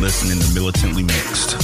listening 0.00 0.40
to 0.40 0.54
Militantly 0.54 1.02
Mixed. 1.02 1.56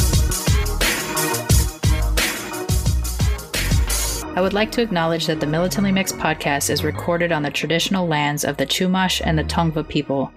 I 4.37 4.43
would 4.43 4.53
like 4.53 4.71
to 4.73 4.83
acknowledge 4.83 5.27
that 5.27 5.41
the 5.41 5.47
Militantly 5.47 5.91
Mixed 5.91 6.19
podcast 6.19 6.69
is 6.69 6.85
recorded 6.85 7.33
on 7.33 7.43
the 7.43 7.51
traditional 7.51 8.07
lands 8.07 8.45
of 8.45 8.59
the 8.59 8.67
Chumash 8.67 9.23
and 9.25 9.39
the 9.39 9.45
Tongva 9.45 9.89
people, 9.89 10.31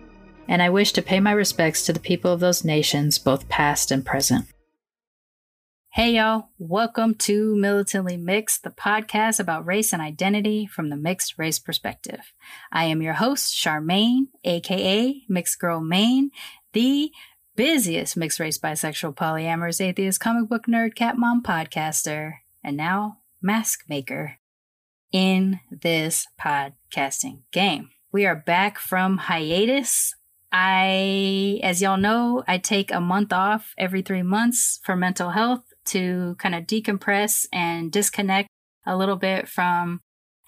and 0.48 0.62
I 0.62 0.70
wish 0.70 0.94
to 0.94 1.02
pay 1.02 1.20
my 1.20 1.34
respects 1.34 1.85
to 1.88 1.94
the 1.94 1.99
people 1.99 2.31
of 2.31 2.39
those 2.39 2.63
nations, 2.63 3.20
both 3.20 3.49
past 3.49 3.91
and 3.91 4.05
present. 4.05 4.45
Hey, 5.91 6.13
y'all. 6.13 6.52
Welcome 6.58 7.16
to 7.16 7.55
Militantly 7.58 8.16
Mixed, 8.16 8.63
the 8.63 8.70
podcast 8.70 9.41
about 9.41 9.66
race 9.66 9.91
and 9.91 10.02
identity 10.02 10.67
from 10.67 10.89
the 10.89 10.95
mixed 10.95 11.38
race 11.38 11.59
perspective. 11.59 12.31
I 12.72 12.86
am 12.86 13.02
your 13.02 13.16
host, 13.16 13.53
Sharmane, 13.53 14.27
aka 14.45 15.22
Mixed 15.27 15.59
Girl 15.59 15.81
Mane, 15.81 16.30
the 16.73 17.11
busiest 17.59 18.15
mixed 18.15 18.39
race 18.39 18.57
bisexual 18.57 19.13
polyamorous 19.13 19.81
atheist 19.81 20.21
comic 20.21 20.47
book 20.47 20.65
nerd 20.65 20.95
cat 20.95 21.17
mom 21.17 21.43
podcaster, 21.43 22.35
and 22.63 22.77
now 22.77 23.17
mask 23.41 23.83
maker 23.89 24.38
in 25.11 25.59
this 25.69 26.25
podcasting 26.41 27.39
game. 27.51 27.89
We 28.13 28.25
are 28.25 28.33
back 28.33 28.79
from 28.79 29.17
hiatus. 29.17 30.16
I, 30.53 31.59
as 31.61 31.81
y'all 31.81 31.97
know, 31.97 32.45
I 32.47 32.59
take 32.59 32.93
a 32.93 33.01
month 33.01 33.33
off 33.33 33.73
every 33.77 34.03
three 34.03 34.23
months 34.23 34.79
for 34.85 34.95
mental 34.95 35.31
health 35.31 35.66
to 35.88 36.38
kind 36.39 36.55
of 36.55 36.63
decompress 36.63 37.45
and 37.51 37.91
disconnect 37.91 38.47
a 38.85 38.95
little 38.95 39.17
bit 39.17 39.49
from 39.49 39.99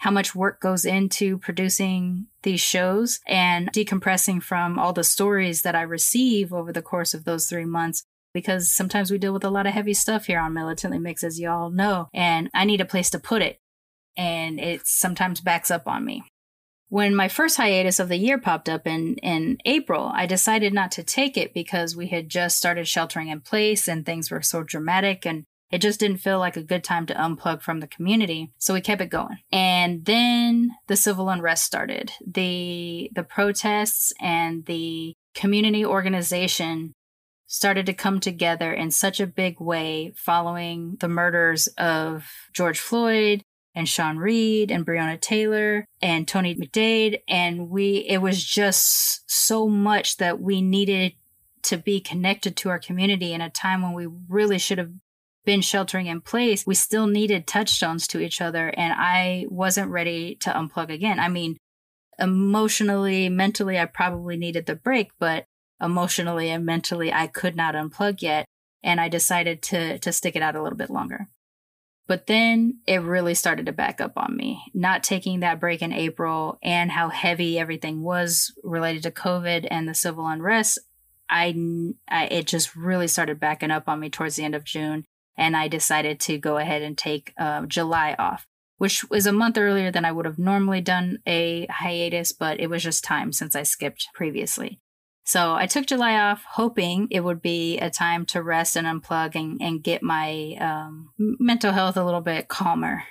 how 0.01 0.09
much 0.09 0.33
work 0.33 0.59
goes 0.59 0.83
into 0.83 1.37
producing 1.37 2.25
these 2.41 2.59
shows 2.59 3.19
and 3.27 3.71
decompressing 3.71 4.41
from 4.41 4.79
all 4.79 4.93
the 4.93 5.03
stories 5.03 5.61
that 5.61 5.75
I 5.75 5.83
receive 5.83 6.51
over 6.51 6.73
the 6.73 6.81
course 6.81 7.13
of 7.13 7.23
those 7.23 7.47
three 7.47 7.65
months. 7.65 8.03
Because 8.33 8.71
sometimes 8.71 9.11
we 9.11 9.19
deal 9.19 9.33
with 9.33 9.43
a 9.43 9.49
lot 9.49 9.67
of 9.67 9.73
heavy 9.73 9.93
stuff 9.93 10.25
here 10.25 10.39
on 10.39 10.53
Militantly 10.53 10.97
Mix, 10.97 11.23
as 11.23 11.39
you 11.39 11.49
all 11.49 11.69
know, 11.69 12.07
and 12.13 12.49
I 12.53 12.65
need 12.65 12.81
a 12.81 12.85
place 12.85 13.09
to 13.11 13.19
put 13.19 13.41
it. 13.41 13.59
And 14.17 14.59
it 14.59 14.87
sometimes 14.87 15.39
backs 15.39 15.69
up 15.69 15.87
on 15.87 16.03
me 16.03 16.23
when 16.91 17.15
my 17.15 17.29
first 17.29 17.55
hiatus 17.55 18.01
of 18.01 18.09
the 18.09 18.17
year 18.17 18.37
popped 18.37 18.67
up 18.67 18.85
in, 18.85 19.15
in 19.23 19.57
April, 19.63 20.11
I 20.13 20.25
decided 20.25 20.73
not 20.73 20.91
to 20.91 21.03
take 21.03 21.37
it 21.37 21.53
because 21.53 21.95
we 21.95 22.07
had 22.07 22.27
just 22.27 22.57
started 22.57 22.85
sheltering 22.85 23.29
in 23.29 23.39
place 23.39 23.87
and 23.87 24.05
things 24.05 24.29
were 24.29 24.41
so 24.41 24.61
dramatic 24.61 25.25
and 25.25 25.45
it 25.71 25.81
just 25.81 25.99
didn't 25.99 26.17
feel 26.17 26.39
like 26.39 26.57
a 26.57 26.63
good 26.63 26.83
time 26.83 27.05
to 27.07 27.13
unplug 27.13 27.61
from 27.61 27.79
the 27.79 27.87
community. 27.87 28.51
So 28.57 28.73
we 28.73 28.81
kept 28.81 29.01
it 29.01 29.09
going. 29.09 29.37
And 29.51 30.05
then 30.05 30.71
the 30.87 30.95
civil 30.95 31.29
unrest 31.29 31.63
started. 31.63 32.11
The 32.25 33.09
the 33.15 33.23
protests 33.23 34.13
and 34.19 34.65
the 34.65 35.15
community 35.33 35.85
organization 35.85 36.93
started 37.47 37.85
to 37.85 37.93
come 37.93 38.19
together 38.19 38.71
in 38.71 38.91
such 38.91 39.19
a 39.19 39.27
big 39.27 39.59
way 39.59 40.13
following 40.15 40.95
the 40.99 41.09
murders 41.09 41.67
of 41.77 42.25
George 42.53 42.79
Floyd 42.79 43.43
and 43.75 43.87
Sean 43.87 44.17
Reed 44.17 44.71
and 44.71 44.85
Breonna 44.85 45.19
Taylor 45.19 45.85
and 46.01 46.27
Tony 46.27 46.55
McDade. 46.55 47.21
And 47.27 47.69
we, 47.69 48.05
it 48.07 48.19
was 48.19 48.43
just 48.43 49.29
so 49.29 49.67
much 49.67 50.17
that 50.17 50.39
we 50.39 50.61
needed 50.61 51.13
to 51.63 51.77
be 51.77 51.99
connected 51.99 52.55
to 52.57 52.69
our 52.69 52.79
community 52.79 53.33
in 53.33 53.41
a 53.41 53.49
time 53.49 53.81
when 53.81 53.93
we 53.93 54.07
really 54.29 54.57
should 54.57 54.77
have 54.77 54.91
been 55.45 55.61
sheltering 55.61 56.07
in 56.07 56.21
place. 56.21 56.65
We 56.65 56.75
still 56.75 57.07
needed 57.07 57.47
touchstones 57.47 58.07
to 58.07 58.19
each 58.19 58.41
other. 58.41 58.73
And 58.77 58.93
I 58.95 59.45
wasn't 59.49 59.91
ready 59.91 60.35
to 60.35 60.51
unplug 60.51 60.91
again. 60.91 61.19
I 61.19 61.29
mean, 61.29 61.57
emotionally, 62.19 63.29
mentally, 63.29 63.79
I 63.79 63.85
probably 63.85 64.37
needed 64.37 64.65
the 64.65 64.75
break, 64.75 65.11
but 65.19 65.45
emotionally 65.81 66.49
and 66.49 66.65
mentally, 66.65 67.11
I 67.11 67.27
could 67.27 67.55
not 67.55 67.75
unplug 67.75 68.21
yet. 68.21 68.45
And 68.83 68.99
I 68.99 69.09
decided 69.09 69.61
to, 69.63 69.99
to 69.99 70.11
stick 70.11 70.35
it 70.35 70.41
out 70.41 70.55
a 70.55 70.61
little 70.61 70.77
bit 70.77 70.89
longer. 70.89 71.27
But 72.07 72.27
then 72.27 72.79
it 72.87 72.97
really 72.97 73.35
started 73.35 73.67
to 73.67 73.71
back 73.71 74.01
up 74.01 74.13
on 74.17 74.35
me. 74.35 74.61
Not 74.73 75.03
taking 75.03 75.39
that 75.39 75.59
break 75.59 75.81
in 75.81 75.93
April 75.93 76.59
and 76.61 76.91
how 76.91 77.09
heavy 77.09 77.57
everything 77.57 78.03
was 78.03 78.53
related 78.63 79.03
to 79.03 79.11
COVID 79.11 79.67
and 79.71 79.87
the 79.87 79.93
civil 79.93 80.27
unrest, 80.27 80.79
I, 81.29 81.55
I 82.09 82.25
it 82.25 82.47
just 82.47 82.75
really 82.75 83.07
started 83.07 83.39
backing 83.39 83.71
up 83.71 83.87
on 83.87 83.99
me 83.99 84.09
towards 84.09 84.35
the 84.35 84.43
end 84.43 84.55
of 84.55 84.65
June, 84.65 85.05
and 85.41 85.57
I 85.57 85.67
decided 85.67 86.19
to 86.21 86.37
go 86.37 86.57
ahead 86.57 86.83
and 86.83 86.95
take 86.95 87.33
uh, 87.35 87.65
July 87.65 88.15
off, 88.19 88.45
which 88.77 89.09
was 89.09 89.25
a 89.25 89.33
month 89.33 89.57
earlier 89.57 89.91
than 89.91 90.05
I 90.05 90.11
would 90.11 90.25
have 90.25 90.37
normally 90.37 90.81
done 90.81 91.17
a 91.25 91.65
hiatus, 91.65 92.31
but 92.31 92.59
it 92.59 92.69
was 92.69 92.83
just 92.83 93.03
time 93.03 93.33
since 93.33 93.55
I 93.55 93.63
skipped 93.63 94.09
previously. 94.13 94.79
So 95.23 95.55
I 95.55 95.65
took 95.65 95.87
July 95.87 96.13
off, 96.13 96.43
hoping 96.47 97.07
it 97.09 97.21
would 97.21 97.41
be 97.41 97.79
a 97.79 97.89
time 97.89 98.23
to 98.27 98.43
rest 98.43 98.75
and 98.75 98.85
unplug 98.85 99.33
and, 99.33 99.59
and 99.59 99.83
get 99.83 100.03
my 100.03 100.55
um, 100.59 101.09
mental 101.17 101.71
health 101.71 101.97
a 101.97 102.05
little 102.05 102.21
bit 102.21 102.47
calmer. 102.47 103.03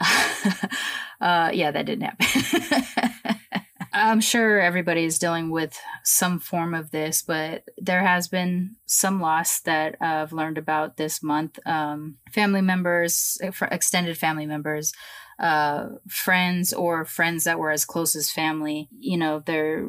uh, 0.00 1.50
yeah, 1.52 1.70
that 1.70 1.84
didn't 1.84 2.04
happen. 2.04 3.36
I'm 3.92 4.20
sure 4.20 4.60
everybody 4.60 5.04
is 5.04 5.18
dealing 5.18 5.50
with 5.50 5.78
some 6.04 6.38
form 6.38 6.74
of 6.74 6.90
this, 6.90 7.22
but 7.22 7.64
there 7.76 8.02
has 8.02 8.28
been 8.28 8.76
some 8.86 9.20
loss 9.20 9.60
that 9.60 9.96
I've 10.00 10.32
learned 10.32 10.58
about 10.58 10.96
this 10.96 11.22
month. 11.22 11.58
Um, 11.66 12.16
family 12.32 12.60
members, 12.60 13.38
extended 13.70 14.18
family 14.18 14.46
members, 14.46 14.92
uh, 15.38 15.88
friends 16.08 16.72
or 16.72 17.04
friends 17.04 17.44
that 17.44 17.58
were 17.58 17.70
as 17.70 17.84
close 17.84 18.16
as 18.16 18.30
family. 18.30 18.88
You 18.98 19.16
know, 19.16 19.42
they're 19.44 19.88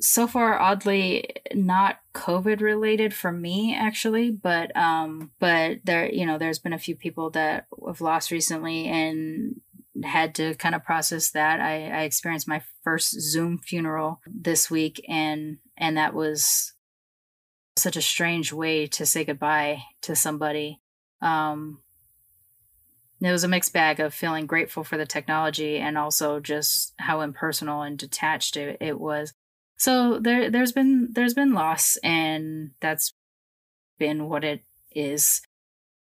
so 0.00 0.26
far 0.26 0.58
oddly 0.58 1.24
not 1.54 2.00
COVID 2.14 2.60
related 2.60 3.12
for 3.14 3.32
me 3.32 3.74
actually, 3.74 4.30
but 4.30 4.74
um, 4.76 5.30
but 5.38 5.78
there, 5.84 6.10
you 6.10 6.26
know, 6.26 6.38
there's 6.38 6.58
been 6.58 6.72
a 6.72 6.78
few 6.78 6.94
people 6.94 7.30
that 7.30 7.66
have 7.86 8.00
lost 8.00 8.30
recently 8.30 8.86
and 8.86 9.60
had 10.04 10.34
to 10.36 10.54
kind 10.54 10.74
of 10.74 10.84
process 10.84 11.30
that. 11.30 11.60
I, 11.60 11.88
I 11.88 12.00
experienced 12.02 12.48
my 12.48 12.62
first 12.82 13.20
Zoom 13.20 13.58
funeral 13.58 14.20
this 14.26 14.70
week, 14.70 15.04
and 15.08 15.58
and 15.76 15.96
that 15.96 16.14
was 16.14 16.74
such 17.76 17.96
a 17.96 18.02
strange 18.02 18.52
way 18.52 18.86
to 18.86 19.06
say 19.06 19.24
goodbye 19.24 19.82
to 20.02 20.16
somebody. 20.16 20.80
Um, 21.20 21.82
it 23.20 23.32
was 23.32 23.44
a 23.44 23.48
mixed 23.48 23.72
bag 23.72 24.00
of 24.00 24.12
feeling 24.12 24.46
grateful 24.46 24.84
for 24.84 24.98
the 24.98 25.06
technology 25.06 25.78
and 25.78 25.96
also 25.96 26.38
just 26.40 26.92
how 26.98 27.22
impersonal 27.22 27.82
and 27.82 27.98
detached 27.98 28.56
it, 28.56 28.76
it 28.80 29.00
was. 29.00 29.32
So 29.78 30.18
there 30.18 30.50
there's 30.50 30.72
been 30.72 31.10
there's 31.12 31.34
been 31.34 31.52
loss 31.52 31.96
and 32.02 32.72
that's 32.80 33.14
been 33.98 34.28
what 34.28 34.44
it 34.44 34.62
is. 34.94 35.42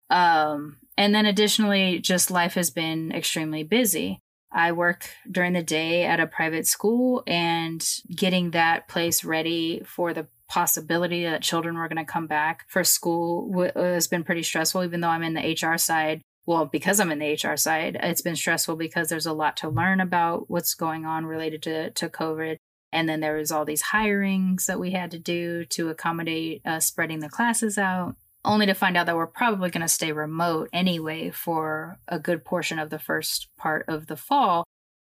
Um 0.10 0.78
and 1.00 1.16
then 1.16 1.26
additionally 1.26 2.00
just 2.00 2.30
life 2.30 2.56
has 2.56 2.70
been 2.70 3.14
extremely 3.14 3.64
busy. 3.64 4.20
I 4.52 4.74
work 4.74 5.10
during 5.32 5.54
the 5.54 5.64
day 5.64 6.04
at 6.04 6.20
a 6.20 6.28
private 6.28 6.68
school 6.68 7.24
and 7.26 7.88
getting 8.14 8.52
that 8.52 8.90
place 8.90 9.24
ready 9.24 9.82
for 9.86 10.14
the 10.14 10.28
possibility 10.50 11.24
that 11.24 11.42
children 11.42 11.78
were 11.78 11.88
going 11.88 12.04
to 12.04 12.12
come 12.12 12.28
back 12.28 12.66
for 12.68 12.84
school 12.84 13.72
has 13.76 14.08
been 14.08 14.26
pretty 14.26 14.44
stressful 14.44 14.84
even 14.84 15.00
though 15.00 15.08
I'm 15.08 15.24
in 15.24 15.36
the 15.36 15.58
HR 15.62 15.78
side 15.78 16.22
well, 16.50 16.66
because 16.66 17.00
I'm 17.00 17.12
in 17.12 17.20
the 17.20 17.34
HR 17.34 17.58
side, 17.58 17.96
it's 18.02 18.24
been 18.24 18.36
stressful 18.36 18.76
because 18.76 19.08
there's 19.08 19.28
a 19.28 19.34
lot 19.34 19.56
to 19.58 19.70
learn 19.70 20.00
about 20.00 20.50
what's 20.50 20.74
going 20.74 21.06
on 21.06 21.28
related 21.28 21.62
to, 21.62 21.92
to 21.92 22.10
COVID. 22.10 22.58
And 22.92 23.08
then 23.08 23.20
there 23.20 23.36
was 23.36 23.52
all 23.52 23.66
these 23.66 23.84
hirings 23.84 24.66
that 24.66 24.80
we 24.80 24.90
had 24.90 25.12
to 25.12 25.20
do 25.20 25.64
to 25.66 25.90
accommodate 25.90 26.64
uh, 26.66 26.80
spreading 26.80 27.20
the 27.20 27.30
classes 27.30 27.78
out, 27.78 28.16
only 28.46 28.66
to 28.66 28.74
find 28.74 28.96
out 28.96 29.06
that 29.06 29.16
we're 29.16 29.28
probably 29.28 29.70
going 29.70 29.82
to 29.82 29.88
stay 29.88 30.12
remote 30.12 30.70
anyway 30.72 31.30
for 31.30 32.00
a 32.08 32.20
good 32.20 32.46
portion 32.46 32.80
of 32.80 32.90
the 32.90 33.00
first 33.00 33.50
part 33.58 33.86
of 33.88 34.08
the 34.08 34.16
fall. 34.16 34.66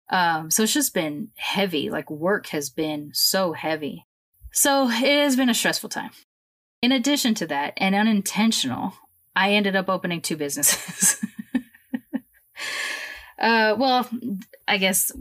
Um, 0.10 0.50
so 0.50 0.64
it's 0.64 0.74
just 0.74 0.94
been 0.94 1.30
heavy. 1.36 1.90
Like 1.90 2.10
work 2.10 2.48
has 2.48 2.70
been 2.70 3.12
so 3.14 3.54
heavy. 3.54 4.06
So 4.52 4.90
it 4.90 5.22
has 5.22 5.36
been 5.36 5.50
a 5.50 5.54
stressful 5.54 5.90
time. 5.90 6.12
In 6.82 6.92
addition 6.92 7.34
to 7.36 7.48
that, 7.48 7.74
and 7.78 7.94
unintentional, 7.94 8.94
I 9.36 9.52
ended 9.52 9.76
up 9.76 9.90
opening 9.90 10.22
two 10.22 10.38
businesses. 10.38 11.22
uh, 13.40 13.76
well, 13.78 14.10
I 14.68 14.78
guess 14.78 15.12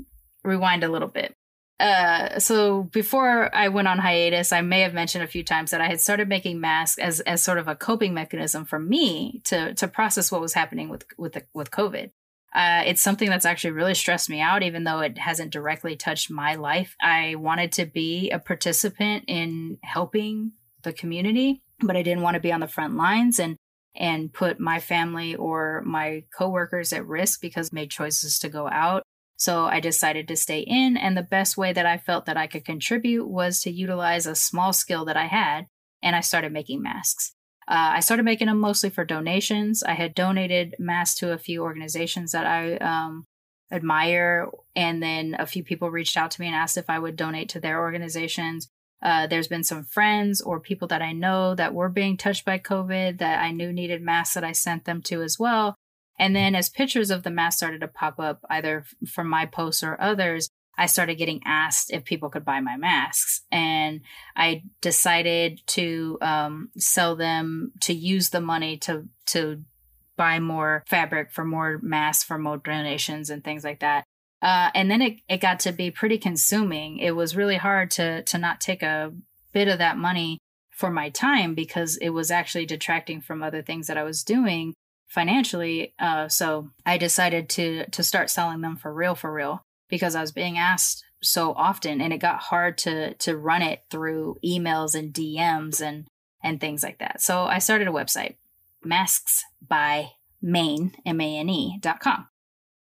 rewind 0.44 0.84
a 0.84 0.88
little 0.88 1.08
bit. 1.08 1.34
Uh, 1.80 2.40
so 2.40 2.84
before 2.84 3.54
I 3.54 3.69
went 3.69 3.86
on 3.86 3.98
hiatus, 3.98 4.52
I 4.52 4.62
may 4.62 4.80
have 4.80 4.94
mentioned 4.94 5.22
a 5.22 5.28
few 5.28 5.44
times 5.44 5.70
that 5.70 5.80
I 5.80 5.86
had 5.86 6.00
started 6.00 6.28
making 6.28 6.60
masks 6.60 6.98
as 6.98 7.20
as 7.20 7.42
sort 7.42 7.58
of 7.58 7.69
a 7.69 7.76
coping 7.76 8.14
mechanism 8.14 8.64
for 8.64 8.78
me 8.78 9.40
to 9.44 9.75
to 9.75 9.86
process 9.86 10.32
what 10.32 10.40
was 10.40 10.54
happening 10.54 10.88
with 10.88 11.04
with 11.16 11.34
the, 11.34 11.44
with 11.54 11.70
COVID. 11.70 12.10
Uh, 12.54 12.82
it's 12.86 13.02
something 13.02 13.28
that's 13.28 13.44
actually 13.44 13.70
really 13.70 13.94
stressed 13.94 14.30
me 14.30 14.40
out, 14.40 14.62
even 14.62 14.84
though 14.84 15.00
it 15.00 15.19
hasn't 15.19 15.52
directly 15.52 15.94
touched 15.94 16.30
my 16.30 16.54
life. 16.54 16.96
I 17.00 17.36
wanted 17.36 17.72
to 17.72 17.86
be 17.86 18.31
a 18.31 18.38
participant 18.38 19.24
in 19.28 19.78
helping 19.82 20.52
the 20.82 20.92
community, 20.92 21.62
but 21.81 21.96
I 21.96 22.02
didn't 22.02 22.22
want 22.22 22.34
to 22.34 22.40
be 22.40 22.52
on 22.52 22.60
the 22.60 22.66
front 22.66 22.96
lines 22.96 23.38
and 23.38 23.56
and 23.94 24.32
put 24.32 24.58
my 24.58 24.81
family 24.81 25.34
or 25.36 25.82
my 25.84 26.24
coworkers 26.36 26.92
at 26.92 27.06
risk 27.06 27.40
because 27.40 27.70
I 27.72 27.76
made 27.76 27.90
choices 27.90 28.38
to 28.40 28.48
go 28.48 28.69
out. 28.69 29.02
So 29.38 29.67
I 29.67 29.79
decided 29.79 30.26
to 30.29 30.37
stay 30.37 30.61
in, 30.61 30.96
and 30.96 31.17
the 31.17 31.23
best 31.23 31.56
way 31.56 31.73
that 31.73 31.87
I 31.87 31.96
felt 31.96 32.26
that 32.26 32.37
I 32.37 32.49
could 32.49 32.64
contribute 32.64 33.29
was 33.29 33.62
to 33.62 33.70
utilize 33.70 34.26
a 34.26 34.35
small 34.35 34.73
skill 34.73 35.05
that 35.05 35.17
I 35.17 35.26
had, 35.26 35.67
and 36.02 36.17
I 36.17 36.20
started 36.20 36.52
making 36.52 36.82
masks. 36.82 37.35
Uh, 37.69 37.94
I 37.94 38.00
started 38.00 38.25
making 38.25 38.49
them 38.49 38.58
mostly 38.58 38.90
for 38.90 39.05
donations. 39.05 39.85
I 39.85 39.93
had 39.93 40.14
donated 40.14 40.75
masks 40.81 41.20
to 41.20 41.32
a 41.32 41.38
few 41.38 41.62
organizations 41.62 42.32
that 42.32 42.46
I 42.46 42.79
um, 42.79 43.26
admire, 43.70 44.49
and 44.75 45.00
then 45.00 45.37
a 45.38 45.46
few 45.46 45.62
people 45.62 45.88
reached 45.88 46.17
out 46.17 46.32
to 46.32 46.41
me 46.41 46.49
and 46.49 46.56
asked 46.56 46.76
if 46.76 46.91
I 46.91 46.99
would 46.99 47.14
donate 47.14 47.49
to 47.50 47.61
their 47.61 47.81
organizations. 47.81 48.69
Uh, 49.00 49.29
there's 49.29 49.46
been 49.46 49.62
some 49.62 49.84
friends 49.84 50.41
or 50.41 50.58
people 50.58 50.88
that 50.88 51.02
I 51.02 51.12
know 51.12 51.55
that 51.55 51.75
were 51.75 51.88
being 51.88 52.17
touched 52.17 52.44
by 52.44 52.58
COVID 52.58 53.19
that 53.19 53.41
I 53.41 53.52
knew 53.52 53.73
needed 53.73 54.02
masks 54.02 54.34
that 54.34 54.43
I 54.43 54.50
sent 54.50 54.84
them 54.84 55.00
to 55.02 55.23
as 55.23 55.38
well. 55.38 55.76
And 56.19 56.35
then 56.35 56.55
as 56.55 56.69
pictures 56.69 57.11
of 57.11 57.23
the 57.23 57.31
masks 57.31 57.59
started 57.59 57.81
to 57.81 57.88
pop 57.88 58.19
up, 58.19 58.41
either 58.50 58.85
from 59.06 59.29
my 59.29 59.47
posts 59.47 59.82
or 59.82 60.00
others, 60.00 60.49
I 60.76 60.87
started 60.87 61.17
getting 61.17 61.43
asked 61.44 61.93
if 61.93 62.05
people 62.05 62.31
could 62.31 62.44
buy 62.44 62.61
my 62.61 62.76
masks. 62.76 63.43
And 63.50 64.00
I 64.37 64.62
decided 64.81 65.61
to 65.69 66.19
um, 66.20 66.70
sell 66.76 67.17
them 67.17 67.73
to 67.81 67.93
use 67.93 68.31
the 68.31 68.41
money 68.41 68.76
to, 68.79 69.09
to 69.26 69.62
buy 70.17 70.38
more 70.41 70.85
fabric 70.87 71.32
for 71.32 71.44
more 71.44 71.79
masks 71.82 72.25
for 72.25 72.38
more 72.38 72.59
donations 72.59 73.31
and 73.31 73.43
things 73.43 73.65
like 73.65 73.81
that. 73.81 74.05
Uh, 74.43 74.70
and 74.75 74.91
then 74.91 75.03
it, 75.03 75.20
it 75.29 75.41
got 75.41 75.61
to 75.61 75.73
be 75.73 75.91
pretty 75.91 76.19
consuming. 76.19 76.99
It 76.99 77.17
was 77.17 77.37
really 77.37 77.56
hard 77.56 77.91
to 77.93 78.23
to 78.23 78.38
not 78.38 78.61
take 78.61 78.82
a 78.82 79.12
bit 79.53 79.69
of 79.69 79.79
that 79.79 79.97
money 79.97 80.38
for 80.70 80.91
my 80.91 81.11
time 81.11 81.55
because 81.55 81.97
it 81.97 82.11
was 82.11 82.31
actually 82.31 82.67
detracting 82.67 83.20
from 83.20 83.43
other 83.43 83.62
things 83.62 83.88
that 83.88 83.97
I 83.97 84.05
was 84.05 84.23
doing 84.23 84.75
financially. 85.08 85.94
Uh, 85.99 86.28
so 86.28 86.70
I 86.87 86.99
decided 86.99 87.49
to 87.50 87.87
to 87.90 88.02
start 88.02 88.31
selling 88.31 88.60
them 88.60 88.76
for 88.76 88.93
real, 88.93 89.14
for 89.14 89.32
real, 89.32 89.64
because 89.88 90.14
I 90.14 90.20
was 90.20 90.32
being 90.32 90.58
asked 90.58 91.05
so 91.22 91.52
often, 91.55 92.00
and 92.00 92.12
it 92.12 92.19
got 92.19 92.40
hard 92.40 92.78
to 92.78 93.14
to 93.14 93.37
run 93.37 93.62
it 93.62 93.82
through 93.90 94.38
emails 94.44 94.94
and 94.94 95.12
DMs 95.12 95.81
and 95.81 96.06
and 96.43 96.60
things 96.60 96.82
like 96.82 96.99
that. 96.99 97.20
So 97.20 97.44
I 97.44 97.58
started 97.58 97.88
a 97.88 97.93
website, 97.93 98.37
masks 98.84 99.44
by 99.66 100.12
Mane 100.40 100.93
M 101.05 101.20
A 101.20 101.38
N 101.38 101.49
E 101.49 101.78
dot 101.81 102.00
com. 102.00 102.28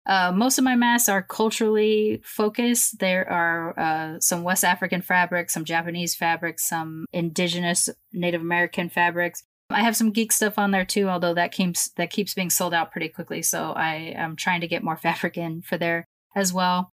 Uh, 0.06 0.32
most 0.32 0.56
of 0.56 0.64
my 0.64 0.74
masks 0.74 1.08
are 1.10 1.22
culturally 1.22 2.22
focused. 2.24 2.98
There 2.98 3.30
are 3.30 3.78
uh, 3.78 4.20
some 4.20 4.42
West 4.42 4.64
African 4.64 5.02
fabrics, 5.02 5.52
some 5.52 5.66
Japanese 5.66 6.14
fabrics, 6.14 6.66
some 6.66 7.04
indigenous 7.12 7.90
Native 8.14 8.40
American 8.40 8.88
fabrics. 8.88 9.42
I 9.70 9.82
have 9.82 9.96
some 9.96 10.12
geek 10.12 10.32
stuff 10.32 10.58
on 10.58 10.70
there 10.70 10.84
too, 10.84 11.08
although 11.08 11.34
that 11.34 11.52
keeps 11.52 11.90
that 11.90 12.10
keeps 12.10 12.34
being 12.34 12.50
sold 12.50 12.72
out 12.72 12.90
pretty 12.90 13.08
quickly. 13.08 13.42
So 13.42 13.72
I 13.72 14.14
am 14.16 14.36
trying 14.36 14.60
to 14.62 14.68
get 14.68 14.82
more 14.82 14.96
fabric 15.02 15.36
in 15.36 15.62
for 15.62 15.76
there 15.76 16.04
as 16.34 16.52
well. 16.52 16.92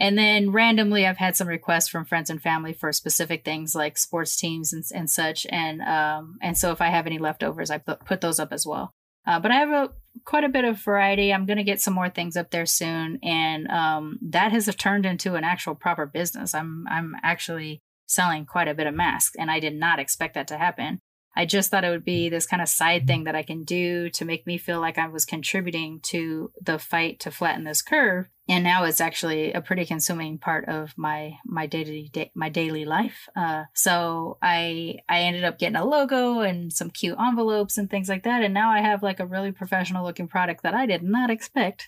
And 0.00 0.16
then 0.16 0.52
randomly, 0.52 1.06
I've 1.06 1.16
had 1.16 1.36
some 1.36 1.48
requests 1.48 1.88
from 1.88 2.04
friends 2.04 2.30
and 2.30 2.40
family 2.40 2.72
for 2.72 2.92
specific 2.92 3.44
things 3.44 3.74
like 3.74 3.98
sports 3.98 4.36
teams 4.36 4.72
and, 4.72 4.84
and 4.94 5.10
such. 5.10 5.46
And 5.50 5.82
um, 5.82 6.38
and 6.40 6.56
so 6.56 6.70
if 6.70 6.80
I 6.80 6.86
have 6.86 7.06
any 7.06 7.18
leftovers, 7.18 7.70
I 7.70 7.78
put, 7.78 8.20
those 8.20 8.38
up 8.38 8.52
as 8.52 8.64
well. 8.64 8.92
Uh, 9.26 9.40
but 9.40 9.50
I 9.50 9.56
have 9.56 9.70
a 9.70 9.90
quite 10.24 10.44
a 10.44 10.48
bit 10.48 10.64
of 10.64 10.80
variety. 10.80 11.32
I'm 11.32 11.46
going 11.46 11.58
to 11.58 11.64
get 11.64 11.80
some 11.80 11.94
more 11.94 12.10
things 12.10 12.36
up 12.36 12.50
there 12.50 12.66
soon, 12.66 13.18
and 13.22 13.68
um, 13.68 14.18
that 14.22 14.52
has 14.52 14.72
turned 14.76 15.04
into 15.04 15.34
an 15.34 15.44
actual 15.44 15.74
proper 15.74 16.06
business. 16.06 16.54
I'm 16.54 16.86
I'm 16.88 17.14
actually 17.22 17.80
selling 18.06 18.46
quite 18.46 18.68
a 18.68 18.74
bit 18.74 18.86
of 18.86 18.94
masks, 18.94 19.36
and 19.36 19.50
I 19.50 19.58
did 19.58 19.74
not 19.74 19.98
expect 19.98 20.34
that 20.34 20.48
to 20.48 20.58
happen. 20.58 21.00
I 21.38 21.44
just 21.44 21.70
thought 21.70 21.84
it 21.84 21.90
would 21.90 22.04
be 22.04 22.28
this 22.28 22.46
kind 22.46 22.60
of 22.60 22.68
side 22.68 23.06
thing 23.06 23.22
that 23.24 23.36
I 23.36 23.44
can 23.44 23.62
do 23.62 24.10
to 24.10 24.24
make 24.24 24.44
me 24.44 24.58
feel 24.58 24.80
like 24.80 24.98
I 24.98 25.06
was 25.06 25.24
contributing 25.24 26.00
to 26.06 26.50
the 26.60 26.80
fight 26.80 27.20
to 27.20 27.30
flatten 27.30 27.62
this 27.62 27.80
curve. 27.80 28.28
And 28.48 28.64
now 28.64 28.82
it's 28.82 29.00
actually 29.00 29.52
a 29.52 29.60
pretty 29.60 29.86
consuming 29.86 30.38
part 30.38 30.68
of 30.68 30.98
my 30.98 31.38
my 31.44 31.66
daily 31.66 32.10
day, 32.12 32.32
my 32.34 32.48
daily 32.48 32.84
life. 32.84 33.28
Uh, 33.36 33.64
so 33.72 34.38
I 34.42 34.96
I 35.08 35.20
ended 35.20 35.44
up 35.44 35.60
getting 35.60 35.76
a 35.76 35.84
logo 35.84 36.40
and 36.40 36.72
some 36.72 36.90
cute 36.90 37.16
envelopes 37.20 37.78
and 37.78 37.88
things 37.88 38.08
like 38.08 38.24
that. 38.24 38.42
And 38.42 38.52
now 38.52 38.72
I 38.72 38.80
have 38.80 39.04
like 39.04 39.20
a 39.20 39.26
really 39.26 39.52
professional 39.52 40.04
looking 40.04 40.26
product 40.26 40.64
that 40.64 40.74
I 40.74 40.86
did 40.86 41.04
not 41.04 41.30
expect 41.30 41.86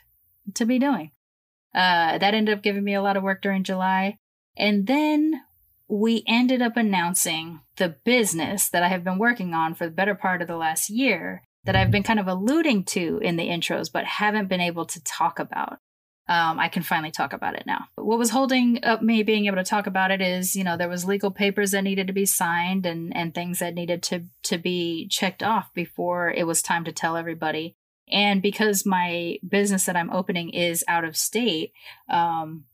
to 0.54 0.64
be 0.64 0.78
doing. 0.78 1.10
Uh, 1.74 2.18
that 2.18 2.34
ended 2.34 2.56
up 2.56 2.62
giving 2.62 2.84
me 2.84 2.94
a 2.94 3.02
lot 3.02 3.16
of 3.16 3.24
work 3.24 3.42
during 3.42 3.64
July. 3.64 4.16
And 4.56 4.86
then 4.86 5.42
we 5.90 6.22
ended 6.26 6.62
up 6.62 6.76
announcing 6.76 7.60
the 7.76 7.96
business 8.04 8.68
that 8.68 8.82
I 8.82 8.88
have 8.88 9.02
been 9.02 9.18
working 9.18 9.54
on 9.54 9.74
for 9.74 9.86
the 9.86 9.92
better 9.92 10.14
part 10.14 10.40
of 10.40 10.48
the 10.48 10.56
last 10.56 10.88
year 10.88 11.42
that 11.64 11.74
I've 11.74 11.90
been 11.90 12.04
kind 12.04 12.20
of 12.20 12.28
alluding 12.28 12.84
to 12.84 13.18
in 13.22 13.36
the 13.36 13.48
intros, 13.48 13.92
but 13.92 14.04
haven't 14.04 14.48
been 14.48 14.60
able 14.60 14.86
to 14.86 15.02
talk 15.02 15.38
about. 15.38 15.78
Um, 16.28 16.60
I 16.60 16.68
can 16.68 16.84
finally 16.84 17.10
talk 17.10 17.32
about 17.32 17.56
it 17.56 17.64
now. 17.66 17.86
But 17.96 18.06
What 18.06 18.20
was 18.20 18.30
holding 18.30 18.84
up 18.84 19.02
me 19.02 19.24
being 19.24 19.46
able 19.46 19.56
to 19.56 19.64
talk 19.64 19.88
about 19.88 20.12
it 20.12 20.22
is, 20.22 20.54
you 20.54 20.62
know, 20.62 20.76
there 20.76 20.88
was 20.88 21.04
legal 21.04 21.32
papers 21.32 21.72
that 21.72 21.82
needed 21.82 22.06
to 22.06 22.12
be 22.12 22.24
signed 22.24 22.86
and 22.86 23.14
and 23.16 23.34
things 23.34 23.58
that 23.58 23.74
needed 23.74 24.00
to 24.04 24.26
to 24.44 24.58
be 24.58 25.08
checked 25.08 25.42
off 25.42 25.74
before 25.74 26.30
it 26.30 26.46
was 26.46 26.62
time 26.62 26.84
to 26.84 26.92
tell 26.92 27.16
everybody. 27.16 27.74
And 28.08 28.40
because 28.40 28.86
my 28.86 29.38
business 29.46 29.86
that 29.86 29.96
I'm 29.96 30.10
opening 30.10 30.50
is 30.50 30.84
out 30.86 31.04
of 31.04 31.16
state, 31.16 31.72
um, 32.08 32.64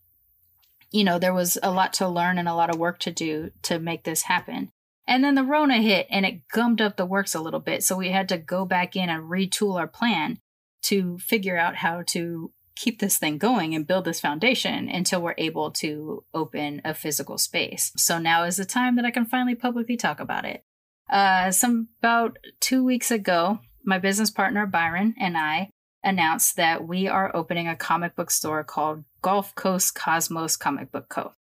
you 0.96 1.04
know, 1.04 1.18
there 1.18 1.34
was 1.34 1.58
a 1.62 1.70
lot 1.70 1.92
to 1.92 2.08
learn 2.08 2.38
and 2.38 2.48
a 2.48 2.54
lot 2.54 2.70
of 2.70 2.78
work 2.78 2.98
to 3.00 3.10
do 3.10 3.50
to 3.62 3.78
make 3.78 4.04
this 4.04 4.22
happen. 4.22 4.70
And 5.06 5.22
then 5.22 5.34
the 5.34 5.44
Rona 5.44 5.76
hit 5.82 6.06
and 6.10 6.24
it 6.24 6.48
gummed 6.48 6.80
up 6.80 6.96
the 6.96 7.04
works 7.04 7.34
a 7.34 7.40
little 7.40 7.60
bit. 7.60 7.82
So 7.84 7.96
we 7.96 8.10
had 8.10 8.30
to 8.30 8.38
go 8.38 8.64
back 8.64 8.96
in 8.96 9.10
and 9.10 9.30
retool 9.30 9.78
our 9.78 9.86
plan 9.86 10.38
to 10.84 11.18
figure 11.18 11.58
out 11.58 11.76
how 11.76 12.02
to 12.08 12.50
keep 12.76 12.98
this 12.98 13.18
thing 13.18 13.36
going 13.36 13.74
and 13.74 13.86
build 13.86 14.06
this 14.06 14.20
foundation 14.20 14.88
until 14.88 15.20
we're 15.20 15.34
able 15.36 15.70
to 15.72 16.24
open 16.32 16.80
a 16.82 16.94
physical 16.94 17.36
space. 17.36 17.92
So 17.98 18.18
now 18.18 18.44
is 18.44 18.56
the 18.56 18.64
time 18.64 18.96
that 18.96 19.04
I 19.04 19.10
can 19.10 19.26
finally 19.26 19.54
publicly 19.54 19.98
talk 19.98 20.18
about 20.18 20.46
it. 20.46 20.64
Uh, 21.10 21.50
some 21.50 21.88
about 22.00 22.38
two 22.60 22.82
weeks 22.82 23.10
ago, 23.10 23.60
my 23.84 23.98
business 23.98 24.30
partner 24.30 24.64
Byron 24.66 25.14
and 25.20 25.36
I 25.36 25.68
announced 26.06 26.56
that 26.56 26.86
we 26.86 27.08
are 27.08 27.34
opening 27.34 27.68
a 27.68 27.76
comic 27.76 28.14
book 28.14 28.30
store 28.30 28.64
called 28.64 29.04
Gulf 29.20 29.54
Coast 29.56 29.94
Cosmos 29.94 30.56
Comic 30.56 30.92
Book 30.92 31.08
Co. 31.08 31.32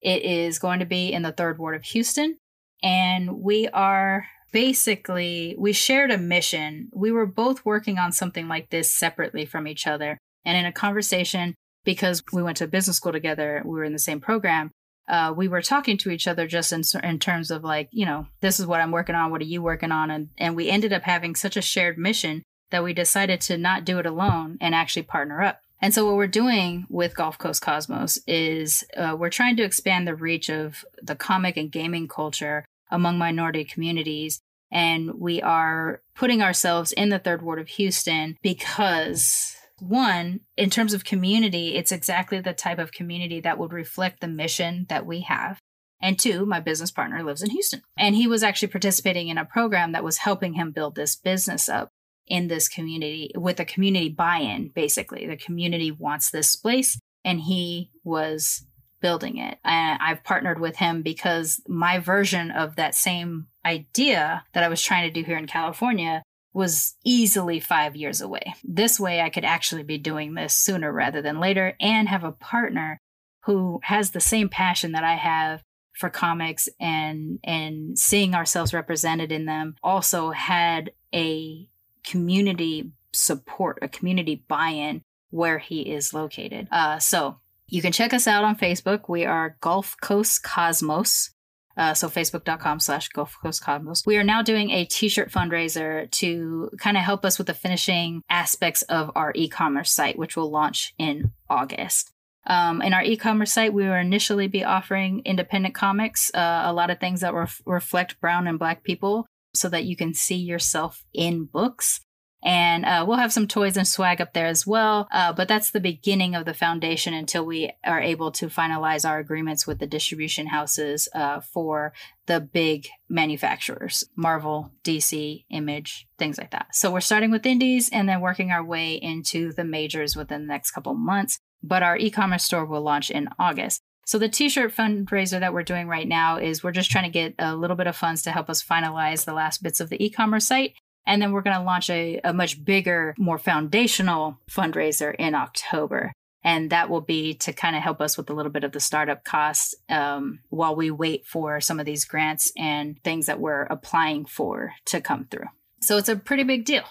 It 0.00 0.22
is 0.22 0.58
going 0.58 0.78
to 0.78 0.86
be 0.86 1.12
in 1.12 1.22
the 1.22 1.32
third 1.32 1.58
ward 1.58 1.74
of 1.74 1.82
Houston, 1.82 2.38
and 2.82 3.40
we 3.40 3.68
are 3.68 4.26
basically 4.52 5.56
we 5.58 5.72
shared 5.72 6.12
a 6.12 6.18
mission. 6.18 6.88
We 6.94 7.10
were 7.10 7.26
both 7.26 7.64
working 7.64 7.98
on 7.98 8.12
something 8.12 8.46
like 8.46 8.70
this 8.70 8.92
separately 8.92 9.44
from 9.44 9.66
each 9.66 9.86
other, 9.86 10.16
and 10.44 10.56
in 10.56 10.64
a 10.64 10.72
conversation 10.72 11.54
because 11.84 12.22
we 12.32 12.42
went 12.42 12.56
to 12.58 12.68
business 12.68 12.96
school 12.96 13.12
together, 13.12 13.62
we 13.64 13.72
were 13.72 13.84
in 13.84 13.92
the 13.92 13.98
same 13.98 14.20
program. 14.20 14.70
Uh, 15.06 15.34
we 15.36 15.48
were 15.48 15.60
talking 15.60 15.98
to 15.98 16.10
each 16.10 16.26
other 16.26 16.46
just 16.46 16.72
in, 16.72 16.82
in 17.02 17.18
terms 17.18 17.50
of 17.50 17.62
like, 17.62 17.90
you 17.92 18.06
know, 18.06 18.26
this 18.40 18.58
is 18.58 18.64
what 18.64 18.80
I'm 18.80 18.90
working 18.90 19.14
on. 19.14 19.30
What 19.30 19.42
are 19.42 19.44
you 19.44 19.60
working 19.60 19.92
on? 19.92 20.10
And, 20.10 20.30
and 20.38 20.56
we 20.56 20.70
ended 20.70 20.94
up 20.94 21.02
having 21.02 21.34
such 21.34 21.58
a 21.58 21.62
shared 21.62 21.98
mission 21.98 22.42
that 22.74 22.82
we 22.82 22.92
decided 22.92 23.40
to 23.40 23.56
not 23.56 23.84
do 23.84 24.00
it 24.00 24.04
alone 24.04 24.58
and 24.60 24.74
actually 24.74 25.04
partner 25.04 25.40
up. 25.40 25.60
And 25.80 25.94
so, 25.94 26.04
what 26.04 26.16
we're 26.16 26.26
doing 26.26 26.86
with 26.90 27.14
Gulf 27.14 27.38
Coast 27.38 27.62
Cosmos 27.62 28.18
is 28.26 28.82
uh, 28.96 29.14
we're 29.16 29.30
trying 29.30 29.54
to 29.58 29.62
expand 29.62 30.08
the 30.08 30.16
reach 30.16 30.50
of 30.50 30.84
the 31.00 31.14
comic 31.14 31.56
and 31.56 31.70
gaming 31.70 32.08
culture 32.08 32.64
among 32.90 33.16
minority 33.16 33.64
communities. 33.64 34.40
And 34.72 35.20
we 35.20 35.40
are 35.40 36.02
putting 36.16 36.42
ourselves 36.42 36.90
in 36.90 37.10
the 37.10 37.20
third 37.20 37.42
ward 37.42 37.60
of 37.60 37.68
Houston 37.68 38.38
because, 38.42 39.54
one, 39.78 40.40
in 40.56 40.68
terms 40.68 40.94
of 40.94 41.04
community, 41.04 41.76
it's 41.76 41.92
exactly 41.92 42.40
the 42.40 42.54
type 42.54 42.80
of 42.80 42.90
community 42.90 43.38
that 43.42 43.56
would 43.56 43.72
reflect 43.72 44.20
the 44.20 44.26
mission 44.26 44.86
that 44.88 45.06
we 45.06 45.20
have. 45.20 45.60
And 46.02 46.18
two, 46.18 46.44
my 46.44 46.58
business 46.58 46.90
partner 46.90 47.22
lives 47.22 47.40
in 47.40 47.50
Houston. 47.50 47.82
And 47.96 48.16
he 48.16 48.26
was 48.26 48.42
actually 48.42 48.68
participating 48.68 49.28
in 49.28 49.38
a 49.38 49.44
program 49.44 49.92
that 49.92 50.02
was 50.02 50.18
helping 50.18 50.54
him 50.54 50.72
build 50.72 50.96
this 50.96 51.14
business 51.14 51.68
up 51.68 51.90
in 52.26 52.48
this 52.48 52.68
community 52.68 53.30
with 53.34 53.60
a 53.60 53.64
community 53.64 54.08
buy-in 54.08 54.68
basically. 54.68 55.26
The 55.26 55.36
community 55.36 55.90
wants 55.90 56.30
this 56.30 56.56
place 56.56 56.98
and 57.24 57.40
he 57.40 57.90
was 58.02 58.66
building 59.00 59.36
it. 59.36 59.58
And 59.64 59.98
i've 60.02 60.24
partnered 60.24 60.60
with 60.60 60.76
him 60.76 61.02
because 61.02 61.60
my 61.68 61.98
version 61.98 62.50
of 62.50 62.76
that 62.76 62.94
same 62.94 63.48
idea 63.64 64.44
that 64.52 64.64
i 64.64 64.68
was 64.68 64.82
trying 64.82 65.08
to 65.08 65.20
do 65.20 65.24
here 65.24 65.38
in 65.38 65.46
california 65.46 66.22
was 66.54 66.94
easily 67.04 67.58
five 67.58 67.96
years 67.96 68.20
away. 68.20 68.54
This 68.62 68.98
way 68.98 69.20
i 69.20 69.28
could 69.28 69.44
actually 69.44 69.82
be 69.82 69.98
doing 69.98 70.34
this 70.34 70.54
sooner 70.54 70.92
rather 70.92 71.20
than 71.20 71.40
later 71.40 71.76
and 71.80 72.08
have 72.08 72.24
a 72.24 72.32
partner 72.32 72.98
who 73.44 73.80
has 73.82 74.10
the 74.10 74.20
same 74.20 74.48
passion 74.48 74.92
that 74.92 75.04
I 75.04 75.14
have 75.14 75.62
for 75.92 76.10
comics 76.10 76.68
and 76.80 77.38
and 77.44 77.98
seeing 77.98 78.34
ourselves 78.34 78.74
represented 78.74 79.30
in 79.30 79.46
them. 79.46 79.76
Also 79.82 80.30
had 80.30 80.92
a 81.14 81.68
community 82.04 82.90
support, 83.12 83.78
a 83.82 83.88
community 83.88 84.44
buy-in 84.48 85.02
where 85.30 85.58
he 85.58 85.82
is 85.82 86.14
located. 86.14 86.68
Uh, 86.70 86.98
so 86.98 87.38
you 87.68 87.82
can 87.82 87.92
check 87.92 88.12
us 88.12 88.26
out 88.26 88.44
on 88.44 88.56
Facebook. 88.56 89.08
We 89.08 89.24
are 89.24 89.56
Gulf 89.60 89.96
Coast 90.00 90.42
Cosmos. 90.42 91.30
Uh, 91.76 91.92
so 91.92 92.08
facebook.com 92.08 92.78
slash 92.78 93.08
Gulf 93.08 93.36
Coast 93.42 93.64
Cosmos. 93.64 94.04
We 94.06 94.16
are 94.16 94.22
now 94.22 94.42
doing 94.42 94.70
a 94.70 94.84
t-shirt 94.84 95.32
fundraiser 95.32 96.08
to 96.12 96.70
kind 96.78 96.96
of 96.96 97.02
help 97.02 97.24
us 97.24 97.36
with 97.36 97.48
the 97.48 97.54
finishing 97.54 98.22
aspects 98.30 98.82
of 98.82 99.10
our 99.16 99.32
e-commerce 99.34 99.90
site, 99.90 100.16
which 100.16 100.36
will 100.36 100.50
launch 100.50 100.94
in 100.98 101.32
August. 101.50 102.12
Um, 102.46 102.80
in 102.82 102.92
our 102.92 103.02
e-commerce 103.02 103.52
site, 103.52 103.72
we 103.72 103.84
will 103.84 103.94
initially 103.94 104.46
be 104.46 104.62
offering 104.62 105.22
independent 105.24 105.74
comics, 105.74 106.30
uh, 106.34 106.62
a 106.64 106.72
lot 106.72 106.90
of 106.90 107.00
things 107.00 107.22
that 107.22 107.34
ref- 107.34 107.62
reflect 107.66 108.20
brown 108.20 108.46
and 108.46 108.58
black 108.58 108.84
people, 108.84 109.26
so 109.54 109.68
that 109.68 109.84
you 109.84 109.96
can 109.96 110.14
see 110.14 110.36
yourself 110.36 111.04
in 111.12 111.44
books. 111.44 112.00
And 112.44 112.84
uh, 112.84 113.06
we'll 113.08 113.16
have 113.16 113.32
some 113.32 113.48
toys 113.48 113.78
and 113.78 113.88
swag 113.88 114.20
up 114.20 114.34
there 114.34 114.46
as 114.46 114.66
well. 114.66 115.08
Uh, 115.10 115.32
but 115.32 115.48
that's 115.48 115.70
the 115.70 115.80
beginning 115.80 116.34
of 116.34 116.44
the 116.44 116.52
foundation 116.52 117.14
until 117.14 117.46
we 117.46 117.72
are 117.84 118.00
able 118.00 118.30
to 118.32 118.48
finalize 118.48 119.08
our 119.08 119.18
agreements 119.18 119.66
with 119.66 119.78
the 119.78 119.86
distribution 119.86 120.48
houses 120.48 121.08
uh, 121.14 121.40
for 121.40 121.94
the 122.26 122.40
big 122.40 122.86
manufacturers 123.08 124.04
Marvel, 124.14 124.70
DC, 124.84 125.44
Image, 125.48 126.06
things 126.18 126.36
like 126.36 126.50
that. 126.50 126.66
So 126.72 126.92
we're 126.92 127.00
starting 127.00 127.30
with 127.30 127.46
indies 127.46 127.88
and 127.90 128.06
then 128.06 128.20
working 128.20 128.50
our 128.50 128.64
way 128.64 128.94
into 128.94 129.52
the 129.54 129.64
majors 129.64 130.14
within 130.14 130.42
the 130.42 130.52
next 130.52 130.72
couple 130.72 130.92
months. 130.92 131.38
But 131.62 131.82
our 131.82 131.96
e 131.96 132.10
commerce 132.10 132.44
store 132.44 132.66
will 132.66 132.82
launch 132.82 133.10
in 133.10 133.30
August. 133.38 133.80
So 134.04 134.18
the 134.18 134.28
t-shirt 134.28 134.74
fundraiser 134.74 135.40
that 135.40 135.52
we're 135.52 135.62
doing 135.62 135.88
right 135.88 136.06
now 136.06 136.36
is 136.36 136.62
we're 136.62 136.72
just 136.72 136.90
trying 136.90 137.04
to 137.04 137.10
get 137.10 137.34
a 137.38 137.56
little 137.56 137.76
bit 137.76 137.86
of 137.86 137.96
funds 137.96 138.22
to 138.22 138.30
help 138.30 138.50
us 138.50 138.62
finalize 138.62 139.24
the 139.24 139.32
last 139.32 139.62
bits 139.62 139.80
of 139.80 139.88
the 139.88 140.04
e-commerce 140.04 140.46
site 140.46 140.74
and 141.06 141.20
then 141.20 141.32
we're 141.32 141.42
going 141.42 141.56
to 141.56 141.62
launch 141.62 141.90
a, 141.90 142.20
a 142.24 142.32
much 142.32 142.64
bigger, 142.64 143.14
more 143.18 143.38
foundational 143.38 144.38
fundraiser 144.50 145.14
in 145.18 145.34
October. 145.34 146.12
And 146.42 146.70
that 146.70 146.90
will 146.90 147.00
be 147.00 147.34
to 147.34 147.52
kind 147.52 147.74
of 147.74 147.82
help 147.82 148.00
us 148.00 148.18
with 148.18 148.28
a 148.28 148.34
little 148.34 148.52
bit 148.52 148.64
of 148.64 148.72
the 148.72 148.80
startup 148.80 149.24
costs 149.24 149.74
um, 149.88 150.40
while 150.50 150.76
we 150.76 150.90
wait 150.90 151.26
for 151.26 151.60
some 151.60 151.80
of 151.80 151.86
these 151.86 152.04
grants 152.04 152.52
and 152.56 153.02
things 153.02 153.26
that 153.26 153.40
we're 153.40 153.62
applying 153.62 154.26
for 154.26 154.74
to 154.86 155.00
come 155.00 155.26
through. 155.30 155.46
So 155.80 155.96
it's 155.96 156.08
a 156.08 156.16
pretty 156.16 156.44
big 156.44 156.64
deal 156.64 156.84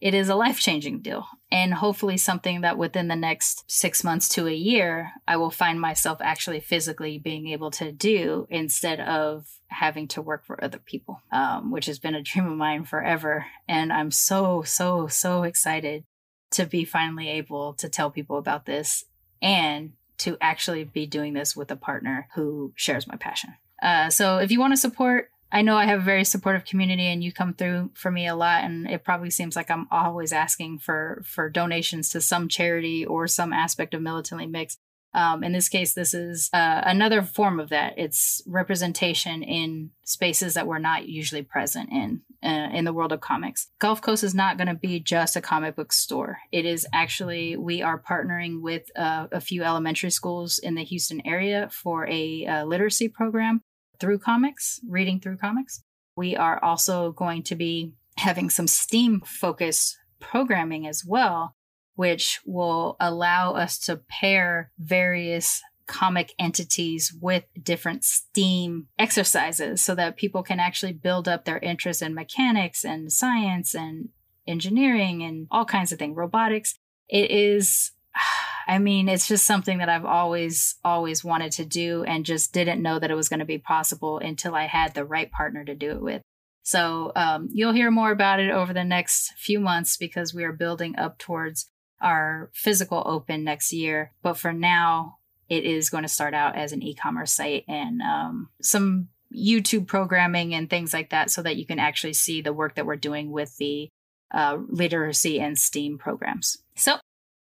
it 0.00 0.14
is 0.14 0.28
a 0.28 0.34
life 0.34 0.58
changing 0.58 1.00
deal. 1.00 1.26
And 1.50 1.72
hopefully, 1.74 2.16
something 2.16 2.60
that 2.62 2.78
within 2.78 3.08
the 3.08 3.16
next 3.16 3.64
six 3.70 4.04
months 4.04 4.28
to 4.30 4.46
a 4.46 4.54
year, 4.54 5.12
I 5.26 5.36
will 5.36 5.50
find 5.50 5.80
myself 5.80 6.18
actually 6.20 6.60
physically 6.60 7.18
being 7.18 7.48
able 7.48 7.70
to 7.72 7.92
do 7.92 8.46
instead 8.50 9.00
of 9.00 9.46
having 9.68 10.08
to 10.08 10.22
work 10.22 10.44
for 10.44 10.62
other 10.62 10.78
people, 10.78 11.22
um, 11.32 11.70
which 11.70 11.86
has 11.86 11.98
been 11.98 12.14
a 12.14 12.22
dream 12.22 12.46
of 12.46 12.56
mine 12.56 12.84
forever. 12.84 13.46
And 13.68 13.92
I'm 13.92 14.10
so, 14.10 14.62
so, 14.62 15.06
so 15.06 15.42
excited 15.42 16.04
to 16.52 16.66
be 16.66 16.84
finally 16.84 17.28
able 17.28 17.74
to 17.74 17.88
tell 17.88 18.10
people 18.10 18.38
about 18.38 18.66
this 18.66 19.04
and 19.42 19.92
to 20.18 20.36
actually 20.40 20.84
be 20.84 21.06
doing 21.06 21.34
this 21.34 21.56
with 21.56 21.70
a 21.70 21.76
partner 21.76 22.28
who 22.34 22.72
shares 22.76 23.06
my 23.06 23.16
passion. 23.16 23.54
Uh, 23.82 24.08
so 24.08 24.38
if 24.38 24.50
you 24.50 24.58
want 24.58 24.72
to 24.72 24.76
support 24.76 25.30
I 25.52 25.62
know 25.62 25.76
I 25.76 25.86
have 25.86 26.00
a 26.00 26.04
very 26.04 26.24
supportive 26.24 26.64
community 26.64 27.06
and 27.06 27.22
you 27.22 27.32
come 27.32 27.54
through 27.54 27.90
for 27.94 28.10
me 28.10 28.26
a 28.26 28.34
lot 28.34 28.64
and 28.64 28.88
it 28.90 29.04
probably 29.04 29.30
seems 29.30 29.54
like 29.54 29.70
I'm 29.70 29.86
always 29.90 30.32
asking 30.32 30.78
for 30.80 31.22
for 31.24 31.48
donations 31.48 32.08
to 32.10 32.20
some 32.20 32.48
charity 32.48 33.04
or 33.04 33.26
some 33.28 33.52
aspect 33.52 33.94
of 33.94 34.02
militantly 34.02 34.46
mixed. 34.46 34.80
Um, 35.14 35.42
in 35.42 35.52
this 35.52 35.70
case, 35.70 35.94
this 35.94 36.12
is 36.12 36.50
uh, 36.52 36.82
another 36.84 37.22
form 37.22 37.58
of 37.58 37.70
that. 37.70 37.94
It's 37.96 38.42
representation 38.46 39.42
in 39.42 39.90
spaces 40.04 40.54
that 40.54 40.66
we're 40.66 40.78
not 40.78 41.08
usually 41.08 41.42
present 41.42 41.90
in 41.90 42.20
uh, 42.42 42.68
in 42.74 42.84
the 42.84 42.92
world 42.92 43.12
of 43.12 43.20
comics. 43.20 43.68
Gulf 43.78 44.02
Coast 44.02 44.22
is 44.22 44.34
not 44.34 44.58
going 44.58 44.68
to 44.68 44.74
be 44.74 45.00
just 45.00 45.36
a 45.36 45.40
comic 45.40 45.74
book 45.74 45.92
store. 45.92 46.40
It 46.52 46.66
is 46.66 46.86
actually 46.92 47.56
we 47.56 47.80
are 47.80 48.02
partnering 48.02 48.60
with 48.60 48.90
uh, 48.94 49.28
a 49.32 49.40
few 49.40 49.62
elementary 49.62 50.10
schools 50.10 50.58
in 50.58 50.74
the 50.74 50.84
Houston 50.84 51.26
area 51.26 51.70
for 51.72 52.06
a 52.08 52.44
uh, 52.44 52.64
literacy 52.66 53.08
program 53.08 53.62
through 53.98 54.18
comics, 54.18 54.80
reading 54.88 55.20
through 55.20 55.38
comics. 55.38 55.82
We 56.16 56.36
are 56.36 56.62
also 56.62 57.12
going 57.12 57.42
to 57.44 57.54
be 57.54 57.92
having 58.16 58.50
some 58.50 58.66
STEAM 58.66 59.22
focused 59.26 59.98
programming 60.20 60.86
as 60.86 61.04
well, 61.06 61.54
which 61.94 62.40
will 62.46 62.96
allow 62.98 63.52
us 63.52 63.78
to 63.80 63.96
pair 64.08 64.72
various 64.78 65.62
comic 65.86 66.32
entities 66.38 67.14
with 67.20 67.44
different 67.62 68.04
STEAM 68.04 68.88
exercises 68.98 69.84
so 69.84 69.94
that 69.94 70.16
people 70.16 70.42
can 70.42 70.58
actually 70.58 70.92
build 70.92 71.28
up 71.28 71.44
their 71.44 71.58
interest 71.58 72.02
in 72.02 72.14
mechanics 72.14 72.84
and 72.84 73.12
science 73.12 73.74
and 73.74 74.08
engineering 74.46 75.22
and 75.22 75.46
all 75.50 75.64
kinds 75.64 75.92
of 75.92 75.98
things, 75.98 76.16
robotics. 76.16 76.74
It 77.08 77.30
is 77.30 77.92
I 78.66 78.78
mean, 78.78 79.08
it's 79.08 79.28
just 79.28 79.46
something 79.46 79.78
that 79.78 79.88
I've 79.88 80.04
always, 80.04 80.74
always 80.84 81.22
wanted 81.22 81.52
to 81.52 81.64
do 81.64 82.02
and 82.04 82.24
just 82.24 82.52
didn't 82.52 82.82
know 82.82 82.98
that 82.98 83.10
it 83.10 83.14
was 83.14 83.28
going 83.28 83.40
to 83.40 83.46
be 83.46 83.58
possible 83.58 84.18
until 84.18 84.54
I 84.54 84.64
had 84.64 84.94
the 84.94 85.04
right 85.04 85.30
partner 85.30 85.64
to 85.64 85.74
do 85.74 85.92
it 85.92 86.00
with. 86.00 86.22
So 86.62 87.12
um, 87.14 87.48
you'll 87.52 87.72
hear 87.72 87.92
more 87.92 88.10
about 88.10 88.40
it 88.40 88.50
over 88.50 88.72
the 88.72 88.82
next 88.82 89.34
few 89.36 89.60
months 89.60 89.96
because 89.96 90.34
we 90.34 90.42
are 90.42 90.52
building 90.52 90.98
up 90.98 91.18
towards 91.18 91.68
our 92.00 92.50
physical 92.52 93.04
open 93.06 93.44
next 93.44 93.72
year. 93.72 94.12
But 94.20 94.34
for 94.34 94.52
now, 94.52 95.18
it 95.48 95.64
is 95.64 95.90
going 95.90 96.02
to 96.02 96.08
start 96.08 96.34
out 96.34 96.56
as 96.56 96.72
an 96.72 96.82
e 96.82 96.92
commerce 96.92 97.32
site 97.32 97.64
and 97.68 98.02
um, 98.02 98.48
some 98.60 99.08
YouTube 99.32 99.86
programming 99.86 100.54
and 100.54 100.68
things 100.68 100.92
like 100.92 101.10
that 101.10 101.30
so 101.30 101.40
that 101.42 101.56
you 101.56 101.66
can 101.66 101.78
actually 101.78 102.14
see 102.14 102.40
the 102.40 102.52
work 102.52 102.74
that 102.74 102.86
we're 102.86 102.96
doing 102.96 103.30
with 103.30 103.56
the 103.58 103.88
uh, 104.34 104.58
literacy 104.68 105.38
and 105.38 105.56
STEAM 105.56 105.98
programs. 105.98 106.58
So 106.74 106.96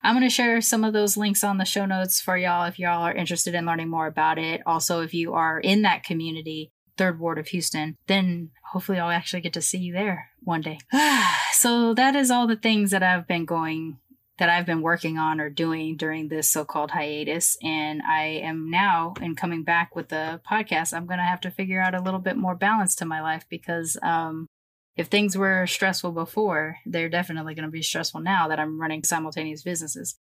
I'm 0.02 0.14
going 0.14 0.28
to 0.28 0.34
share 0.34 0.60
some 0.60 0.84
of 0.84 0.92
those 0.92 1.16
links 1.16 1.42
on 1.42 1.58
the 1.58 1.64
show 1.64 1.84
notes 1.84 2.20
for 2.20 2.36
y'all 2.36 2.64
if 2.64 2.78
y'all 2.78 3.02
are 3.02 3.14
interested 3.14 3.54
in 3.54 3.66
learning 3.66 3.88
more 3.88 4.06
about 4.06 4.38
it. 4.38 4.62
Also, 4.64 5.00
if 5.00 5.12
you 5.12 5.34
are 5.34 5.58
in 5.58 5.82
that 5.82 6.04
community, 6.04 6.70
third 6.96 7.18
ward 7.18 7.38
of 7.38 7.48
Houston, 7.48 7.96
then 8.06 8.50
hopefully 8.72 8.98
I'll 8.98 9.10
actually 9.10 9.40
get 9.40 9.52
to 9.54 9.62
see 9.62 9.78
you 9.78 9.92
there 9.92 10.30
one 10.40 10.60
day. 10.60 10.78
so 11.52 11.94
that 11.94 12.14
is 12.14 12.30
all 12.30 12.46
the 12.46 12.56
things 12.56 12.90
that 12.90 13.02
I've 13.02 13.26
been 13.26 13.44
going 13.44 13.98
that 14.38 14.48
I've 14.48 14.66
been 14.66 14.82
working 14.82 15.18
on 15.18 15.40
or 15.40 15.50
doing 15.50 15.96
during 15.96 16.28
this 16.28 16.48
so-called 16.48 16.92
hiatus 16.92 17.56
and 17.62 18.00
I 18.08 18.24
am 18.24 18.70
now 18.70 19.14
in 19.20 19.34
coming 19.34 19.64
back 19.64 19.96
with 19.96 20.08
the 20.08 20.40
podcast 20.48 20.94
I'm 20.94 21.06
going 21.06 21.18
to 21.18 21.24
have 21.24 21.40
to 21.40 21.50
figure 21.50 21.80
out 21.80 21.94
a 21.94 22.00
little 22.00 22.20
bit 22.20 22.36
more 22.36 22.54
balance 22.54 22.94
to 22.96 23.04
my 23.04 23.20
life 23.20 23.44
because 23.50 23.98
um 24.02 24.46
if 24.98 25.06
things 25.06 25.38
were 25.38 25.64
stressful 25.66 26.10
before, 26.10 26.76
they're 26.84 27.08
definitely 27.08 27.54
going 27.54 27.64
to 27.64 27.70
be 27.70 27.82
stressful 27.82 28.20
now 28.20 28.48
that 28.48 28.58
I'm 28.58 28.80
running 28.80 29.04
simultaneous 29.04 29.62
businesses. 29.62 30.16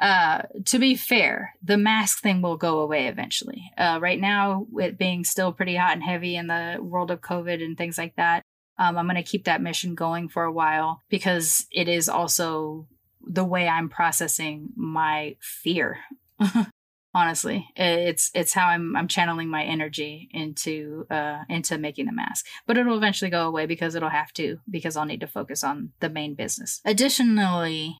Uh, 0.00 0.42
to 0.66 0.78
be 0.78 0.94
fair, 0.94 1.54
the 1.62 1.76
mask 1.76 2.22
thing 2.22 2.40
will 2.40 2.56
go 2.56 2.78
away 2.78 3.08
eventually. 3.08 3.70
Uh, 3.76 3.98
right 4.00 4.20
now, 4.20 4.66
it 4.78 4.96
being 4.96 5.24
still 5.24 5.52
pretty 5.52 5.74
hot 5.74 5.94
and 5.94 6.02
heavy 6.02 6.36
in 6.36 6.46
the 6.46 6.78
world 6.80 7.10
of 7.10 7.20
COVID 7.20 7.62
and 7.62 7.76
things 7.76 7.98
like 7.98 8.14
that, 8.16 8.44
um, 8.78 8.96
I'm 8.96 9.06
going 9.06 9.16
to 9.16 9.22
keep 9.22 9.44
that 9.44 9.60
mission 9.60 9.96
going 9.96 10.28
for 10.28 10.44
a 10.44 10.52
while 10.52 11.02
because 11.10 11.66
it 11.72 11.88
is 11.88 12.08
also 12.08 12.86
the 13.20 13.44
way 13.44 13.68
I'm 13.68 13.88
processing 13.88 14.68
my 14.76 15.36
fear 15.40 15.98
honestly 17.14 17.68
it's 17.76 18.30
it's 18.34 18.52
how 18.52 18.66
i'm 18.66 18.96
i'm 18.96 19.08
channeling 19.08 19.48
my 19.48 19.64
energy 19.64 20.28
into 20.32 21.06
uh 21.10 21.38
into 21.48 21.78
making 21.78 22.06
the 22.06 22.12
mask. 22.12 22.46
But 22.66 22.78
it'll 22.78 22.96
eventually 22.96 23.30
go 23.30 23.46
away 23.46 23.66
because 23.66 23.94
it'll 23.94 24.08
have 24.10 24.32
to 24.34 24.58
because 24.68 24.96
i'll 24.96 25.04
need 25.04 25.20
to 25.20 25.26
focus 25.26 25.64
on 25.64 25.92
the 26.00 26.08
main 26.08 26.34
business. 26.34 26.80
Additionally 26.84 27.96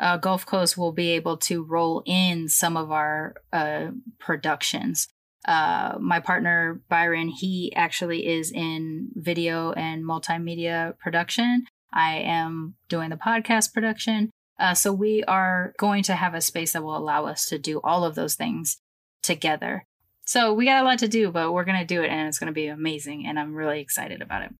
uh, 0.00 0.16
gulf 0.16 0.44
coast 0.44 0.76
will 0.76 0.92
be 0.92 1.10
able 1.10 1.36
to 1.36 1.62
roll 1.62 2.02
in 2.04 2.48
some 2.48 2.76
of 2.76 2.90
our 2.90 3.36
uh, 3.52 3.88
productions. 4.18 5.08
Uh, 5.46 5.96
my 6.00 6.20
partner 6.20 6.80
byron 6.88 7.28
he 7.28 7.72
actually 7.76 8.26
is 8.26 8.50
in 8.50 9.10
video 9.14 9.72
and 9.72 10.04
multimedia 10.04 10.98
production. 10.98 11.64
I 11.92 12.16
am 12.16 12.74
doing 12.88 13.10
the 13.10 13.16
podcast 13.16 13.72
production 13.72 14.30
uh, 14.58 14.74
so 14.74 14.92
we 14.92 15.24
are 15.24 15.74
going 15.78 16.02
to 16.04 16.14
have 16.14 16.34
a 16.34 16.40
space 16.40 16.72
that 16.72 16.82
will 16.82 16.96
allow 16.96 17.26
us 17.26 17.46
to 17.46 17.58
do 17.58 17.80
all 17.82 18.04
of 18.04 18.14
those 18.14 18.34
things 18.34 18.78
together. 19.22 19.86
So 20.24 20.54
we 20.54 20.64
got 20.64 20.82
a 20.82 20.86
lot 20.86 20.98
to 21.00 21.08
do, 21.08 21.30
but 21.30 21.52
we're 21.52 21.64
going 21.64 21.78
to 21.78 21.84
do 21.84 22.02
it 22.02 22.08
and 22.08 22.28
it's 22.28 22.38
going 22.38 22.46
to 22.46 22.52
be 22.52 22.68
amazing. 22.68 23.26
And 23.26 23.38
I'm 23.38 23.54
really 23.54 23.80
excited 23.80 24.22
about 24.22 24.42
it. 24.42 24.50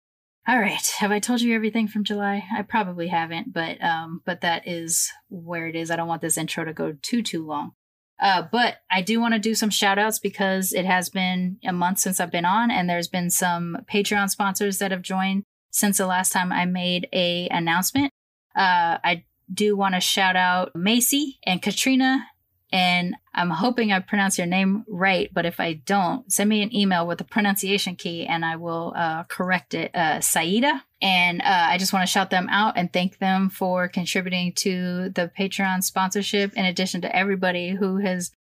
All 0.47 0.59
right. 0.59 0.85
Have 0.99 1.11
I 1.11 1.19
told 1.19 1.41
you 1.41 1.55
everything 1.55 1.87
from 1.87 2.03
July? 2.03 2.43
I 2.55 2.61
probably 2.61 3.07
haven't, 3.07 3.51
but 3.51 3.83
um, 3.83 4.21
but 4.25 4.41
that 4.41 4.67
is 4.67 5.11
where 5.27 5.67
it 5.67 5.75
is. 5.75 5.89
I 5.89 5.95
don't 5.95 6.07
want 6.07 6.21
this 6.21 6.37
intro 6.37 6.63
to 6.65 6.73
go 6.73 6.95
too 7.01 7.23
too 7.23 7.43
long. 7.43 7.71
Uh, 8.19 8.43
but 8.51 8.75
I 8.89 9.01
do 9.01 9.19
want 9.19 9.33
to 9.33 9.39
do 9.39 9.55
some 9.55 9.71
shout 9.71 9.97
outs 9.97 10.19
because 10.19 10.71
it 10.71 10.85
has 10.85 11.09
been 11.09 11.57
a 11.65 11.73
month 11.73 11.99
since 11.99 12.19
I've 12.19 12.31
been 12.31 12.45
on, 12.45 12.69
and 12.69 12.87
there's 12.87 13.07
been 13.07 13.29
some 13.29 13.77
Patreon 13.91 14.29
sponsors 14.29 14.77
that 14.77 14.91
have 14.91 15.01
joined 15.01 15.43
since 15.71 15.97
the 15.97 16.07
last 16.07 16.31
time 16.31 16.51
I 16.51 16.65
made 16.65 17.09
a 17.11 17.49
announcement. 17.49 18.13
Uh, 18.55 19.01
I 19.03 19.25
do 19.53 19.75
want 19.75 19.95
to 19.95 20.01
shout 20.01 20.35
out 20.35 20.75
Macy 20.75 21.39
and 21.43 21.61
Katrina. 21.61 22.27
And 22.71 23.15
I'm 23.33 23.51
hoping 23.51 23.91
I 23.91 23.99
pronounce 23.99 24.37
your 24.37 24.47
name 24.47 24.83
right, 24.87 25.29
but 25.33 25.45
if 25.45 25.59
I 25.59 25.73
don't, 25.73 26.29
send 26.31 26.49
me 26.49 26.61
an 26.61 26.75
email 26.75 27.07
with 27.07 27.19
the 27.19 27.23
pronunciation 27.23 27.95
key 27.95 28.25
and 28.25 28.43
I 28.43 28.57
will 28.57 28.91
uh, 28.95 29.23
correct 29.23 29.73
it. 29.73 29.95
Uh, 29.95 30.19
Saida. 30.19 30.83
And 31.01 31.41
uh, 31.41 31.67
I 31.69 31.77
just 31.77 31.93
want 31.93 32.05
to 32.05 32.11
shout 32.11 32.31
them 32.31 32.47
out 32.49 32.73
and 32.75 32.91
thank 32.91 33.19
them 33.19 33.49
for 33.49 33.87
contributing 33.87 34.51
to 34.57 35.09
the 35.09 35.31
Patreon 35.39 35.83
sponsorship, 35.83 36.53
in 36.53 36.65
addition 36.65 37.01
to 37.01 37.15
everybody 37.15 37.69
who 37.69 37.97
has 37.97 38.31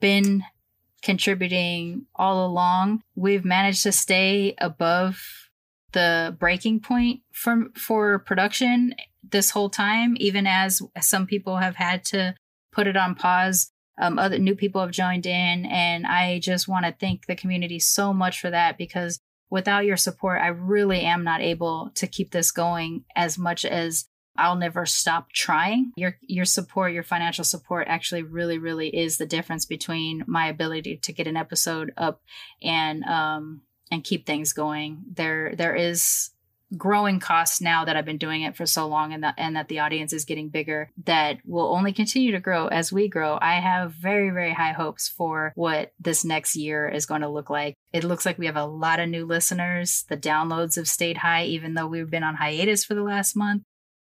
been 0.00 0.44
contributing 1.02 2.06
all 2.14 2.46
along. 2.46 3.02
We've 3.16 3.44
managed 3.44 3.82
to 3.82 3.92
stay 3.92 4.54
above 4.58 5.50
the 5.92 6.34
breaking 6.38 6.80
point 6.80 7.20
for 7.32 7.64
for 7.74 8.18
production 8.20 8.94
this 9.22 9.50
whole 9.50 9.70
time, 9.70 10.14
even 10.18 10.46
as 10.46 10.82
some 11.00 11.26
people 11.26 11.58
have 11.58 11.76
had 11.76 12.04
to 12.06 12.34
put 12.72 12.86
it 12.86 12.96
on 12.96 13.14
pause. 13.14 13.70
Um, 14.00 14.18
other 14.18 14.38
new 14.38 14.56
people 14.56 14.80
have 14.80 14.90
joined 14.90 15.26
in, 15.26 15.66
and 15.66 16.06
I 16.06 16.38
just 16.40 16.66
want 16.66 16.86
to 16.86 16.96
thank 16.98 17.26
the 17.26 17.36
community 17.36 17.78
so 17.78 18.12
much 18.12 18.40
for 18.40 18.50
that 18.50 18.78
because 18.78 19.20
without 19.50 19.84
your 19.84 19.98
support, 19.98 20.40
I 20.40 20.48
really 20.48 21.02
am 21.02 21.24
not 21.24 21.42
able 21.42 21.90
to 21.96 22.06
keep 22.06 22.30
this 22.30 22.50
going 22.50 23.04
as 23.14 23.38
much 23.38 23.66
as 23.66 24.06
I'll 24.36 24.56
never 24.56 24.86
stop 24.86 25.30
trying. 25.32 25.92
Your 25.94 26.16
your 26.22 26.46
support, 26.46 26.92
your 26.92 27.02
financial 27.02 27.44
support 27.44 27.86
actually 27.88 28.22
really 28.22 28.58
really 28.58 28.88
is 28.88 29.18
the 29.18 29.26
difference 29.26 29.66
between 29.66 30.24
my 30.26 30.46
ability 30.48 30.96
to 31.02 31.12
get 31.12 31.26
an 31.26 31.36
episode 31.36 31.92
up 31.98 32.22
and 32.62 33.04
um 33.04 33.60
and 33.90 34.02
keep 34.02 34.26
things 34.26 34.54
going. 34.54 35.04
There 35.12 35.54
there 35.54 35.76
is 35.76 36.30
growing 36.76 37.20
costs 37.20 37.60
now 37.60 37.84
that 37.84 37.96
I've 37.96 38.04
been 38.04 38.18
doing 38.18 38.42
it 38.42 38.56
for 38.56 38.66
so 38.66 38.86
long 38.86 39.12
and 39.12 39.22
that 39.22 39.34
and 39.36 39.56
that 39.56 39.68
the 39.68 39.80
audience 39.80 40.12
is 40.12 40.24
getting 40.24 40.48
bigger 40.48 40.90
that 41.04 41.38
will 41.44 41.74
only 41.74 41.92
continue 41.92 42.32
to 42.32 42.40
grow 42.40 42.68
as 42.68 42.92
we 42.92 43.08
grow. 43.08 43.38
I 43.40 43.54
have 43.54 43.92
very 43.92 44.30
very 44.30 44.52
high 44.52 44.72
hopes 44.72 45.08
for 45.08 45.52
what 45.54 45.92
this 46.00 46.24
next 46.24 46.56
year 46.56 46.88
is 46.88 47.06
going 47.06 47.20
to 47.20 47.28
look 47.28 47.50
like. 47.50 47.74
It 47.92 48.04
looks 48.04 48.24
like 48.24 48.38
we 48.38 48.46
have 48.46 48.56
a 48.56 48.64
lot 48.64 49.00
of 49.00 49.08
new 49.08 49.26
listeners. 49.26 50.04
The 50.08 50.16
downloads 50.16 50.76
have 50.76 50.88
stayed 50.88 51.18
high 51.18 51.44
even 51.44 51.74
though 51.74 51.86
we've 51.86 52.10
been 52.10 52.24
on 52.24 52.36
hiatus 52.36 52.84
for 52.84 52.94
the 52.94 53.02
last 53.02 53.36
month. 53.36 53.62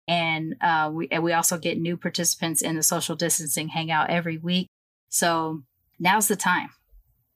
And 0.06 0.56
uh, 0.60 0.90
we 0.92 1.08
and 1.10 1.22
we 1.22 1.32
also 1.32 1.58
get 1.58 1.78
new 1.78 1.96
participants 1.96 2.62
in 2.62 2.76
the 2.76 2.82
social 2.82 3.16
distancing 3.16 3.68
hangout 3.68 4.10
every 4.10 4.38
week. 4.38 4.68
So 5.08 5.62
now's 5.98 6.28
the 6.28 6.36
time. 6.36 6.68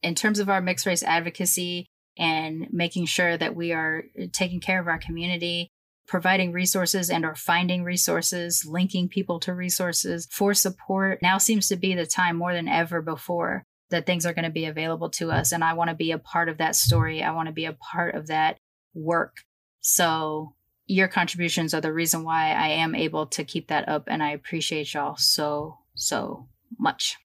In 0.02 0.14
terms 0.14 0.38
of 0.38 0.48
our 0.48 0.60
mixed 0.60 0.86
race 0.86 1.02
advocacy, 1.02 1.86
and 2.18 2.66
making 2.72 3.06
sure 3.06 3.36
that 3.36 3.54
we 3.54 3.72
are 3.72 4.04
uh, 4.20 4.26
taking 4.32 4.60
care 4.60 4.80
of 4.80 4.88
our 4.88 4.98
community 4.98 5.70
providing 6.06 6.52
resources 6.52 7.10
and 7.10 7.24
or 7.24 7.34
finding 7.34 7.84
resources 7.84 8.64
linking 8.66 9.08
people 9.08 9.38
to 9.38 9.52
resources 9.52 10.26
for 10.30 10.54
support. 10.54 11.20
Now 11.20 11.36
seems 11.36 11.68
to 11.68 11.76
be 11.76 11.94
the 11.94 12.06
time 12.06 12.36
more 12.36 12.54
than 12.54 12.66
ever 12.66 13.02
before 13.02 13.64
that 13.90 14.06
things 14.06 14.24
are 14.24 14.32
going 14.32 14.46
to 14.46 14.50
be 14.50 14.64
available 14.64 15.08
to 15.08 15.30
us 15.30 15.52
and 15.52 15.64
i 15.64 15.72
want 15.72 15.88
to 15.88 15.96
be 15.96 16.10
a 16.10 16.18
part 16.18 16.48
of 16.48 16.58
that 16.58 16.74
story. 16.76 17.22
I 17.22 17.32
want 17.32 17.46
to 17.46 17.52
be 17.52 17.66
a 17.66 17.72
part 17.74 18.14
of 18.14 18.26
that 18.28 18.56
work. 18.94 19.36
So 19.80 20.54
your 20.88 21.08
contributions 21.08 21.74
are 21.74 21.80
the 21.80 21.92
reason 21.92 22.24
why 22.24 22.52
i 22.52 22.68
am 22.68 22.94
able 22.94 23.26
to 23.26 23.44
keep 23.44 23.68
that 23.68 23.88
up 23.88 24.04
and 24.06 24.22
i 24.22 24.30
appreciate 24.30 24.94
y'all 24.94 25.16
so 25.16 25.78
so 25.94 26.48
much 26.78 27.16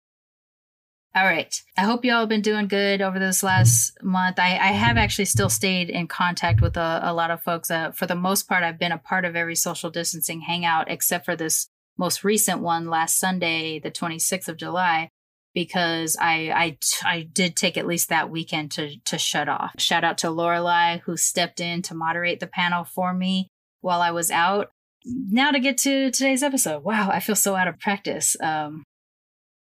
all 1.15 1.25
right. 1.25 1.61
I 1.77 1.81
hope 1.81 2.03
y'all 2.03 2.21
have 2.21 2.29
been 2.29 2.41
doing 2.41 2.67
good 2.67 3.01
over 3.01 3.19
this 3.19 3.43
last 3.43 4.01
month. 4.01 4.39
I, 4.39 4.57
I 4.57 4.71
have 4.71 4.97
actually 4.97 5.25
still 5.25 5.49
stayed 5.49 5.91
in 5.91 6.07
contact 6.07 6.59
with 6.59 6.75
a, 6.75 7.01
a 7.03 7.13
lot 7.13 7.29
of 7.29 7.43
folks. 7.43 7.69
Uh, 7.69 7.91
for 7.91 8.07
the 8.07 8.15
most 8.15 8.47
part, 8.49 8.63
I've 8.63 8.79
been 8.79 8.91
a 8.91 8.97
part 8.97 9.23
of 9.23 9.35
every 9.35 9.55
social 9.55 9.91
distancing 9.91 10.41
hangout 10.41 10.89
except 10.89 11.25
for 11.25 11.35
this 11.35 11.67
most 11.99 12.23
recent 12.23 12.61
one 12.61 12.89
last 12.89 13.19
Sunday, 13.19 13.79
the 13.79 13.91
26th 13.91 14.47
of 14.47 14.57
July, 14.57 15.09
because 15.53 16.17
I, 16.19 16.49
I, 16.49 16.77
I 17.05 17.21
did 17.21 17.55
take 17.55 17.77
at 17.77 17.85
least 17.85 18.09
that 18.09 18.31
weekend 18.31 18.71
to, 18.71 18.97
to 19.05 19.19
shut 19.19 19.47
off. 19.47 19.73
Shout 19.77 20.03
out 20.03 20.17
to 20.19 20.27
Lorelai 20.27 21.01
who 21.01 21.15
stepped 21.15 21.59
in 21.59 21.83
to 21.83 21.93
moderate 21.93 22.39
the 22.39 22.47
panel 22.47 22.83
for 22.83 23.13
me 23.13 23.49
while 23.81 24.01
I 24.01 24.09
was 24.09 24.31
out. 24.31 24.71
Now 25.05 25.51
to 25.51 25.59
get 25.59 25.77
to 25.79 26.09
today's 26.09 26.41
episode. 26.41 26.83
Wow, 26.83 27.11
I 27.11 27.19
feel 27.19 27.35
so 27.35 27.55
out 27.55 27.67
of 27.67 27.79
practice. 27.79 28.35
Um, 28.41 28.83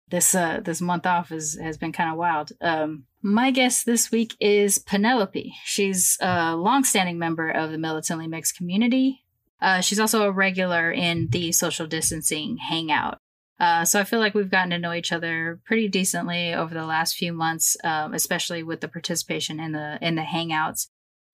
this 0.09 0.35
uh 0.35 0.61
this 0.63 0.81
month 0.81 1.05
off 1.05 1.31
is 1.31 1.57
has 1.59 1.77
been 1.77 1.91
kind 1.91 2.11
of 2.11 2.17
wild. 2.17 2.51
Um, 2.61 3.05
my 3.21 3.51
guest 3.51 3.85
this 3.85 4.11
week 4.11 4.35
is 4.39 4.79
Penelope. 4.79 5.53
She's 5.63 6.17
a 6.19 6.55
longstanding 6.55 7.17
member 7.17 7.49
of 7.49 7.71
the 7.71 7.77
militantly 7.77 8.27
mixed 8.27 8.57
community. 8.57 9.23
Uh, 9.61 9.79
she's 9.79 9.99
also 9.99 10.23
a 10.23 10.31
regular 10.31 10.91
in 10.91 11.29
the 11.29 11.53
social 11.53 11.87
distancing 11.87 12.57
hangout. 12.57 13.19
Uh, 13.59 13.85
so 13.85 13.97
I 13.97 14.03
feel 14.03 14.19
like 14.19 14.33
we've 14.33 14.51
gotten 14.51 14.71
to 14.71 14.77
know 14.77 14.91
each 14.91 15.13
other 15.13 15.61
pretty 15.63 15.87
decently 15.87 16.53
over 16.53 16.73
the 16.73 16.85
last 16.85 17.15
few 17.15 17.31
months, 17.31 17.77
um, 17.85 18.13
especially 18.13 18.61
with 18.61 18.81
the 18.81 18.89
participation 18.89 19.59
in 19.59 19.71
the 19.71 19.97
in 20.01 20.15
the 20.15 20.23
hangouts. 20.23 20.87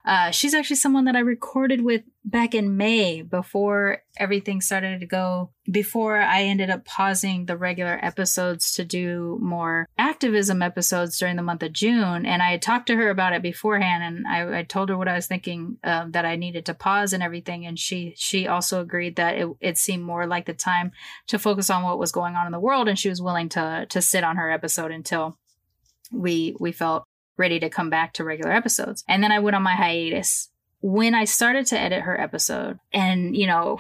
Uh, 0.06 0.32
she's 0.32 0.54
actually 0.54 0.78
someone 0.78 1.06
that 1.06 1.16
I 1.16 1.20
recorded 1.20 1.84
with 1.84 2.04
back 2.24 2.56
in 2.56 2.78
May 2.78 3.22
before 3.22 4.04
everything 4.18 4.62
started 4.62 5.02
to 5.02 5.06
go, 5.06 5.52
before 5.70 6.18
I 6.18 6.44
ended 6.44 6.70
up 6.70 6.86
pausing 6.86 7.46
the 7.46 7.58
regular 7.58 8.00
episodes 8.02 8.72
to 8.74 8.86
do 8.86 9.38
more 9.42 9.88
activism 9.98 10.62
episodes 10.62 11.18
during 11.20 11.36
the 11.36 11.44
month 11.44 11.64
of 11.64 11.74
June. 11.74 12.26
And 12.26 12.42
I 12.42 12.52
had 12.52 12.62
talked 12.62 12.88
to 12.88 12.96
her 12.96 13.10
about 13.10 13.34
it 13.34 13.42
beforehand 13.42 14.04
and 14.04 14.28
I, 14.28 14.60
I 14.60 14.64
told 14.64 14.90
her 14.90 14.98
what 14.98 15.10
I 15.10 15.16
was 15.16 15.28
thinking 15.28 15.78
uh, 15.84 16.06
that 16.10 16.26
I 16.26 16.38
needed 16.38 16.66
to 16.68 16.74
pause 16.74 17.12
and 17.12 17.22
everything. 17.22 17.66
And 17.66 17.78
she, 17.78 18.14
she 18.16 18.48
also 18.48 18.80
agreed 18.80 19.18
that 19.18 19.38
it, 19.38 19.50
it 19.60 19.78
seemed 19.78 20.04
more 20.04 20.26
like 20.26 20.46
the 20.46 20.54
time 20.54 20.92
to 21.28 21.38
focus 21.38 21.70
on 21.70 21.84
what 21.84 22.00
was 22.00 22.14
going 22.14 22.36
on 22.36 22.46
in 22.46 22.54
the 22.54 22.60
world. 22.60 22.88
And 22.88 22.98
she 22.98 23.10
was 23.10 23.22
willing 23.22 23.50
to, 23.50 23.86
to 23.90 24.02
sit 24.02 24.24
on 24.24 24.38
her 24.38 24.50
episode 24.50 24.92
until 24.92 25.38
we, 26.12 26.56
we 26.60 26.72
felt 26.72 27.04
ready 27.40 27.60
to 27.62 27.70
come 27.70 27.90
back 27.90 28.14
to 28.14 28.24
regular 28.24 28.52
episodes. 28.52 29.04
And 29.08 29.24
then 29.24 29.32
I 29.32 29.40
went 29.40 29.56
on 29.56 29.64
my 29.64 29.76
hiatus. 29.76 30.50
When 30.82 31.16
I 31.16 31.26
started 31.26 31.66
to 31.68 31.80
edit 31.80 32.04
her 32.04 32.20
episode, 32.20 32.78
and 32.94 33.36
you 33.36 33.48
know, 33.48 33.80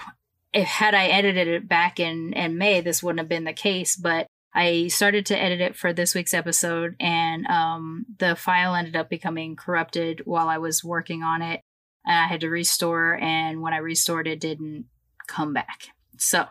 if 0.54 0.68
had 0.68 0.96
I 0.96 1.08
edited 1.08 1.48
it 1.48 1.70
back 1.70 2.00
in 2.00 2.34
in 2.34 2.58
May, 2.58 2.82
this 2.82 3.04
wouldn't 3.04 3.20
have 3.20 3.30
been 3.30 3.44
the 3.44 3.54
case. 3.54 3.96
But 3.96 4.28
I 4.54 4.88
started 4.88 5.28
to 5.28 5.40
edit 5.40 5.62
it 5.62 5.76
for 5.76 5.94
this 5.94 6.16
week's 6.16 6.34
episode, 6.34 6.96
and 7.00 7.46
um, 7.48 8.06
the 8.18 8.36
file 8.36 8.74
ended 8.74 8.96
up 8.96 9.10
becoming 9.10 9.56
corrupted 9.56 10.24
while 10.26 10.48
I 10.48 10.58
was 10.58 10.84
working 10.84 11.22
on 11.22 11.42
it, 11.42 11.62
and 12.06 12.18
I 12.18 12.28
had 12.28 12.42
to 12.42 12.50
restore. 12.50 13.16
And 13.22 13.62
when 13.62 13.74
I 13.74 13.78
restored 13.78 14.28
it, 14.28 14.40
didn't 14.40 14.86
come 15.28 15.54
back. 15.54 15.90
So 16.18 16.48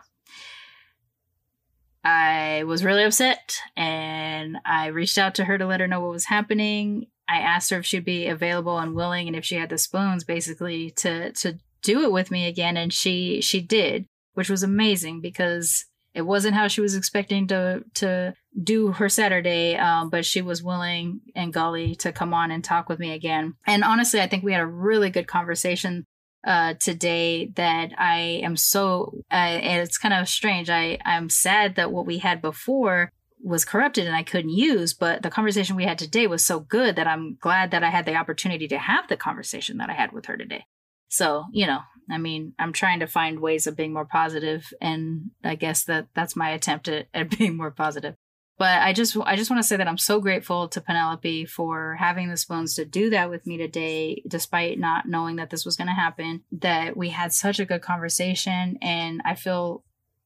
I 2.03 2.63
was 2.63 2.83
really 2.83 3.03
upset 3.03 3.57
and 3.75 4.57
I 4.65 4.87
reached 4.87 5.17
out 5.17 5.35
to 5.35 5.45
her 5.45 5.57
to 5.57 5.65
let 5.65 5.81
her 5.81 5.87
know 5.87 5.99
what 5.99 6.11
was 6.11 6.25
happening. 6.25 7.07
I 7.27 7.39
asked 7.39 7.69
her 7.69 7.79
if 7.79 7.85
she'd 7.85 8.05
be 8.05 8.27
available 8.27 8.79
and 8.79 8.95
willing 8.95 9.27
and 9.27 9.35
if 9.35 9.45
she 9.45 9.55
had 9.55 9.69
the 9.69 9.77
spoons 9.77 10.23
basically 10.23 10.91
to 10.91 11.31
to 11.33 11.59
do 11.81 12.03
it 12.03 12.11
with 12.11 12.31
me 12.31 12.47
again 12.47 12.77
and 12.77 12.91
she 12.91 13.41
she 13.41 13.61
did, 13.61 14.05
which 14.33 14.49
was 14.49 14.63
amazing 14.63 15.21
because 15.21 15.85
it 16.13 16.23
wasn't 16.23 16.55
how 16.55 16.67
she 16.67 16.81
was 16.81 16.95
expecting 16.95 17.47
to 17.47 17.83
to 17.95 18.33
do 18.61 18.91
her 18.93 19.09
Saturday, 19.09 19.75
um, 19.75 20.09
but 20.09 20.25
she 20.25 20.41
was 20.41 20.63
willing 20.63 21.21
and 21.35 21.53
gully 21.53 21.95
to 21.95 22.11
come 22.11 22.33
on 22.33 22.51
and 22.51 22.63
talk 22.63 22.89
with 22.89 22.99
me 22.99 23.11
again. 23.11 23.53
And 23.67 23.83
honestly, 23.83 24.19
I 24.19 24.27
think 24.27 24.43
we 24.43 24.53
had 24.53 24.61
a 24.61 24.65
really 24.65 25.09
good 25.11 25.27
conversation 25.27 26.05
uh, 26.45 26.73
today 26.79 27.47
that 27.55 27.91
I 27.97 28.41
am 28.43 28.55
so, 28.55 29.21
uh, 29.31 29.35
and 29.35 29.81
it's 29.81 29.97
kind 29.97 30.13
of 30.13 30.29
strange. 30.29 30.69
I, 30.69 30.97
I'm 31.05 31.29
sad 31.29 31.75
that 31.75 31.91
what 31.91 32.05
we 32.05 32.19
had 32.19 32.41
before 32.41 33.11
was 33.41 33.65
corrupted 33.65 34.05
and 34.05 34.15
I 34.15 34.23
couldn't 34.23 34.51
use, 34.51 34.93
but 34.93 35.21
the 35.21 35.29
conversation 35.29 35.75
we 35.75 35.85
had 35.85 35.97
today 35.97 36.27
was 36.27 36.45
so 36.45 36.59
good 36.59 36.95
that 36.95 37.07
I'm 37.07 37.37
glad 37.39 37.71
that 37.71 37.83
I 37.83 37.89
had 37.89 38.05
the 38.05 38.15
opportunity 38.15 38.67
to 38.69 38.77
have 38.77 39.07
the 39.07 39.17
conversation 39.17 39.77
that 39.77 39.89
I 39.89 39.93
had 39.93 40.11
with 40.11 40.25
her 40.25 40.37
today. 40.37 40.65
So, 41.09 41.45
you 41.51 41.65
know, 41.65 41.79
I 42.09 42.17
mean, 42.17 42.53
I'm 42.59 42.73
trying 42.73 42.99
to 42.99 43.07
find 43.07 43.39
ways 43.39 43.67
of 43.67 43.75
being 43.75 43.93
more 43.93 44.05
positive, 44.05 44.71
and 44.79 45.31
I 45.43 45.55
guess 45.55 45.83
that 45.85 46.07
that's 46.13 46.35
my 46.35 46.51
attempt 46.51 46.87
at, 46.87 47.07
at 47.13 47.29
being 47.37 47.57
more 47.57 47.71
positive. 47.71 48.15
But 48.59 48.81
I 48.81 48.91
just 48.91 49.17
I 49.25 49.37
just 49.37 49.49
want 49.49 49.63
to 49.63 49.67
say 49.67 49.77
that 49.77 49.87
I'm 49.87 49.97
so 49.97 50.19
grateful 50.19 50.67
to 50.67 50.81
Penelope 50.81 51.45
for 51.45 51.95
having 51.97 52.29
the 52.29 52.35
spoons 52.35 52.75
to 52.75 52.83
do 52.83 53.09
that 53.09 53.29
with 53.29 53.47
me 53.47 53.57
today, 53.57 54.21
despite 54.27 54.77
not 54.77 55.07
knowing 55.07 55.37
that 55.37 55.49
this 55.49 55.65
was 55.65 55.77
going 55.77 55.87
to 55.87 55.93
happen. 55.93 56.43
That 56.51 56.97
we 56.97 57.09
had 57.09 57.31
such 57.31 57.59
a 57.59 57.65
good 57.65 57.81
conversation, 57.81 58.77
and 58.81 59.21
I 59.23 59.35
feel 59.35 59.83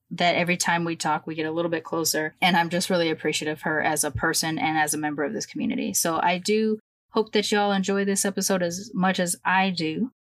that 0.09 0.35
every 0.35 0.57
time 0.57 0.83
we 0.83 0.95
talk, 0.95 1.25
we 1.25 1.35
get 1.35 1.45
a 1.45 1.51
little 1.51 1.71
bit 1.71 1.83
closer. 1.83 2.35
And 2.41 2.57
I'm 2.57 2.69
just 2.69 2.89
really 2.89 3.09
appreciative 3.09 3.59
of 3.59 3.61
her 3.63 3.81
as 3.81 4.03
a 4.03 4.11
person 4.11 4.59
and 4.59 4.77
as 4.77 4.93
a 4.93 4.97
member 4.97 5.23
of 5.23 5.33
this 5.33 5.45
community. 5.45 5.93
So 5.93 6.19
I 6.21 6.39
do 6.39 6.79
hope 7.09 7.31
that 7.33 7.51
y'all 7.51 7.71
enjoy 7.71 8.05
this 8.05 8.25
episode 8.25 8.61
as 8.63 8.91
much 8.93 9.19
as 9.19 9.35
I 9.45 9.69
do. 9.69 10.11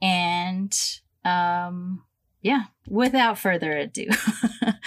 And 0.00 0.74
um 1.24 2.04
yeah, 2.40 2.64
without 2.86 3.38
further 3.38 3.72
ado, 3.72 4.06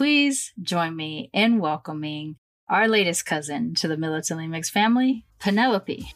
please 0.00 0.54
join 0.62 0.96
me 0.96 1.28
in 1.34 1.58
welcoming 1.58 2.36
our 2.70 2.88
latest 2.88 3.26
cousin 3.26 3.74
to 3.74 3.86
the 3.86 3.98
Militantly 3.98 4.46
Mixed 4.46 4.72
family, 4.72 5.26
Penelope. 5.38 6.10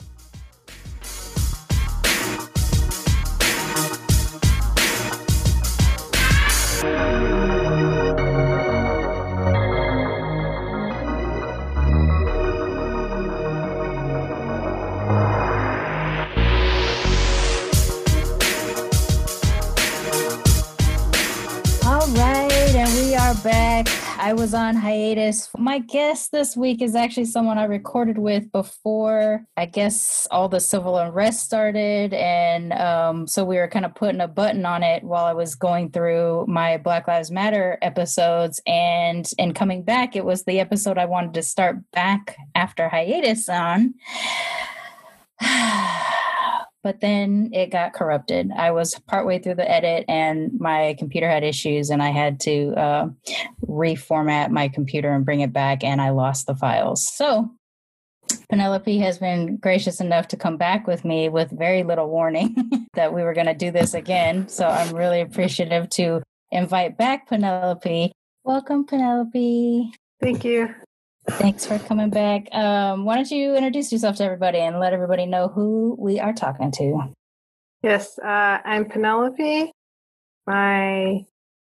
I 24.25 24.33
was 24.33 24.55
on 24.55 24.75
hiatus. 24.75 25.51
My 25.59 25.81
guest 25.81 26.33
this 26.33 26.57
week 26.57 26.81
is 26.81 26.95
actually 26.95 27.27
someone 27.27 27.59
I 27.59 27.65
recorded 27.65 28.17
with 28.17 28.51
before, 28.53 29.45
I 29.55 29.67
guess, 29.67 30.27
all 30.31 30.49
the 30.49 30.61
civil 30.61 30.97
unrest 30.97 31.45
started. 31.45 32.15
And 32.15 32.73
um, 32.73 33.27
so 33.27 33.45
we 33.45 33.57
were 33.57 33.69
kind 33.69 33.85
of 33.85 33.95
putting 33.95 34.23
a 34.23 34.27
button 34.27 34.65
on 34.65 34.83
it 34.83 35.05
while 35.05 35.27
I 35.27 35.35
was 35.35 35.55
going 35.55 35.91
through 35.91 36.47
my 36.49 36.79
Black 36.79 37.07
Lives 37.07 37.31
Matter 37.31 37.77
episodes. 37.83 38.63
And 38.67 39.29
in 39.37 39.53
coming 39.53 39.83
back, 39.83 40.17
it 40.17 40.25
was 40.25 40.45
the 40.45 40.59
episode 40.59 40.97
I 40.97 41.05
wanted 41.05 41.35
to 41.35 41.43
start 41.43 41.91
back 41.91 42.39
after 42.55 42.89
hiatus 42.89 43.51
on. 43.51 43.93
but 46.85 47.01
then 47.01 47.49
it 47.55 47.71
got 47.71 47.95
corrupted. 47.95 48.53
I 48.55 48.71
was 48.71 48.95
partway 49.09 49.39
through 49.39 49.55
the 49.55 49.69
edit 49.69 50.05
and 50.07 50.53
my 50.61 50.95
computer 50.99 51.29
had 51.29 51.43
issues, 51.43 51.89
and 51.89 52.03
I 52.03 52.11
had 52.11 52.39
to 52.41 52.75
uh, 52.77 53.09
reformat 53.67 54.51
my 54.51 54.69
computer 54.69 55.11
and 55.11 55.25
bring 55.25 55.41
it 55.41 55.53
back, 55.53 55.83
and 55.83 56.01
I 56.01 56.11
lost 56.11 56.47
the 56.47 56.55
files. 56.55 57.11
So 57.11 57.51
Penelope 58.51 58.99
has 58.99 59.19
been 59.19 59.57
gracious 59.57 60.01
enough 60.01 60.29
to 60.29 60.37
come 60.37 60.59
back 60.59 60.87
with 60.87 61.05
me 61.05 61.29
with 61.31 61.51
very 61.51 61.83
little 61.83 62.09
warning 62.09 62.55
that 62.95 63.15
we 63.15 63.23
were 63.23 63.35
going 63.35 63.47
to 63.47 63.55
do 63.55 63.71
this 63.71 63.95
again. 63.95 64.49
So 64.49 64.69
I'm 64.69 64.95
really 64.95 65.23
appreciative 65.23 65.89
to 65.91 66.23
invite 66.51 66.99
back 66.99 67.29
Penelope. 67.29 68.13
Welcome, 68.45 68.85
Penelope. 68.85 69.91
Thank 70.21 70.45
you. 70.45 70.75
Thanks 71.29 71.65
for 71.65 71.79
coming 71.79 72.11
back. 72.11 72.55
Um, 72.55 73.05
why 73.05 73.17
don't 73.17 73.31
you 73.31 73.55
introduce 73.55 73.91
yourself 73.91 74.17
to 74.17 74.25
everybody 74.25 74.59
and 74.59 74.79
let 74.79 74.93
everybody 74.93 75.25
know 75.25 75.49
who 75.49 75.97
we 75.99 76.21
are 76.21 76.35
talking 76.35 76.71
to? 76.73 77.15
Yes, 77.83 78.19
uh, 78.19 78.59
I'm 78.65 78.85
Penelope. 78.85 79.73
My 80.47 81.25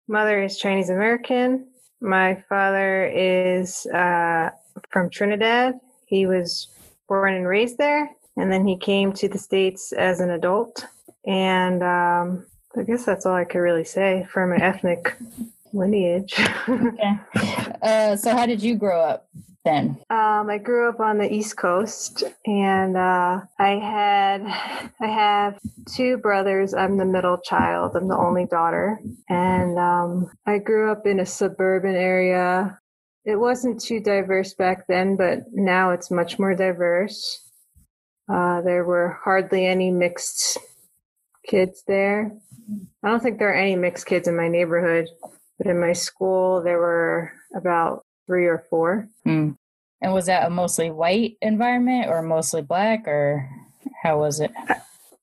mother 0.08 0.44
is 0.44 0.58
Chinese 0.58 0.90
American. 0.90 1.68
My 2.02 2.44
father 2.50 3.06
is 3.06 3.86
uh, 3.88 4.50
from 4.90 5.10
Trinidad. 5.10 5.76
He 6.08 6.26
was 6.26 6.68
born 7.08 7.36
and 7.36 7.48
raised 7.48 7.78
there, 7.78 8.10
and 8.38 8.52
then 8.52 8.68
he 8.68 8.78
came 8.78 9.14
to 9.14 9.30
the 9.30 9.38
States 9.38 9.92
as 9.94 10.20
an 10.20 10.32
adult. 10.32 10.86
And 11.26 11.84
um, 11.84 12.46
I 12.76 12.84
guess 12.84 13.06
that's 13.06 13.26
all 13.26 13.36
I 13.36 13.46
could 13.46 13.60
really 13.60 13.84
say 13.84 14.28
from 14.32 14.52
an 14.52 14.62
ethnic 14.62 15.16
lineage. 15.76 16.34
okay. 16.70 17.20
Uh, 17.82 18.16
so, 18.16 18.32
how 18.32 18.46
did 18.46 18.64
you 18.64 18.76
grow 18.76 19.02
up 19.02 19.28
then? 19.64 19.98
Um, 20.10 20.50
I 20.50 20.60
grew 20.64 20.90
up 20.90 21.00
on 21.00 21.18
the 21.18 21.32
East 21.32 21.58
Coast, 21.58 22.24
and 22.46 22.96
uh, 22.96 23.42
I 23.60 23.70
had 23.70 24.42
I 25.02 25.08
have 25.08 25.60
two 25.94 26.18
brothers. 26.18 26.74
I'm 26.74 26.98
the 26.98 27.06
middle 27.06 27.38
child. 27.38 27.96
I'm 27.96 28.08
the 28.08 28.18
only 28.18 28.46
daughter, 28.46 29.00
and 29.30 29.78
um, 29.78 30.32
I 30.46 30.60
grew 30.60 30.92
up 30.92 31.06
in 31.06 31.20
a 31.20 31.26
suburban 31.26 31.96
area. 31.96 32.80
It 33.26 33.36
wasn't 33.36 33.82
too 33.82 34.00
diverse 34.00 34.54
back 34.54 34.86
then, 34.88 35.18
but 35.18 35.40
now 35.52 35.92
it's 35.92 36.12
much 36.12 36.38
more 36.38 36.56
diverse. 36.56 37.42
Uh, 38.32 38.62
there 38.62 38.84
were 38.84 39.20
hardly 39.24 39.66
any 39.66 39.92
mixed 39.92 40.58
kids 41.46 41.84
there. 41.88 42.32
I 43.04 43.10
don't 43.10 43.22
think 43.22 43.38
there 43.38 43.50
are 43.50 43.54
any 43.54 43.76
mixed 43.76 44.06
kids 44.06 44.28
in 44.28 44.36
my 44.36 44.48
neighborhood. 44.48 45.08
But 45.58 45.68
in 45.68 45.80
my 45.80 45.94
school, 45.94 46.62
there 46.62 46.80
were 46.80 47.32
about 47.56 48.06
three 48.28 48.46
or 48.46 48.66
four. 48.70 49.08
Mm. 49.26 49.56
And 50.02 50.14
was 50.14 50.26
that 50.26 50.46
a 50.46 50.50
mostly 50.50 50.92
white 50.92 51.38
environment 51.42 52.08
or 52.10 52.22
mostly 52.22 52.62
black, 52.62 53.08
or 53.08 53.50
how 54.04 54.20
was 54.20 54.40
it? 54.40 54.52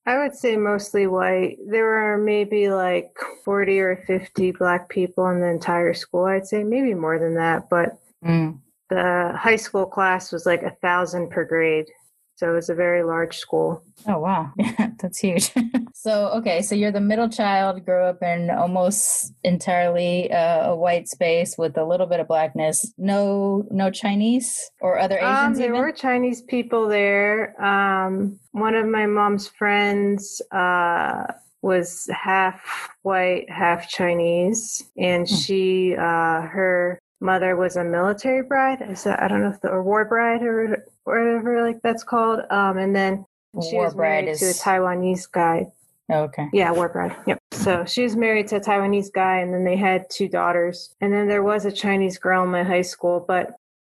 I 0.07 0.19
would 0.19 0.35
say 0.35 0.57
mostly 0.57 1.07
white. 1.07 1.59
There 1.69 1.85
were 1.85 2.19
maybe 2.19 2.71
like 2.71 3.15
40 3.45 3.81
or 3.81 3.97
50 4.07 4.53
black 4.53 4.89
people 4.89 5.29
in 5.29 5.41
the 5.41 5.49
entire 5.49 5.95
school. 5.95 6.25
I'd 6.25 6.47
say 6.47 6.65
maybe 6.65 6.95
more 6.95 7.19
than 7.19 7.35
that, 7.35 7.69
but 7.71 7.99
mm. 8.25 8.59
the 8.89 9.33
high 9.37 9.57
school 9.57 9.87
class 9.87 10.33
was 10.33 10.47
like 10.47 10.63
a 10.63 10.77
thousand 10.83 11.31
per 11.31 11.45
grade. 11.45 11.87
So 12.43 12.51
it 12.51 12.55
was 12.55 12.69
a 12.69 12.75
very 12.75 13.05
large 13.05 13.39
school. 13.39 13.85
Oh, 14.09 14.19
wow. 14.19 14.51
Yeah, 14.59 14.91
that's 15.01 15.21
huge. 15.21 15.53
so, 15.95 16.27
okay. 16.39 16.61
So 16.61 16.75
you're 16.75 16.91
the 16.91 17.01
middle 17.01 17.29
child, 17.29 17.85
grew 17.85 18.03
up 18.03 18.21
in 18.21 18.51
almost 18.51 19.33
entirely 19.45 20.33
uh, 20.33 20.71
a 20.71 20.75
white 20.75 21.07
space 21.07 21.57
with 21.57 21.79
a 21.79 21.85
little 21.85 22.09
bit 22.09 22.19
of 22.19 22.27
blackness. 22.27 22.93
No, 22.99 23.65
no 23.71 23.93
Chinese 23.93 24.73
or 24.81 24.99
other 24.99 25.19
Asians? 25.19 25.39
Um, 25.39 25.55
there 25.55 25.67
even? 25.67 25.79
were 25.79 25.93
Chinese 25.93 26.43
people 26.43 26.89
there. 26.89 27.55
Um, 27.63 28.41
one 28.51 28.75
of 28.75 28.89
my 28.89 29.07
mom's 29.07 29.47
friends, 29.47 30.43
uh, 30.51 31.23
was 31.61 32.11
half 32.13 32.91
white, 33.03 33.49
half 33.49 33.89
Chinese, 33.89 34.83
and 34.99 35.29
hmm. 35.29 35.35
she, 35.37 35.95
uh, 35.95 36.41
her 36.41 37.01
mother 37.23 37.57
was 37.57 37.77
a 37.77 37.85
military 37.85 38.43
bride. 38.43 38.83
Is 38.83 39.05
that, 39.05 39.23
I 39.23 39.29
don't 39.29 39.41
know 39.41 39.51
if 39.51 39.61
the 39.61 39.69
or 39.69 39.83
war 39.83 40.05
bride 40.05 40.43
or 40.43 40.85
whatever 41.05 41.65
like 41.65 41.81
that's 41.83 42.05
called. 42.05 42.41
Um, 42.51 42.77
and 42.77 42.95
then 42.95 43.25
she 43.63 43.77
war 43.77 43.87
was 43.87 43.97
married 43.97 44.29
is... 44.29 44.41
to 44.41 44.47
a 44.47 44.53
Taiwanese 44.53 45.31
guy. 45.31 45.67
Oh, 46.11 46.25
okay. 46.25 46.49
Yeah, 46.53 46.73
war 46.73 46.89
bride. 46.89 47.17
Yep. 47.27 47.39
So 47.53 47.85
she 47.85 48.03
was 48.03 48.17
married 48.17 48.49
to 48.49 48.57
a 48.57 48.61
Taiwanese 48.61 49.13
guy, 49.13 49.39
and 49.39 49.55
then 49.55 49.65
they 49.65 49.77
had 49.77 50.11
two 50.11 50.29
daughters. 50.29 50.95
And 51.01 51.13
then 51.13 51.29
there 51.29 51.43
was 51.43 51.65
a 51.65 51.73
Chinese 51.73 52.19
girl 52.19 52.43
in 52.43 52.51
my 52.51 52.65
high 52.65 52.83
school, 52.83 53.25
but 53.27 53.55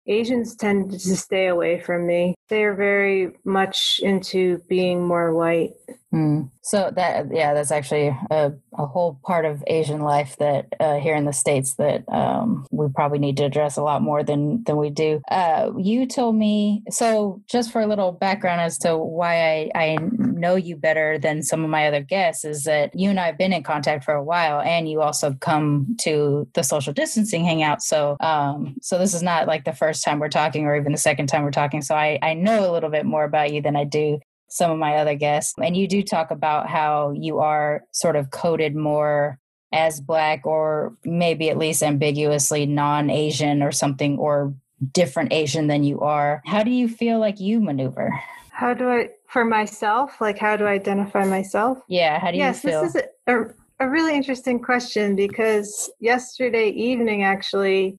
Asians 0.05 0.55
tended 0.55 0.99
to 0.99 1.15
stay 1.15 1.47
away 1.47 1.79
from 1.79 2.05
me. 2.05 2.35
They 2.49 2.65
are 2.65 2.75
very 2.75 3.31
much 3.45 4.01
into 4.03 4.61
being 4.67 5.01
more 5.01 5.33
white. 5.33 5.71
Mm. 6.13 6.49
So 6.61 6.91
that 6.95 7.27
yeah, 7.31 7.53
that's 7.53 7.71
actually 7.71 8.15
a, 8.29 8.53
a 8.77 8.85
whole 8.85 9.19
part 9.23 9.45
of 9.45 9.63
Asian 9.67 10.01
life 10.01 10.37
that 10.37 10.67
uh, 10.79 10.99
here 10.99 11.15
in 11.15 11.25
the 11.25 11.33
states 11.33 11.73
that 11.75 12.07
um, 12.07 12.67
we 12.71 12.87
probably 12.93 13.19
need 13.19 13.37
to 13.37 13.45
address 13.45 13.77
a 13.77 13.83
lot 13.83 14.01
more 14.01 14.23
than 14.23 14.63
than 14.63 14.77
we 14.77 14.89
do. 14.89 15.21
Uh, 15.29 15.71
you 15.77 16.05
told 16.05 16.35
me 16.35 16.83
so. 16.89 17.41
Just 17.49 17.71
for 17.71 17.81
a 17.81 17.87
little 17.87 18.11
background 18.11 18.61
as 18.61 18.77
to 18.79 18.97
why 18.97 19.35
I, 19.35 19.71
I 19.75 19.97
know 20.01 20.55
you 20.55 20.75
better 20.75 21.17
than 21.17 21.43
some 21.43 21.63
of 21.63 21.69
my 21.69 21.87
other 21.87 22.01
guests 22.01 22.45
is 22.45 22.63
that 22.63 22.91
you 22.93 23.09
and 23.09 23.19
I 23.19 23.25
have 23.27 23.37
been 23.37 23.53
in 23.53 23.63
contact 23.63 24.03
for 24.03 24.13
a 24.13 24.23
while, 24.23 24.59
and 24.61 24.89
you 24.89 25.01
also 25.01 25.33
come 25.33 25.95
to 26.01 26.47
the 26.53 26.63
social 26.63 26.93
distancing 26.93 27.43
hangout. 27.43 27.81
So 27.81 28.17
um, 28.19 28.75
so 28.81 28.99
this 28.99 29.13
is 29.13 29.23
not 29.23 29.47
like 29.47 29.65
the 29.65 29.73
first 29.73 30.03
time 30.03 30.19
we're 30.19 30.29
talking, 30.29 30.65
or 30.65 30.75
even 30.75 30.91
the 30.91 30.97
second 30.97 31.27
time 31.27 31.43
we're 31.43 31.51
talking. 31.51 31.81
So 31.81 31.95
I 31.95 32.19
I 32.21 32.33
know 32.33 32.69
a 32.69 32.71
little 32.71 32.89
bit 32.89 33.05
more 33.05 33.23
about 33.23 33.51
you 33.51 33.61
than 33.61 33.75
I 33.75 33.83
do 33.83 34.19
some 34.53 34.69
of 34.69 34.77
my 34.77 34.97
other 34.97 35.15
guests. 35.15 35.55
And 35.57 35.75
you 35.75 35.87
do 35.87 36.03
talk 36.03 36.29
about 36.29 36.69
how 36.69 37.11
you 37.11 37.39
are 37.39 37.85
sort 37.91 38.15
of 38.15 38.29
coded 38.29 38.75
more 38.75 39.39
as 39.71 39.99
Black 39.99 40.45
or 40.45 40.95
maybe 41.03 41.49
at 41.49 41.57
least 41.57 41.81
ambiguously 41.81 42.67
non 42.67 43.09
Asian 43.09 43.63
or 43.63 43.71
something 43.71 44.19
or 44.19 44.53
different 44.91 45.33
Asian 45.33 45.65
than 45.65 45.83
you 45.83 46.01
are. 46.01 46.43
How 46.45 46.61
do 46.61 46.69
you 46.69 46.87
feel 46.87 47.17
like 47.17 47.39
you 47.39 47.59
maneuver? 47.59 48.13
How 48.51 48.75
do 48.75 48.87
I, 48.89 49.09
for 49.27 49.43
myself, 49.43 50.21
like 50.21 50.37
how 50.37 50.55
do 50.55 50.65
I 50.65 50.73
identify 50.73 51.25
myself? 51.25 51.79
Yeah, 51.87 52.19
how 52.19 52.29
do 52.29 52.37
yes, 52.37 52.63
you 52.63 52.69
feel? 52.69 52.83
Yes, 52.83 52.93
this 52.93 53.03
is 53.03 53.09
a, 53.25 53.45
a 53.79 53.89
really 53.89 54.15
interesting 54.15 54.61
question 54.61 55.15
because 55.15 55.89
yesterday 55.99 56.69
evening, 56.69 57.23
actually, 57.23 57.97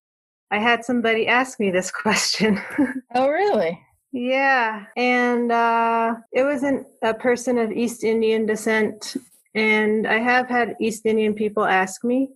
I 0.52 0.58
had 0.58 0.84
somebody 0.84 1.26
ask 1.26 1.58
me 1.58 1.72
this 1.72 1.90
question. 2.02 2.62
oh, 3.16 3.28
really? 3.28 3.80
Yeah, 4.16 4.84
and 4.96 5.50
uh, 5.50 6.14
it 6.32 6.44
was 6.44 6.62
an, 6.62 6.86
a 7.02 7.14
person 7.14 7.58
of 7.58 7.72
East 7.72 8.04
Indian 8.04 8.46
descent, 8.46 9.16
and 9.56 10.06
I 10.06 10.20
have 10.20 10.48
had 10.48 10.76
East 10.80 11.04
Indian 11.04 11.34
people 11.34 11.64
ask 11.64 12.04
me. 12.04 12.28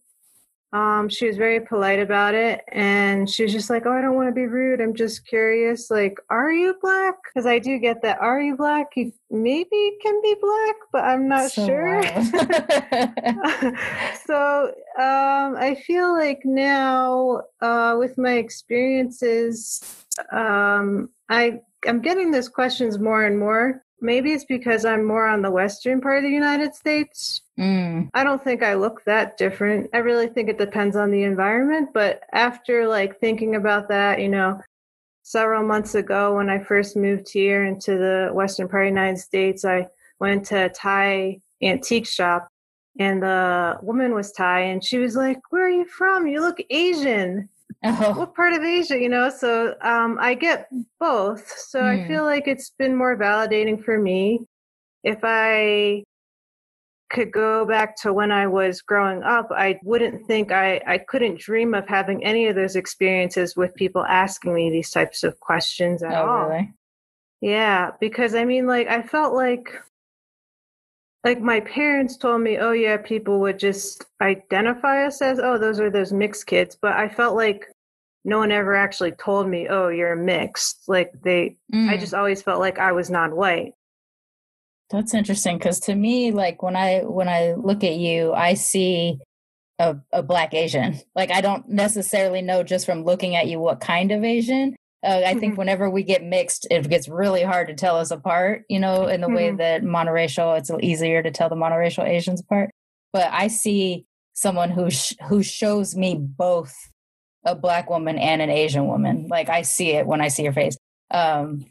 Um, 0.72 1.08
she 1.08 1.28
was 1.28 1.36
very 1.36 1.60
polite 1.60 2.00
about 2.00 2.34
it, 2.34 2.62
and 2.72 3.30
she 3.30 3.44
was 3.44 3.52
just 3.52 3.70
like, 3.70 3.86
"Oh, 3.86 3.92
I 3.92 4.00
don't 4.00 4.16
want 4.16 4.28
to 4.28 4.34
be 4.34 4.46
rude. 4.46 4.80
I'm 4.80 4.92
just 4.92 5.24
curious. 5.24 5.88
Like, 5.88 6.18
are 6.28 6.50
you 6.50 6.74
black? 6.82 7.14
Because 7.22 7.46
I 7.46 7.60
do 7.60 7.78
get 7.78 8.02
that. 8.02 8.20
Are 8.20 8.40
you 8.40 8.56
black? 8.56 8.88
You 8.96 9.12
maybe 9.30 9.98
can 10.02 10.20
be 10.20 10.34
black, 10.40 10.76
but 10.92 11.04
I'm 11.04 11.28
not 11.28 11.52
so 11.52 11.64
sure." 11.64 12.02
so 14.26 14.74
um, 14.98 15.54
I 15.56 15.80
feel 15.86 16.12
like 16.12 16.40
now, 16.44 17.42
uh, 17.60 17.94
with 17.96 18.18
my 18.18 18.32
experiences, 18.32 19.80
um, 20.32 21.10
I 21.28 21.60
I'm 21.86 22.00
getting 22.00 22.30
those 22.30 22.48
questions 22.48 22.98
more 22.98 23.24
and 23.24 23.38
more. 23.38 23.84
Maybe 24.00 24.32
it's 24.32 24.44
because 24.44 24.84
I'm 24.84 25.04
more 25.04 25.26
on 25.26 25.42
the 25.42 25.50
western 25.50 26.00
part 26.00 26.18
of 26.18 26.22
the 26.22 26.34
United 26.34 26.74
States. 26.74 27.40
Mm. 27.58 28.10
I 28.14 28.22
don't 28.22 28.42
think 28.42 28.62
I 28.62 28.74
look 28.74 29.04
that 29.04 29.36
different. 29.36 29.90
I 29.92 29.98
really 29.98 30.28
think 30.28 30.48
it 30.48 30.58
depends 30.58 30.94
on 30.94 31.10
the 31.10 31.24
environment. 31.24 31.90
But 31.92 32.22
after 32.32 32.86
like 32.86 33.18
thinking 33.18 33.56
about 33.56 33.88
that, 33.88 34.20
you 34.20 34.28
know, 34.28 34.60
several 35.22 35.64
months 35.64 35.94
ago 35.94 36.36
when 36.36 36.48
I 36.48 36.58
first 36.58 36.96
moved 36.96 37.28
here 37.30 37.64
into 37.64 37.98
the 37.98 38.30
western 38.32 38.68
part 38.68 38.86
of 38.86 38.94
the 38.94 39.00
United 39.00 39.18
States, 39.18 39.64
I 39.64 39.88
went 40.20 40.46
to 40.46 40.66
a 40.66 40.68
Thai 40.68 41.40
antique 41.60 42.06
shop 42.06 42.48
and 42.98 43.22
the 43.22 43.78
woman 43.82 44.14
was 44.14 44.32
Thai 44.32 44.60
and 44.60 44.82
she 44.82 44.98
was 44.98 45.16
like, 45.16 45.38
Where 45.50 45.66
are 45.66 45.70
you 45.70 45.86
from? 45.86 46.26
You 46.26 46.40
look 46.40 46.58
Asian. 46.70 47.48
Oh. 47.84 48.12
What 48.18 48.34
part 48.34 48.54
of 48.54 48.62
Asia, 48.62 48.98
you 48.98 49.08
know? 49.08 49.30
So 49.30 49.74
um, 49.82 50.18
I 50.20 50.34
get 50.34 50.68
both. 50.98 51.48
So 51.56 51.80
mm. 51.80 51.84
I 51.84 52.02
hmm. 52.02 52.08
feel 52.08 52.24
like 52.24 52.48
it's 52.48 52.70
been 52.70 52.96
more 52.96 53.16
validating 53.16 53.82
for 53.82 53.98
me. 53.98 54.40
If 55.04 55.20
I 55.22 56.04
could 57.10 57.32
go 57.32 57.64
back 57.64 57.96
to 57.96 58.12
when 58.12 58.32
I 58.32 58.46
was 58.46 58.82
growing 58.82 59.22
up, 59.22 59.48
I 59.50 59.78
wouldn't 59.82 60.26
think 60.26 60.52
I, 60.52 60.82
I 60.86 60.98
couldn't 60.98 61.38
dream 61.38 61.72
of 61.74 61.86
having 61.88 62.24
any 62.24 62.48
of 62.48 62.56
those 62.56 62.76
experiences 62.76 63.56
with 63.56 63.74
people 63.74 64.04
asking 64.04 64.54
me 64.54 64.70
these 64.70 64.90
types 64.90 65.22
of 65.22 65.40
questions 65.40 66.02
at 66.02 66.12
oh, 66.12 66.26
all. 66.26 66.48
really? 66.48 66.72
Yeah, 67.40 67.92
because 68.00 68.34
I 68.34 68.44
mean, 68.44 68.66
like, 68.66 68.88
I 68.88 69.02
felt 69.02 69.34
like, 69.34 69.72
like 71.24 71.40
my 71.40 71.60
parents 71.60 72.16
told 72.16 72.40
me, 72.42 72.58
oh 72.58 72.72
yeah, 72.72 72.96
people 72.96 73.40
would 73.40 73.58
just 73.58 74.04
identify 74.20 75.04
us 75.06 75.20
as, 75.20 75.40
oh, 75.42 75.58
those 75.58 75.80
are 75.80 75.90
those 75.90 76.12
mixed 76.12 76.46
kids. 76.46 76.76
But 76.80 76.92
I 76.92 77.08
felt 77.08 77.34
like 77.34 77.66
no 78.24 78.38
one 78.38 78.52
ever 78.52 78.74
actually 78.74 79.12
told 79.12 79.48
me, 79.48 79.68
oh, 79.68 79.88
you're 79.88 80.14
mixed. 80.16 80.84
Like 80.86 81.12
they, 81.24 81.56
I 81.72 81.76
Mm. 81.76 82.00
just 82.00 82.14
always 82.14 82.42
felt 82.42 82.60
like 82.60 82.78
I 82.78 82.92
was 82.92 83.10
non-white. 83.10 83.72
That's 84.90 85.12
interesting 85.12 85.58
because 85.58 85.80
to 85.80 85.94
me, 85.94 86.30
like 86.30 86.62
when 86.62 86.74
I 86.74 87.00
when 87.00 87.28
I 87.28 87.52
look 87.52 87.84
at 87.84 87.96
you, 87.96 88.32
I 88.32 88.54
see 88.54 89.18
a, 89.78 89.96
a 90.12 90.22
black 90.22 90.54
Asian. 90.54 90.98
Like 91.14 91.30
I 91.30 91.42
don't 91.42 91.68
necessarily 91.68 92.40
know 92.40 92.62
just 92.62 92.86
from 92.86 93.04
looking 93.04 93.36
at 93.36 93.48
you 93.48 93.60
what 93.60 93.80
kind 93.80 94.12
of 94.12 94.24
Asian. 94.24 94.76
Uh, 95.04 95.22
I 95.24 95.34
think 95.34 95.54
Mhm. 95.54 95.58
whenever 95.58 95.88
we 95.88 96.02
get 96.02 96.24
mixed, 96.24 96.66
it 96.70 96.88
gets 96.88 97.08
really 97.08 97.42
hard 97.42 97.68
to 97.68 97.74
tell 97.74 97.96
us 97.96 98.10
apart. 98.10 98.64
You 98.68 98.80
know, 98.80 99.06
in 99.06 99.20
the 99.20 99.28
way 99.28 99.50
Mhm. 99.50 99.58
that 99.58 99.82
monoracial, 99.82 100.58
it's 100.58 100.70
easier 100.82 101.22
to 101.22 101.30
tell 101.30 101.48
the 101.48 101.54
monoracial 101.56 102.04
Asians 102.06 102.40
apart. 102.40 102.70
But 103.12 103.28
I 103.32 103.46
see 103.48 104.06
someone 104.34 104.70
who 104.70 104.90
sh- 104.90 105.14
who 105.28 105.42
shows 105.42 105.96
me 105.96 106.14
both 106.16 106.74
a 107.44 107.54
black 107.54 107.88
woman 107.88 108.18
and 108.18 108.42
an 108.42 108.50
Asian 108.50 108.86
woman. 108.88 109.26
Like 109.28 109.48
I 109.48 109.62
see 109.62 109.90
it 109.92 110.06
when 110.06 110.20
I 110.20 110.28
see 110.28 110.42
your 110.42 110.52
face. 110.52 110.76
Um, 111.10 111.64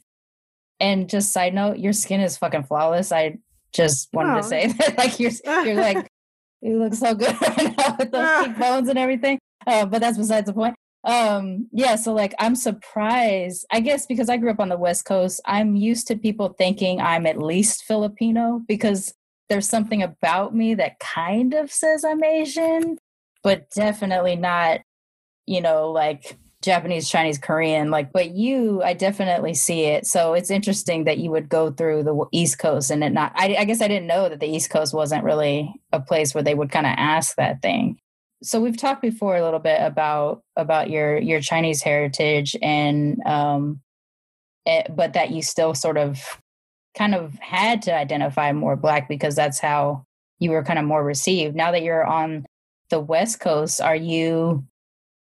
and 0.79 1.09
just 1.09 1.31
side 1.33 1.53
note, 1.53 1.77
your 1.79 1.93
skin 1.93 2.21
is 2.21 2.37
fucking 2.37 2.63
flawless. 2.63 3.11
I 3.11 3.37
just 3.73 4.07
wanted 4.13 4.33
Oh. 4.33 4.37
to 4.37 4.43
say 4.43 4.67
that, 4.71 4.97
like 4.97 5.19
you're 5.19 5.31
you're 5.65 5.75
like 5.75 6.07
you 6.61 6.79
look 6.79 6.93
so 6.93 7.13
good 7.13 7.35
right 7.41 7.77
now 7.77 7.95
with 7.99 8.11
those 8.11 8.45
cheekbones 8.45 8.87
and 8.89 8.97
everything. 8.97 9.37
Uh, 9.65 9.85
but 9.85 9.99
that's 9.99 10.17
besides 10.17 10.47
the 10.47 10.53
point. 10.53 10.75
Um, 11.07 11.69
yeah, 11.71 11.95
so 11.95 12.13
like 12.13 12.35
I'm 12.37 12.55
surprised. 12.55 13.65
I 13.71 13.79
guess 13.79 14.05
because 14.05 14.29
I 14.29 14.35
grew 14.35 14.51
up 14.51 14.59
on 14.59 14.67
the 14.67 14.77
West 14.77 15.05
Coast, 15.05 15.39
I'm 15.45 15.75
used 15.75 16.05
to 16.07 16.17
people 16.17 16.49
thinking 16.49 16.99
I'm 16.99 17.25
at 17.25 17.41
least 17.41 17.85
Filipino 17.85 18.61
because 18.67 19.13
there's 19.47 19.69
something 19.69 20.03
about 20.03 20.53
me 20.53 20.75
that 20.75 20.99
kind 20.99 21.53
of 21.53 21.71
says 21.71 22.03
I'm 22.03 22.21
Asian, 22.23 22.97
but 23.41 23.69
definitely 23.71 24.35
not, 24.35 24.81
you 25.45 25.61
know, 25.61 25.91
like 25.91 26.37
Japanese, 26.61 27.09
Chinese, 27.09 27.37
Korean. 27.37 27.89
Like, 27.89 28.11
but 28.11 28.31
you, 28.31 28.83
I 28.83 28.93
definitely 28.93 29.53
see 29.53 29.85
it. 29.85 30.05
So 30.05 30.33
it's 30.33 30.51
interesting 30.51 31.05
that 31.05 31.19
you 31.19 31.31
would 31.31 31.47
go 31.47 31.71
through 31.71 32.03
the 32.03 32.25
East 32.33 32.59
Coast 32.59 32.91
and 32.91 33.01
it 33.01 33.13
not. 33.13 33.31
I, 33.35 33.55
I 33.59 33.63
guess 33.63 33.81
I 33.81 33.87
didn't 33.87 34.07
know 34.07 34.27
that 34.27 34.41
the 34.41 34.47
East 34.47 34.69
Coast 34.69 34.93
wasn't 34.93 35.23
really 35.23 35.73
a 35.93 36.01
place 36.01 36.33
where 36.33 36.43
they 36.43 36.55
would 36.55 36.71
kind 36.71 36.85
of 36.85 36.93
ask 36.97 37.37
that 37.37 37.61
thing. 37.61 37.97
So 38.43 38.61
we've 38.61 38.77
talked 38.77 39.01
before 39.01 39.35
a 39.35 39.43
little 39.43 39.59
bit 39.59 39.81
about 39.81 40.43
about 40.55 40.89
your 40.89 41.17
your 41.17 41.41
Chinese 41.41 41.81
heritage 41.81 42.55
and 42.61 43.19
um, 43.25 43.81
eh, 44.65 44.83
but 44.89 45.13
that 45.13 45.31
you 45.31 45.41
still 45.41 45.73
sort 45.73 45.97
of 45.97 46.39
kind 46.97 47.15
of 47.15 47.33
had 47.39 47.81
to 47.83 47.93
identify 47.93 48.51
more 48.51 48.75
black 48.75 49.07
because 49.07 49.35
that's 49.35 49.59
how 49.59 50.05
you 50.39 50.51
were 50.51 50.63
kind 50.63 50.79
of 50.79 50.85
more 50.85 51.03
received. 51.03 51.55
Now 51.55 51.71
that 51.71 51.83
you're 51.83 52.05
on 52.05 52.45
the 52.89 52.99
West 52.99 53.39
Coast, 53.39 53.81
are 53.81 53.95
you 53.95 54.65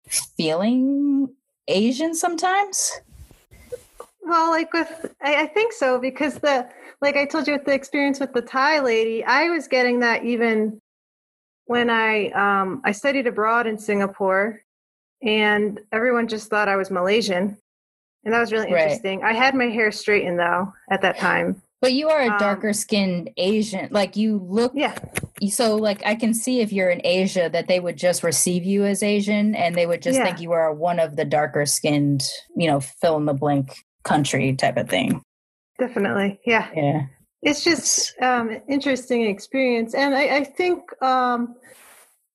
feeling 0.07 1.29
Asian 1.67 2.15
sometimes? 2.15 3.01
Well, 4.21 4.51
like 4.51 4.71
with, 4.73 5.13
I, 5.21 5.43
I 5.43 5.47
think 5.47 5.73
so 5.73 5.99
because 5.99 6.35
the, 6.35 6.69
like 7.01 7.15
I 7.15 7.25
told 7.25 7.47
you 7.47 7.53
with 7.53 7.65
the 7.65 7.73
experience 7.73 8.19
with 8.19 8.33
the 8.33 8.41
Thai 8.41 8.79
lady, 8.79 9.23
I 9.23 9.49
was 9.49 9.67
getting 9.67 9.99
that 10.01 10.23
even 10.23 10.81
when 11.69 11.87
I, 11.91 12.29
um, 12.29 12.81
I 12.83 12.91
studied 12.91 13.27
abroad 13.27 13.67
in 13.67 13.77
Singapore 13.77 14.59
and 15.21 15.79
everyone 15.91 16.27
just 16.27 16.49
thought 16.49 16.67
I 16.67 16.75
was 16.75 16.89
Malaysian. 16.89 17.55
And 18.25 18.33
that 18.33 18.39
was 18.39 18.51
really 18.51 18.73
Right. 18.73 18.81
interesting. 18.85 19.23
I 19.23 19.33
had 19.33 19.53
my 19.53 19.67
hair 19.67 19.91
straightened 19.91 20.39
though 20.39 20.73
at 20.89 21.01
that 21.03 21.17
time. 21.17 21.61
But 21.79 21.93
you 21.93 22.09
are 22.09 22.21
a 22.21 22.31
Um, 22.31 22.39
darker 22.39 22.73
skinned 22.73 23.29
Asian. 23.37 23.87
Like 23.91 24.17
you 24.17 24.37
look 24.39 24.71
Yeah. 24.73 24.95
so 25.49 25.75
like 25.75 26.03
I 26.03 26.15
can 26.15 26.33
see 26.33 26.61
if 26.61 26.73
you're 26.73 26.89
in 26.89 27.01
Asia 27.03 27.51
that 27.53 27.67
they 27.67 27.79
would 27.79 27.97
just 27.97 28.23
receive 28.23 28.63
you 28.63 28.83
as 28.85 29.03
Asian 29.03 29.53
and 29.53 29.75
they 29.75 29.85
would 29.85 30.01
just 30.01 30.17
Yeah. 30.17 30.25
think 30.25 30.41
you 30.41 30.51
are 30.53 30.73
one 30.73 30.99
of 30.99 31.17
the 31.17 31.23
darker 31.25 31.67
skinned, 31.67 32.23
you 32.57 32.65
know, 32.67 32.79
fill 32.79 33.17
in 33.17 33.25
the 33.25 33.35
blank 33.35 33.75
country 34.03 34.53
type 34.55 34.77
of 34.77 34.89
thing. 34.89 35.21
Definitely. 35.77 36.39
Yeah. 36.47 36.67
Yeah. 36.75 37.01
It's 37.41 37.63
just 37.63 38.19
um 38.21 38.59
interesting 38.67 39.25
experience. 39.25 39.93
And 39.93 40.15
i, 40.15 40.37
I 40.37 40.43
think 40.43 40.81
um 41.01 41.55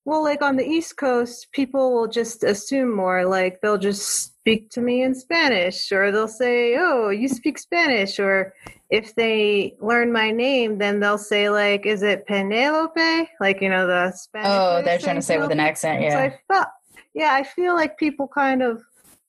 well 0.04 0.22
like 0.22 0.42
on 0.42 0.56
the 0.56 0.66
east 0.66 0.96
coast 0.96 1.48
people 1.52 1.94
will 1.94 2.08
just 2.08 2.44
assume 2.44 2.94
more 2.94 3.24
like 3.24 3.60
they'll 3.60 3.78
just 3.78 4.02
speak 4.02 4.70
to 4.70 4.80
me 4.80 5.02
in 5.02 5.14
spanish 5.14 5.90
or 5.92 6.12
they'll 6.12 6.28
say 6.28 6.76
oh 6.78 7.08
you 7.08 7.28
speak 7.28 7.58
spanish 7.58 8.18
or 8.18 8.52
if 8.90 9.14
they 9.14 9.74
learn 9.80 10.12
my 10.12 10.30
name 10.30 10.78
then 10.78 11.00
they'll 11.00 11.18
say 11.18 11.48
like 11.48 11.86
is 11.86 12.02
it 12.02 12.26
penelope? 12.26 13.28
Like 13.40 13.60
you 13.60 13.68
know 13.68 13.86
the 13.86 14.12
spanish 14.12 14.48
Oh, 14.50 14.82
they're 14.84 14.98
trying 14.98 15.16
to 15.16 15.22
say 15.22 15.38
with 15.38 15.50
an 15.50 15.60
accent, 15.60 16.00
So 16.02 16.06
yeah. 16.06 16.22
I 16.22 16.38
felt, 16.52 16.68
yeah, 17.14 17.32
I 17.32 17.42
feel 17.42 17.74
like 17.74 17.98
people 17.98 18.28
kind 18.28 18.62
of 18.62 18.82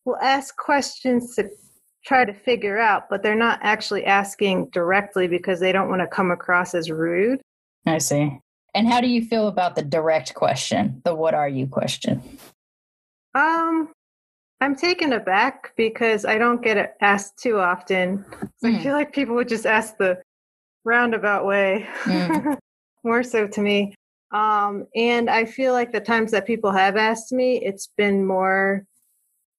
will 0.03 0.17
ask 0.17 0.55
questions 0.57 1.35
to 1.35 1.49
try 2.05 2.23
to 2.23 2.33
figure 2.33 2.77
out, 2.77 3.09
but 3.09 3.23
they're 3.23 3.35
not 3.35 3.59
actually 3.61 4.05
asking 4.05 4.69
directly 4.69 5.27
because 5.27 5.59
they 5.59 5.71
don't 5.71 5.89
want 5.89 6.01
to 6.01 6.07
come 6.07 6.31
across 6.31 6.75
as 6.75 6.89
rude. 6.91 7.41
I 7.85 7.97
see. 7.97 8.39
And 8.73 8.87
how 8.87 9.01
do 9.01 9.07
you 9.07 9.23
feel 9.25 9.47
about 9.47 9.75
the 9.75 9.81
direct 9.83 10.33
question, 10.35 11.01
the 11.03 11.15
what 11.15 11.33
are 11.33 11.49
you 11.49 11.65
question? 11.67 12.21
Um, 13.33 13.89
I'm 14.61 14.75
taken 14.75 15.13
aback 15.13 15.73
because 15.75 16.25
I 16.25 16.37
don't 16.37 16.61
get 16.61 16.77
it 16.77 16.93
asked 17.01 17.37
too 17.37 17.59
often. 17.59 18.23
So 18.57 18.69
I 18.69 18.71
Mm. 18.71 18.83
feel 18.83 18.93
like 18.93 19.13
people 19.13 19.35
would 19.35 19.49
just 19.49 19.65
ask 19.65 19.97
the 19.97 20.21
roundabout 20.83 21.45
way, 21.45 21.87
Mm. 22.03 22.57
more 23.03 23.23
so 23.23 23.47
to 23.47 23.61
me. 23.61 23.95
Um, 24.31 24.87
and 24.95 25.29
I 25.29 25.45
feel 25.45 25.73
like 25.73 25.91
the 25.91 25.99
times 26.01 26.31
that 26.31 26.45
people 26.45 26.71
have 26.71 26.97
asked 26.97 27.31
me, 27.31 27.63
it's 27.63 27.87
been 27.97 28.25
more 28.25 28.85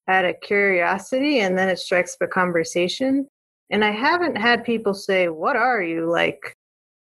out 0.09 0.25
of 0.25 0.41
curiosity 0.41 1.41
and 1.41 1.57
then 1.59 1.69
it 1.69 1.79
strikes 1.79 2.15
up 2.15 2.27
a 2.27 2.31
conversation. 2.31 3.27
And 3.71 3.85
I 3.85 3.91
haven't 3.91 4.37
had 4.37 4.65
people 4.65 4.95
say, 4.95 5.29
What 5.29 5.57
are 5.57 5.83
you? 5.83 6.11
Like 6.11 6.53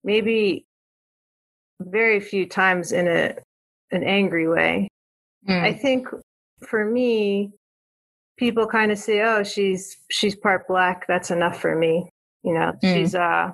maybe 0.03 0.65
very 1.81 2.19
few 2.19 2.47
times 2.47 2.91
in 2.91 3.07
a 3.07 3.35
an 3.91 4.03
angry 4.03 4.47
way. 4.47 4.87
I 5.47 5.73
Mm. 5.73 5.81
think 5.81 6.07
for 6.67 6.85
me, 6.85 7.51
people 8.37 8.65
kind 8.67 8.91
of 8.91 8.97
say, 8.97 9.21
"Oh, 9.21 9.43
she's 9.43 9.97
she's 10.09 10.35
part 10.35 10.67
black. 10.67 11.05
That's 11.07 11.29
enough 11.31 11.59
for 11.59 11.75
me." 11.75 12.09
You 12.43 12.53
know, 12.53 12.73
Mm. 12.81 12.93
she's 12.93 13.13
uh, 13.15 13.51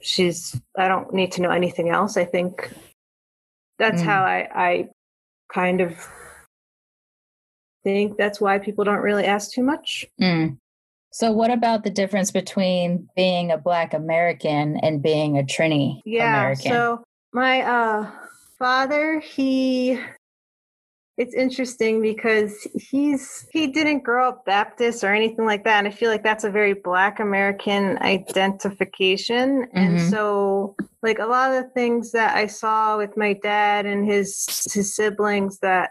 she's. 0.00 0.60
I 0.76 0.88
don't 0.88 1.12
need 1.14 1.30
to 1.32 1.42
know 1.42 1.50
anything 1.50 1.90
else. 1.90 2.16
I 2.16 2.24
think 2.24 2.72
that's 3.78 4.02
Mm. 4.02 4.06
how 4.06 4.24
I 4.24 4.48
I 4.54 4.88
kind 5.52 5.80
of 5.80 5.96
think 7.88 8.18
that's 8.18 8.40
why 8.40 8.58
people 8.58 8.84
don't 8.84 9.00
really 9.00 9.24
ask 9.24 9.52
too 9.52 9.62
much. 9.62 10.06
Mm. 10.20 10.58
So 11.10 11.32
what 11.32 11.50
about 11.50 11.84
the 11.84 11.90
difference 11.90 12.30
between 12.30 13.08
being 13.16 13.50
a 13.50 13.56
black 13.58 13.94
American 13.94 14.76
and 14.76 15.02
being 15.02 15.38
a 15.38 15.42
Trini 15.42 16.02
Yeah. 16.04 16.28
American? 16.28 16.70
So 16.70 17.02
my 17.32 17.62
uh 17.62 18.10
father, 18.58 19.20
he 19.20 19.98
it's 21.16 21.34
interesting 21.34 22.00
because 22.00 22.68
he's 22.78 23.48
he 23.50 23.66
didn't 23.66 24.04
grow 24.04 24.28
up 24.28 24.44
Baptist 24.44 25.02
or 25.02 25.12
anything 25.12 25.46
like 25.46 25.64
that. 25.64 25.78
And 25.78 25.88
I 25.88 25.90
feel 25.90 26.10
like 26.10 26.22
that's 26.22 26.44
a 26.44 26.50
very 26.50 26.74
black 26.74 27.18
American 27.20 27.98
identification. 28.02 29.66
And 29.72 29.96
Mhm. 29.96 30.10
so 30.10 30.76
like 31.02 31.18
a 31.18 31.26
lot 31.26 31.52
of 31.52 31.64
the 31.64 31.70
things 31.70 32.12
that 32.12 32.36
I 32.36 32.46
saw 32.46 32.98
with 32.98 33.16
my 33.16 33.32
dad 33.32 33.86
and 33.86 34.06
his 34.06 34.46
his 34.72 34.94
siblings 34.94 35.58
that 35.60 35.90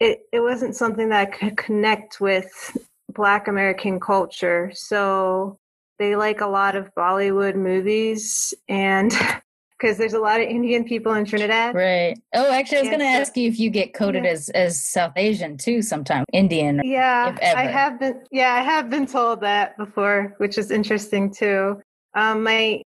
it 0.00 0.20
it 0.32 0.40
wasn't 0.40 0.76
something 0.76 1.08
that 1.08 1.20
I 1.20 1.26
could 1.26 1.56
connect 1.56 2.20
with 2.20 2.76
black 3.12 3.48
American 3.48 3.98
culture. 4.00 4.70
So 4.74 5.58
they 5.98 6.16
like 6.16 6.40
a 6.40 6.46
lot 6.46 6.76
of 6.76 6.94
Bollywood 6.94 7.56
movies 7.56 8.54
and 8.68 9.12
because 9.78 9.96
there's 9.96 10.12
a 10.12 10.20
lot 10.20 10.40
of 10.40 10.48
Indian 10.48 10.84
people 10.84 11.14
in 11.14 11.24
Trinidad. 11.24 11.74
Right. 11.74 12.18
Oh, 12.34 12.52
actually, 12.52 12.78
I 12.78 12.80
was 12.82 12.88
going 12.88 13.00
to 13.00 13.06
ask 13.06 13.36
you 13.36 13.48
if 13.48 13.60
you 13.60 13.70
get 13.70 13.94
coded 13.94 14.24
Yeah. 14.24 14.30
as 14.30 14.48
as 14.50 14.84
South 14.84 15.12
Asian 15.16 15.56
too, 15.56 15.82
sometime 15.82 16.24
Indian. 16.32 16.80
Yeah. 16.84 17.36
I 17.42 17.66
have 17.66 17.98
been. 17.98 18.22
Yeah, 18.30 18.54
I 18.54 18.62
have 18.62 18.90
been 18.90 19.06
told 19.06 19.40
that 19.42 19.76
before, 19.76 20.34
which 20.38 20.58
is 20.58 20.70
interesting 20.70 21.32
too. 21.32 21.80
Um, 22.14 22.42
my 22.42 22.82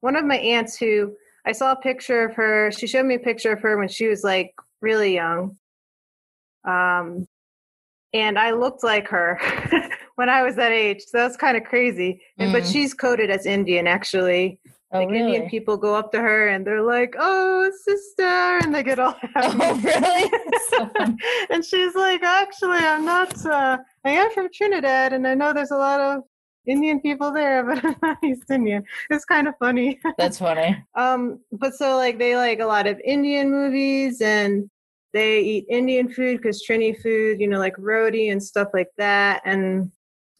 one 0.00 0.16
of 0.16 0.24
my 0.24 0.36
aunts 0.36 0.76
who 0.76 1.14
I 1.46 1.52
saw 1.52 1.72
a 1.72 1.76
picture 1.76 2.24
of 2.24 2.34
her. 2.34 2.70
She 2.72 2.86
showed 2.86 3.06
me 3.06 3.14
a 3.14 3.18
picture 3.20 3.52
of 3.52 3.60
her 3.60 3.78
when 3.78 3.88
she 3.88 4.06
was 4.06 4.22
like 4.22 4.54
really 4.80 5.14
young. 5.14 5.56
Um, 6.64 7.26
and 8.12 8.38
I 8.38 8.52
looked 8.52 8.84
like 8.84 9.08
her 9.08 9.38
when 10.14 10.28
I 10.28 10.42
was 10.42 10.54
that 10.56 10.70
age. 10.72 11.00
So 11.06 11.18
that's 11.18 11.36
kind 11.36 11.56
of 11.56 11.64
crazy. 11.64 12.20
And, 12.38 12.52
But 12.52 12.62
Mm. 12.62 12.72
she's 12.72 12.94
coded 12.94 13.30
as 13.30 13.44
Indian 13.46 13.86
actually. 13.86 14.58
Oh, 14.92 14.98
like 15.00 15.08
really? 15.08 15.20
Indian 15.34 15.48
people 15.50 15.76
go 15.76 15.96
up 15.96 16.12
to 16.12 16.20
her 16.20 16.46
and 16.48 16.64
they're 16.64 16.80
like, 16.82 17.16
"Oh, 17.18 17.68
sister," 17.82 18.58
and 18.62 18.72
they 18.72 18.84
get 18.84 19.00
all 19.00 19.16
happy. 19.34 19.58
Oh, 19.60 19.80
really? 19.82 20.30
So 20.70 20.88
and 21.50 21.64
she's 21.64 21.96
like, 21.96 22.22
"Actually, 22.22 22.78
I'm 22.78 23.04
not. 23.04 23.44
Uh, 23.44 23.78
I 24.04 24.10
am 24.10 24.30
from 24.30 24.48
Trinidad, 24.54 25.12
and 25.12 25.26
I 25.26 25.34
know 25.34 25.52
there's 25.52 25.72
a 25.72 25.76
lot 25.76 26.00
of 26.00 26.22
Indian 26.66 27.00
people 27.00 27.32
there, 27.32 27.64
but 27.64 27.84
I'm 27.84 27.96
not 28.02 28.18
East 28.22 28.48
Indian." 28.48 28.84
It's 29.10 29.24
kind 29.24 29.48
of 29.48 29.54
funny. 29.58 29.98
That's 30.16 30.38
funny. 30.38 30.76
um, 30.94 31.40
but 31.50 31.74
so 31.74 31.96
like 31.96 32.18
they 32.20 32.36
like 32.36 32.60
a 32.60 32.66
lot 32.66 32.86
of 32.86 33.00
Indian 33.00 33.50
movies 33.50 34.20
and 34.20 34.70
they 35.14 35.40
eat 35.40 35.66
Indian 35.70 36.12
food 36.12 36.36
because 36.36 36.62
Trini 36.68 37.00
food, 37.00 37.40
you 37.40 37.48
know, 37.48 37.58
like 37.58 37.74
roti 37.78 38.28
and 38.28 38.42
stuff 38.42 38.68
like 38.74 38.90
that, 38.98 39.40
and 39.46 39.90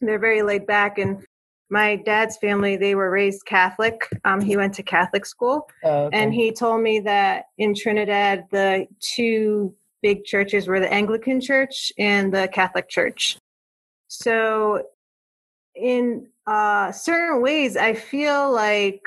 they're 0.01 0.19
very 0.19 0.43
laid 0.43 0.67
back 0.67 0.97
and 0.97 1.25
my 1.69 1.95
dad's 1.95 2.37
family 2.37 2.77
they 2.77 2.93
were 2.95 3.09
raised 3.09 3.45
catholic 3.45 4.07
um, 4.23 4.39
he 4.39 4.55
went 4.55 4.73
to 4.73 4.83
catholic 4.83 5.25
school 5.25 5.67
Oh, 5.83 6.05
okay. 6.05 6.17
and 6.21 6.33
he 6.33 6.51
told 6.51 6.81
me 6.81 6.99
that 7.01 7.45
in 7.57 7.73
trinidad 7.73 8.45
the 8.51 8.87
two 8.99 9.73
big 10.01 10.25
churches 10.25 10.67
were 10.67 10.79
the 10.79 10.91
anglican 10.91 11.41
church 11.41 11.91
and 11.97 12.33
the 12.33 12.47
catholic 12.49 12.87
church 12.87 13.37
so 14.07 14.83
in 15.75 16.27
uh, 16.45 16.91
certain 16.91 17.41
ways 17.41 17.75
i 17.77 17.93
feel 17.93 18.51
like 18.51 19.01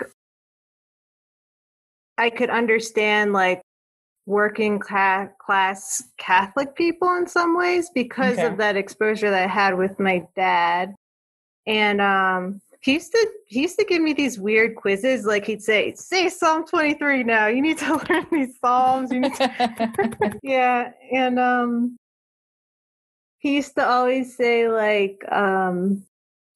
i 2.17 2.29
could 2.29 2.51
understand 2.51 3.33
like 3.33 3.63
working 4.29 4.79
cla- 4.79 5.31
class 5.41 6.05
catholic 6.19 6.75
people 6.75 7.15
in 7.17 7.27
some 7.27 7.57
ways 7.57 7.91
because 7.95 8.37
Okay. 8.39 8.47
of 8.47 8.59
that 8.59 8.77
exposure 8.77 9.31
that 9.31 9.43
i 9.45 9.47
had 9.47 9.75
with 9.77 9.99
my 9.99 10.23
dad. 10.37 10.95
And 11.67 12.01
um 12.01 12.61
he 12.83 12.93
used 12.95 13.11
to 13.13 13.29
he 13.47 13.63
used 13.63 13.79
to 13.79 13.85
give 13.87 14.03
me 14.03 14.13
these 14.13 14.39
weird 14.39 14.77
quizzes 14.77 15.25
like 15.25 15.47
he'd 15.47 15.63
say 15.63 15.95
say 15.95 16.29
psalm 16.29 16.67
23 16.67 17.25
now. 17.25 17.47
You 17.47 17.63
need 17.63 17.79
to 17.79 17.95
learn 18.11 18.27
these 18.31 18.55
psalms. 18.61 19.11
You 19.11 19.21
need 19.21 19.35
to 19.35 19.51
yeah 20.43 20.93
and 21.13 21.39
um 21.39 21.97
he 23.39 23.57
used 23.57 23.75
to 23.77 23.87
always 23.87 24.37
say 24.37 24.69
like 24.69 25.25
um 25.33 26.05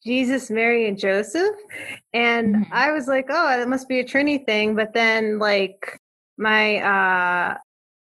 jesus 0.05 0.51
mary 0.51 0.89
and 0.89 0.99
joseph. 0.99 1.57
And 2.13 2.57
Mhm. 2.57 2.67
i 2.71 2.93
was 2.93 3.07
like 3.09 3.27
oh 3.31 3.49
that 3.57 3.67
must 3.69 3.89
be 3.89 4.01
a 4.01 4.05
trinity 4.05 4.45
thing. 4.45 4.75
But 4.75 4.93
then 4.93 5.39
like 5.39 5.99
my 6.43 6.77
uh 6.79 7.57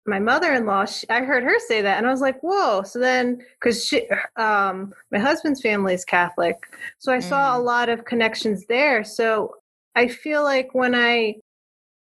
my 0.07 0.19
mother-in-law 0.19 0.85
she, 0.85 1.07
i 1.09 1.19
heard 1.21 1.43
her 1.43 1.59
say 1.67 1.81
that 1.81 1.97
and 1.97 2.07
i 2.07 2.11
was 2.11 2.21
like 2.21 2.39
whoa 2.41 2.81
so 2.83 2.97
then 2.97 3.37
because 3.59 3.85
she 3.85 4.07
um 4.37 4.93
my 5.11 5.19
husband's 5.19 5.61
family 5.61 5.93
is 5.93 6.03
catholic 6.05 6.57
so 6.97 7.13
i 7.13 7.19
saw 7.19 7.55
a 7.55 7.59
Mm. 7.59 7.65
lot 7.65 7.89
of 7.89 8.05
connections 8.05 8.65
there 8.67 9.03
so 9.03 9.53
i 9.95 10.07
feel 10.07 10.43
like 10.43 10.69
when 10.73 10.95
i 10.95 11.35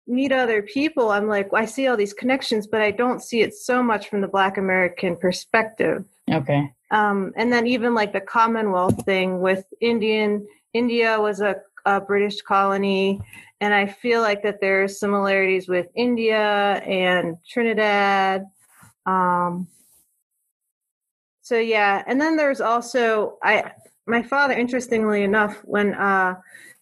meet 0.07 0.31
other 0.31 0.63
people 0.63 1.11
i'm 1.11 1.27
like 1.27 1.47
i 1.53 1.65
see 1.65 1.87
all 1.87 1.97
these 1.97 2.13
connections 2.13 2.65
but 2.65 2.81
i 2.81 2.89
don't 2.91 3.21
see 3.21 3.41
it 3.41 3.53
so 3.53 3.83
much 3.83 4.09
from 4.09 4.21
the 4.21 4.27
black 4.27 4.57
american 4.57 5.15
perspective 5.15 6.03
okay. 6.31 6.71
um, 6.89 7.31
and 7.35 7.53
then 7.53 7.67
even 7.67 7.93
like 7.93 8.13
the 8.13 8.21
commonwealth 8.21 9.05
thing 9.05 9.41
with 9.41 9.63
indian 9.79 10.45
india 10.73 11.19
was 11.21 11.39
a, 11.39 11.55
a 11.85 12.01
british 12.01 12.41
colony 12.41 13.21
and 13.61 13.73
i 13.73 13.85
feel 13.85 14.21
like 14.21 14.43
that 14.43 14.59
there 14.59 14.83
are 14.83 14.87
similarities 14.87 15.69
with 15.69 15.87
india 15.95 16.81
and 16.85 17.37
trinidad. 17.47 18.45
Um, 19.05 19.67
so 21.41 21.57
yeah. 21.57 22.03
And 22.07 22.19
then 22.19 22.35
there's 22.37 22.61
also 22.61 23.37
i 23.43 23.71
my 24.07 24.23
father 24.23 24.53
interestingly 24.53 25.23
enough 25.23 25.61
when 25.63 25.93
uh, 25.93 26.35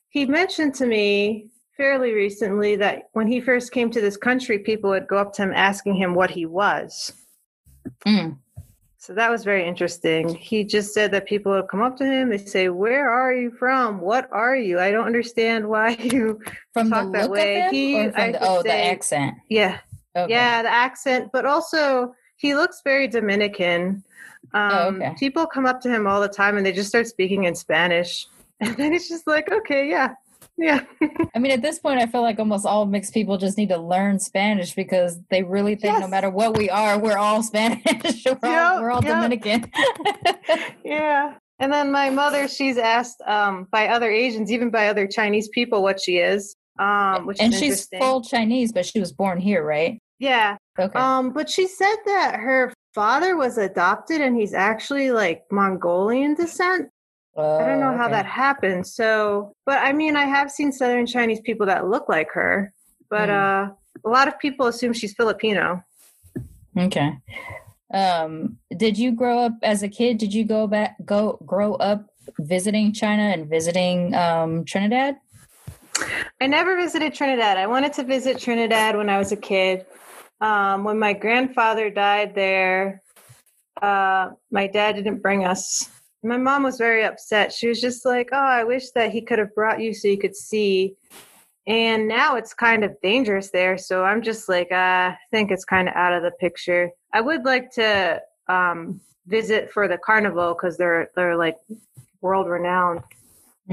he 0.09 0.25
mentioned 0.25 0.73
to 0.75 0.85
me 0.85 1.49
fairly 1.77 2.13
recently 2.13 2.75
that 2.75 3.09
when 3.13 3.27
he 3.27 3.39
first 3.39 3.71
came 3.71 3.89
to 3.91 4.01
this 4.01 4.17
country 4.17 4.59
people 4.59 4.89
would 4.89 5.07
go 5.07 5.17
up 5.17 5.33
to 5.33 5.43
him 5.43 5.53
asking 5.53 5.95
him 5.95 6.13
what 6.13 6.29
he 6.29 6.45
was. 6.45 7.13
Mm. 8.05 8.37
So 9.09 9.15
that 9.15 9.31
was 9.31 9.43
very 9.43 9.67
interesting. 9.67 10.35
He 10.35 10.63
just 10.63 10.93
said 10.93 11.09
that 11.13 11.25
people 11.25 11.51
would 11.53 11.67
come 11.67 11.81
up 11.81 11.97
to 11.97 12.05
him, 12.05 12.29
they 12.29 12.37
say, 12.37 12.69
Where 12.69 13.09
are 13.09 13.33
you 13.33 13.49
from? 13.49 13.99
What 14.01 14.29
are 14.31 14.55
you? 14.55 14.79
I 14.79 14.91
don't 14.91 15.07
understand 15.07 15.67
why 15.67 15.89
you 15.99 16.39
From 16.73 16.91
Talk 16.91 17.11
that 17.13 17.27
way. 17.27 17.67
He- 17.71 18.05
the, 18.05 18.37
oh, 18.39 18.61
the 18.61 18.71
accent. 18.71 19.33
Yeah. 19.49 19.79
Okay. 20.15 20.31
Yeah, 20.31 20.61
the 20.61 20.69
accent, 20.69 21.31
but 21.33 21.47
also 21.47 22.13
he 22.35 22.53
looks 22.53 22.81
very 22.83 23.07
Dominican. 23.07 24.03
Um 24.53 24.71
Oh, 24.71 24.87
okay. 24.89 25.15
people 25.17 25.47
come 25.47 25.65
up 25.65 25.81
to 25.81 25.89
him 25.89 26.05
all 26.05 26.21
the 26.21 26.29
time 26.29 26.57
and 26.57 26.63
they 26.63 26.71
just 26.71 26.89
start 26.89 27.07
speaking 27.07 27.45
in 27.45 27.55
Spanish. 27.55 28.27
And 28.61 28.75
then 28.77 28.93
it's 28.93 29.09
just 29.09 29.25
like, 29.25 29.49
okay, 29.51 29.89
yeah. 29.89 30.13
Yeah. 30.59 30.83
I 31.33 31.39
mean, 31.39 31.53
at 31.53 31.61
this 31.61 31.79
point, 31.79 32.01
I 32.01 32.05
feel 32.05 32.21
like 32.21 32.37
almost 32.37 32.65
all 32.65 32.85
mixed 32.85 33.13
people 33.13 33.37
just 33.37 33.57
need 33.57 33.69
to 33.69 33.77
learn 33.77 34.19
Spanish 34.19 34.75
because 34.75 35.17
they 35.29 35.41
really 35.41 35.75
think 35.75 35.99
no 35.99 36.07
matter 36.07 36.29
what 36.29 36.57
we 36.57 36.69
are, 36.69 36.99
we're 36.99 37.17
all 37.17 37.41
Spanish. 37.43 38.25
we're, 38.25 38.59
all, 38.59 38.81
we're 38.81 38.91
all 38.91 39.03
yep. 39.03 39.15
Dominican. 39.15 39.71
yeah. 40.83 41.35
And 41.59 41.71
then 41.71 41.91
my 41.91 42.09
mother, 42.09 42.49
she's 42.49 42.77
asked 42.77 43.21
um, 43.25 43.67
by 43.71 43.87
other 43.87 44.11
Asians, 44.11 44.51
even 44.51 44.69
by 44.69 44.89
other 44.89 45.07
Chinese 45.07 45.47
people, 45.47 45.81
what 45.81 46.01
she 46.01 46.17
is. 46.17 46.55
Um, 46.77 47.25
which 47.25 47.39
and 47.39 47.53
is 47.53 47.59
she's 47.59 47.87
full 47.97 48.21
Chinese, 48.21 48.71
but 48.73 48.85
she 48.85 48.99
was 48.99 49.11
born 49.13 49.39
here, 49.39 49.65
right? 49.65 49.99
Yeah. 50.19 50.57
Okay. 50.77 50.97
Um, 50.99 51.31
but 51.31 51.49
she 51.49 51.67
said 51.67 51.95
that 52.05 52.35
her 52.35 52.73
father 52.93 53.37
was 53.37 53.57
adopted 53.57 54.19
and 54.19 54.35
he's 54.35 54.53
actually 54.53 55.11
like 55.11 55.43
Mongolian 55.51 56.35
descent. 56.35 56.89
I 57.37 57.65
don't 57.65 57.79
know 57.79 57.93
Oh, 57.93 57.97
how 57.97 58.05
okay. 58.05 58.13
that 58.13 58.25
happened. 58.25 58.87
So, 58.87 59.53
but 59.65 59.79
I 59.79 59.93
mean, 59.93 60.15
I 60.15 60.25
have 60.25 60.51
seen 60.51 60.71
Southern 60.71 61.05
Chinese 61.05 61.39
people 61.41 61.65
that 61.67 61.87
look 61.87 62.09
like 62.09 62.29
her, 62.33 62.73
but 63.09 63.29
Mm. 63.29 63.69
uh, 63.69 63.73
a 64.05 64.09
lot 64.09 64.27
of 64.27 64.39
people 64.39 64.67
assume 64.67 64.93
she's 64.93 65.13
Filipino. 65.13 65.83
Okay. 66.77 67.11
Um, 67.93 68.57
did 68.75 68.97
you 68.97 69.11
grow 69.11 69.39
up 69.39 69.53
as 69.63 69.83
a 69.83 69.89
kid? 69.89 70.17
Did 70.19 70.33
you 70.33 70.45
go 70.45 70.67
back, 70.67 70.95
go 71.05 71.39
grow 71.45 71.73
up 71.75 72.05
visiting 72.39 72.93
China 72.93 73.23
and 73.23 73.49
visiting 73.49 74.13
um, 74.15 74.63
Trinidad? 74.65 75.15
I 76.39 76.47
never 76.47 76.75
visited 76.77 77.13
Trinidad. 77.13 77.57
I 77.57 77.67
wanted 77.67 77.93
to 77.93 78.03
visit 78.03 78.39
Trinidad 78.39 78.95
when 78.95 79.09
I 79.09 79.17
was 79.17 79.31
a 79.31 79.37
kid. 79.37 79.85
Um, 80.39 80.83
when 80.83 80.99
my 80.99 81.13
grandfather 81.13 81.89
died 81.89 82.35
there, 82.35 83.01
uh, 83.81 84.29
my 84.51 84.67
dad 84.67 84.95
didn't 84.95 85.21
bring 85.21 85.45
us. 85.45 85.89
My 86.23 86.37
mom 86.37 86.63
was 86.63 86.77
very 86.77 87.03
upset. 87.05 87.53
She 87.53 87.67
was 87.67 87.79
just 87.79 88.05
like, 88.05 88.29
"Oh, 88.31 88.37
I 88.37 88.63
wish 88.63 88.91
that 88.91 89.11
he 89.11 89.21
could 89.21 89.39
have 89.39 89.55
brought 89.55 89.79
you 89.79 89.93
so 89.93 90.07
you 90.07 90.17
could 90.17 90.35
see." 90.35 90.95
And 91.65 92.07
now 92.07 92.35
it's 92.35 92.53
kind 92.53 92.83
of 92.83 92.99
dangerous 93.01 93.51
there, 93.51 93.77
so 93.77 94.03
I'm 94.03 94.21
just 94.21 94.49
like, 94.49 94.71
uh, 94.71 95.13
I 95.13 95.17
think 95.31 95.51
it's 95.51 95.65
kind 95.65 95.87
of 95.87 95.95
out 95.95 96.13
of 96.13 96.23
the 96.23 96.31
picture. 96.31 96.89
I 97.13 97.21
would 97.21 97.45
like 97.45 97.71
to 97.73 98.21
um, 98.47 98.99
visit 99.27 99.71
for 99.71 99.87
the 99.87 99.97
carnival 99.97 100.55
because 100.55 100.77
they're 100.77 101.09
they're 101.15 101.37
like 101.37 101.57
world 102.21 102.47
renowned 102.47 103.01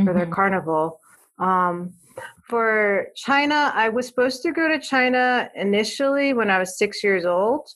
for 0.05 0.13
their 0.13 0.27
Mhm. 0.27 0.33
carnival. 0.33 1.01
Um, 1.39 1.95
for 2.49 3.09
China, 3.17 3.73
I 3.75 3.89
was 3.89 4.07
supposed 4.07 4.43
to 4.43 4.53
go 4.53 4.69
to 4.69 4.79
China 4.79 5.51
initially 5.55 6.33
when 6.33 6.51
I 6.51 6.59
was 6.59 6.79
six 6.79 7.03
years 7.03 7.25
old 7.25 7.69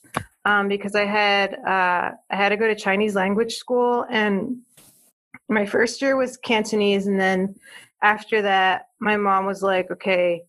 um, 0.45 0.67
because 0.67 0.95
I 0.95 1.05
had 1.05 1.53
uh, 1.55 2.11
I 2.29 2.35
had 2.35 2.49
to 2.49 2.57
go 2.57 2.67
to 2.67 2.75
Chinese 2.75 3.15
language 3.15 3.55
school, 3.55 4.05
and 4.09 4.57
my 5.49 5.65
first 5.65 6.01
year 6.01 6.15
was 6.15 6.37
Cantonese, 6.37 7.07
and 7.07 7.19
then 7.19 7.55
after 8.01 8.41
that, 8.41 8.87
my 8.99 9.17
mom 9.17 9.45
was 9.45 9.61
like, 9.61 9.91
"Okay, 9.91 10.43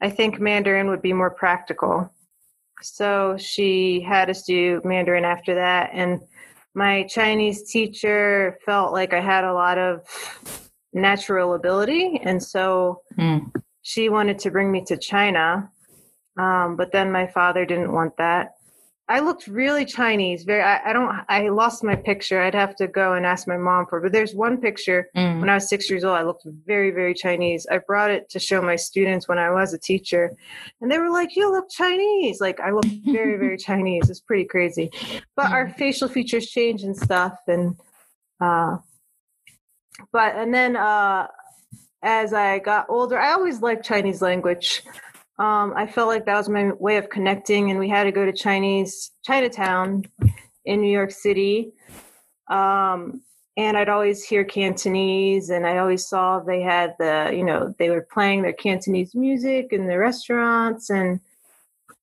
I 0.00 0.10
think 0.10 0.40
Mandarin 0.40 0.88
would 0.88 1.02
be 1.02 1.12
more 1.12 1.30
practical," 1.30 2.12
so 2.82 3.36
she 3.38 4.00
had 4.00 4.28
us 4.30 4.42
do 4.42 4.80
Mandarin 4.84 5.24
after 5.24 5.54
that, 5.54 5.90
and 5.92 6.20
my 6.74 7.04
Chinese 7.04 7.70
teacher 7.70 8.58
felt 8.64 8.92
like 8.92 9.12
I 9.12 9.20
had 9.20 9.44
a 9.44 9.54
lot 9.54 9.78
of 9.78 10.02
natural 10.92 11.54
ability, 11.54 12.20
and 12.22 12.42
so 12.42 13.02
Mm. 13.18 13.50
she 13.82 14.08
wanted 14.08 14.38
to 14.40 14.50
bring 14.50 14.70
me 14.70 14.84
to 14.84 14.96
China. 14.96 15.70
Um, 16.38 16.76
but 16.76 16.92
then 16.92 17.10
my 17.10 17.26
father 17.26 17.64
didn't 17.66 17.92
want 17.92 18.16
that. 18.18 18.54
I 19.10 19.18
looked 19.18 19.48
really 19.48 19.84
Chinese. 19.84 20.44
Very. 20.44 20.62
I, 20.62 20.90
I 20.90 20.92
don't. 20.92 21.10
I 21.28 21.48
lost 21.48 21.82
my 21.82 21.96
picture. 21.96 22.40
I'd 22.40 22.54
have 22.54 22.76
to 22.76 22.86
go 22.86 23.14
and 23.14 23.26
ask 23.26 23.48
my 23.48 23.56
mom 23.56 23.86
for. 23.86 24.00
But 24.00 24.12
there's 24.12 24.34
one 24.34 24.58
picture 24.58 25.08
Mm. 25.16 25.40
when 25.40 25.48
I 25.50 25.54
was 25.54 25.68
six 25.68 25.90
years 25.90 26.04
old. 26.04 26.16
I 26.16 26.22
looked 26.22 26.46
very, 26.64 26.92
very 26.92 27.12
Chinese. 27.12 27.66
I 27.70 27.78
brought 27.78 28.12
it 28.12 28.30
to 28.30 28.38
show 28.38 28.62
my 28.62 28.76
students 28.76 29.26
when 29.28 29.38
I 29.38 29.50
was 29.50 29.74
a 29.74 29.78
teacher, 29.78 30.30
and 30.80 30.90
they 30.90 30.98
were 30.98 31.10
like, 31.10 31.34
"You 31.34 31.50
look 31.50 31.68
Chinese." 31.70 32.40
Like 32.40 32.60
I 32.60 32.70
look 32.70 32.84
very, 33.06 33.36
very 33.36 33.56
Chinese. 33.58 34.08
It's 34.08 34.20
pretty 34.20 34.44
crazy. 34.44 34.90
But 35.34 35.50
our 35.50 35.68
facial 35.70 36.08
features 36.08 36.46
change 36.48 36.84
and 36.84 36.96
stuff, 36.96 37.36
and 37.48 37.76
uh, 38.40 38.76
but 40.12 40.36
and 40.36 40.54
then 40.54 40.76
uh, 40.76 41.26
as 42.02 42.32
I 42.32 42.60
got 42.60 42.86
older, 42.88 43.18
I 43.18 43.32
always 43.32 43.60
liked 43.60 43.84
Chinese 43.84 44.22
language. 44.22 44.82
Um, 45.40 45.72
I 45.74 45.86
felt 45.86 46.08
like 46.08 46.26
that 46.26 46.36
was 46.36 46.50
my 46.50 46.72
way 46.72 46.98
of 46.98 47.08
connecting, 47.08 47.70
and 47.70 47.80
we 47.80 47.88
had 47.88 48.04
to 48.04 48.12
go 48.12 48.26
to 48.26 48.32
Chinese 48.32 49.12
Chinatown 49.24 50.04
in 50.66 50.82
New 50.82 50.90
York 50.90 51.10
City. 51.10 51.72
Um, 52.48 53.22
and 53.56 53.74
I'd 53.78 53.88
always 53.88 54.22
hear 54.22 54.44
Cantonese, 54.44 55.48
and 55.48 55.66
I 55.66 55.78
always 55.78 56.06
saw 56.06 56.40
they 56.40 56.60
had 56.60 56.94
the, 56.98 57.32
you 57.34 57.42
know, 57.42 57.74
they 57.78 57.88
were 57.88 58.06
playing 58.12 58.42
their 58.42 58.52
Cantonese 58.52 59.14
music 59.14 59.68
in 59.72 59.86
the 59.86 59.96
restaurants, 59.96 60.90
and 60.90 61.20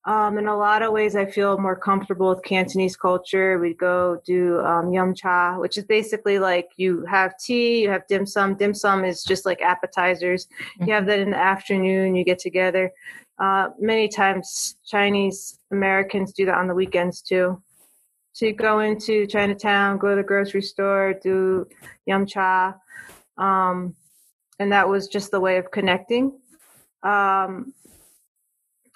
um, 0.08 0.38
in 0.38 0.48
a 0.48 0.56
lot 0.56 0.84
of 0.84 0.94
ways, 0.94 1.18
I 1.18 1.26
feel 1.26 1.58
more 1.58 1.76
comfortable 1.76 2.30
with 2.30 2.42
Cantonese 2.44 2.96
culture. 2.96 3.60
We 3.60 3.74
go 3.74 4.22
do 4.26 4.62
um, 4.62 4.94
yum 4.94 5.14
cha, 5.14 5.60
which 5.60 5.78
is 5.78 5.84
basically 5.84 6.40
like 6.40 6.70
you 6.78 7.04
have 7.06 7.38
tea, 7.38 7.82
you 7.82 7.90
have 7.90 8.08
dim 8.08 8.26
sum. 8.26 8.56
Dim 8.56 8.74
sum 8.74 9.04
is 9.04 9.22
just 9.22 9.46
like 9.46 9.62
appetizers. 9.62 10.48
You 10.80 10.94
have 10.94 11.02
mm-hmm. 11.02 11.10
that 11.10 11.20
in 11.20 11.32
the 11.32 11.38
afternoon. 11.38 12.16
You 12.16 12.24
get 12.24 12.40
together. 12.40 12.90
Uh, 13.38 13.68
many 13.80 14.08
times, 14.08 14.78
Chinese 14.86 15.60
Americans 15.72 16.32
do 16.32 16.46
that 16.46 16.58
on 16.58 16.70
the 16.70 16.74
weekends 16.74 17.22
too. 17.22 17.62
So 18.32 18.46
you 18.46 18.54
go 18.54 18.80
into 18.80 19.28
Chinatown, 19.28 19.98
go 19.98 20.12
to 20.12 20.16
the 20.16 20.24
grocery 20.24 20.62
store, 20.62 21.16
do 21.22 21.68
yum 22.06 22.26
cha, 22.26 22.76
um, 23.38 23.94
and 24.58 24.72
that 24.72 24.88
was 24.88 25.10
just 25.10 25.32
the 25.32 25.40
way 25.42 25.58
of 25.58 25.70
connecting. 25.70 26.40
Um, 27.04 27.74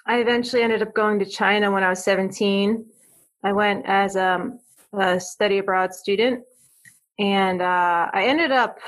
I 0.06 0.18
eventually 0.18 0.62
ended 0.62 0.82
up 0.82 0.94
going 0.94 1.18
to 1.20 1.26
China 1.26 1.70
when 1.70 1.84
I 1.84 1.90
was 1.90 2.04
17. 2.04 2.84
I 3.44 3.52
went 3.52 3.84
as 3.86 4.16
um, 4.16 4.58
a 4.92 5.20
study 5.20 5.58
abroad 5.58 5.94
student, 5.94 6.44
and 7.18 7.62
uh, 7.62 8.10
I 8.12 8.24
ended 8.26 8.50
up 8.50 8.78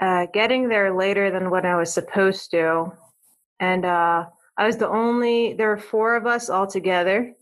uh, 0.00 0.26
getting 0.32 0.68
there 0.68 0.94
later 0.94 1.30
than 1.30 1.50
what 1.50 1.64
I 1.64 1.76
was 1.76 1.92
supposed 1.92 2.50
to. 2.50 2.92
And 3.60 3.84
uh, 3.84 4.26
I 4.56 4.66
was 4.66 4.76
the 4.76 4.88
only, 4.88 5.54
there 5.54 5.68
were 5.68 5.78
four 5.78 6.16
of 6.16 6.26
us 6.26 6.50
all 6.50 6.66
together. 6.66 7.32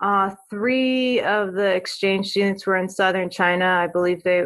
Uh, 0.00 0.34
three 0.48 1.20
of 1.20 1.54
the 1.54 1.74
exchange 1.74 2.30
students 2.30 2.66
were 2.66 2.76
in 2.76 2.88
southern 2.88 3.28
China. 3.28 3.66
I 3.66 3.86
believe 3.86 4.22
they, 4.22 4.44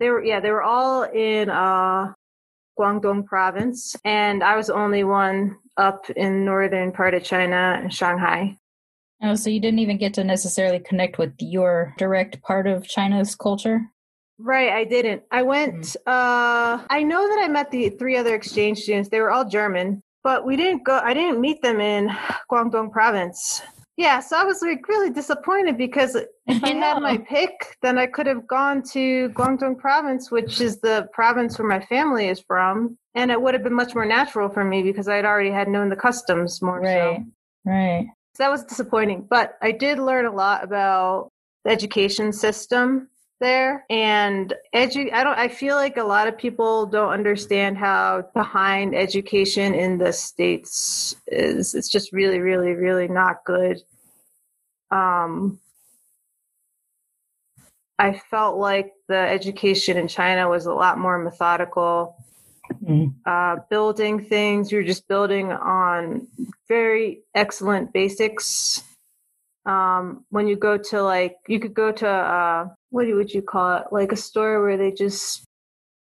they 0.00 0.10
were, 0.10 0.22
yeah, 0.22 0.40
they 0.40 0.50
were 0.50 0.62
all 0.62 1.04
in 1.04 1.48
uh, 1.48 2.12
Guangdong 2.78 3.26
province. 3.26 3.96
And 4.04 4.42
I 4.42 4.56
was 4.56 4.68
the 4.68 4.74
only 4.74 5.04
one 5.04 5.56
up 5.76 6.08
in 6.10 6.44
northern 6.44 6.92
part 6.92 7.14
of 7.14 7.24
China, 7.24 7.78
and 7.80 7.92
Shanghai. 7.92 8.56
Oh, 9.22 9.34
so 9.34 9.50
you 9.50 9.60
didn't 9.60 9.78
even 9.78 9.96
get 9.96 10.14
to 10.14 10.24
necessarily 10.24 10.80
connect 10.80 11.18
with 11.18 11.32
your 11.38 11.94
direct 11.98 12.42
part 12.42 12.66
of 12.66 12.86
China's 12.86 13.34
culture? 13.34 13.80
Right, 14.38 14.70
I 14.70 14.84
didn't. 14.84 15.22
I 15.30 15.42
went 15.42 15.74
mm. 15.84 15.96
uh 16.06 16.84
I 16.90 17.02
know 17.02 17.26
that 17.28 17.42
I 17.44 17.48
met 17.48 17.70
the 17.70 17.90
three 17.90 18.16
other 18.16 18.34
exchange 18.34 18.80
students. 18.80 19.08
They 19.08 19.20
were 19.20 19.30
all 19.30 19.44
German, 19.44 20.02
but 20.22 20.44
we 20.44 20.56
didn't 20.56 20.84
go 20.84 20.98
I 20.98 21.14
didn't 21.14 21.40
meet 21.40 21.62
them 21.62 21.80
in 21.80 22.10
Guangdong 22.50 22.90
province. 22.90 23.62
Yeah, 23.96 24.18
so 24.20 24.36
I 24.36 24.44
was 24.44 24.60
like 24.60 24.88
really 24.88 25.10
disappointed 25.10 25.78
because 25.78 26.16
if 26.16 26.64
I, 26.64 26.70
I 26.70 26.74
had 26.74 27.00
my 27.00 27.16
pick, 27.16 27.76
then 27.80 27.96
I 27.96 28.06
could 28.06 28.26
have 28.26 28.46
gone 28.46 28.82
to 28.92 29.28
Guangdong 29.30 29.78
province, 29.78 30.32
which 30.32 30.60
is 30.60 30.80
the 30.80 31.08
province 31.12 31.58
where 31.58 31.68
my 31.68 31.80
family 31.80 32.26
is 32.28 32.40
from, 32.40 32.98
and 33.14 33.30
it 33.30 33.40
would 33.40 33.54
have 33.54 33.62
been 33.62 33.74
much 33.74 33.94
more 33.94 34.04
natural 34.04 34.48
for 34.48 34.64
me 34.64 34.82
because 34.82 35.08
I'd 35.08 35.24
already 35.24 35.50
had 35.50 35.68
known 35.68 35.90
the 35.90 35.96
customs 35.96 36.60
more 36.60 36.80
right. 36.80 37.18
so. 37.18 37.24
Right. 37.64 38.08
So 38.34 38.42
that 38.42 38.50
was 38.50 38.64
disappointing, 38.64 39.28
but 39.30 39.56
I 39.62 39.70
did 39.70 40.00
learn 40.00 40.26
a 40.26 40.32
lot 40.32 40.64
about 40.64 41.30
the 41.64 41.70
education 41.70 42.32
system 42.32 43.08
there. 43.40 43.84
And 43.90 44.54
edu 44.74 45.12
I 45.12 45.24
don't 45.24 45.38
I 45.38 45.48
feel 45.48 45.76
like 45.76 45.96
a 45.96 46.04
lot 46.04 46.28
of 46.28 46.38
people 46.38 46.86
don't 46.86 47.10
understand 47.10 47.76
how 47.76 48.28
behind 48.34 48.94
education 48.94 49.74
in 49.74 49.98
the 49.98 50.12
states 50.12 51.16
is. 51.26 51.74
It's 51.74 51.90
just 51.90 52.12
really 52.12 52.40
really 52.40 52.72
really 52.72 53.08
not 53.08 53.44
good. 53.44 53.80
Um 54.90 55.58
I 57.98 58.20
felt 58.30 58.56
like 58.56 58.92
the 59.08 59.16
education 59.16 59.96
in 59.96 60.08
China 60.08 60.48
was 60.48 60.66
a 60.66 60.74
lot 60.74 60.98
more 60.98 61.18
methodical. 61.18 62.16
Mm-hmm. 62.72 63.08
uh, 63.26 63.56
building 63.68 64.24
things 64.24 64.72
you're 64.72 64.82
just 64.82 65.06
building 65.06 65.52
on 65.52 66.26
very 66.66 67.22
excellent 67.34 67.92
basics. 67.92 68.82
Um, 69.66 70.24
when 70.30 70.48
you 70.48 70.56
go 70.56 70.78
to 70.78 71.02
like 71.02 71.36
you 71.46 71.60
could 71.60 71.74
go 71.74 71.92
to 71.92 72.08
uh, 72.08 72.68
what 72.94 73.06
would 73.08 73.34
you 73.34 73.42
call 73.42 73.78
it 73.78 73.86
like 73.90 74.12
a 74.12 74.16
store 74.16 74.62
where 74.62 74.76
they 74.76 74.92
just 74.92 75.44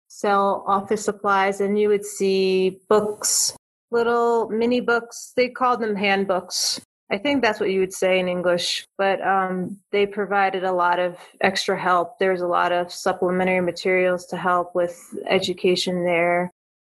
sell 0.09 0.63
office 0.67 1.05
supplies 1.05 1.61
and 1.61 1.79
you 1.79 1.89
would 1.89 2.05
see 2.05 2.79
books 2.89 3.57
little 3.91 4.49
mini 4.51 4.81
books 4.81 5.33
they 5.37 5.49
called 5.49 5.81
them 5.81 5.97
handbooks 5.97 6.81
i 7.11 7.17
think 7.17 7.43
that's 7.43 7.61
what 7.61 7.71
you 7.71 7.81
would 7.81 7.95
say 7.95 8.19
in 8.19 8.29
english 8.29 8.85
but 8.99 9.27
um, 9.27 9.77
they 9.91 10.07
provided 10.07 10.65
a 10.65 10.73
lot 10.73 10.99
of 10.99 11.17
extra 11.41 11.81
help 11.81 12.19
there's 12.19 12.43
a 12.43 12.47
lot 12.47 12.73
of 12.73 12.93
supplementary 12.93 13.61
materials 13.61 14.27
to 14.27 14.37
help 14.37 14.75
with 14.75 14.95
education 15.29 16.05
there 16.05 16.51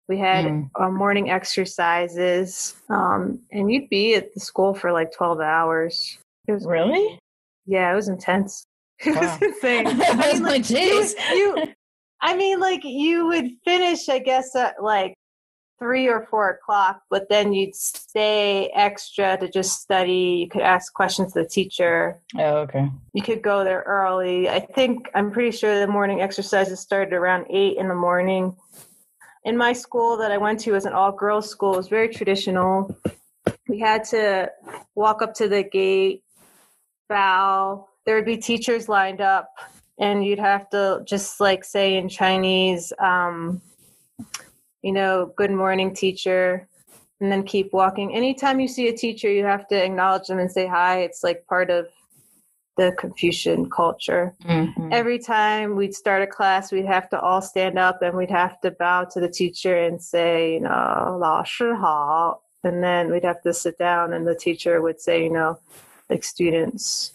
we 0.10 0.18
had 0.18 0.46
mm. 0.46 0.70
uh, 0.80 0.90
morning 0.90 1.30
exercises 1.30 2.76
um, 2.90 3.40
and 3.52 3.72
you'd 3.72 3.90
be 3.90 4.16
at 4.16 4.34
the 4.34 4.40
school 4.42 4.74
for 4.74 4.92
like 4.92 5.14
12 5.14 5.40
hours 5.40 6.18
it 6.48 6.52
was 6.52 6.66
really? 6.66 7.20
Yeah, 7.66 7.92
it 7.92 7.96
was 7.96 8.08
intense. 8.08 8.66
It 9.00 9.16
wow. 9.16 9.22
was 9.22 9.42
insane. 9.42 9.88
I 9.88 10.34
mean, 10.34 10.44
like, 10.44 10.70
you, 10.70 11.10
you, 11.34 11.74
I 12.22 12.36
mean, 12.36 12.60
like 12.60 12.82
you 12.84 13.28
would 13.28 13.50
finish, 13.64 14.10
I 14.10 14.20
guess, 14.20 14.56
at 14.56 14.82
like 14.82 15.16
three 15.80 16.08
or 16.08 16.26
four 16.30 16.50
o'clock, 16.50 17.02
but 17.10 17.28
then 17.30 17.54
you'd 17.54 17.76
stay 17.76 18.72
extra 18.74 19.38
to 19.38 19.50
just 19.50 19.82
study. 19.82 20.40
You 20.40 20.50
could 20.50 20.62
ask 20.62 20.94
questions 20.94 21.34
to 21.34 21.44
the 21.44 21.48
teacher. 21.48 22.20
Oh, 22.38 22.58
okay. 22.60 22.90
You 23.14 23.22
could 23.22 23.42
go 23.42 23.64
there 23.64 23.84
early. 23.86 24.50
I 24.50 24.60
think 24.60 25.10
I'm 25.14 25.32
pretty 25.32 25.56
sure 25.56 25.80
the 25.80 25.88
morning 25.88 26.22
exercises 26.22 26.80
started 26.80 27.14
around 27.14 27.48
eight 27.50 27.78
in 27.78 27.88
the 27.88 27.96
morning. 27.96 28.56
In 29.44 29.58
my 29.58 29.74
school 29.74 30.18
that 30.18 30.32
I 30.32 30.38
went 30.38 30.62
to 30.62 30.72
was 30.72 30.86
an 30.86 30.94
all 30.94 31.12
girls 31.12 31.50
school. 31.50 31.76
It 31.76 31.78
was 31.78 31.88
very 31.88 32.10
traditional. 32.10 32.98
We 33.68 33.80
had 33.80 34.04
to 34.06 34.52
walk 34.96 35.22
up 35.22 35.36
to 35.36 35.48
the 35.48 35.64
gate 35.64 36.24
bow 37.10 37.88
there 38.06 38.16
would 38.16 38.26
be 38.26 38.38
teachers 38.38 38.88
lined 38.88 39.22
up 39.22 39.50
and 40.00 40.26
you'd 40.26 40.40
have 40.40 40.70
to 40.70 41.02
just 41.06 41.40
like 41.40 41.64
say 41.64 41.98
in 41.98 42.10
chinese 42.10 42.92
um, 43.00 43.62
you 44.82 44.92
know 44.92 45.32
good 45.36 45.52
morning 45.52 45.94
teacher 45.94 46.68
and 47.22 47.32
then 47.32 47.44
keep 47.44 47.72
walking. 47.72 48.14
Anytime 48.14 48.60
you 48.60 48.68
see 48.68 48.88
a 48.88 48.96
teacher 48.96 49.32
you 49.32 49.44
have 49.46 49.68
to 49.70 49.84
acknowledge 49.84 50.28
them 50.28 50.40
and 50.40 50.52
say 50.52 50.68
hi. 50.68 51.00
It's 51.02 51.24
like 51.24 51.46
part 51.48 51.70
of 51.70 51.88
the 52.78 52.94
confucian 53.00 53.70
culture. 53.70 54.36
Mm-hmm. 54.44 54.90
every 54.92 55.18
time 55.18 55.78
we'd 55.78 55.96
start 55.96 56.22
a 56.22 56.28
class 56.28 56.74
we'd 56.74 56.86
have 56.86 57.10
to 57.10 57.20
all 57.20 57.42
stand 57.42 57.80
up 57.80 58.02
and 58.02 58.18
we'd 58.18 58.30
have 58.30 58.60
to 58.62 58.72
bow 58.72 59.06
to 59.14 59.22
the 59.22 59.30
teacher 59.30 59.78
and 59.78 60.02
say 60.02 60.56
you 60.56 60.60
know 60.60 61.18
lao 61.20 61.44
shi 61.44 61.66
hao. 61.66 62.42
And 62.64 62.84
then 62.84 63.12
we'd 63.12 63.24
have 63.24 63.44
to 63.44 63.54
sit 63.54 63.78
down 63.78 64.12
and 64.12 64.28
the 64.28 64.36
teacher 64.36 64.82
would 64.82 65.00
say 65.00 65.24
you 65.24 65.32
know 65.32 65.60
like 66.10 66.24
students 66.24 67.14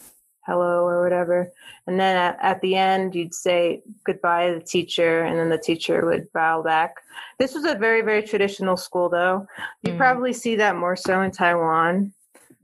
hello 0.50 0.84
or 0.84 1.02
whatever. 1.02 1.52
And 1.86 1.98
then 1.98 2.16
at, 2.16 2.38
at 2.42 2.60
the 2.60 2.74
end 2.74 3.14
you'd 3.14 3.34
say 3.34 3.82
goodbye 4.04 4.48
to 4.48 4.58
the 4.58 4.64
teacher 4.64 5.22
and 5.22 5.38
then 5.38 5.48
the 5.48 5.58
teacher 5.58 6.04
would 6.06 6.30
bow 6.32 6.62
back. 6.62 6.96
This 7.38 7.54
was 7.54 7.64
a 7.64 7.76
very 7.76 8.02
very 8.02 8.22
traditional 8.22 8.76
school 8.76 9.08
though. 9.08 9.46
You 9.82 9.92
mm. 9.92 9.96
probably 9.96 10.32
see 10.32 10.56
that 10.56 10.76
more 10.76 10.96
so 10.96 11.22
in 11.22 11.30
taiwan. 11.30 12.12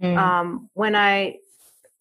Mm. 0.02 0.18
um, 0.18 0.68
when 0.74 0.94
i 0.94 1.36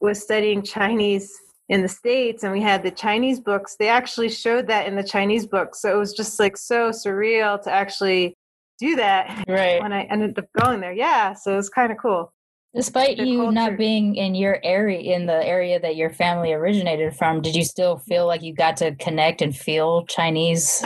was 0.02 0.22
studying 0.22 0.62
chinese 0.62 1.32
in 1.70 1.82
the 1.82 1.88
states 1.88 2.44
and 2.44 2.52
we 2.52 2.62
had 2.62 2.84
the 2.84 2.92
chinese 2.92 3.40
books 3.40 3.78
they 3.80 3.88
actually 3.88 4.28
showed 4.28 4.68
that 4.68 4.86
in 4.88 4.96
the 4.96 5.04
chinese 5.04 5.46
books. 5.46 5.82
So 5.82 5.96
it 5.96 5.98
was 5.98 6.14
just 6.14 6.40
like 6.40 6.58
so 6.58 6.90
surreal 6.90 7.62
to 7.64 7.72
actually 7.72 8.36
do 8.80 8.98
that 8.98 9.46
right. 9.48 9.82
when 9.84 9.94
i 9.94 10.04
ended 10.04 10.38
up 10.40 10.46
going 10.60 10.82
there. 10.82 10.94
Yeah 10.94 11.34
so 11.34 11.54
it 11.54 11.58
was 11.58 11.70
kind 11.70 11.92
of 11.92 11.98
cool 12.00 12.34
Despite 12.76 13.18
you 13.18 13.38
culture. 13.38 13.52
not 13.54 13.78
being 13.78 14.16
in 14.16 14.36
your 14.36 14.60
area, 14.62 15.16
in 15.16 15.26
the 15.26 15.46
area 15.46 15.80
that 15.80 15.96
your 15.96 16.10
family 16.10 16.52
originated 16.52 17.16
from, 17.16 17.42
did 17.42 17.56
you 17.56 17.64
still 17.64 17.98
feel 17.98 18.28
like 18.28 18.42
you 18.42 18.54
got 18.54 18.78
to 18.78 18.94
connect 18.96 19.42
and 19.42 19.56
feel 19.56 20.06
Chinese? 20.08 20.84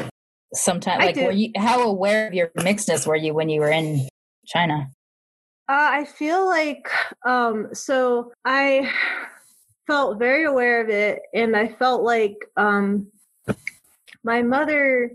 Sometimes, 0.54 1.04
like, 1.04 1.16
were 1.16 1.32
you 1.32 1.52
how 1.56 1.82
aware 1.82 2.28
of 2.28 2.34
your 2.34 2.50
mixedness 2.58 3.08
were 3.08 3.16
you 3.16 3.34
when 3.34 3.50
you 3.50 3.60
were 3.60 3.72
in 3.72 4.08
China? 4.46 4.90
Uh, 5.68 5.90
I 5.92 6.06
feel 6.06 6.46
like 6.46 6.90
um, 7.26 7.70
so 7.74 8.32
I 8.46 8.92
felt 9.88 10.20
very 10.20 10.46
aware 10.46 10.82
of 10.82 10.90
it, 10.90 11.22
and 11.34 11.56
I 11.56 11.70
felt 11.70 12.04
like 12.04 12.38
um, 12.56 13.08
my 14.24 14.44
mother 14.44 15.12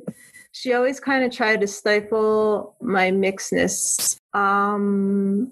she 0.55 0.73
always 0.73 1.01
kind 1.01 1.25
of 1.25 1.33
tried 1.33 1.61
to 1.61 1.67
stifle 1.67 2.77
my 2.81 3.11
mixedness. 3.11 4.17
Um, 4.33 5.51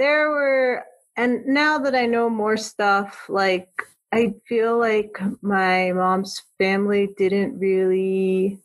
there 0.00 0.30
were 0.30 0.82
and 1.16 1.44
now 1.44 1.76
that 1.78 1.94
I 1.94 2.06
know 2.06 2.30
more 2.30 2.56
stuff, 2.56 3.26
like 3.28 3.68
I 4.10 4.32
feel 4.48 4.78
like 4.78 5.18
my 5.42 5.92
mom's 5.92 6.42
family 6.56 7.10
didn't 7.18 7.58
really 7.58 8.58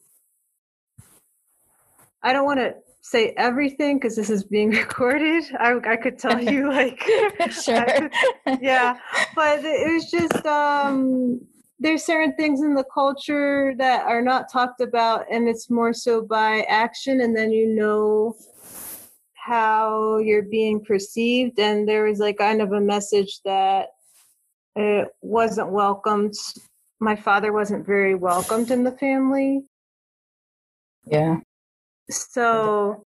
I 2.24 2.32
don't 2.32 2.46
want 2.46 2.60
to 2.60 2.76
say 3.02 3.34
everything 3.38 3.98
because 3.98 4.16
this 4.16 4.30
is 4.30 4.46
being 4.46 4.70
recorded. 4.84 5.44
I, 5.60 5.76
I 5.86 5.98
could 5.98 6.18
tell 6.18 6.42
you 6.42 6.70
like 6.80 7.04
sure. 7.52 8.10
Could, 8.46 8.62
yeah, 8.62 8.98
but 9.36 9.60
it 9.66 9.94
was 9.94 10.10
just 10.10 10.46
um 10.46 11.42
there's 11.80 12.06
certain 12.06 12.34
things 12.38 12.62
in 12.62 12.74
the 12.76 12.86
culture 12.94 13.76
that 13.78 14.06
are 14.06 14.22
not 14.22 14.50
talked 14.50 14.80
about 14.80 15.26
and 15.30 15.50
it's 15.50 15.70
more 15.70 15.92
so 15.92 16.22
by 16.22 16.62
action 16.70 17.20
and 17.20 17.36
then 17.36 17.52
you 17.52 17.68
know 17.68 18.38
how 19.46 20.18
you're 20.18 20.42
being 20.42 20.84
perceived 20.84 21.60
and 21.60 21.88
there 21.88 22.06
was 22.06 22.18
like 22.18 22.40
kind 22.40 22.64
of 22.64 22.72
a 22.72 22.82
message 22.82 23.42
that 23.46 23.90
it 24.76 25.08
wasn't 25.22 25.70
welcomed 25.70 26.34
my 27.00 27.16
father 27.16 27.54
wasn't 27.54 27.86
very 27.86 28.16
welcomed 28.16 28.72
in 28.72 28.84
the 28.84 28.94
family 28.94 29.62
Yeah. 31.06 31.42
so 32.10 33.04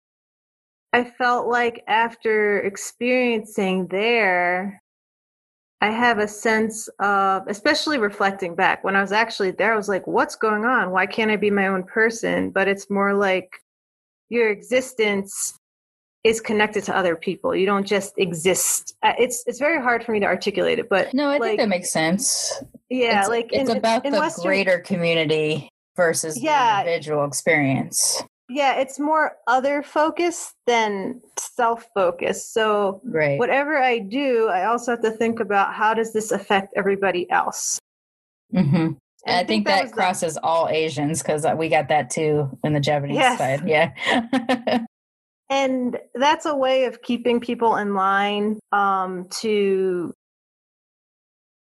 i 0.95 1.05
felt 1.05 1.49
like 1.49 1.85
after 1.87 2.61
experiencing 2.61 3.87
there 3.89 4.80
I 5.85 5.91
have 5.91 6.18
a 6.18 6.28
sense 6.28 6.89
of, 7.01 7.43
especially 7.49 7.99
reflecting 7.99 8.55
back 8.55 8.85
when 8.85 8.95
I 8.95 9.01
was 9.01 9.11
actually 9.11 9.51
there, 9.51 9.72
I 9.72 9.76
was 9.76 9.89
like, 9.89 10.07
what's 10.07 10.37
going 10.37 10.64
on? 10.64 10.93
Why 10.93 11.07
can't 11.07 11.33
I 11.33 11.35
be 11.35 11.51
my 11.51 11.66
own 11.66 11.83
person? 11.83 12.51
But 12.51 12.68
it's 12.68 12.89
more 12.89 13.14
like 13.14 13.51
your 14.28 14.49
existence 14.49 15.59
is 16.25 16.41
connected 16.41 16.85
to 16.85 16.97
other 16.97 17.16
people. 17.16 17.55
You 17.55 17.66
don't 17.66 17.87
just 17.87 18.14
exist. 18.16 18.95
Uh, 19.03 19.12
It's 19.18 19.43
it's 19.47 19.59
very 19.59 19.81
hard 19.83 20.05
for 20.05 20.12
me 20.12 20.20
to 20.20 20.27
articulate 20.27 20.79
it, 20.79 20.89
but 20.89 21.12
No, 21.14 21.29
I 21.29 21.39
like, 21.39 21.43
think 21.43 21.61
that 21.61 21.68
makes 21.68 21.91
sense. 21.93 22.53
yeah, 22.91 23.20
it's, 23.20 23.29
like 23.29 23.49
it's 23.53 23.70
in, 23.70 23.77
about 23.77 24.05
in 24.07 24.12
the 24.12 24.20
Western, 24.20 24.45
greater 24.45 24.79
community 24.79 25.68
versus 25.97 26.41
Yeah. 26.41 26.83
the 26.85 26.91
individual 26.91 27.25
experience. 27.25 28.23
Yeah, 28.49 28.75
it's 28.75 28.99
more 29.01 29.37
other 29.47 29.83
focused 29.83 30.53
than 30.66 31.20
self 31.39 31.87
focused. 31.95 32.53
So 32.53 33.01
Right. 33.05 33.39
whatever 33.39 33.79
I 33.79 33.99
do, 33.99 34.49
I 34.49 34.66
also 34.66 34.93
have 34.93 35.03
to 35.03 35.11
think 35.11 35.41
about 35.41 35.73
how 35.75 35.95
does 35.95 36.12
this 36.12 36.31
affect 36.33 36.73
everybody 36.77 37.29
else. 37.31 37.79
hmm 38.53 38.59
And 38.61 38.97
And 39.27 39.37
I 39.39 39.45
think 39.45 39.66
that, 39.66 39.83
was 39.83 39.91
the- 39.91 39.97
crosses 39.97 40.37
all 40.43 40.68
Asians 40.68 41.23
because 41.23 41.47
we 41.57 41.68
got 41.68 41.89
that 41.89 42.11
too 42.11 42.51
in 42.62 42.75
the 42.75 42.81
Japanese 42.81 43.16
Yes. 43.16 43.39
side. 43.39 43.66
Yeah. 43.66 43.93
and 45.53 45.98
that's 46.14 46.46
a 46.46 46.57
way 46.57 46.84
of 46.84 47.03
keeping 47.03 47.38
people 47.38 47.76
in 47.76 47.94
line 47.94 48.59
um, 48.72 49.26
to 49.40 50.14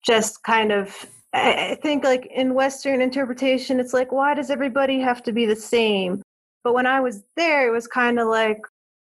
just 0.02 0.42
kind 0.42 0.72
of 0.72 1.06
I 1.34 1.76
think 1.82 2.04
like 2.04 2.26
in 2.26 2.54
Western 2.54 3.02
interpretation, 3.02 3.80
it's 3.80 3.92
like, 3.92 4.12
why 4.12 4.34
does 4.34 4.50
everybody 4.50 5.00
have 5.00 5.22
to 5.24 5.32
be 5.32 5.46
the 5.46 5.56
same? 5.56 6.22
But 6.62 6.74
when 6.74 6.86
I 6.86 7.00
was 7.00 7.24
there, 7.36 7.68
it 7.68 7.72
was 7.72 7.88
kind 7.88 8.20
of 8.20 8.28
like, 8.28 8.60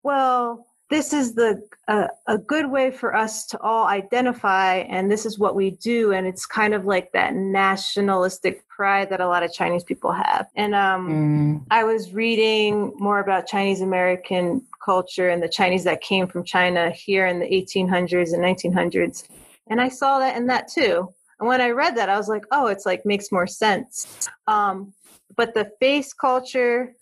well, 0.02 0.66
this 0.94 1.12
is 1.12 1.34
the 1.34 1.60
uh, 1.88 2.06
a 2.28 2.38
good 2.38 2.70
way 2.70 2.90
for 2.92 3.16
us 3.16 3.46
to 3.46 3.60
all 3.60 3.86
identify, 3.86 4.76
and 4.76 5.10
this 5.10 5.26
is 5.26 5.40
what 5.40 5.56
we 5.56 5.72
do, 5.72 6.12
and 6.12 6.24
it's 6.24 6.46
kind 6.46 6.72
of 6.72 6.84
like 6.84 7.10
that 7.12 7.34
nationalistic 7.34 8.66
pride 8.68 9.10
that 9.10 9.20
a 9.20 9.26
lot 9.26 9.42
of 9.42 9.52
Chinese 9.52 9.82
people 9.82 10.12
have. 10.12 10.46
And 10.54 10.74
um, 10.74 11.08
Mm, 11.08 11.66
I 11.70 11.82
was 11.84 12.14
reading 12.14 12.92
more 12.98 13.18
about 13.18 13.48
Chinese 13.48 13.80
American 13.80 14.62
culture 14.84 15.30
and 15.30 15.42
the 15.42 15.48
Chinese 15.48 15.84
that 15.84 16.00
came 16.00 16.28
from 16.28 16.44
China 16.44 16.90
here 16.90 17.26
in 17.26 17.40
the 17.40 17.46
1800s 17.46 18.32
and 18.32 18.42
1900s. 18.42 19.26
And 19.68 19.80
I 19.80 19.88
saw 19.88 20.20
that 20.20 20.36
in 20.36 20.46
that 20.46 20.68
too. 20.68 21.08
And 21.40 21.48
when 21.48 21.60
I 21.60 21.70
read 21.70 21.96
that, 21.96 22.08
I 22.08 22.16
was 22.16 22.28
like, 22.28 22.44
oh, 22.52 22.66
it's 22.66 22.86
like 22.86 23.04
makes 23.04 23.32
more 23.32 23.46
sense. 23.46 24.28
Um, 24.46 24.92
but 25.36 25.54
the 25.54 25.70
face 25.80 26.12
culture, 26.12 26.94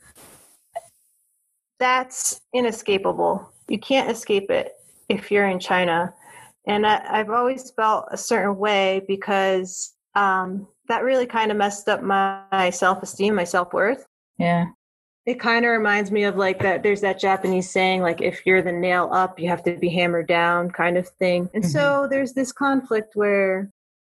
that's 1.78 2.40
inescapable. 2.54 3.51
You 3.68 3.78
can't 3.78 4.10
escape 4.10 4.50
it 4.50 4.72
if 5.08 5.30
you're 5.30 5.48
in 5.48 5.58
China. 5.58 6.14
And 6.66 6.86
I, 6.86 7.02
I've 7.08 7.30
always 7.30 7.70
felt 7.70 8.06
a 8.10 8.16
certain 8.16 8.56
way 8.56 9.02
because 9.06 9.94
um, 10.14 10.68
that 10.88 11.04
really 11.04 11.26
kind 11.26 11.50
of 11.50 11.56
messed 11.56 11.88
up 11.88 12.02
my, 12.02 12.42
my 12.52 12.70
self 12.70 13.02
esteem, 13.02 13.34
my 13.34 13.44
self 13.44 13.72
worth. 13.72 14.06
yeah. 14.38 14.66
It 15.24 15.38
kind 15.38 15.64
of 15.64 15.70
reminds 15.70 16.10
me 16.10 16.24
of 16.24 16.36
like 16.36 16.58
that. 16.62 16.82
There's 16.82 17.02
that 17.02 17.20
Japanese 17.20 17.70
saying, 17.70 18.02
like, 18.02 18.20
if 18.20 18.44
you're 18.44 18.60
the 18.60 18.72
nail 18.72 19.08
up, 19.12 19.38
you 19.38 19.48
have 19.50 19.62
to 19.62 19.76
be 19.76 19.88
hammered 19.88 20.26
down, 20.26 20.68
kind 20.72 20.98
of 20.98 21.08
thing. 21.08 21.48
And 21.54 21.64
so 21.64 22.08
there's 22.10 22.32
this 22.32 22.50
conflict 22.50 23.14
where 23.14 23.70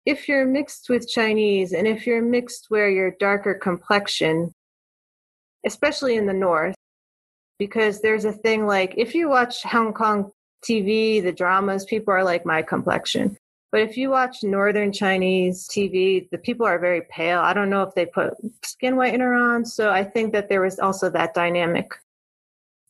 if 0.06 0.30
you're 0.30 0.46
mixed 0.46 0.90
with 0.90 1.10
Chinese 1.10 1.74
and 1.74 1.88
if 1.88 2.08
you're 2.08 2.22
mixed 2.22 2.68
where 2.70 2.90
you're 2.90 3.16
darker 3.20 3.54
complexion, 3.54 4.54
especially 5.66 6.16
in 6.16 6.26
the 6.26 6.34
North, 6.34 6.76
because 7.60 8.02
there's 8.02 8.26
a 8.26 8.32
thing 8.32 8.66
like 8.66 8.94
if 8.98 9.16
you 9.16 9.30
watch 9.30 9.64
Hong 9.64 9.94
Kong 9.94 10.32
TV, 10.64 11.22
the 11.22 11.32
dramas, 11.32 11.86
people 11.86 12.14
are 12.14 12.24
like 12.24 12.46
my 12.46 12.62
complexion. 12.62 13.38
But 13.72 13.82
if 13.82 13.98
you 13.98 14.12
watch 14.12 14.44
Northern 14.44 14.92
Chinese 14.92 15.68
TV, 15.68 16.30
the 16.30 16.38
people 16.38 16.66
are 16.66 16.78
very 16.78 17.02
pale. 17.10 17.40
I 17.40 17.54
don't 17.54 17.72
know 17.72 17.82
if 17.82 17.96
they 17.96 18.06
put 18.06 18.36
skin 18.64 18.96
whitener 18.96 19.36
on. 19.56 19.66
So 19.66 19.90
I 19.90 20.04
think 20.04 20.32
that 20.34 20.48
there 20.48 20.62
was 20.62 20.78
also 20.80 21.10
that 21.10 21.34
dynamic. 21.34 21.92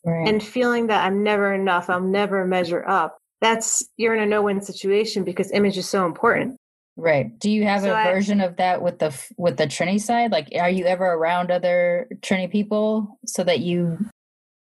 Right. 0.05 0.28
And 0.28 0.43
feeling 0.43 0.88
that 0.88 1.05
I'm 1.05 1.24
never 1.24 1.53
enough, 1.53 1.89
I'll 1.89 2.01
never 2.01 2.45
measure 2.45 2.86
up. 2.86 3.18
That's, 3.39 3.88
you're 3.95 4.14
in 4.14 4.22
a 4.22 4.26
no 4.26 4.41
win 4.41 4.61
situation 4.61 5.24
because 5.24 5.51
image 5.51 5.78
is 5.78 5.88
so 5.89 6.05
important. 6.05 6.57
Right. 6.97 7.38
Do 7.39 7.49
you 7.49 7.64
have 7.64 7.84
So 7.84 7.91
a 7.91 7.95
I- 7.95 8.14
version 8.14 8.41
of 8.41 8.57
that 8.57 8.82
with 8.82 8.99
the 8.99 9.18
with 9.38 9.57
the 9.57 9.66
Trini 9.66 9.99
side? 10.01 10.32
Like, 10.32 10.49
are 10.59 10.70
you 10.70 10.86
ever 10.86 11.05
around 11.05 11.49
other 11.49 12.07
Trini 12.22 12.51
people 12.51 13.18
so 13.26 13.43
that 13.45 13.61
you 13.61 13.97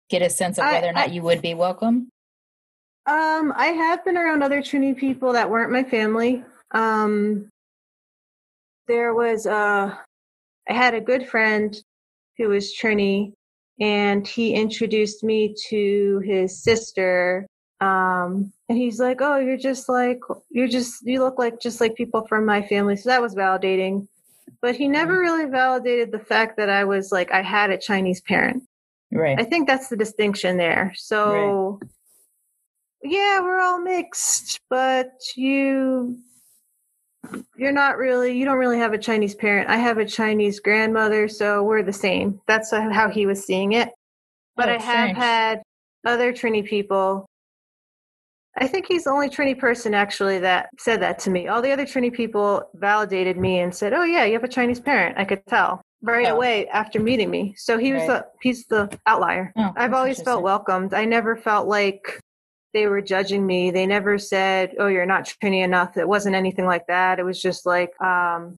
get 0.08 0.22
a 0.22 0.30
sense 0.30 0.58
of 0.58 0.64
I- 0.64 0.72
whether 0.74 0.88
or 0.88 0.92
not 0.92 1.08
I- 1.08 1.12
you 1.12 1.22
would 1.22 1.42
be 1.42 1.54
welcome? 1.54 2.08
Um, 3.06 3.52
I 3.54 3.66
have 3.68 4.04
been 4.04 4.16
around 4.16 4.42
other 4.42 4.60
Trini 4.60 4.96
people 4.96 5.32
that 5.34 5.48
weren't 5.48 5.70
my 5.70 5.84
family. 5.84 6.44
Um, 6.72 7.48
there 8.88 9.14
was 9.14 9.46
uh, 9.46 9.94
I 10.68 10.72
had 10.72 10.94
a 10.94 11.00
good 11.00 11.28
friend 11.28 11.76
who 12.36 12.48
was 12.48 12.74
Trini, 12.76 13.32
and 13.80 14.26
he 14.26 14.54
introduced 14.54 15.22
me 15.22 15.54
to 15.68 16.20
his 16.24 16.62
sister. 16.62 17.46
Um, 17.80 18.52
and 18.68 18.76
he's 18.78 18.98
like, 18.98 19.18
"Oh, 19.20 19.38
you're 19.38 19.56
just 19.56 19.88
like 19.88 20.18
you're 20.50 20.66
just 20.68 21.06
you 21.06 21.20
look 21.22 21.38
like 21.38 21.60
just 21.60 21.80
like 21.80 21.94
people 21.94 22.26
from 22.26 22.44
my 22.44 22.62
family." 22.62 22.96
So 22.96 23.08
that 23.10 23.22
was 23.22 23.34
validating. 23.34 24.08
But 24.62 24.74
he 24.76 24.88
never 24.88 25.18
really 25.18 25.44
validated 25.44 26.10
the 26.10 26.18
fact 26.18 26.56
that 26.56 26.70
I 26.70 26.84
was 26.84 27.12
like 27.12 27.30
I 27.30 27.42
had 27.42 27.70
a 27.70 27.78
Chinese 27.78 28.20
parent. 28.20 28.64
Right. 29.12 29.38
I 29.40 29.44
think 29.44 29.66
that's 29.68 29.88
the 29.88 29.96
distinction 29.96 30.56
there. 30.56 30.92
So, 30.96 31.80
yeah, 33.02 33.40
we're 33.40 33.60
all 33.60 33.80
mixed, 33.80 34.60
but 34.68 35.10
you 35.36 36.18
you're 37.56 37.72
not 37.72 37.98
really 37.98 38.36
you 38.38 38.44
don't 38.44 38.58
really 38.58 38.78
have 38.78 38.92
a 38.92 38.98
Chinese 38.98 39.34
parent. 39.34 39.68
I 39.68 39.76
have 39.76 39.98
a 39.98 40.04
Chinese 40.04 40.60
grandmother, 40.60 41.28
so 41.28 41.62
we're 41.62 41.82
the 41.82 41.92
same. 41.92 42.40
That's 42.46 42.70
how 42.70 43.08
he 43.08 43.26
was 43.26 43.44
seeing 43.44 43.72
it. 43.72 43.90
But 44.56 44.68
Oh, 44.68 44.72
I 44.72 44.78
have 44.78 44.82
strange. 45.10 45.16
had 45.18 45.62
other 46.04 46.32
Trini 46.32 46.64
people. 46.64 47.26
I 48.58 48.66
think 48.66 48.86
he's 48.86 49.04
the 49.04 49.10
only 49.10 49.28
Trini 49.28 49.58
person 49.58 49.92
actually 49.92 50.38
that 50.38 50.70
said 50.78 51.02
that 51.02 51.18
to 51.20 51.30
me. 51.30 51.46
All 51.48 51.60
the 51.60 51.72
other 51.72 51.84
Trini 51.84 52.12
people 52.12 52.62
validated 52.74 53.36
me 53.36 53.60
and 53.60 53.74
said, 53.74 53.92
"Oh 53.92 54.04
yeah, 54.04 54.24
you 54.24 54.32
have 54.32 54.44
a 54.44 54.48
Chinese 54.48 54.80
parent." 54.80 55.18
I 55.18 55.24
could 55.24 55.44
tell 55.46 55.82
right 56.06 56.28
Oh. 56.28 56.36
away 56.36 56.68
after 56.68 57.00
meeting 57.00 57.30
me. 57.30 57.54
So 57.56 57.78
he 57.78 57.92
was 57.92 58.02
Right. 58.02 58.08
the 58.22 58.26
he's 58.42 58.66
the 58.66 58.96
outlier. 59.06 59.52
Oh, 59.56 59.72
I've 59.76 59.92
always 59.94 60.22
felt 60.22 60.42
welcomed. 60.42 60.94
I 60.94 61.04
never 61.04 61.36
felt 61.36 61.66
like 61.68 62.20
they 62.72 62.86
were 62.86 63.00
judging 63.00 63.46
me. 63.46 63.70
They 63.70 63.86
never 63.86 64.18
said, 64.18 64.74
"Oh, 64.78 64.86
you're 64.86 65.06
not 65.06 65.24
Trini 65.24 65.62
enough." 65.64 65.96
It 65.96 66.06
wasn't 66.08 66.36
anything 66.36 66.66
like 66.66 66.86
that. 66.88 67.18
It 67.18 67.24
was 67.24 67.40
just 67.40 67.64
like 67.66 67.90
um, 68.02 68.56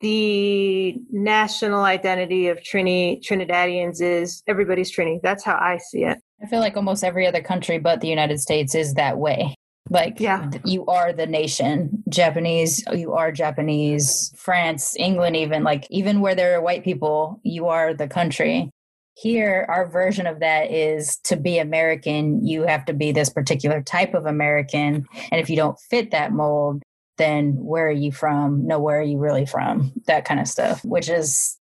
the 0.00 0.98
national 1.10 1.82
identity 1.84 2.48
of 2.48 2.58
Trini 2.60 3.20
Trinidadians 3.22 4.00
is 4.00 4.42
everybody's 4.46 4.94
Trini. 4.94 5.20
That's 5.22 5.44
how 5.44 5.56
I 5.56 5.78
see 5.78 6.04
it. 6.04 6.18
I 6.42 6.46
feel 6.46 6.60
like 6.60 6.76
almost 6.76 7.04
every 7.04 7.26
other 7.26 7.42
country 7.42 7.78
but 7.78 8.00
the 8.00 8.08
United 8.08 8.40
States 8.40 8.74
is 8.74 8.94
that 8.94 9.18
way. 9.18 9.54
Like, 9.90 10.20
Yeah. 10.20 10.50
you 10.64 10.86
are 10.86 11.12
the 11.12 11.26
nation. 11.26 12.02
Japanese, 12.08 12.82
you 12.92 13.12
are 13.14 13.32
Japanese. 13.32 14.32
France, 14.36 14.96
England, 14.96 15.36
even 15.36 15.64
like 15.64 15.86
even 15.90 16.20
where 16.20 16.34
there 16.36 16.56
are 16.56 16.62
white 16.62 16.84
people, 16.84 17.40
you 17.42 17.66
are 17.66 17.92
the 17.92 18.08
country. 18.08 18.70
Here, 19.16 19.66
our 19.68 19.86
version 19.90 20.26
of 20.26 20.40
that 20.40 20.70
is 20.70 21.16
to 21.24 21.36
be 21.36 21.58
American, 21.58 22.46
you 22.46 22.62
have 22.62 22.84
to 22.86 22.94
be 22.94 23.12
this 23.12 23.28
particular 23.28 23.82
type 23.82 24.14
of 24.14 24.24
American. 24.24 25.06
And 25.30 25.40
if 25.40 25.50
you 25.50 25.56
don't 25.56 25.78
fit 25.90 26.12
that 26.12 26.32
mold, 26.32 26.82
then 27.18 27.56
where 27.58 27.88
are 27.88 27.90
you 27.90 28.12
from? 28.12 28.66
No, 28.66 28.78
where 28.78 29.00
are 29.00 29.02
you 29.02 29.18
really 29.18 29.44
from? 29.44 29.92
That 30.06 30.24
kind 30.24 30.40
of 30.40 30.48
stuff, 30.48 30.82
which 30.84 31.10
is 31.10 31.58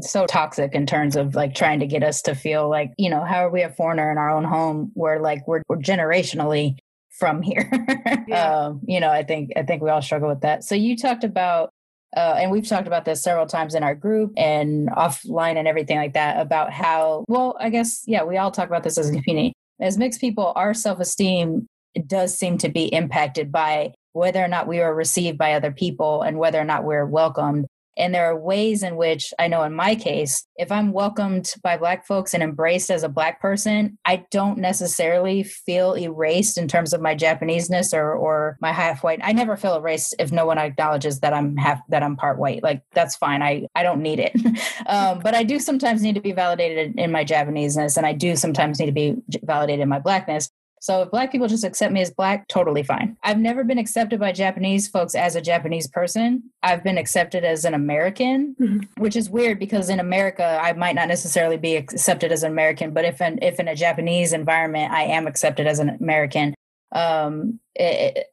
so 0.00 0.26
toxic 0.26 0.74
in 0.74 0.86
terms 0.86 1.16
of 1.16 1.34
like 1.34 1.54
trying 1.54 1.80
to 1.80 1.86
get 1.86 2.02
us 2.02 2.22
to 2.22 2.34
feel 2.34 2.68
like, 2.68 2.92
you 2.96 3.10
know, 3.10 3.24
how 3.24 3.44
are 3.44 3.50
we 3.50 3.62
a 3.62 3.70
foreigner 3.70 4.10
in 4.10 4.18
our 4.18 4.30
own 4.30 4.44
home? 4.44 4.92
We're 4.94 5.18
like, 5.18 5.46
we're, 5.48 5.62
we're 5.68 5.78
generationally 5.78 6.76
from 7.18 7.42
here. 7.42 7.70
Yeah. 8.26 8.66
um, 8.66 8.80
you 8.86 9.00
know, 9.00 9.10
I 9.10 9.24
think, 9.24 9.50
I 9.56 9.64
think 9.64 9.82
we 9.82 9.90
all 9.90 10.02
struggle 10.02 10.28
with 10.28 10.42
that. 10.42 10.62
So 10.62 10.76
you 10.76 10.96
talked 10.96 11.24
about, 11.24 11.70
uh, 12.16 12.36
and 12.38 12.52
we've 12.52 12.66
talked 12.66 12.86
about 12.86 13.04
this 13.04 13.22
several 13.22 13.46
times 13.46 13.74
in 13.74 13.82
our 13.82 13.94
group 13.94 14.32
and 14.36 14.88
offline 14.90 15.56
and 15.56 15.66
everything 15.66 15.96
like 15.96 16.12
that 16.12 16.40
about 16.40 16.72
how, 16.72 17.24
well, 17.26 17.56
I 17.58 17.70
guess, 17.70 18.04
yeah, 18.06 18.22
we 18.22 18.36
all 18.36 18.52
talk 18.52 18.68
about 18.68 18.84
this 18.84 18.98
as 18.98 19.08
a 19.08 19.12
community. 19.20 19.52
As 19.80 19.98
mixed 19.98 20.20
people, 20.20 20.52
our 20.54 20.74
self 20.74 21.00
esteem 21.00 21.66
does 22.06 22.36
seem 22.38 22.58
to 22.58 22.68
be 22.68 22.84
impacted 22.84 23.50
by 23.50 23.94
whether 24.12 24.42
or 24.42 24.48
not 24.48 24.68
we 24.68 24.80
are 24.80 24.94
received 24.94 25.38
by 25.38 25.54
other 25.54 25.72
people 25.72 26.22
and 26.22 26.38
whether 26.38 26.60
or 26.60 26.64
not 26.64 26.84
we're 26.84 27.06
welcomed. 27.06 27.66
And 28.00 28.14
there 28.14 28.24
are 28.24 28.38
ways 28.38 28.82
in 28.82 28.96
which 28.96 29.32
I 29.38 29.46
know 29.46 29.62
in 29.62 29.74
my 29.74 29.94
case, 29.94 30.46
if 30.56 30.72
I'm 30.72 30.92
welcomed 30.92 31.52
by 31.62 31.76
Black 31.76 32.06
folks 32.06 32.34
and 32.34 32.42
embraced 32.42 32.90
as 32.90 33.02
a 33.02 33.08
Black 33.08 33.40
person, 33.40 33.98
I 34.04 34.24
don't 34.30 34.58
necessarily 34.58 35.42
feel 35.42 35.96
erased 35.96 36.58
in 36.58 36.66
terms 36.66 36.92
of 36.92 37.00
my 37.00 37.14
Japaneseness 37.14 37.92
or, 37.92 38.12
or 38.12 38.56
my 38.60 38.72
half 38.72 39.04
white. 39.04 39.20
I 39.22 39.32
never 39.32 39.56
feel 39.56 39.76
erased 39.76 40.14
if 40.18 40.32
no 40.32 40.46
one 40.46 40.58
acknowledges 40.58 41.20
that 41.20 41.32
I'm 41.32 41.56
half 41.56 41.80
that 41.90 42.02
I'm 42.02 42.16
part 42.16 42.38
white. 42.38 42.62
Like 42.62 42.82
that's 42.94 43.16
fine. 43.16 43.42
I, 43.42 43.66
I 43.74 43.82
don't 43.82 44.02
need 44.02 44.18
it. 44.18 44.34
um, 44.86 45.20
but 45.20 45.34
I 45.34 45.42
do 45.42 45.58
sometimes 45.58 46.02
need 46.02 46.14
to 46.14 46.20
be 46.20 46.32
validated 46.32 46.98
in 46.98 47.12
my 47.12 47.24
Japaneseness, 47.24 47.96
and 47.96 48.06
I 48.06 48.14
do 48.14 48.34
sometimes 48.34 48.80
need 48.80 48.86
to 48.86 48.92
be 48.92 49.16
validated 49.42 49.82
in 49.82 49.88
my 49.88 49.98
Blackness. 49.98 50.50
So 50.80 51.02
if 51.02 51.10
black 51.10 51.30
people 51.30 51.46
just 51.46 51.62
accept 51.62 51.92
me 51.92 52.00
as 52.00 52.10
black, 52.10 52.48
totally 52.48 52.82
fine. 52.82 53.16
I've 53.22 53.38
never 53.38 53.64
been 53.64 53.78
accepted 53.78 54.18
by 54.18 54.32
Japanese 54.32 54.88
folks 54.88 55.14
as 55.14 55.36
a 55.36 55.42
Japanese 55.42 55.86
person. 55.86 56.42
I've 56.62 56.82
been 56.82 56.96
accepted 56.96 57.44
as 57.44 57.66
an 57.66 57.74
American, 57.74 58.56
mm-hmm. 58.58 59.02
which 59.02 59.14
is 59.14 59.28
weird 59.28 59.58
because 59.58 59.90
in 59.90 60.00
America 60.00 60.58
I 60.60 60.72
might 60.72 60.94
not 60.94 61.08
necessarily 61.08 61.58
be 61.58 61.76
accepted 61.76 62.32
as 62.32 62.42
an 62.42 62.50
American, 62.50 62.92
but 62.94 63.04
if 63.04 63.20
in, 63.20 63.38
if 63.42 63.60
in 63.60 63.68
a 63.68 63.76
Japanese 63.76 64.32
environment 64.32 64.90
I 64.92 65.02
am 65.02 65.26
accepted 65.26 65.66
as 65.66 65.78
an 65.78 65.90
American. 66.00 66.54
Um, 66.92 67.60
it, 67.74 68.26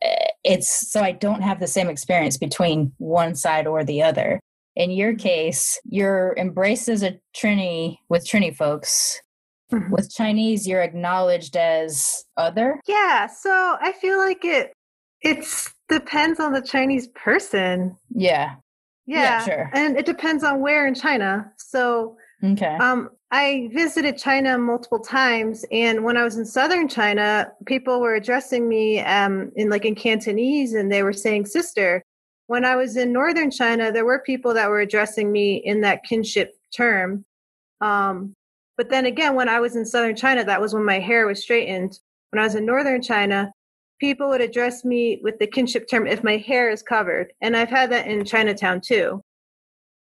it's 0.43 0.89
so 0.89 1.01
I 1.01 1.11
don't 1.11 1.41
have 1.41 1.59
the 1.59 1.67
same 1.67 1.89
experience 1.89 2.37
between 2.37 2.93
one 2.97 3.35
side 3.35 3.67
or 3.67 3.83
the 3.83 4.01
other. 4.01 4.39
In 4.75 4.91
your 4.91 5.15
case, 5.15 5.79
you're 5.85 6.33
embraced 6.37 6.87
as 6.87 7.03
a 7.03 7.19
Trini 7.35 7.97
with 8.09 8.25
Trini 8.25 8.55
folks 8.55 9.21
Mm-hmm. 9.71 9.91
With 9.91 10.09
Chinese, 10.09 10.65
you're 10.65 10.81
acknowledged 10.81 11.57
as 11.57 12.23
other. 12.37 12.79
Yeah, 12.87 13.27
so 13.27 13.77
I 13.81 13.91
feel 13.93 14.17
like 14.17 14.45
it 14.45 14.73
it 15.21 15.45
depends 15.89 16.39
on 16.39 16.53
the 16.53 16.61
Chinese 16.61 17.07
person. 17.07 17.97
Yeah. 18.09 18.55
Yeah, 19.05 19.21
yeah, 19.21 19.45
sure. 19.45 19.71
And 19.73 19.97
it 19.97 20.05
depends 20.05 20.43
on 20.43 20.61
where 20.61 20.87
in 20.87 20.95
China. 20.95 21.51
So 21.57 22.17
okay. 22.43 22.77
Um 22.79 23.09
I 23.31 23.69
visited 23.73 24.17
China 24.17 24.57
multiple 24.57 24.99
times 24.99 25.65
and 25.69 26.05
when 26.05 26.15
I 26.15 26.23
was 26.23 26.37
in 26.37 26.45
southern 26.45 26.87
China, 26.87 27.51
people 27.65 27.99
were 27.99 28.15
addressing 28.15 28.69
me 28.69 29.01
um 29.01 29.51
in 29.57 29.69
like 29.69 29.83
in 29.83 29.95
Cantonese 29.95 30.73
and 30.73 30.91
they 30.91 31.03
were 31.03 31.13
saying 31.13 31.45
sister. 31.45 32.03
When 32.47 32.63
I 32.63 32.77
was 32.77 32.95
in 32.95 33.11
northern 33.11 33.51
China, 33.51 33.91
there 33.91 34.05
were 34.05 34.19
people 34.25 34.53
that 34.53 34.69
were 34.69 34.79
addressing 34.79 35.29
me 35.29 35.57
in 35.57 35.81
that 35.81 36.03
kinship 36.03 36.53
term. 36.73 37.25
Um 37.81 38.33
but 38.77 38.89
then 38.89 39.05
again, 39.05 39.35
when 39.35 39.49
I 39.49 39.59
was 39.59 39.75
in 39.75 39.85
southern 39.85 40.15
China, 40.15 40.45
that 40.45 40.61
was 40.61 40.73
when 40.73 40.85
my 40.85 40.99
hair 40.99 41.25
was 41.25 41.41
straightened. 41.41 41.99
When 42.29 42.39
I 42.39 42.43
was 42.43 42.55
in 42.55 42.65
northern 42.65 43.01
China, 43.01 43.51
people 43.99 44.29
would 44.29 44.41
address 44.41 44.85
me 44.85 45.19
with 45.23 45.39
the 45.39 45.47
kinship 45.47 45.89
term 45.89 46.05
if 46.05 46.23
my 46.23 46.37
hair 46.37 46.69
is 46.69 46.83
covered. 46.83 47.33
And 47.41 47.57
I've 47.57 47.69
had 47.69 47.91
that 47.91 48.07
in 48.07 48.23
Chinatown 48.23 48.81
too. 48.81 49.23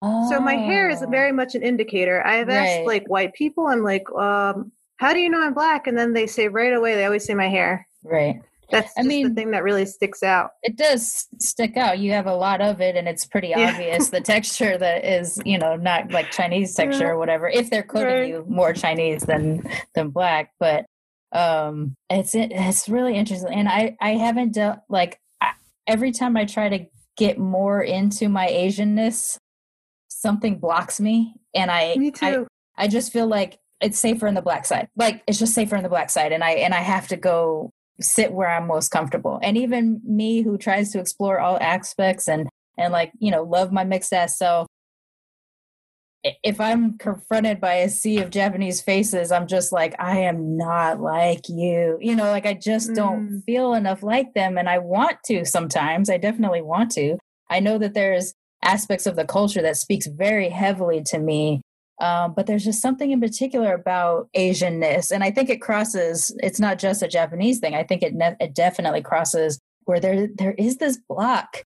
Oh. 0.03 0.31
So 0.31 0.41
my 0.41 0.55
hair 0.55 0.91
is 0.91 1.03
oh. 1.03 1.09
very 1.09 1.33
much 1.33 1.55
an 1.55 1.63
indicator. 1.63 2.25
I 2.27 2.37
have 2.37 2.51
asked 2.51 2.87
like 2.87 3.09
white 3.09 3.35
people, 3.35 3.67
I'm 3.67 3.83
like, 3.83 4.09
um, 4.13 4.71
how 4.99 5.13
do 5.13 5.21
you 5.21 5.31
know 5.31 5.43
I'm 5.43 5.55
black? 5.55 5.87
And 5.87 5.97
then 5.97 6.13
they 6.13 6.27
say 6.27 6.49
right 6.49 6.73
away, 6.73 6.95
they 6.95 7.05
always 7.05 7.25
say 7.25 7.35
my 7.35 7.49
hair. 7.49 7.87
Right. 8.03 8.41
That's 8.71 8.93
I 8.99 9.03
mean, 9.03 9.29
the 9.29 9.35
thing 9.35 9.51
that 9.53 9.63
really 9.63 9.87
sticks 9.87 10.23
out. 10.23 10.51
It 10.63 10.77
does 10.77 11.27
stick 11.39 11.77
out. 11.77 11.99
You 11.99 12.13
have 12.13 12.27
a 12.27 12.35
lot 12.35 12.61
of 12.61 12.81
it, 12.81 12.97
and 12.97 13.09
it's 13.09 13.25
pretty 13.25 13.49
yeah. 13.49 13.71
obvious 13.71 14.11
the 14.11 14.21
texture 14.21 14.77
that 14.77 15.05
is, 15.05 15.41
you 15.45 15.59
know, 15.59 15.77
not 15.77 16.11
like 16.11 16.31
Chinese 16.31 16.75
texture 16.75 17.05
yeah. 17.05 17.11
or 17.11 17.19
whatever. 17.19 17.49
If 17.49 17.71
they're 17.71 17.83
coding 17.83 18.07
right. 18.09 18.29
you 18.29 18.45
more 18.47 18.75
Chinese 18.75 19.23
than 19.23 19.63
than 19.95 20.11
black, 20.11 20.53
but 20.61 20.85
um, 21.33 21.95
it's 22.11 22.35
it's 22.35 22.89
really 22.89 23.15
interesting. 23.15 23.53
And 23.53 23.69
I 23.69 23.97
I 24.01 24.11
haven't 24.11 24.53
dealt 24.53 24.81
like 24.89 25.19
I, 25.41 25.53
every 25.87 26.13
time 26.13 26.37
I 26.37 26.45
try 26.45 26.69
to 26.69 26.87
get 27.17 27.39
more 27.39 27.83
into 27.83 28.29
my 28.29 28.49
Asianness, 28.49 29.39
something 30.09 30.59
blocks 30.59 31.01
me, 31.01 31.35
and 31.55 31.71
I 31.71 31.97
me 31.97 32.11
too. 32.11 32.47
I, 32.77 32.85
I 32.85 32.89
just 32.89 33.13
feel 33.15 33.27
like 33.27 33.59
it's 33.81 33.99
safer 33.99 34.27
in 34.27 34.35
the 34.35 34.43
black 34.43 34.67
side. 34.67 34.89
Like 34.95 35.23
it's 35.27 35.39
just 35.39 35.55
safer 35.55 35.77
in 35.77 35.83
the 35.83 35.89
black 35.89 36.11
side, 36.11 36.33
and 36.33 36.45
I 36.45 36.51
and 36.53 36.75
I 36.75 36.81
have 36.81 37.09
to 37.09 37.17
go 37.17 37.73
sit 38.01 38.33
where 38.33 38.49
I'm 38.49 38.67
most 38.67 38.91
comfortable. 38.91 39.39
And 39.43 39.57
even 39.57 40.01
me 40.05 40.43
who 40.43 40.59
tries 40.59 40.93
to 40.93 41.01
explore 41.01 41.41
all 41.41 41.59
aspects 41.61 42.29
and 42.29 42.49
and 42.77 42.93
like, 42.93 43.13
you 43.19 43.31
know, 43.31 43.43
love 43.43 43.73
my 43.73 43.85
mixed 43.85 44.13
ass 44.13 44.39
self. 44.39 44.69
If 46.43 46.61
I'm 46.61 46.99
confronted 46.99 47.61
by 47.61 47.75
a 47.75 47.89
sea 47.89 48.19
of 48.19 48.31
Japanese 48.31 48.81
faces, 48.81 49.33
I'm 49.33 49.47
just 49.47 49.73
like, 49.73 49.95
I 49.99 50.21
am 50.21 50.57
not 50.57 51.01
like 51.01 51.49
you. 51.49 51.99
You 52.01 52.15
know, 52.15 52.25
like 52.25 52.47
I 52.47 52.55
just 52.55 52.95
don't 52.95 53.29
mm. 53.29 53.45
feel 53.45 53.75
enough 53.75 54.03
like 54.03 54.35
them. 54.35 54.59
And 54.59 54.69
I 54.69 54.79
want 54.79 55.19
to 55.27 55.45
sometimes. 55.45 56.11
I 56.11 56.19
definitely 56.19 56.63
want 56.63 56.93
to. 56.93 57.19
I 57.51 57.61
know 57.61 57.79
that 57.79 57.95
there's 57.95 58.35
aspects 58.63 59.07
of 59.07 59.17
the 59.17 59.25
culture 59.25 59.63
that 59.63 59.77
speaks 59.77 60.07
very 60.07 60.49
heavily 60.49 61.03
to 61.07 61.19
me 61.19 61.63
um, 62.01 62.35
but 62.35 62.47
there's 62.47 62.65
just 62.65 62.81
something 62.81 63.11
in 63.11 63.21
particular 63.21 63.75
about 63.75 64.29
Asianness. 64.37 65.11
And 65.11 65.25
I 65.25 65.31
think 65.31 65.51
it 65.51 65.61
crosses, 65.61 66.35
it's 66.43 66.61
not 66.61 66.79
just 66.79 67.03
a 67.03 67.09
Japanese 67.09 67.59
thing. 67.59 67.75
I 67.75 67.83
think 67.83 68.03
it, 68.03 68.15
ne- 68.15 68.37
it 68.41 68.55
definitely 68.55 69.03
crosses 69.03 69.59
where 69.85 69.99
there, 69.99 70.29
there 70.33 70.53
is 70.53 70.77
this 70.77 70.99
block 71.09 71.65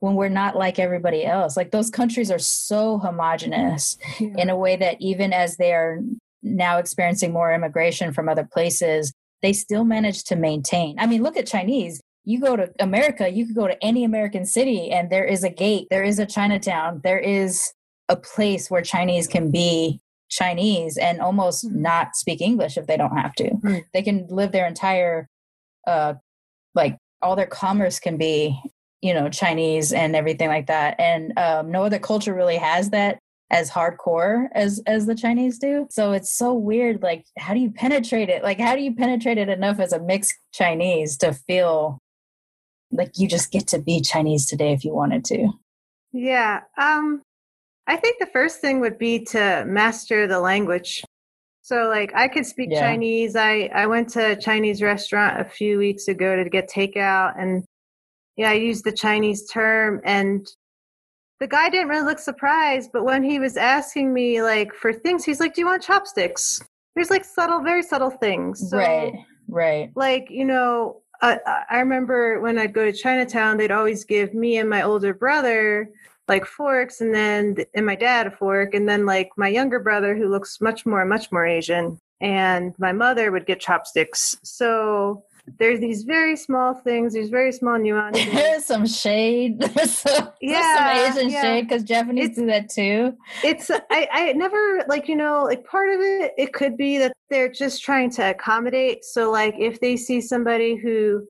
when 0.00 0.14
we're 0.14 0.28
not 0.28 0.56
like 0.56 0.78
everybody 0.78 1.24
else. 1.24 1.56
Like 1.56 1.70
those 1.70 1.90
countries 1.90 2.30
are 2.30 2.38
so 2.38 2.98
homogenous 2.98 3.96
yeah. 4.18 4.34
in 4.36 4.50
a 4.50 4.56
way 4.56 4.76
that 4.76 4.96
even 5.00 5.32
as 5.32 5.56
they 5.56 5.72
are 5.72 6.00
now 6.42 6.78
experiencing 6.78 7.32
more 7.32 7.52
immigration 7.52 8.12
from 8.12 8.28
other 8.28 8.48
places, 8.50 9.12
they 9.42 9.52
still 9.52 9.84
manage 9.84 10.24
to 10.24 10.36
maintain. 10.36 10.98
I 10.98 11.06
mean, 11.06 11.22
look 11.22 11.36
at 11.36 11.46
Chinese. 11.46 12.00
You 12.24 12.40
go 12.40 12.54
to 12.54 12.70
America, 12.78 13.30
you 13.30 13.46
could 13.46 13.54
go 13.54 13.66
to 13.66 13.82
any 13.82 14.04
American 14.04 14.44
city 14.44 14.90
and 14.90 15.08
there 15.08 15.24
is 15.24 15.42
a 15.42 15.48
gate, 15.48 15.86
there 15.90 16.04
is 16.04 16.18
a 16.18 16.26
Chinatown, 16.26 17.00
there 17.02 17.18
is 17.18 17.72
a 18.10 18.16
place 18.16 18.70
where 18.70 18.82
Chinese 18.82 19.26
can 19.26 19.50
be 19.50 20.00
Chinese 20.28 20.98
and 20.98 21.20
almost 21.20 21.66
mm-hmm. 21.66 21.80
not 21.80 22.16
speak 22.16 22.42
English 22.42 22.76
if 22.76 22.86
they 22.86 22.96
don't 22.96 23.16
have 23.16 23.34
to. 23.36 23.44
Mm-hmm. 23.44 23.78
They 23.94 24.02
can 24.02 24.26
live 24.28 24.52
their 24.52 24.66
entire, 24.66 25.28
uh, 25.86 26.14
like 26.74 26.98
all 27.22 27.36
their 27.36 27.46
commerce 27.46 27.98
can 27.98 28.16
be, 28.18 28.60
you 29.00 29.14
know, 29.14 29.28
Chinese 29.28 29.92
and 29.92 30.14
everything 30.14 30.48
like 30.48 30.66
that. 30.66 30.98
And 30.98 31.38
um, 31.38 31.70
no 31.70 31.84
other 31.84 31.98
culture 31.98 32.34
really 32.34 32.56
has 32.56 32.90
that 32.90 33.18
as 33.52 33.70
hardcore 33.70 34.46
as 34.54 34.80
as 34.86 35.06
the 35.06 35.14
Chinese 35.14 35.58
do. 35.58 35.86
So 35.90 36.12
it's 36.12 36.32
so 36.32 36.52
weird. 36.52 37.02
Like, 37.02 37.24
how 37.38 37.54
do 37.54 37.60
you 37.60 37.70
penetrate 37.70 38.28
it? 38.28 38.42
Like, 38.42 38.60
how 38.60 38.76
do 38.76 38.82
you 38.82 38.94
penetrate 38.94 39.38
it 39.38 39.48
enough 39.48 39.80
as 39.80 39.92
a 39.92 40.00
mixed 40.00 40.34
Chinese 40.52 41.16
to 41.18 41.32
feel 41.32 41.98
like 42.92 43.12
you 43.18 43.26
just 43.28 43.50
get 43.50 43.66
to 43.68 43.78
be 43.80 44.00
Chinese 44.00 44.46
today 44.46 44.72
if 44.72 44.84
you 44.84 44.94
wanted 44.94 45.24
to? 45.26 45.48
Yeah. 46.12 46.60
Um 46.78 47.22
I 47.90 47.96
think 47.96 48.20
the 48.20 48.26
first 48.26 48.60
thing 48.60 48.78
would 48.80 48.98
be 48.98 49.24
to 49.26 49.64
master 49.66 50.28
the 50.28 50.38
language. 50.38 51.02
So 51.60 51.88
like 51.88 52.12
I 52.14 52.28
could 52.28 52.46
speak 52.46 52.68
yeah. 52.70 52.78
Chinese. 52.78 53.34
I 53.34 53.68
I 53.74 53.86
went 53.88 54.10
to 54.10 54.30
a 54.30 54.36
Chinese 54.36 54.80
restaurant 54.80 55.40
a 55.40 55.44
few 55.44 55.76
weeks 55.78 56.06
ago 56.06 56.36
to 56.36 56.48
get 56.48 56.70
takeout 56.70 57.34
and 57.36 57.64
yeah, 58.36 58.50
I 58.50 58.54
used 58.54 58.84
the 58.84 58.92
Chinese 58.92 59.48
term 59.48 60.00
and 60.04 60.46
the 61.40 61.48
guy 61.48 61.68
didn't 61.68 61.88
really 61.88 62.04
look 62.04 62.20
surprised, 62.20 62.90
but 62.92 63.04
when 63.04 63.24
he 63.24 63.40
was 63.40 63.56
asking 63.56 64.14
me 64.14 64.40
like 64.40 64.72
for 64.72 64.92
things, 64.92 65.24
he's 65.24 65.40
like, 65.40 65.54
"Do 65.54 65.62
you 65.62 65.66
want 65.66 65.82
chopsticks?" 65.82 66.60
There's 66.94 67.10
like 67.10 67.24
subtle, 67.24 67.60
very 67.60 67.82
subtle 67.82 68.10
things. 68.10 68.70
So, 68.70 68.78
right. 68.78 69.14
Right. 69.48 69.90
Like 69.96 70.28
you 70.30 70.44
know, 70.44 71.02
uh, 71.22 71.38
I 71.68 71.78
remember 71.80 72.40
when 72.40 72.56
I'd 72.56 72.72
go 72.72 72.84
to 72.84 72.92
Chinatown, 72.92 73.56
they'd 73.56 73.72
always 73.72 74.04
give 74.04 74.32
me 74.32 74.58
and 74.58 74.70
my 74.70 74.82
older 74.82 75.12
brother 75.12 75.90
like 76.30 76.46
forks 76.46 77.02
and 77.02 77.14
then 77.14 77.56
and 77.74 77.84
my 77.84 77.96
dad 77.96 78.26
a 78.26 78.30
fork 78.30 78.72
and 78.72 78.88
then 78.88 79.04
like 79.04 79.28
my 79.36 79.48
younger 79.48 79.80
brother 79.80 80.16
who 80.16 80.28
looks 80.28 80.60
much 80.62 80.86
more 80.86 81.04
much 81.04 81.30
more 81.30 81.44
asian 81.44 82.00
and 82.20 82.74
my 82.78 82.92
mother 82.92 83.32
would 83.32 83.46
get 83.46 83.60
chopsticks. 83.60 84.38
So 84.42 85.24
there's 85.58 85.80
these 85.80 86.04
very 86.04 86.36
small 86.36 86.74
things 86.74 87.14
there's 87.14 87.30
very 87.30 87.52
small 87.52 87.78
nuances. 87.86 88.32
There's 88.32 88.64
some 88.64 88.86
shade 88.86 89.58
there's 89.74 89.98
some, 89.98 90.30
yeah 90.40 90.94
there's 90.94 91.14
some 91.14 91.18
asian 91.18 91.30
yeah. 91.32 91.42
shade 91.42 91.68
because 91.68 91.82
japanese 91.82 92.28
it's, 92.28 92.38
do 92.38 92.46
that 92.46 92.68
too. 92.68 93.16
It's 93.42 93.70
i 93.70 94.08
i 94.12 94.32
never 94.34 94.84
like 94.86 95.08
you 95.08 95.16
know 95.16 95.44
like 95.44 95.64
part 95.64 95.90
of 95.90 96.00
it 96.00 96.32
it 96.38 96.52
could 96.52 96.76
be 96.76 96.98
that 96.98 97.12
they're 97.30 97.50
just 97.50 97.82
trying 97.82 98.10
to 98.12 98.30
accommodate. 98.30 99.04
So 99.04 99.30
like 99.30 99.54
if 99.58 99.80
they 99.80 99.96
see 99.96 100.20
somebody 100.20 100.76
who 100.76 101.26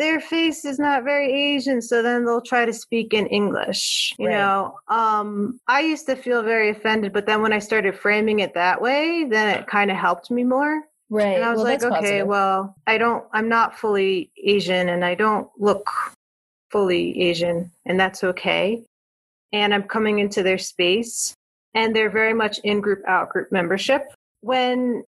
their 0.00 0.18
face 0.18 0.64
is 0.64 0.78
not 0.78 1.04
very 1.04 1.30
Asian, 1.30 1.82
so 1.82 2.02
then 2.02 2.24
they'll 2.24 2.40
try 2.40 2.64
to 2.64 2.72
speak 2.72 3.12
in 3.12 3.26
English. 3.26 4.14
You 4.18 4.28
right. 4.28 4.38
know, 4.38 4.78
um, 4.88 5.60
I 5.68 5.80
used 5.80 6.06
to 6.06 6.16
feel 6.16 6.42
very 6.42 6.70
offended, 6.70 7.12
but 7.12 7.26
then 7.26 7.42
when 7.42 7.52
I 7.52 7.58
started 7.58 7.94
framing 7.94 8.40
it 8.40 8.54
that 8.54 8.80
way, 8.80 9.24
then 9.24 9.58
it 9.58 9.66
kind 9.66 9.90
of 9.90 9.98
helped 9.98 10.30
me 10.30 10.42
more. 10.42 10.84
Right. 11.10 11.36
And 11.36 11.44
I 11.44 11.50
was 11.50 11.58
well, 11.58 11.64
like, 11.64 11.82
okay, 11.82 11.90
positive. 11.90 12.26
well, 12.26 12.74
I 12.86 12.96
don't, 12.96 13.24
I'm 13.34 13.50
not 13.50 13.78
fully 13.78 14.30
Asian 14.42 14.88
and 14.88 15.04
I 15.04 15.14
don't 15.14 15.50
look 15.58 15.86
fully 16.70 17.20
Asian, 17.20 17.70
and 17.84 18.00
that's 18.00 18.24
okay. 18.24 18.82
And 19.52 19.74
I'm 19.74 19.82
coming 19.82 20.18
into 20.18 20.42
their 20.42 20.58
space, 20.58 21.34
and 21.74 21.94
they're 21.94 22.10
very 22.10 22.32
much 22.32 22.58
in 22.64 22.80
group, 22.80 23.02
out 23.06 23.28
group 23.28 23.52
membership. 23.52 24.06
When 24.40 25.04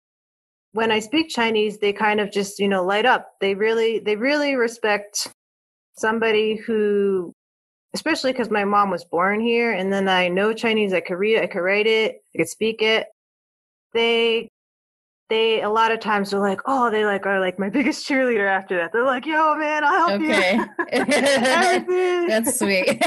when 0.78 0.92
I 0.92 1.00
speak 1.00 1.28
Chinese, 1.28 1.78
they 1.78 1.92
kind 1.92 2.20
of 2.20 2.30
just, 2.30 2.60
you 2.60 2.68
know, 2.68 2.84
light 2.84 3.04
up. 3.04 3.32
They 3.40 3.56
really, 3.56 3.98
they 3.98 4.14
really 4.14 4.54
respect 4.54 5.26
somebody 5.96 6.54
who, 6.54 7.32
especially 7.94 8.30
because 8.30 8.48
my 8.48 8.62
mom 8.64 8.88
was 8.88 9.04
born 9.04 9.40
here, 9.40 9.72
and 9.72 9.92
then 9.92 10.08
I 10.08 10.28
know 10.28 10.52
Chinese, 10.52 10.92
I 10.92 11.00
could 11.00 11.14
read 11.18 11.38
it, 11.38 11.42
I 11.42 11.46
could 11.48 11.62
write 11.62 11.88
it, 11.88 12.22
I 12.32 12.38
could 12.38 12.48
speak 12.48 12.80
it. 12.80 13.08
They 13.92 14.50
they 15.28 15.62
a 15.62 15.68
lot 15.68 15.90
of 15.90 16.00
times 16.00 16.32
are 16.32 16.40
like, 16.40 16.60
oh, 16.66 16.90
they 16.90 17.04
like 17.04 17.26
are 17.26 17.40
like 17.40 17.58
my 17.58 17.68
biggest 17.78 18.08
cheerleader 18.08 18.48
after 18.48 18.76
that. 18.76 18.92
They're 18.92 19.04
like, 19.04 19.26
yo, 19.26 19.56
man, 19.56 19.82
I'll 19.82 20.08
help 20.08 20.22
Okay. 20.22 20.58
you. 21.88 22.28
That's 22.28 22.56
sweet. 22.58 23.02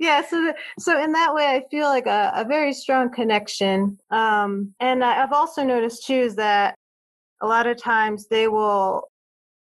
yeah, 0.00 0.24
so 0.26 0.54
so 0.78 1.02
in 1.02 1.12
that 1.12 1.34
way, 1.34 1.44
I 1.44 1.64
feel 1.70 1.86
like 1.88 2.06
a, 2.06 2.32
a 2.34 2.44
very 2.44 2.72
strong 2.72 3.10
connection. 3.10 3.98
Um, 4.10 4.74
and 4.80 5.04
I've 5.04 5.32
also 5.32 5.64
noticed 5.64 6.06
too 6.06 6.14
is 6.14 6.36
that 6.36 6.77
a 7.40 7.46
lot 7.46 7.66
of 7.66 7.76
times 7.76 8.26
they 8.28 8.48
will 8.48 9.08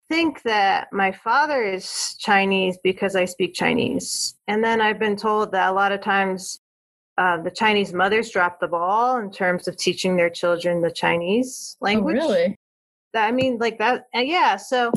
think 0.07 0.43
that 0.43 0.87
my 0.93 1.11
father 1.11 1.63
is 1.63 2.15
Chinese 2.19 2.77
because 2.83 3.15
I 3.15 3.25
speak 3.25 3.53
Chinese, 3.53 4.35
and 4.47 4.63
then 4.63 4.81
I've 4.81 4.99
been 4.99 5.15
told 5.15 5.51
that 5.51 5.69
a 5.69 5.73
lot 5.73 5.91
of 5.91 6.01
times 6.01 6.59
uh, 7.17 7.41
the 7.41 7.51
Chinese 7.51 7.93
mothers 7.93 8.29
drop 8.29 8.59
the 8.59 8.67
ball 8.67 9.17
in 9.17 9.31
terms 9.31 9.67
of 9.67 9.77
teaching 9.77 10.15
their 10.17 10.29
children 10.29 10.81
the 10.81 10.91
Chinese 10.91 11.77
oh, 11.81 11.85
language. 11.85 12.15
really? 12.15 12.57
That 13.13 13.27
I 13.27 13.31
mean, 13.31 13.57
like 13.57 13.77
that. 13.79 14.05
uh, 14.15 14.19
Yeah. 14.19 14.57
So 14.57 14.91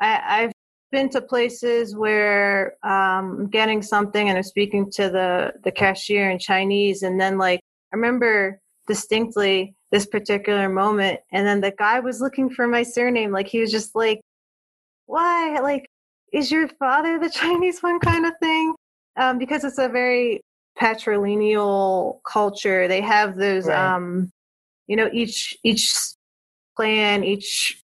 I, 0.00 0.20
I've 0.24 0.52
been 0.90 1.08
to 1.10 1.22
places 1.22 1.96
where 1.96 2.74
um, 2.82 3.38
I'm 3.40 3.46
getting 3.48 3.80
something 3.80 4.28
and 4.28 4.36
I'm 4.36 4.44
speaking 4.44 4.90
to 4.92 5.08
the 5.08 5.54
the 5.64 5.72
cashier 5.72 6.30
in 6.30 6.38
Chinese, 6.38 7.02
and 7.02 7.20
then 7.20 7.38
like 7.38 7.60
I 7.92 7.96
remember 7.96 8.60
distinctly 8.86 9.74
this 9.90 10.06
particular 10.06 10.68
moment, 10.68 11.20
and 11.32 11.46
then 11.46 11.60
the 11.60 11.72
guy 11.72 12.00
was 12.00 12.20
looking 12.20 12.50
for 12.50 12.66
my 12.66 12.82
surname, 12.82 13.30
like 13.32 13.48
he 13.48 13.60
was 13.60 13.70
just 13.70 13.94
like, 13.94 14.20
"Why? 15.06 15.58
Like, 15.60 15.86
is 16.32 16.50
your 16.50 16.68
father 16.78 17.18
the 17.18 17.30
Chinese 17.40 17.82
one?" 17.82 18.00
kind 18.00 18.26
of 18.26 18.32
thing, 18.40 18.74
um, 19.16 19.38
because 19.38 19.64
it's 19.64 19.78
a 19.78 19.88
very 19.88 20.40
patrilineal 20.80 22.20
culture. 22.26 22.88
They 22.88 23.00
have 23.02 23.36
those, 23.36 23.66
Right. 23.66 23.94
um, 23.94 24.30
you 24.86 24.96
know, 24.96 25.10
each 25.12 25.56
each 25.64 25.92
clan, 26.76 27.24
each 27.24 27.82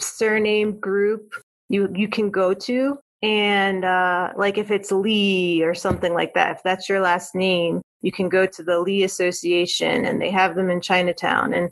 surname 0.00 0.78
group 0.80 1.34
you 1.68 1.90
you 1.94 2.08
can 2.08 2.30
go 2.30 2.54
to 2.54 2.98
and 3.22 3.84
uh 3.84 4.30
like 4.36 4.58
if 4.58 4.70
it's 4.70 4.90
lee 4.90 5.62
or 5.62 5.74
something 5.74 6.14
like 6.14 6.34
that 6.34 6.56
if 6.56 6.62
that's 6.62 6.88
your 6.88 7.00
last 7.00 7.34
name 7.34 7.80
you 8.02 8.12
can 8.12 8.28
go 8.28 8.46
to 8.46 8.62
the 8.62 8.80
lee 8.80 9.04
association 9.04 10.04
and 10.04 10.20
they 10.20 10.30
have 10.30 10.54
them 10.54 10.70
in 10.70 10.80
chinatown 10.80 11.52
and 11.52 11.70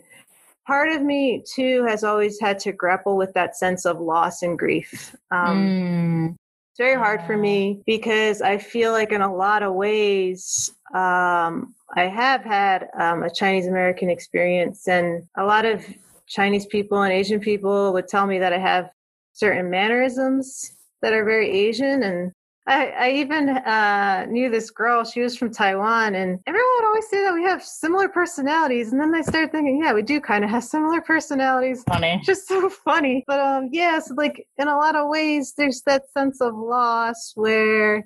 part 0.67 0.91
of 0.91 1.03
me 1.03 1.43
too 1.55 1.85
has 1.85 2.05
always 2.05 2.39
had 2.41 2.59
to 2.59 2.73
grapple 2.73 3.17
with 3.17 3.33
that 3.35 3.57
sense 3.57 3.87
of 3.87 4.01
loss 4.01 4.43
and 4.43 4.59
grief 4.59 5.15
um 5.31 5.73
Mm, 6.19 6.35
it's 6.79 6.79
very 6.79 6.95
hard 6.95 7.23
for 7.23 7.37
me 7.37 7.83
because 7.87 8.41
I 8.41 8.59
feel 8.59 8.93
like 8.93 9.11
in 9.11 9.21
a 9.21 9.35
lot 9.35 9.65
of 9.65 9.75
ways, 9.75 10.73
um, 10.95 11.75
I 11.97 12.05
have 12.05 12.45
had 12.45 12.89
um, 12.99 13.25
a 13.25 13.31
Chinese 13.31 13.67
American 13.67 14.11
experience, 14.11 14.87
and 14.87 15.25
a 15.37 15.45
lot 15.45 15.65
of 15.65 15.85
Chinese 16.29 16.67
people 16.67 17.03
and 17.03 17.13
Asian 17.13 17.41
people 17.41 17.93
would 17.95 18.07
tell 18.07 18.29
me 18.29 18.39
that 18.39 18.53
I 18.53 18.59
have 18.59 18.91
certain 19.33 19.71
mannerisms 19.71 20.73
that 21.03 21.13
are 21.13 21.25
very 21.25 21.51
Asian. 21.51 22.05
And 22.05 22.33
I, 22.69 22.87
I 22.99 23.11
even 23.13 23.49
uh, 23.49 24.27
knew 24.29 24.51
this 24.51 24.71
girl, 24.71 25.03
she 25.03 25.23
was 25.23 25.39
from 25.39 25.51
Taiwan, 25.51 26.15
and 26.15 26.39
everyone 26.47 26.69
would 26.77 26.87
always 26.87 27.09
say 27.09 27.23
that 27.23 27.33
we 27.33 27.43
have 27.45 27.65
similar 27.65 28.11
personalities. 28.11 28.93
And 28.93 29.01
then 29.01 29.15
I 29.15 29.23
started 29.23 29.53
thinking, 29.53 29.81
yeah, 29.83 29.95
we 29.95 30.03
do 30.03 30.21
kind 30.21 30.45
of 30.45 30.51
have 30.51 30.63
similar 30.63 31.01
personalities 31.01 31.83
funny. 31.85 32.21
just 32.27 32.47
so 32.47 32.69
funny. 32.69 33.25
But 33.27 33.41
um 33.41 33.71
yes, 33.73 34.13
like 34.15 34.47
in 34.59 34.69
a 34.69 34.77
lot 34.77 34.97
of 34.97 35.09
ways 35.09 35.55
there's 35.57 35.81
that 35.87 36.11
sense 36.11 36.43
of 36.43 36.55
loss 36.55 37.33
where 37.37 38.05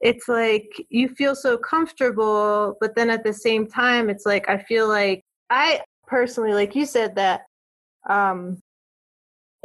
it's 0.00 0.26
like 0.26 0.70
you 0.88 1.08
feel 1.10 1.34
so 1.34 1.58
comfortable, 1.58 2.76
but 2.80 2.94
then 2.96 3.10
at 3.10 3.24
the 3.24 3.32
same 3.34 3.66
time 3.66 4.08
it's 4.08 4.24
like 4.24 4.48
I 4.48 4.56
feel 4.56 4.88
like 4.88 5.22
I 5.50 5.82
personally 6.06 6.54
like 6.54 6.74
you 6.74 6.86
said 6.86 7.16
that 7.16 7.42
um 8.08 8.58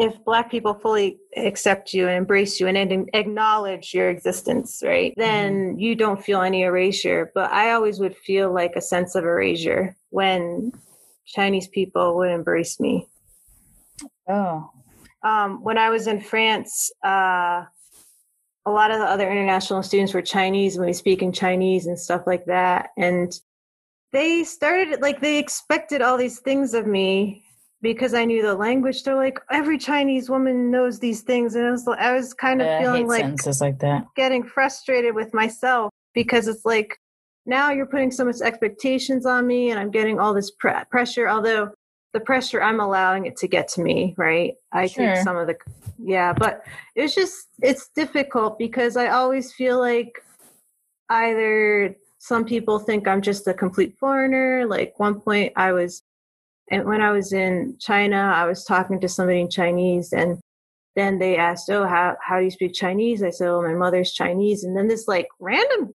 if 0.01 0.23
black 0.25 0.49
people 0.49 0.73
fully 0.73 1.19
accept 1.37 1.93
you 1.93 2.07
and 2.07 2.17
embrace 2.17 2.59
you 2.59 2.67
and 2.67 3.09
acknowledge 3.13 3.93
your 3.93 4.09
existence, 4.09 4.81
right? 4.83 5.13
Then 5.15 5.77
you 5.77 5.95
don't 5.95 6.23
feel 6.23 6.41
any 6.41 6.63
erasure, 6.63 7.31
but 7.33 7.51
I 7.51 7.71
always 7.71 7.99
would 7.99 8.17
feel 8.17 8.53
like 8.53 8.75
a 8.75 8.81
sense 8.81 9.15
of 9.15 9.23
erasure 9.23 9.95
when 10.09 10.73
Chinese 11.25 11.67
people 11.67 12.17
would 12.17 12.31
embrace 12.31 12.79
me 12.79 13.07
Oh, 14.27 14.69
um, 15.23 15.63
when 15.63 15.77
I 15.77 15.89
was 15.89 16.07
in 16.07 16.21
France, 16.21 16.91
uh, 17.03 17.65
a 18.65 18.71
lot 18.71 18.91
of 18.91 18.99
the 18.99 19.05
other 19.05 19.29
international 19.29 19.83
students 19.83 20.13
were 20.13 20.21
Chinese 20.21 20.77
and 20.77 20.85
we 20.85 20.93
speak 20.93 21.21
in 21.21 21.31
Chinese 21.31 21.87
and 21.87 21.99
stuff 21.99 22.23
like 22.27 22.45
that. 22.45 22.89
And 22.97 23.33
they 24.13 24.43
started 24.43 25.01
like 25.01 25.19
they 25.19 25.37
expected 25.37 26.01
all 26.01 26.17
these 26.17 26.39
things 26.39 26.73
of 26.73 26.85
me 26.85 27.43
because 27.82 28.13
I 28.13 28.25
knew 28.25 28.41
the 28.41 28.55
language. 28.55 29.03
They're 29.03 29.15
like, 29.15 29.39
every 29.49 29.77
Chinese 29.77 30.29
woman 30.29 30.69
knows 30.71 30.99
these 30.99 31.21
things, 31.21 31.55
and 31.55 31.65
I 31.65 31.71
was 31.71 31.88
I 31.88 32.13
was 32.13 32.34
kind 32.34 32.61
of 32.61 32.67
yeah, 32.67 32.79
feeling 32.82 33.07
like 33.07 33.21
sentences 33.21 33.61
like 33.61 33.79
that. 33.79 34.05
getting 34.15 34.43
frustrated 34.43 35.15
with 35.15 35.34
myself 35.34 35.91
because 36.13 36.47
it's 36.47 36.65
like 36.65 36.97
now 37.45 37.71
you're 37.71 37.88
putting 37.88 38.11
so 38.11 38.23
much 38.25 38.39
expectations 38.41 39.25
on 39.25 39.47
me 39.47 39.71
and 39.71 39.79
i'm 39.79 39.89
getting 39.89 40.19
all 40.19 40.32
this 40.32 40.51
pre- 40.51 40.73
pressure 40.91 41.27
although 41.27 41.71
the 42.13 42.19
pressure 42.19 42.61
i'm 42.61 42.79
allowing 42.79 43.25
it 43.25 43.36
to 43.36 43.47
get 43.47 43.67
to 43.67 43.82
me 43.82 44.13
right 44.15 44.53
i 44.73 44.86
Sure. 44.86 45.07
take 45.07 45.23
some 45.23 45.38
of 45.38 45.47
the 45.47 45.55
yeah 45.97 46.34
but 46.34 46.61
it's 46.95 47.15
just 47.15 47.47
it's 47.63 47.89
difficult 47.95 48.59
because 48.59 48.95
i 48.95 49.07
always 49.07 49.51
feel 49.53 49.79
like 49.79 50.11
either 51.09 51.95
some 52.19 52.45
people 52.45 52.77
think 52.79 53.07
i'm 53.07 53.21
just 53.21 53.47
a 53.47 53.53
complete 53.53 53.95
foreigner 53.99 54.65
like 54.67 54.93
one 54.99 55.19
point 55.19 55.51
i 55.55 55.71
was 55.71 56.03
and 56.72 56.86
when 56.86 57.01
i 57.01 57.11
was 57.11 57.32
in 57.32 57.76
china 57.80 58.34
i 58.36 58.45
was 58.45 58.63
talking 58.65 58.99
to 58.99 59.07
somebody 59.07 59.39
in 59.39 59.49
chinese 59.49 60.11
and 60.13 60.39
then 60.95 61.19
they 61.19 61.38
asked, 61.38 61.69
"Oh, 61.69 61.88
how 61.88 62.17
how 62.22 62.39
do 62.39 62.43
you 62.45 62.51
speak 62.51 62.74
Chinese?" 62.74 63.24
I 63.24 63.30
said, 63.30 63.47
"Oh, 63.47 63.61
my 63.61 63.74
mother's 63.74 64.11
Chinese." 64.11 64.63
And 64.63 64.76
then 64.76 64.88
this 64.88 65.07
like 65.07 65.28
random 65.39 65.93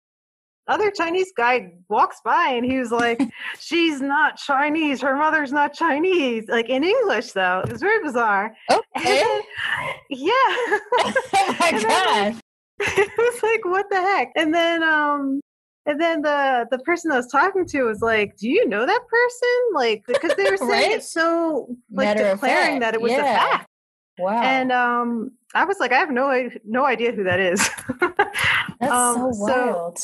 other 0.68 0.90
Chinese 0.90 1.32
guy 1.36 1.74
walks 1.88 2.20
by 2.24 2.48
and 2.48 2.64
he 2.64 2.78
was 2.78 2.90
like, 2.90 3.20
"She's 3.60 4.00
not 4.00 4.36
Chinese. 4.36 5.00
Her 5.00 5.16
mother's 5.16 5.52
not 5.52 5.74
Chinese." 5.74 6.48
Like 6.48 6.68
in 6.68 6.82
English 6.82 7.32
though. 7.32 7.62
It 7.64 7.72
was 7.72 7.82
very 7.82 8.02
bizarre. 8.02 8.54
Okay. 8.70 9.40
yeah. 10.10 10.32
oh 10.32 11.56
my 11.60 11.70
god. 11.82 12.40
it 12.80 13.10
was 13.18 13.42
like, 13.42 13.64
"What 13.64 13.86
the 13.90 14.00
heck?" 14.00 14.32
And 14.36 14.54
then 14.54 14.82
um 14.82 15.40
and 15.86 16.00
then 16.00 16.22
the 16.22 16.66
the 16.70 16.78
person 16.80 17.10
I 17.12 17.16
was 17.16 17.28
talking 17.28 17.64
to 17.66 17.82
was 17.84 18.00
like, 18.02 18.36
"Do 18.36 18.48
you 18.48 18.68
know 18.68 18.84
that 18.84 19.00
person?" 19.08 19.58
Like 19.74 20.04
because 20.08 20.34
they 20.36 20.50
were 20.50 20.56
saying 20.56 20.70
Right? 20.70 20.90
it 20.92 21.02
so 21.04 21.68
like 21.90 22.16
Matter 22.16 22.32
declaring 22.32 22.80
that 22.80 22.94
it 22.94 23.00
was 23.00 23.12
a 23.12 23.16
fact. 23.16 23.68
Wow. 24.18 24.40
And 24.42 24.72
um, 24.72 25.32
I 25.54 25.64
was 25.66 25.78
like, 25.78 25.92
I 25.92 25.98
have 25.98 26.10
no 26.10 26.48
no 26.64 26.84
idea 26.84 27.12
who 27.12 27.24
that 27.24 27.38
is. 27.40 27.68
That's 28.00 28.92
um, 28.92 29.32
so 29.32 29.46
so- 29.46 29.66
wild. 29.66 29.98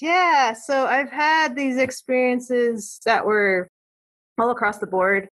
yeah, 0.00 0.52
so 0.52 0.86
I've 0.86 1.10
had 1.10 1.54
these 1.56 1.76
experiences 1.76 3.00
that 3.04 3.24
were 3.26 3.68
all 4.38 4.50
across 4.50 4.78
the 4.78 4.86
board. 4.86 5.28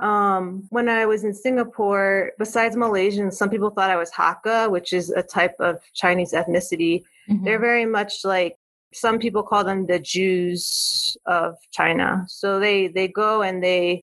Um, 0.00 0.66
when 0.70 0.88
I 0.88 1.06
was 1.06 1.22
in 1.24 1.32
Singapore, 1.32 2.32
besides 2.38 2.74
Malaysians, 2.76 3.34
some 3.34 3.48
people 3.48 3.70
thought 3.70 3.90
I 3.90 3.96
was 3.96 4.10
Hakka, 4.10 4.70
which 4.70 4.92
is 4.92 5.10
a 5.10 5.22
type 5.22 5.54
of 5.60 5.80
Chinese 5.94 6.32
ethnicity. 6.32 7.04
Mhm. 7.30 7.44
They're 7.44 7.60
very 7.60 7.86
much 7.86 8.24
like 8.24 8.56
some 8.94 9.18
people 9.18 9.42
call 9.42 9.64
them 9.64 9.86
the 9.86 9.98
Jews 9.98 11.16
of 11.26 11.56
China. 11.72 12.24
So 12.28 12.58
they 12.60 12.88
they 12.88 13.08
go 13.08 13.42
and 13.42 13.62
they 13.62 14.02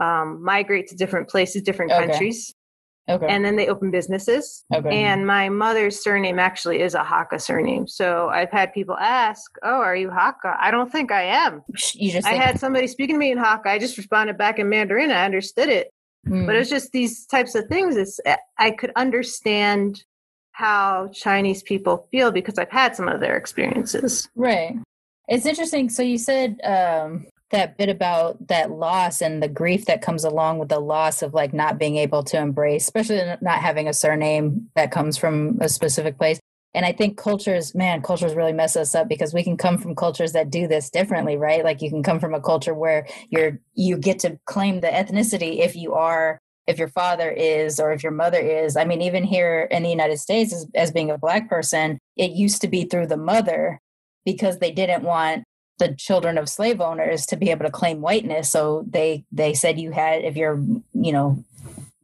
um, 0.00 0.42
migrate 0.42 0.88
to 0.88 0.96
different 0.96 1.28
places, 1.28 1.62
different 1.62 1.92
Okay. 1.92 2.06
countries, 2.06 2.52
okay. 3.08 3.26
and 3.28 3.44
then 3.44 3.56
they 3.56 3.68
open 3.68 3.90
businesses. 3.90 4.64
okay. 4.74 5.02
And 5.04 5.26
my 5.26 5.48
mother's 5.48 6.02
surname 6.02 6.38
actually 6.38 6.80
is 6.80 6.94
a 6.94 7.02
Hakka 7.04 7.40
surname. 7.40 7.86
So 7.86 8.28
I've 8.30 8.50
had 8.50 8.72
people 8.72 8.96
ask, 8.96 9.50
Oh, 9.62 9.80
are 9.80 9.94
you 9.96 10.08
Hakka? 10.08 10.56
I 10.58 10.70
don't 10.70 10.90
think 10.90 11.12
I 11.12 11.22
am. 11.24 11.62
you 11.94 12.10
just 12.12 12.26
I 12.26 12.32
had 12.34 12.58
somebody 12.58 12.86
speaking 12.86 13.16
to 13.16 13.18
me 13.20 13.32
in 13.32 13.38
Hakka. 13.38 13.66
I 13.66 13.78
just 13.78 13.96
responded 13.98 14.38
back 14.38 14.58
in 14.58 14.68
Mandarin. 14.68 15.10
I 15.10 15.24
understood 15.24 15.68
it. 15.68 15.90
hmm, 16.26 16.46
But 16.46 16.56
it's 16.56 16.70
just 16.70 16.92
these 16.92 17.26
types 17.26 17.54
of 17.54 17.66
things. 17.66 17.96
It's, 17.96 18.18
I 18.58 18.70
could 18.70 18.92
understand 18.96 20.04
how 20.52 21.08
Chinese 21.08 21.62
people 21.62 22.06
feel 22.10 22.30
because 22.30 22.58
I've 22.58 22.70
had 22.70 22.94
some 22.94 23.08
of 23.08 23.20
their 23.20 23.36
experiences. 23.36 24.28
right. 24.36 24.76
It's 25.28 25.46
interesting. 25.46 25.88
So 25.88 26.02
you 26.02 26.18
said 26.18 26.60
um, 26.64 27.26
that 27.50 27.78
bit 27.78 27.88
about 27.88 28.48
that 28.48 28.70
loss 28.70 29.20
and 29.20 29.42
the 29.42 29.48
grief 29.48 29.86
that 29.86 30.02
comes 30.02 30.24
along 30.24 30.58
with 30.58 30.68
the 30.68 30.80
loss 30.80 31.22
of 31.22 31.32
like 31.32 31.54
not 31.54 31.78
being 31.78 31.96
able 31.96 32.22
to 32.24 32.38
embrace, 32.38 32.82
especially 32.82 33.22
not 33.40 33.60
having 33.60 33.88
a 33.88 33.94
surname 33.94 34.68
that 34.74 34.90
comes 34.90 35.16
from 35.16 35.58
a 35.60 35.68
specific 35.68 36.18
place. 36.18 36.40
And 36.74 36.86
I 36.86 36.92
think 36.92 37.18
cultures, 37.18 37.74
man, 37.74 38.00
cultures 38.00 38.34
really 38.34 38.54
mess 38.54 38.76
us 38.76 38.94
up 38.94 39.06
because 39.06 39.34
we 39.34 39.44
can 39.44 39.58
come 39.58 39.76
from 39.76 39.94
cultures 39.94 40.32
that 40.32 40.50
do 40.50 40.66
this 40.66 40.88
differently, 40.88 41.36
right? 41.36 41.62
Like 41.62 41.82
you 41.82 41.90
can 41.90 42.02
come 42.02 42.18
from 42.18 42.34
a 42.34 42.40
culture 42.40 42.74
where 42.74 43.06
you're 43.28 43.58
you 43.74 43.98
get 43.98 44.18
to 44.20 44.38
claim 44.46 44.80
the 44.80 44.88
ethnicity 44.88 45.58
if 45.58 45.76
you 45.76 45.92
are 45.92 46.40
if 46.66 46.78
your 46.78 46.88
father 46.88 47.30
is 47.30 47.80
or 47.80 47.92
if 47.92 48.02
your 48.02 48.12
mother 48.12 48.38
is. 48.38 48.76
I 48.76 48.84
mean, 48.84 49.02
even 49.02 49.24
here 49.24 49.68
in 49.70 49.82
the 49.82 49.90
United 49.90 50.18
States, 50.18 50.52
as, 50.52 50.66
as 50.74 50.90
being 50.90 51.10
a 51.10 51.18
Black 51.18 51.48
person, 51.48 51.98
it 52.16 52.30
used 52.32 52.60
to 52.62 52.68
be 52.68 52.84
through 52.84 53.08
the 53.08 53.16
mother 53.16 53.80
because 54.24 54.58
they 54.58 54.70
didn't 54.70 55.02
want 55.02 55.44
the 55.78 55.94
children 55.96 56.38
of 56.38 56.48
slave 56.48 56.80
owners 56.80 57.26
to 57.26 57.36
be 57.36 57.50
able 57.50 57.64
to 57.64 57.70
claim 57.70 58.00
whiteness. 58.00 58.50
So 58.50 58.84
they 58.88 59.24
they 59.32 59.54
said 59.54 59.80
you 59.80 59.90
had 59.90 60.22
if 60.22 60.36
your 60.36 60.62
you 60.92 61.12
know 61.12 61.42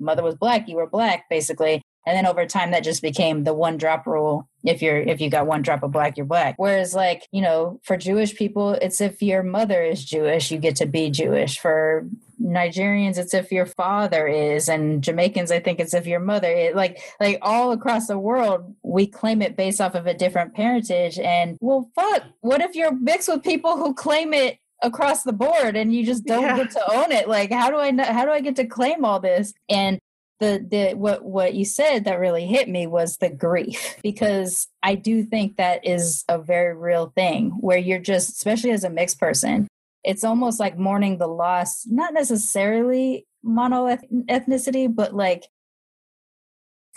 mother 0.01 0.23
was 0.23 0.35
black 0.35 0.69
you 0.69 0.77
were 0.77 0.89
black 0.89 1.29
basically. 1.29 1.83
And 2.07 2.17
then 2.17 2.27
over 2.27 2.47
time 2.47 2.71
that 2.71 2.85
just 2.85 3.03
became 3.03 3.45
the 3.45 3.53
one 3.53 3.77
drop 3.77 4.07
rule. 4.07 4.49
If 4.65 4.83
you're 4.83 4.99
if 4.99 5.21
you 5.21 5.31
got 5.31 5.47
one 5.47 5.63
drop 5.63 5.83
of 5.83 5.93
black 5.93 6.17
you're 6.17 6.27
black. 6.27 6.55
Whereas 6.57 6.95
like 6.95 7.29
you 7.31 7.43
know 7.43 7.79
for 7.85 7.97
jewish 7.97 8.35
people 8.35 8.73
it's 8.73 9.01
if 9.01 9.23
your 9.23 9.43
mother 9.43 9.83
is 9.83 10.05
jewish 10.05 10.51
you 10.51 10.59
get 10.59 10.77
to 10.77 10.87
be 10.87 11.11
jewish. 11.11 11.59
For 11.59 12.09
nigerians 12.41 13.19
it's 13.19 13.35
if 13.35 13.51
your 13.51 13.67
father 13.67 14.27
is 14.27 14.69
and 14.69 15.03
jamaicans 15.03 15.51
i 15.51 15.59
think 15.59 15.81
it's 15.81 15.95
if 15.95 16.07
your 16.07 16.21
mother 16.21 16.51
is 16.51 16.75
like 16.75 17.01
like 17.21 17.39
all 17.43 17.73
across 17.73 18.07
the 18.07 18.19
world 18.19 18.75
we 18.83 19.07
claim 19.07 19.43
it 19.43 19.57
based 19.57 19.81
off 19.81 19.95
of 19.95 20.07
a 20.07 20.15
different 20.15 20.55
parentage 20.55 21.19
and 21.19 21.59
well 21.61 21.91
fuck 21.95 22.23
what 22.41 22.61
if 22.61 22.75
you're 22.75 22.95
mixed 22.95 23.29
with 23.29 23.43
people 23.43 23.77
who 23.77 23.93
claim 23.95 24.33
it 24.33 24.59
across 24.83 25.25
the 25.25 25.33
board 25.33 25.77
and 25.77 25.93
you 25.93 26.07
just 26.07 26.25
don't 26.25 26.43
yeah. 26.43 26.57
get 26.57 26.71
to 26.71 26.93
own 26.93 27.11
it 27.11 27.29
like 27.29 27.51
how 27.51 27.71
do 27.71 27.77
i 27.77 27.91
know, 27.91 28.05
how 28.05 28.25
do 28.25 28.31
i 28.31 28.41
get 28.41 28.57
to 28.57 28.65
claim 28.65 29.05
all 29.05 29.19
this 29.19 29.53
and 29.69 29.99
the 30.41 30.65
the 30.71 30.95
what 30.95 31.25
what 31.25 31.55
you 31.55 31.65
said 31.65 32.05
that 32.05 32.21
really 32.21 32.47
hit 32.47 32.69
me 32.69 32.87
was 32.87 33.17
the 33.17 33.29
grief 33.29 33.97
because 34.03 34.69
I 34.83 34.95
do 34.95 35.25
think 35.25 35.57
that 35.57 35.85
is 35.87 36.25
a 36.29 36.39
very 36.39 36.77
real 36.77 37.13
thing 37.15 37.51
where 37.61 37.79
you're 37.79 37.99
just 37.99 38.31
especially 38.31 38.71
as 38.71 38.85
a 38.85 38.91
mixed 38.91 39.19
person 39.19 39.67
it's 40.05 40.25
almost 40.25 40.61
like 40.61 40.79
mourning 40.79 41.19
the 41.19 41.27
loss 41.27 41.85
not 41.87 42.15
necessarily 42.15 43.27
mono 43.43 43.87
ethnicity 44.29 44.93
but 44.93 45.15
like 45.15 45.45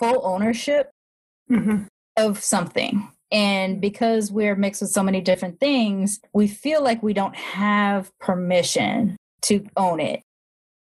full 0.02 0.20
ownership 0.24 0.90
mm-hmm. 1.50 1.84
of 2.16 2.42
something. 2.42 3.08
And 3.30 3.80
because 3.80 4.30
we're 4.30 4.56
mixed 4.56 4.82
with 4.82 4.90
so 4.90 5.02
many 5.02 5.20
different 5.20 5.60
things 5.60 6.20
we 6.34 6.48
feel 6.48 6.82
like 6.82 7.02
we 7.02 7.14
don't 7.14 7.36
have 7.36 8.10
permission 8.18 9.16
to 9.42 9.64
own 9.76 10.00
it 10.00 10.22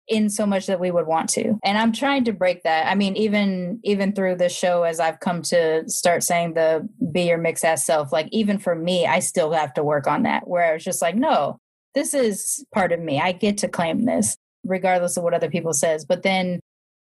in 0.07 0.29
so 0.29 0.45
much 0.45 0.65
that 0.65 0.79
we 0.79 0.91
would 0.91 1.07
want 1.07 1.29
to. 1.29 1.57
And 1.63 1.77
i'm 1.77 1.93
trying 1.93 2.25
to 2.25 2.33
break 2.33 2.63
that. 2.63 2.87
I 2.87 2.95
mean 2.95 3.15
even 3.15 3.79
even 3.83 4.11
through 4.11 4.35
the 4.35 4.49
show 4.49 4.83
as 4.83 4.99
i've 4.99 5.21
come 5.21 5.41
to 5.43 5.87
start 5.87 6.23
saying 6.23 6.55
the 6.55 6.87
be 7.13 7.23
your 7.23 7.37
mix 7.37 7.63
ass 7.63 7.85
self 7.85 8.11
like 8.11 8.27
even 8.31 8.57
for 8.57 8.75
me 8.75 9.05
i 9.05 9.19
still 9.19 9.53
have 9.53 9.73
to 9.75 9.83
work 9.83 10.07
on 10.07 10.23
that 10.23 10.47
where 10.47 10.69
i 10.69 10.73
was 10.73 10.83
just 10.83 11.01
like 11.01 11.15
no 11.15 11.57
this 11.95 12.13
is 12.13 12.65
part 12.73 12.91
of 12.91 12.99
me 12.99 13.19
i 13.19 13.31
get 13.31 13.57
to 13.57 13.67
claim 13.67 14.05
this 14.05 14.35
regardless 14.63 15.17
of 15.17 15.23
what 15.23 15.33
other 15.33 15.49
people 15.49 15.73
says 15.73 16.05
but 16.05 16.23
then 16.23 16.59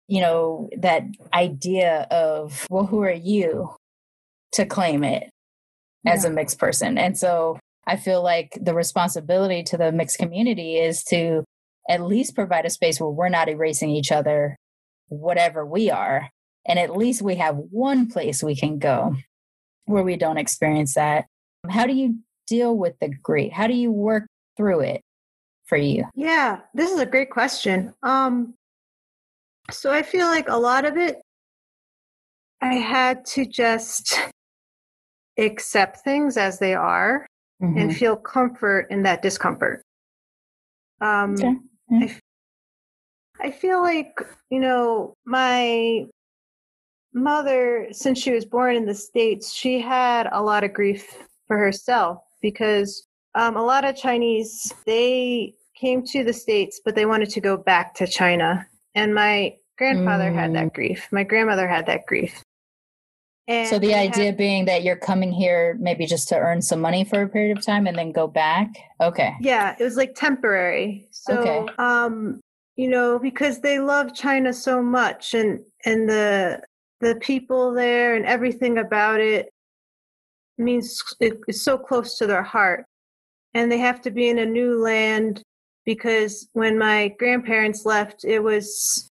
you 0.09 0.20
know 0.20 0.68
that 0.76 1.05
idea 1.35 2.07
of 2.11 2.66
well 2.70 2.87
who 2.87 3.03
are 3.03 3.11
you 3.11 3.74
to 4.53 4.66
claim 4.66 5.05
it 5.05 5.30
as 6.07 6.24
yeah. 6.24 6.30
a 6.30 6.33
mixed 6.33 6.59
person 6.59 6.99
and 6.99 7.18
so 7.18 7.59
i 7.87 7.97
feel 7.97 8.22
like 8.22 8.59
the 8.61 8.74
responsibility 8.74 9.62
to 9.62 9.76
the 9.76 9.93
mixed 9.93 10.18
community 10.18 10.76
is 10.76 11.05
to 11.05 11.45
at 11.89 12.03
least 12.03 12.35
provide 12.35 12.64
a 12.64 12.70
space 12.70 13.01
where 13.01 13.11
we're 13.11 13.28
not 13.28 13.49
erasing 13.49 13.91
each 13.91 14.12
other, 14.12 14.57
whatever 15.09 15.64
we 15.66 15.91
are. 15.91 16.28
And 16.66 16.78
at 16.78 16.97
least 16.97 17.22
we 17.22 17.37
have 17.37 17.57
one 17.57 18.09
place 18.09 18.43
we 18.43 18.55
can 18.55 18.78
go 18.78 19.16
where 19.87 20.05
we 20.05 20.16
don't 20.16 20.39
experience 20.39 20.95
that. 20.95 21.26
How 21.68 21.87
do 21.87 21.93
you 21.93 22.18
deal 22.47 22.76
with 22.76 22.95
the 23.01 23.09
grief? 23.09 23.53
How 23.53 23.66
do 23.66 23.74
you 23.74 23.91
work 23.91 24.26
through 24.57 24.81
it 24.81 25.03
for 25.67 25.77
you? 25.77 26.05
Yeah, 26.15 26.61
this 26.75 26.91
is 26.91 27.01
a 27.01 27.07
great 27.07 27.31
question. 27.31 27.95
Um, 28.03 28.55
so 29.71 29.93
I 29.93 30.03
feel 30.03 30.27
like 30.27 30.49
a 30.49 30.57
lot 30.57 30.85
of 30.85 30.97
it, 30.97 31.17
I 32.61 32.75
had 32.75 33.25
to 33.27 33.47
just 33.47 34.19
accept 35.39 35.99
things 36.01 36.37
as 36.37 36.59
they 36.59 36.75
are 36.75 37.27
mm-hmm. 37.63 37.79
and 37.79 37.97
feel 37.97 38.17
comfort 38.17 38.89
in 38.91 39.03
that 39.05 39.23
discomfort. 39.23 39.83
Um, 41.01 41.35
okay. 41.35 41.57
I, 41.91 41.95
mm. 41.95 42.19
I 43.41 43.51
feel 43.51 43.81
like, 43.81 44.21
you 44.51 44.61
know, 44.61 45.15
my 45.25 46.07
mother, 47.13 47.89
since 47.91 48.21
she 48.21 48.33
was 48.33 48.45
born 48.45 48.77
in 48.77 48.87
the 48.87 48.95
States, 48.95 49.53
she 49.53 49.81
had 49.81 50.29
a 50.33 50.43
lot 50.43 50.65
of 50.65 50.73
grief 50.73 51.17
for 51.47 51.59
herself 51.59 52.23
because 52.41 53.07
um, 53.35 53.57
a 53.57 53.62
lot 53.62 53.85
of 53.85 53.97
Chinese, 53.97 54.72
they 54.87 55.55
came 55.74 56.05
to 56.07 56.22
the 56.24 56.33
States, 56.33 56.80
but 56.85 56.95
they 56.95 57.07
wanted 57.07 57.30
to 57.30 57.41
go 57.41 57.57
back 57.57 57.95
to 57.95 58.07
China. 58.07 58.66
And 58.95 59.14
my 59.14 59.57
grandfather 59.78 60.30
mm. 60.30 60.35
had 60.35 60.55
that 60.55 60.66
mm. 60.66 60.74
grief. 60.74 61.09
My 61.11 61.24
grandmother 61.24 61.66
had 61.66 61.87
that 61.87 62.07
grief. 62.07 62.43
And 63.49 63.68
so 63.68 63.78
the 63.78 63.95
idea 63.95 64.26
had, 64.26 64.37
being 64.37 64.66
that 64.66 64.85
you're 64.85 64.97
coming 64.97 65.33
here 65.33 65.76
maybe 65.80 66.07
just 66.07 66.28
to 66.28 66.37
earn 66.37 66.62
some 66.62 66.80
money 66.80 67.05
for 67.05 67.22
a 67.22 67.28
period 67.28 67.57
of 67.57 67.64
time 67.64 67.87
and 67.87 67.99
then 67.99 68.12
go 68.12 68.28
back. 68.28 68.68
Okay. 69.01 69.35
Yeah, 69.41 69.74
it 69.78 69.83
was 69.83 69.97
like 69.97 70.14
temporary. 70.14 71.09
So 71.11 71.39
okay. 71.39 71.72
um 71.78 72.41
you 72.76 72.89
know, 72.89 73.18
because 73.18 73.61
they 73.61 73.80
love 73.80 74.14
China 74.14 74.53
so 74.53 74.80
much 74.80 75.35
and 75.35 75.61
and 75.85 76.09
the 76.09 76.62
the 77.01 77.16
people 77.16 77.74
there 77.74 78.14
and 78.14 78.24
everything 78.24 78.78
about 78.78 79.20
it 79.20 79.51
means 80.57 81.03
it's 81.18 81.62
so 81.62 81.76
close 81.76 82.16
to 82.18 82.26
their 82.28 82.45
heart. 82.45 82.85
And 83.55 83.71
they 83.71 83.79
have 83.79 84.01
to 84.03 84.11
be 84.11 84.29
in 84.29 84.39
a 84.39 84.47
new 84.47 84.83
land 84.83 85.43
because 85.85 86.49
when 86.53 86.79
my 86.79 87.09
grandparents 87.19 87.85
left 87.85 88.25
it 88.25 88.41
was 88.41 89.11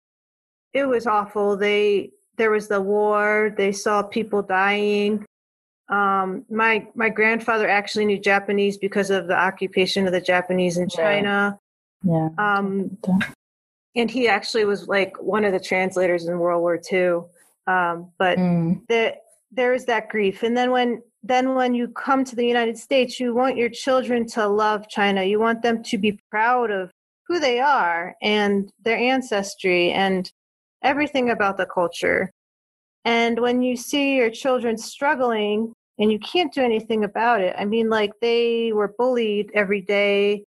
it 0.73 0.85
was 0.85 1.07
awful. 1.07 1.57
They 1.57 2.11
there 2.37 2.51
was 2.51 2.67
the 2.67 2.81
war. 2.81 3.53
They 3.57 3.71
saw 3.71 4.03
people 4.03 4.41
dying. 4.41 5.25
Um, 5.89 6.45
my 6.49 6.87
my 6.95 7.09
grandfather 7.09 7.67
actually 7.67 8.05
knew 8.05 8.19
Japanese 8.19 8.77
because 8.77 9.09
of 9.09 9.27
the 9.27 9.37
occupation 9.37 10.05
of 10.05 10.13
the 10.13 10.21
Japanese 10.21 10.77
in 10.77 10.87
China. 10.87 11.59
Yeah. 12.03 12.29
Um, 12.37 12.97
and 13.95 14.09
he 14.09 14.27
actually 14.27 14.65
was 14.65 14.87
like 14.87 15.21
one 15.21 15.43
of 15.43 15.51
the 15.51 15.59
translators 15.59 16.27
in 16.27 16.39
World 16.39 16.61
War 16.61 16.79
II. 16.91 17.21
Um, 17.67 18.11
but 18.17 18.37
mm. 18.37 18.81
the, 18.87 19.15
there 19.51 19.73
is 19.73 19.85
that 19.85 20.09
grief, 20.09 20.43
and 20.43 20.55
then 20.55 20.71
when 20.71 21.01
then 21.23 21.55
when 21.55 21.73
you 21.73 21.89
come 21.89 22.23
to 22.23 22.35
the 22.35 22.45
United 22.45 22.77
States, 22.77 23.19
you 23.19 23.33
want 23.33 23.57
your 23.57 23.69
children 23.69 24.25
to 24.27 24.47
love 24.47 24.87
China. 24.87 25.23
You 25.23 25.39
want 25.39 25.61
them 25.61 25.83
to 25.83 25.97
be 25.97 26.19
proud 26.31 26.71
of 26.71 26.91
who 27.27 27.39
they 27.39 27.59
are 27.59 28.15
and 28.21 28.71
their 28.83 28.97
ancestry 28.97 29.91
and 29.91 30.31
everything 30.81 31.29
about 31.29 31.57
the 31.57 31.65
culture. 31.65 32.31
And 33.05 33.39
when 33.39 33.61
you 33.61 33.75
see 33.75 34.15
your 34.15 34.29
children 34.29 34.77
struggling 34.77 35.73
and 35.97 36.11
you 36.11 36.19
can't 36.19 36.53
do 36.53 36.61
anything 36.61 37.03
about 37.03 37.41
it, 37.41 37.55
I 37.57 37.65
mean, 37.65 37.89
like 37.89 38.11
they 38.21 38.71
were 38.73 38.95
bullied 38.97 39.51
every 39.53 39.81
day. 39.81 40.43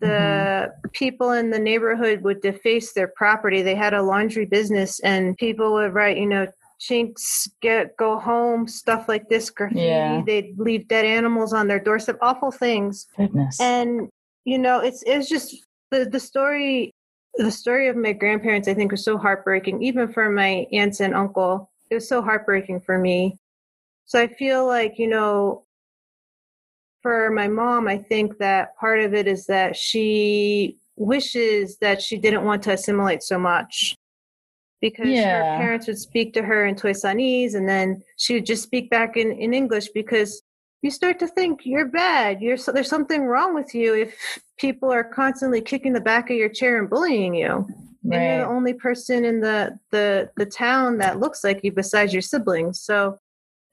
The 0.00 0.06
mm-hmm. 0.06 0.88
people 0.92 1.32
in 1.32 1.50
the 1.50 1.58
neighborhood 1.58 2.22
would 2.22 2.40
deface 2.40 2.92
their 2.92 3.08
property. 3.16 3.62
They 3.62 3.74
had 3.74 3.92
a 3.92 4.02
laundry 4.02 4.46
business, 4.46 4.98
and 5.00 5.36
people 5.36 5.72
would 5.74 5.92
write, 5.92 6.16
you 6.16 6.26
know, 6.26 6.46
chinks 6.80 7.46
get 7.60 7.96
go 7.98 8.18
home 8.18 8.66
stuff 8.66 9.06
like 9.06 9.28
this 9.28 9.50
graffiti 9.50 9.82
yeah. 9.82 10.22
they'd 10.26 10.58
leave 10.58 10.88
dead 10.88 11.04
animals 11.04 11.52
on 11.52 11.68
their 11.68 11.78
doorstep 11.78 12.16
awful 12.22 12.50
things 12.50 13.06
Goodness. 13.16 13.60
and 13.60 14.08
you 14.44 14.58
know 14.58 14.80
it's 14.80 15.04
it's 15.06 15.28
just 15.28 15.54
the 15.90 16.06
the 16.06 16.18
story 16.18 16.90
the 17.34 17.50
story 17.50 17.88
of 17.88 17.96
my 17.96 18.12
grandparents, 18.12 18.68
I 18.68 18.74
think, 18.74 18.90
was 18.90 19.04
so 19.04 19.16
heartbreaking, 19.16 19.82
even 19.82 20.12
for 20.12 20.30
my 20.30 20.66
aunts 20.72 21.00
and 21.00 21.14
uncle. 21.14 21.70
It 21.90 21.94
was 21.94 22.08
so 22.08 22.22
heartbreaking 22.22 22.80
for 22.80 22.98
me. 22.98 23.38
So 24.06 24.20
I 24.20 24.26
feel 24.26 24.66
like, 24.66 24.98
you 24.98 25.08
know, 25.08 25.64
for 27.02 27.30
my 27.30 27.48
mom, 27.48 27.88
I 27.88 27.98
think 27.98 28.38
that 28.38 28.76
part 28.76 29.00
of 29.00 29.14
it 29.14 29.26
is 29.26 29.46
that 29.46 29.76
she 29.76 30.76
wishes 30.96 31.78
that 31.78 32.02
she 32.02 32.18
didn't 32.18 32.44
want 32.44 32.62
to 32.64 32.72
assimilate 32.72 33.22
so 33.22 33.38
much 33.38 33.94
because 34.80 35.08
yeah. 35.08 35.52
her 35.52 35.58
parents 35.58 35.86
would 35.86 35.98
speak 35.98 36.32
to 36.34 36.42
her 36.42 36.66
in 36.66 36.74
Toisanese 36.74 37.54
and 37.54 37.68
then 37.68 38.02
she 38.16 38.34
would 38.34 38.46
just 38.46 38.62
speak 38.62 38.90
back 38.90 39.16
in, 39.16 39.32
in 39.32 39.52
English 39.52 39.88
because 39.94 40.42
you 40.82 40.90
start 40.90 41.18
to 41.18 41.28
think 41.28 41.60
you're 41.64 41.88
bad. 41.88 42.40
You're 42.40 42.56
so, 42.56 42.72
there's 42.72 42.88
something 42.88 43.24
wrong 43.24 43.54
with 43.54 43.74
you 43.74 43.94
if 43.94 44.16
people 44.58 44.90
are 44.90 45.04
constantly 45.04 45.60
kicking 45.60 45.92
the 45.92 46.00
back 46.00 46.30
of 46.30 46.36
your 46.36 46.48
chair 46.48 46.78
and 46.78 46.88
bullying 46.88 47.34
you. 47.34 47.66
Right. 48.02 48.16
And 48.16 48.24
you're 48.24 48.46
the 48.46 48.52
only 48.52 48.72
person 48.72 49.26
in 49.26 49.40
the, 49.40 49.78
the 49.90 50.30
the 50.36 50.46
town 50.46 50.98
that 50.98 51.20
looks 51.20 51.44
like 51.44 51.60
you 51.62 51.72
besides 51.72 52.14
your 52.14 52.22
siblings. 52.22 52.80
So 52.80 53.18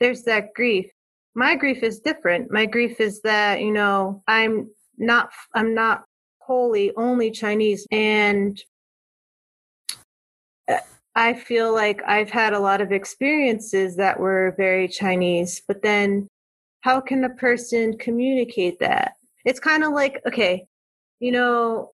there's 0.01 0.23
that 0.23 0.53
grief. 0.53 0.91
My 1.33 1.55
grief 1.55 1.81
is 1.81 1.99
different. 1.99 2.51
My 2.51 2.65
grief 2.65 2.99
is 2.99 3.21
that, 3.21 3.61
you 3.61 3.71
know, 3.71 4.23
I'm 4.27 4.69
not 4.97 5.29
I'm 5.55 5.73
not 5.73 6.03
wholly 6.39 6.93
only 6.97 7.31
Chinese 7.31 7.87
and 7.91 8.61
I 11.17 11.33
feel 11.33 11.73
like 11.73 12.03
I've 12.05 12.29
had 12.29 12.53
a 12.53 12.59
lot 12.59 12.79
of 12.79 12.91
experiences 12.91 13.95
that 13.95 14.19
were 14.19 14.53
very 14.55 14.87
Chinese, 14.87 15.63
but 15.67 15.81
then 15.81 16.27
how 16.81 17.01
can 17.01 17.23
a 17.23 17.29
person 17.31 17.97
communicate 17.97 18.77
that? 18.79 19.13
It's 19.43 19.59
kind 19.59 19.83
of 19.83 19.93
like, 19.93 20.21
okay, 20.27 20.67
you 21.19 21.31
know, 21.31 21.89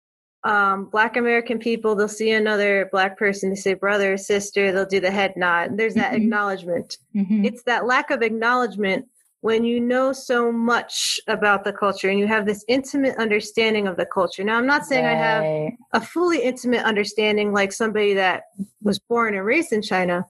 um, 0.46 0.86
Black 0.86 1.18
American 1.18 1.60
people, 1.60 1.96
they'll 1.96 2.08
see 2.08 2.32
another 2.32 2.88
Black 2.94 3.18
person, 3.18 3.50
they 3.50 3.58
say 3.58 3.74
brother 3.74 4.16
sister, 4.16 4.72
they'll 4.72 4.86
do 4.86 5.02
the 5.02 5.12
head 5.12 5.34
nod. 5.36 5.76
There's 5.76 5.96
that 5.96 6.14
Mhm. 6.14 6.22
acknowledgement. 6.24 6.98
Mhm. 7.14 7.46
It's 7.46 7.64
that 7.64 7.86
lack 7.86 8.12
of 8.12 8.22
acknowledgement 8.22 9.10
when 9.42 9.64
you 9.64 9.80
know 9.80 10.12
so 10.12 10.52
much 10.52 11.20
about 11.28 11.64
the 11.64 11.72
culture 11.72 12.10
and 12.10 12.20
you 12.20 12.28
have 12.28 12.46
this 12.46 12.66
intimate 12.68 13.16
understanding 13.18 13.88
of 13.88 13.96
the 13.96 14.06
culture. 14.06 14.44
Now, 14.44 14.58
I'm 14.58 14.68
not 14.68 14.86
saying 14.86 15.06
I 15.06 15.14
have 15.14 15.72
a 15.94 16.02
fully 16.02 16.42
intimate 16.44 16.84
understanding 16.84 17.54
like 17.54 17.72
somebody 17.72 18.14
that 18.16 18.44
was 18.82 19.00
born 19.00 19.36
and 19.36 19.46
raised 19.46 19.72
in 19.72 19.82
China, 19.82 20.26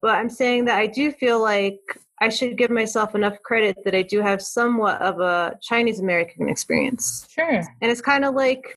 but 0.00 0.14
I'm 0.14 0.30
saying 0.30 0.66
that 0.66 0.78
I 0.78 0.86
do 0.86 1.10
feel 1.10 1.40
like 1.40 1.80
I 2.20 2.28
should 2.28 2.56
give 2.56 2.70
myself 2.70 3.16
enough 3.16 3.42
credit 3.42 3.76
that 3.84 3.94
I 3.94 4.02
do 4.02 4.20
have 4.20 4.40
somewhat 4.40 5.02
of 5.02 5.18
a 5.18 5.58
Chinese 5.60 5.98
American 5.98 6.48
experience. 6.48 7.26
Sure. 7.28 7.64
And 7.82 7.90
it's 7.90 8.00
kind 8.00 8.24
of 8.24 8.34
like 8.34 8.76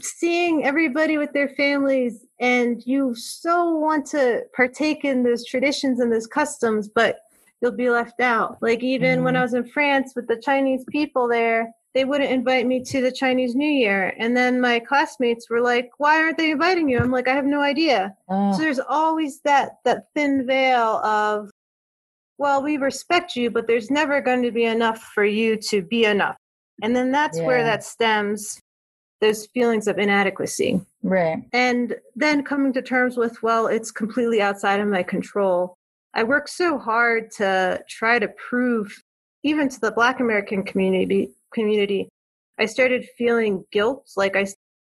seeing 0.00 0.64
everybody 0.64 1.16
with 1.16 1.32
their 1.32 1.48
families 1.48 2.26
and 2.38 2.82
you 2.86 3.14
so 3.14 3.76
want 3.76 4.06
to 4.06 4.42
partake 4.54 5.04
in 5.04 5.22
those 5.22 5.44
traditions 5.44 6.00
and 6.00 6.12
those 6.12 6.26
customs, 6.26 6.88
but 6.88 7.20
you'll 7.60 7.72
be 7.72 7.90
left 7.90 8.20
out. 8.20 8.58
Like 8.60 8.82
even 8.82 9.22
when 9.22 9.34
mm. 9.34 9.38
I 9.38 9.42
was 9.42 9.54
in 9.54 9.68
France 9.68 10.12
with 10.16 10.26
the 10.28 10.40
Chinese 10.40 10.84
people 10.90 11.28
there, 11.28 11.72
they 11.94 12.04
wouldn't 12.04 12.30
invite 12.30 12.66
me 12.66 12.82
to 12.84 13.00
the 13.00 13.10
Chinese 13.10 13.54
New 13.54 13.68
Year. 13.68 14.14
And 14.16 14.36
then 14.36 14.60
my 14.60 14.78
classmates 14.78 15.50
were 15.50 15.60
like, 15.60 15.90
Why 15.98 16.22
aren't 16.22 16.38
they 16.38 16.52
inviting 16.52 16.88
you? 16.88 16.98
I'm 16.98 17.10
like, 17.10 17.28
I 17.28 17.34
have 17.34 17.46
no 17.46 17.60
idea. 17.60 18.14
Oh, 18.28 18.52
So 18.52 18.62
there's 18.62 18.78
always 18.78 19.40
that 19.40 19.78
that 19.84 20.06
thin 20.14 20.46
veil 20.46 20.98
of, 21.04 21.50
well, 22.38 22.62
we 22.62 22.76
respect 22.76 23.36
you, 23.36 23.50
but 23.50 23.66
there's 23.66 23.90
never 23.90 24.20
going 24.20 24.42
to 24.42 24.52
be 24.52 24.64
enough 24.64 25.02
for 25.14 25.24
you 25.24 25.56
to 25.68 25.82
be 25.82 26.04
enough. 26.04 26.36
And 26.82 26.96
then 26.96 27.10
that's 27.12 27.38
where 27.38 27.62
that 27.64 27.84
stems 27.84 28.60
those 29.20 29.46
feelings 29.46 29.86
of 29.86 29.98
inadequacy. 29.98 30.80
right. 31.02 31.42
And 31.52 31.96
then 32.16 32.42
coming 32.42 32.72
to 32.72 32.80
terms 32.80 33.18
with, 33.18 33.42
well, 33.42 33.66
it's 33.66 33.90
completely 33.90 34.40
outside 34.40 34.80
of 34.80 34.88
my 34.88 35.02
control. 35.02 35.76
I 36.14 36.22
work 36.24 36.48
so 36.48 36.78
hard 36.78 37.30
to 37.32 37.82
try 37.88 38.18
to 38.18 38.28
prove, 38.28 38.92
even 39.42 39.68
to 39.68 39.80
the 39.80 39.92
Black 39.92 40.20
American 40.20 40.62
community, 40.64 41.30
community, 41.54 42.08
I 42.58 42.66
started 42.66 43.06
feeling 43.16 43.64
guilt. 43.72 44.10
Like 44.16 44.36
I, 44.36 44.46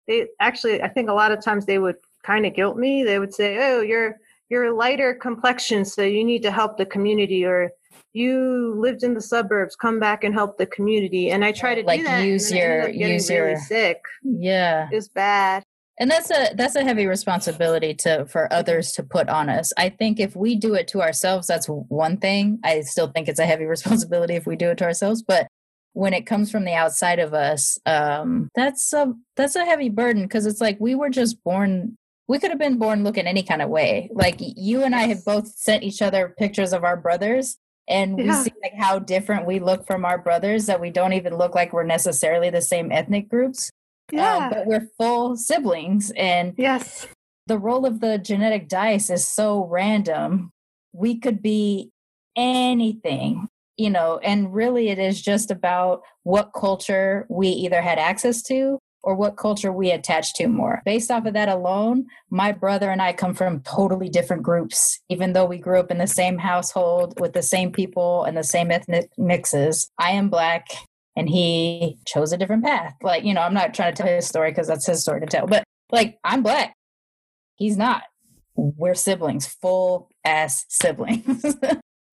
they 0.07 0.27
actually, 0.39 0.81
I 0.81 0.87
think 0.87 1.09
a 1.09 1.13
lot 1.13 1.31
of 1.31 1.43
times 1.43 1.65
they 1.65 1.77
would 1.77 1.97
kind 2.25 2.45
of 2.45 2.55
guilt 2.55 2.77
me. 2.77 3.03
They 3.03 3.19
would 3.19 3.33
say, 3.33 3.57
"Oh, 3.59 3.81
you're 3.81 4.15
you're 4.49 4.73
lighter 4.73 5.13
complexion, 5.13 5.85
so 5.85 6.01
you 6.01 6.23
need 6.23 6.41
to 6.43 6.51
help 6.51 6.77
the 6.77 6.85
community," 6.85 7.45
or 7.45 7.69
"You 8.13 8.73
lived 8.77 9.03
in 9.03 9.13
the 9.13 9.21
suburbs, 9.21 9.75
come 9.75 9.99
back 9.99 10.23
and 10.23 10.33
help 10.33 10.57
the 10.57 10.65
community." 10.65 11.29
And 11.29 11.45
I 11.45 11.51
try 11.51 11.75
to 11.75 11.83
Like, 11.83 11.99
do 11.99 12.05
that. 12.05 12.25
use 12.25 12.49
and 12.51 12.59
then 12.59 12.71
I 12.71 12.83
ended 12.85 12.95
your- 12.95 13.09
use 13.09 13.29
really 13.29 13.49
your- 13.51 13.59
sick. 13.59 14.01
Yeah. 14.23 14.87
It 14.91 14.95
was 14.95 15.09
bad. 15.09 15.63
And 15.99 16.09
that's 16.09 16.31
a 16.31 16.53
that's 16.55 16.75
a 16.75 16.83
heavy 16.83 17.05
responsibility 17.05 17.93
to 17.95 18.25
for 18.25 18.51
others 18.51 18.91
to 18.93 19.03
put 19.03 19.29
on 19.29 19.49
us. 19.49 19.71
I 19.77 19.89
think 19.89 20.19
if 20.19 20.35
we 20.35 20.55
do 20.55 20.73
it 20.73 20.87
to 20.89 21.01
ourselves 21.01 21.47
that's 21.47 21.67
one 21.67 22.17
thing. 22.17 22.59
I 22.63 22.81
still 22.81 23.07
think 23.07 23.27
it's 23.27 23.39
a 23.39 23.45
heavy 23.45 23.65
responsibility 23.75 24.35
if 24.35 24.45
we 24.47 24.55
do 24.55 24.69
it 24.69 24.77
to 24.79 24.85
ourselves 24.85 25.21
but 25.21 25.47
when 25.93 26.13
it 26.13 26.25
comes 26.27 26.51
from 26.51 26.65
the 26.65 26.73
outside 26.73 27.19
of 27.19 27.33
us 27.33 27.77
um 27.85 28.47
that's 28.55 28.93
a 28.93 29.13
that's 29.35 29.55
a 29.55 29.65
heavy 29.65 29.89
burden 29.89 30.23
because 30.23 30.45
it's 30.45 30.61
like 30.61 30.77
we 30.79 30.95
were 30.95 31.09
just 31.09 31.43
born 31.43 31.95
we 32.27 32.37
could 32.37 32.51
have 32.51 32.59
been 32.59 32.77
born 32.77 33.03
looking 33.03 33.25
any 33.25 33.41
kind 33.41 33.59
of 33.59 33.69
way. 33.69 34.07
Like 34.13 34.35
you 34.39 34.83
and 34.83 34.93
i 34.95 35.01
have 35.07 35.25
both 35.25 35.47
sent 35.47 35.83
each 35.83 36.01
other 36.01 36.33
pictures 36.37 36.73
of 36.73 36.83
our 36.83 36.95
brothers 36.95 37.57
and 37.87 38.15
we 38.15 38.25
Yeah. 38.25 38.43
see 38.43 38.51
like 38.61 38.75
how 38.77 38.99
different 38.99 39.47
we 39.47 39.59
look 39.59 39.87
from 39.87 40.05
our 40.05 40.19
brothers 40.19 40.67
that 40.67 40.79
we 40.79 40.91
don't 40.91 41.13
even 41.13 41.35
look 41.35 41.55
like 41.55 41.73
we're 41.73 41.83
necessarily 41.83 42.51
the 42.51 42.61
same 42.61 42.91
ethnic 42.91 43.27
groups 43.29 43.71
Yeah. 44.11 44.37
um, 44.37 44.49
but 44.49 44.65
we're 44.65 44.87
full 44.97 45.35
siblings 45.35 46.11
and 46.11 46.53
yes. 46.57 47.07
the 47.47 47.57
role 47.57 47.85
of 47.85 47.99
the 47.99 48.17
genetic 48.17 48.67
dice 48.67 49.09
is 49.09 49.27
so 49.27 49.65
random 49.65 50.51
we 50.93 51.17
could 51.17 51.41
be 51.41 51.91
anything 52.35 53.47
you 53.77 53.89
know 53.89 54.19
and 54.23 54.53
really 54.53 54.89
it 54.89 54.99
is 54.99 55.21
just 55.21 55.51
about 55.51 56.01
what 56.23 56.51
culture 56.55 57.25
we 57.29 57.47
either 57.47 57.81
had 57.81 57.97
access 57.97 58.41
to 58.43 58.77
or 59.01 59.15
what 59.15 59.37
culture 59.37 59.71
we 59.71 59.91
attach 59.91 60.33
to 60.33 60.47
more 60.47 60.81
based 60.85 61.09
off 61.09 61.25
of 61.25 61.33
that 61.33 61.49
alone 61.49 62.05
my 62.29 62.51
brother 62.51 62.91
and 62.91 63.01
i 63.01 63.13
come 63.13 63.33
from 63.33 63.61
totally 63.61 64.09
different 64.09 64.43
groups 64.43 64.99
even 65.09 65.33
though 65.33 65.45
we 65.45 65.57
grew 65.57 65.79
up 65.79 65.91
in 65.91 65.97
the 65.97 66.07
same 66.07 66.37
household 66.37 67.19
with 67.19 67.33
the 67.33 67.41
same 67.41 67.71
people 67.71 68.23
and 68.25 68.37
the 68.37 68.43
same 68.43 68.71
ethnic 68.71 69.09
mixes 69.17 69.89
i 69.97 70.11
am 70.11 70.29
black 70.29 70.67
and 71.19 71.29
he 71.29 71.97
chose 72.05 72.31
a 72.31 72.37
different 72.37 72.63
path. 72.63 72.93
Like 73.03 73.23
you 73.23 73.33
know 73.33 73.41
i'm 73.41 73.53
not 73.53 73.73
trying 73.73 73.93
to 73.93 74.03
tell 74.03 74.11
his 74.11 74.25
story 74.25 74.51
because 74.51 74.67
that's 74.67 74.87
his 74.87 75.01
story 75.01 75.19
to 75.19 75.25
tell 75.27 75.45
but 75.45 75.63
like 75.91 76.17
i'm 76.23 76.41
black. 76.41 76.75
He's 77.55 77.77
not. 77.77 78.03
We're 78.55 78.95
siblings 78.95 79.45
full 79.45 80.09
ass 80.23 80.65
siblings. 80.69 81.55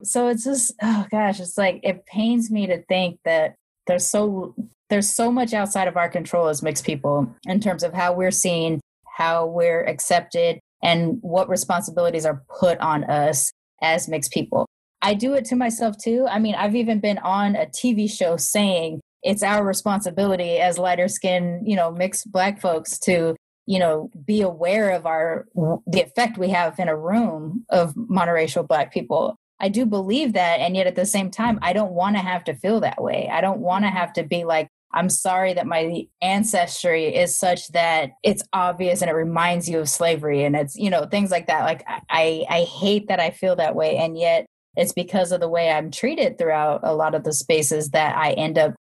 So 0.02 0.28
it's 0.28 0.44
just 0.44 0.74
oh 0.82 1.07
gosh 1.11 1.40
it's 1.40 1.57
like 1.57 1.80
it 1.82 2.04
pains 2.04 2.50
me 2.50 2.66
to 2.66 2.82
think 2.82 3.18
that 3.24 3.54
there's 3.86 4.07
so 4.07 4.54
there's 4.90 5.11
so 5.11 5.32
much 5.32 5.54
outside 5.54 5.88
of 5.88 5.96
our 5.96 6.09
control 6.09 6.48
as 6.48 6.62
mixed 6.62 6.84
people 6.84 7.34
in 7.46 7.61
terms 7.61 7.82
of 7.82 7.94
how 7.94 8.12
we're 8.12 8.30
seen 8.30 8.80
how 9.07 9.46
we're 9.46 9.82
accepted 9.84 10.61
and 10.82 11.18
what 11.22 11.48
responsibilities 11.48 12.26
are 12.26 12.42
put 12.61 12.78
on 12.80 13.04
us 13.04 13.50
as 13.80 14.07
mixed 14.07 14.32
people 14.32 14.66
i 15.07 15.14
do 15.14 15.34
it 15.34 15.44
to 15.46 15.57
myself 15.57 15.96
too. 15.96 16.26
I 16.28 16.38
mean 16.38 16.54
i've 16.54 16.76
even 16.76 17.00
been 17.00 17.18
on 17.18 17.57
a 17.57 17.66
tv 17.66 18.11
show 18.11 18.36
saying 18.36 19.00
it's 19.22 19.42
our 19.42 19.64
responsibility 19.64 20.59
as 20.59 20.78
lighter 20.78 21.09
skinned 21.09 21.66
you 21.68 21.76
know 21.76 21.90
mixed 21.90 22.30
black 22.30 22.61
folks 22.61 22.98
to 23.00 23.34
you 23.66 23.78
know 23.78 24.11
be 24.24 24.40
aware 24.42 24.90
of 24.90 25.07
our 25.07 25.46
the 25.86 26.02
effect 26.02 26.38
we 26.38 26.50
have 26.50 26.78
in 26.78 26.88
a 26.88 26.96
room 26.96 27.64
of 27.70 27.94
monoracial 27.94 28.66
black 28.66 28.92
people. 28.92 29.36
I 29.59 29.68
do 29.70 29.86
believe 29.86 30.34
that 30.34 30.61
and 30.61 30.76
yet 30.76 30.86
at 30.86 30.96
the 30.96 31.07
same 31.07 31.30
time 31.30 31.59
i 31.62 31.72
don't 31.72 31.92
want 31.92 32.16
to 32.16 32.22
have 32.22 32.44
to 32.44 32.54
feel 32.54 32.80
that 32.80 33.02
way. 33.02 33.28
I 33.32 33.40
don't 33.40 33.61
want 33.61 33.84
to 33.84 33.90
have 33.90 34.12
to 34.14 34.24
be 34.24 34.44
like 34.44 34.68
i'm 34.92 35.09
sorry 35.09 35.54
that 35.54 35.66
my 35.66 36.07
ancestry 36.22 37.14
is 37.14 37.38
such 37.38 37.68
that 37.68 38.11
it's 38.22 38.44
obvious 38.52 39.02
and 39.02 39.11
it 39.11 39.14
reminds 39.14 39.68
you 39.68 39.78
of 39.80 39.88
slavery 39.88 40.44
and 40.44 40.54
it's 40.57 40.76
you 40.76 40.90
know 40.90 41.07
things 41.07 41.30
like 41.30 41.46
that. 41.46 41.64
Like 41.64 41.84
i 42.11 42.44
i 42.50 42.61
hate 42.62 43.09
that 43.09 43.20
i 43.20 43.30
feel 43.30 43.57
that 43.57 43.74
way 43.74 43.96
and 43.96 44.18
yet 44.18 44.46
it's 44.77 44.93
because 44.93 45.33
of 45.33 45.41
the 45.41 45.49
way 45.49 45.70
i'm 45.70 45.91
treated 45.91 46.39
throughout 46.39 46.81
a 46.83 46.95
lot 46.95 47.14
of 47.14 47.24
the 47.24 47.33
spaces 47.33 47.91
that 47.91 48.16
i 48.16 48.33
end 48.33 48.59
up 48.59 48.74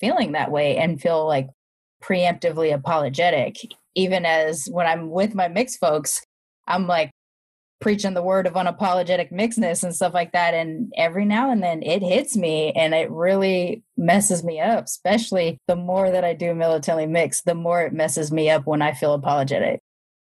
feeling 0.00 0.32
that 0.32 0.50
way 0.50 0.76
and 0.76 1.00
feel 1.00 1.26
like 1.26 1.48
preemptively 2.02 2.72
apologetic. 2.72 3.56
Even 3.94 4.24
as 4.24 4.66
when 4.70 4.86
i'm 4.86 5.10
with 5.10 5.34
my 5.34 5.48
mixed 5.48 5.80
folks 5.80 6.22
i'm 6.68 6.86
like 6.86 7.10
preaching 7.80 8.14
the 8.14 8.22
word 8.22 8.46
of 8.46 8.52
unapologetic 8.52 9.32
mixedness 9.32 9.82
and 9.82 9.94
stuff 9.94 10.14
like 10.14 10.32
that 10.32 10.54
and 10.54 10.92
every 10.96 11.24
now 11.24 11.50
and 11.50 11.62
then 11.62 11.82
it 11.82 12.02
hits 12.02 12.36
me 12.36 12.72
and 12.72 12.94
it 12.94 13.10
really 13.10 13.82
messes 13.96 14.44
me 14.44 14.60
up 14.60 14.84
especially 14.84 15.58
the 15.66 15.74
more 15.74 16.10
that 16.10 16.24
i 16.24 16.32
do 16.32 16.54
militantly 16.54 17.06
mix, 17.06 17.42
the 17.42 17.54
more 17.54 17.82
it 17.82 17.92
messes 17.92 18.30
me 18.30 18.48
up 18.48 18.64
when 18.66 18.80
i 18.80 18.92
feel 18.92 19.12
apologetic. 19.12 19.80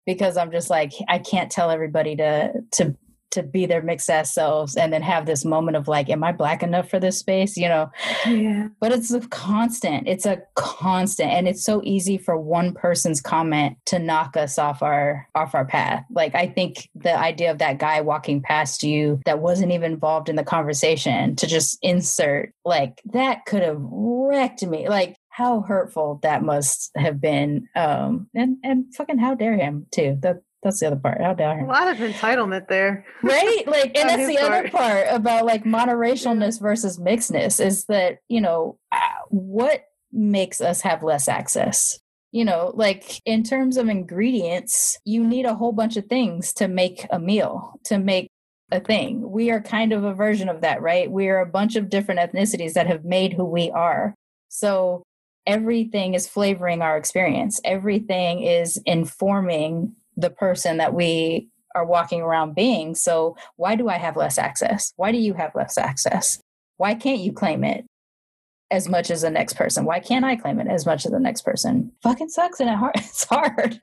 Because 0.05 0.37
i'm 0.37 0.53
just 0.53 0.69
like 0.69 0.93
i 1.09 1.19
can't 1.19 1.51
tell 1.51 1.71
everybody 1.71 2.15
to 2.17 2.53
to 2.73 2.95
to 3.33 3.43
be 3.43 3.67
their 3.67 3.83
mixed 3.83 4.11
ass 4.11 4.33
selves 4.33 4.77
and 4.77 4.93
then 4.93 5.03
have 5.03 5.27
this 5.27 5.45
moment 5.45 5.77
of 5.77 5.89
like 5.89 6.09
am 6.09 6.25
i 6.25 6.33
black 6.33 6.63
enough 6.63 6.89
for 6.89 6.99
this 6.99 7.19
space? 7.19 7.57
You 7.57 7.69
know? 7.69 7.91
Yeah. 8.27 8.69
but 8.81 8.93
it's 8.93 9.13
a 9.13 9.21
constant. 9.21 10.09
It's 10.09 10.27
a 10.27 10.43
constant. 10.55 11.31
And 11.31 11.49
it's 11.49 11.65
so 11.65 11.81
easy 11.85 12.19
for 12.19 12.37
one 12.37 12.75
person's 12.75 13.21
comment 13.21 13.77
to 13.87 13.99
knock 13.99 14.37
us 14.37 14.59
off 14.59 14.83
our 14.83 15.29
off 15.35 15.55
our 15.55 15.65
path. 15.65 16.05
Like 16.11 16.35
i 16.35 16.47
think 16.47 16.89
the 16.95 17.17
idea 17.17 17.51
of 17.51 17.59
that 17.59 17.79
guy 17.79 18.01
walking 18.01 18.43
past 18.43 18.83
you 18.83 19.21
that 19.27 19.41
wasn't 19.41 19.73
even 19.73 19.93
involved 19.93 20.29
in 20.29 20.37
the 20.37 20.45
conversation 20.45 21.37
to 21.37 21.47
just 21.47 21.79
insert 21.83 22.53
like 22.65 23.01
that 23.13 23.45
could 23.47 23.63
have 23.63 23.79
wrecked 23.81 24.65
me. 24.65 24.89
Like 24.89 25.17
how 25.29 25.61
hurtful 25.61 26.19
that 26.23 26.43
must 26.43 26.91
have 26.97 27.21
been 27.21 27.69
um 27.77 28.29
and 28.35 28.57
and 28.65 28.95
fucking 28.95 29.19
how 29.19 29.35
dare 29.35 29.57
him 29.57 29.87
too. 29.91 30.17
That 30.21 30.43
that's 30.67 30.81
the 30.81 30.89
other 30.89 30.97
part. 30.97 31.21
How 31.21 31.33
dare 31.33 31.61
A 31.61 31.67
lot 31.67 31.87
of 31.87 31.99
entitlement 31.99 32.67
there. 32.69 33.07
right? 33.23 33.63
Like 33.67 33.97
and 33.97 34.09
that's 34.09 34.27
the 34.27 34.39
other 34.39 34.69
part. 34.69 34.73
part 34.73 35.07
about 35.11 35.45
like 35.47 35.63
monoracialness 35.65 36.61
versus 36.61 36.99
mixedness 36.99 37.65
is 37.65 37.85
that 37.85 38.19
you 38.29 38.41
know 38.41 38.79
uh, 38.91 38.99
what 39.29 39.85
makes 40.13 40.61
us 40.61 40.81
have 40.81 41.05
less 41.05 41.29
access? 41.29 42.01
You 42.33 42.45
know 42.45 42.73
like 42.75 43.23
in 43.25 43.45
terms 43.45 43.77
of 43.77 43.89
ingredients 43.89 44.99
you 45.05 45.25
need 45.25 45.47
a 45.47 45.55
whole 45.55 45.73
bunch 45.73 45.97
of 45.97 46.07
things 46.07 46.53
to 46.55 46.67
make 46.67 47.07
a 47.11 47.19
meal 47.21 47.81
to 47.85 47.99
make 47.99 48.29
a 48.73 48.81
thing. 48.81 49.31
We 49.31 49.51
are 49.53 49.61
kind 49.61 49.93
of 49.93 50.03
a 50.03 50.15
version 50.15 50.49
of 50.49 50.63
that 50.63 50.83
right? 50.83 51.09
We 51.09 51.29
are 51.29 51.39
a 51.39 51.47
bunch 51.47 51.77
of 51.77 51.89
different 51.89 52.19
ethnicities 52.21 52.73
that 52.73 52.89
have 52.89 53.05
made 53.05 53.35
who 53.35 53.45
we 53.45 53.71
are. 53.71 54.15
So 54.49 55.05
everything 55.47 56.15
is 56.15 56.27
flavoring 56.27 56.83
our 56.83 56.97
experience. 56.97 57.61
Everything 57.65 58.43
is 58.43 58.79
informing 58.85 59.95
the 60.17 60.31
person 60.31 60.79
that 60.79 60.95
we 60.95 61.49
are 61.75 61.85
walking 61.85 62.23
around 62.23 62.55
being. 62.55 62.95
So 62.95 63.37
why 63.57 63.77
do 63.77 63.89
I 63.89 63.99
have 63.99 64.17
less 64.17 64.39
access? 64.39 64.93
Why 64.97 65.13
do 65.13 65.19
you 65.19 65.35
have 65.35 65.55
less 65.55 65.77
access? 65.77 66.41
Why 66.79 66.95
can't 66.95 67.21
you 67.21 67.33
claim 67.33 67.65
it? 67.65 67.85
as 68.71 68.89
much 68.89 69.11
as 69.11 69.23
the 69.23 69.31
next 69.31 69.55
person? 69.55 69.85
Why 69.85 70.01
can't 70.01 70.25
I 70.25 70.37
claim 70.37 70.59
it 70.59 70.67
as 70.67 70.87
much 70.87 71.07
as 71.07 71.13
the 71.13 71.21
next 71.21 71.43
person? 71.43 71.93
Fucking 72.03 72.29
sucks 72.29 72.61
and 72.61 72.69
it 72.69 72.77
hard. 72.77 72.95
It's 72.97 73.25
hard. 73.25 73.79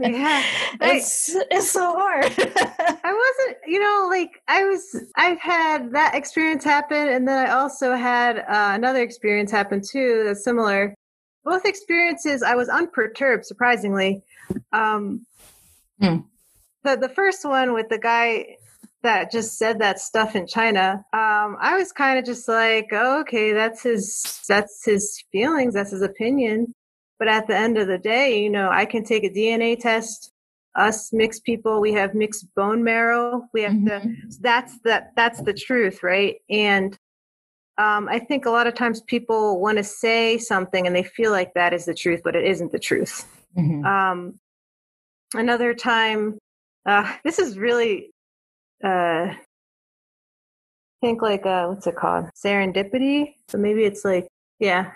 Yeah, 0.00 0.42
it's 0.80 1.36
it's 1.50 1.70
so 1.70 1.94
hard. 1.94 2.24
I 2.24 3.34
wasn't, 3.38 3.58
you 3.66 3.78
know, 3.78 4.08
like 4.10 4.42
I 4.48 4.64
was, 4.64 5.04
I've 5.16 5.38
had 5.38 5.92
that 5.92 6.14
experience 6.14 6.64
happen, 6.64 7.08
and 7.08 7.28
then 7.28 7.46
I 7.46 7.50
also 7.52 7.94
had 7.94 8.38
uh, 8.38 8.72
another 8.74 9.02
experience 9.02 9.50
happen 9.50 9.80
too 9.80 10.24
that's 10.24 10.42
similar. 10.42 10.94
Both 11.44 11.66
experiences, 11.66 12.42
I 12.42 12.54
was 12.54 12.68
unperturbed, 12.68 13.44
surprisingly. 13.44 14.22
Um, 14.72 15.26
Hmm. 16.00 16.18
The 16.82 16.96
the 16.96 17.08
first 17.08 17.44
one 17.44 17.72
with 17.72 17.88
the 17.88 17.98
guy 17.98 18.56
that 19.02 19.30
just 19.30 19.58
said 19.58 19.78
that 19.80 19.98
stuff 19.98 20.34
in 20.34 20.46
China, 20.46 21.04
um, 21.12 21.56
I 21.60 21.76
was 21.78 21.92
kind 21.92 22.18
of 22.18 22.24
just 22.24 22.48
like, 22.48 22.88
oh, 22.92 23.20
okay, 23.20 23.52
that's 23.52 23.82
his 23.82 24.42
that's 24.48 24.84
his 24.84 25.22
feelings, 25.30 25.74
that's 25.74 25.90
his 25.92 26.02
opinion. 26.02 26.74
But 27.18 27.28
at 27.28 27.46
the 27.46 27.56
end 27.56 27.78
of 27.78 27.86
the 27.86 27.98
day, 27.98 28.42
you 28.42 28.50
know, 28.50 28.70
I 28.70 28.86
can 28.86 29.04
take 29.04 29.24
a 29.24 29.30
DNA 29.30 29.78
test. 29.78 30.30
Us 30.76 31.12
mixed 31.12 31.44
people, 31.44 31.80
we 31.80 31.92
have 31.92 32.14
mixed 32.14 32.52
bone 32.56 32.82
marrow. 32.82 33.48
We 33.52 33.62
have 33.62 33.84
to. 33.84 34.12
That's 34.40 34.76
that. 34.80 35.12
That's 35.14 35.40
the 35.42 35.54
truth, 35.54 36.02
right? 36.02 36.36
And 36.50 36.98
um, 37.78 38.08
I 38.08 38.18
think 38.18 38.44
a 38.46 38.50
lot 38.50 38.66
of 38.66 38.74
times 38.74 39.00
people 39.00 39.60
want 39.60 39.78
to 39.78 39.84
say 39.84 40.36
something 40.38 40.86
and 40.86 40.94
they 40.94 41.04
feel 41.04 41.30
like 41.30 41.54
that 41.54 41.72
is 41.72 41.84
the 41.84 41.94
truth, 41.94 42.22
but 42.24 42.34
it 42.34 42.44
isn't 42.44 42.72
the 42.72 42.78
truth. 42.78 43.24
Mhm. 43.56 43.84
Um, 43.84 44.40
another 45.34 45.74
time, 45.74 46.38
uh, 46.86 47.12
this 47.24 47.38
is 47.38 47.58
really, 47.58 48.10
uh, 48.84 49.32
I 49.32 49.36
think 51.02 51.22
like 51.22 51.44
uh, 51.46 51.66
what's 51.66 51.86
it 51.86 51.96
called? 51.96 52.26
Serendipity. 52.34 53.34
So 53.48 53.58
maybe 53.58 53.84
it's 53.84 54.04
like 54.04 54.26
yeah, 54.58 54.92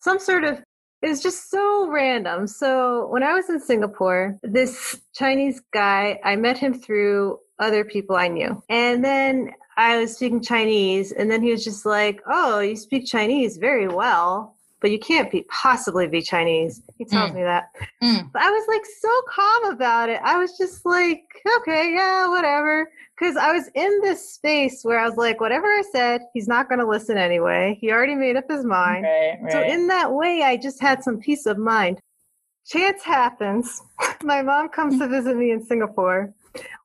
some 0.00 0.18
sort 0.18 0.44
of. 0.44 0.60
It's 1.04 1.20
just 1.20 1.50
so 1.50 1.90
random. 1.90 2.46
So 2.46 3.08
when 3.08 3.24
I 3.24 3.32
was 3.32 3.50
in 3.50 3.58
Singapore, 3.58 4.38
this 4.44 5.00
Chinese 5.16 5.60
guy, 5.72 6.20
I 6.22 6.36
met 6.36 6.56
him 6.56 6.72
through 6.74 7.40
other 7.58 7.84
people 7.84 8.14
I 8.14 8.28
knew, 8.28 8.62
and 8.68 9.04
then 9.04 9.52
I 9.76 9.98
was 9.98 10.14
speaking 10.14 10.40
Chinese, 10.40 11.10
and 11.10 11.28
then 11.28 11.42
he 11.42 11.50
was 11.50 11.64
just 11.64 11.84
like, 11.84 12.20
"Oh, 12.26 12.60
you 12.60 12.76
speak 12.76 13.06
Chinese 13.06 13.56
very 13.56 13.88
well." 13.88 14.56
But 14.82 14.90
you 14.90 14.98
can't 14.98 15.30
be 15.30 15.44
possibly 15.48 16.08
be 16.08 16.20
Chinese. 16.20 16.82
He 16.98 17.04
tells 17.04 17.30
Mm. 17.30 17.34
me 17.36 17.42
that. 17.44 17.70
Mm. 18.02 18.30
But 18.32 18.42
I 18.42 18.50
was 18.50 18.64
like 18.66 18.82
so 18.84 19.22
calm 19.28 19.72
about 19.72 20.08
it. 20.08 20.20
I 20.24 20.36
was 20.36 20.58
just 20.58 20.84
like, 20.84 21.22
okay, 21.58 21.94
yeah, 21.94 22.28
whatever. 22.28 22.90
Because 23.16 23.36
I 23.36 23.52
was 23.52 23.68
in 23.76 24.00
this 24.02 24.34
space 24.34 24.80
where 24.82 24.98
I 24.98 25.08
was 25.08 25.16
like, 25.16 25.40
whatever 25.40 25.66
I 25.66 25.82
said, 25.92 26.22
he's 26.34 26.48
not 26.48 26.68
going 26.68 26.80
to 26.80 26.86
listen 26.86 27.16
anyway. 27.16 27.78
He 27.80 27.92
already 27.92 28.16
made 28.16 28.36
up 28.36 28.50
his 28.50 28.64
mind. 28.64 29.04
Right, 29.04 29.38
right. 29.40 29.52
So 29.52 29.62
in 29.62 29.86
that 29.86 30.12
way, 30.12 30.42
I 30.42 30.56
just 30.56 30.80
had 30.80 31.04
some 31.04 31.20
peace 31.20 31.46
of 31.46 31.58
mind. 31.58 32.00
Chance 32.66 33.02
happens. 33.04 33.80
My 34.24 34.42
mom 34.42 34.68
comes 34.68 34.98
to 34.98 35.06
visit 35.06 35.36
me 35.36 35.52
in 35.52 35.64
Singapore. 35.64 36.34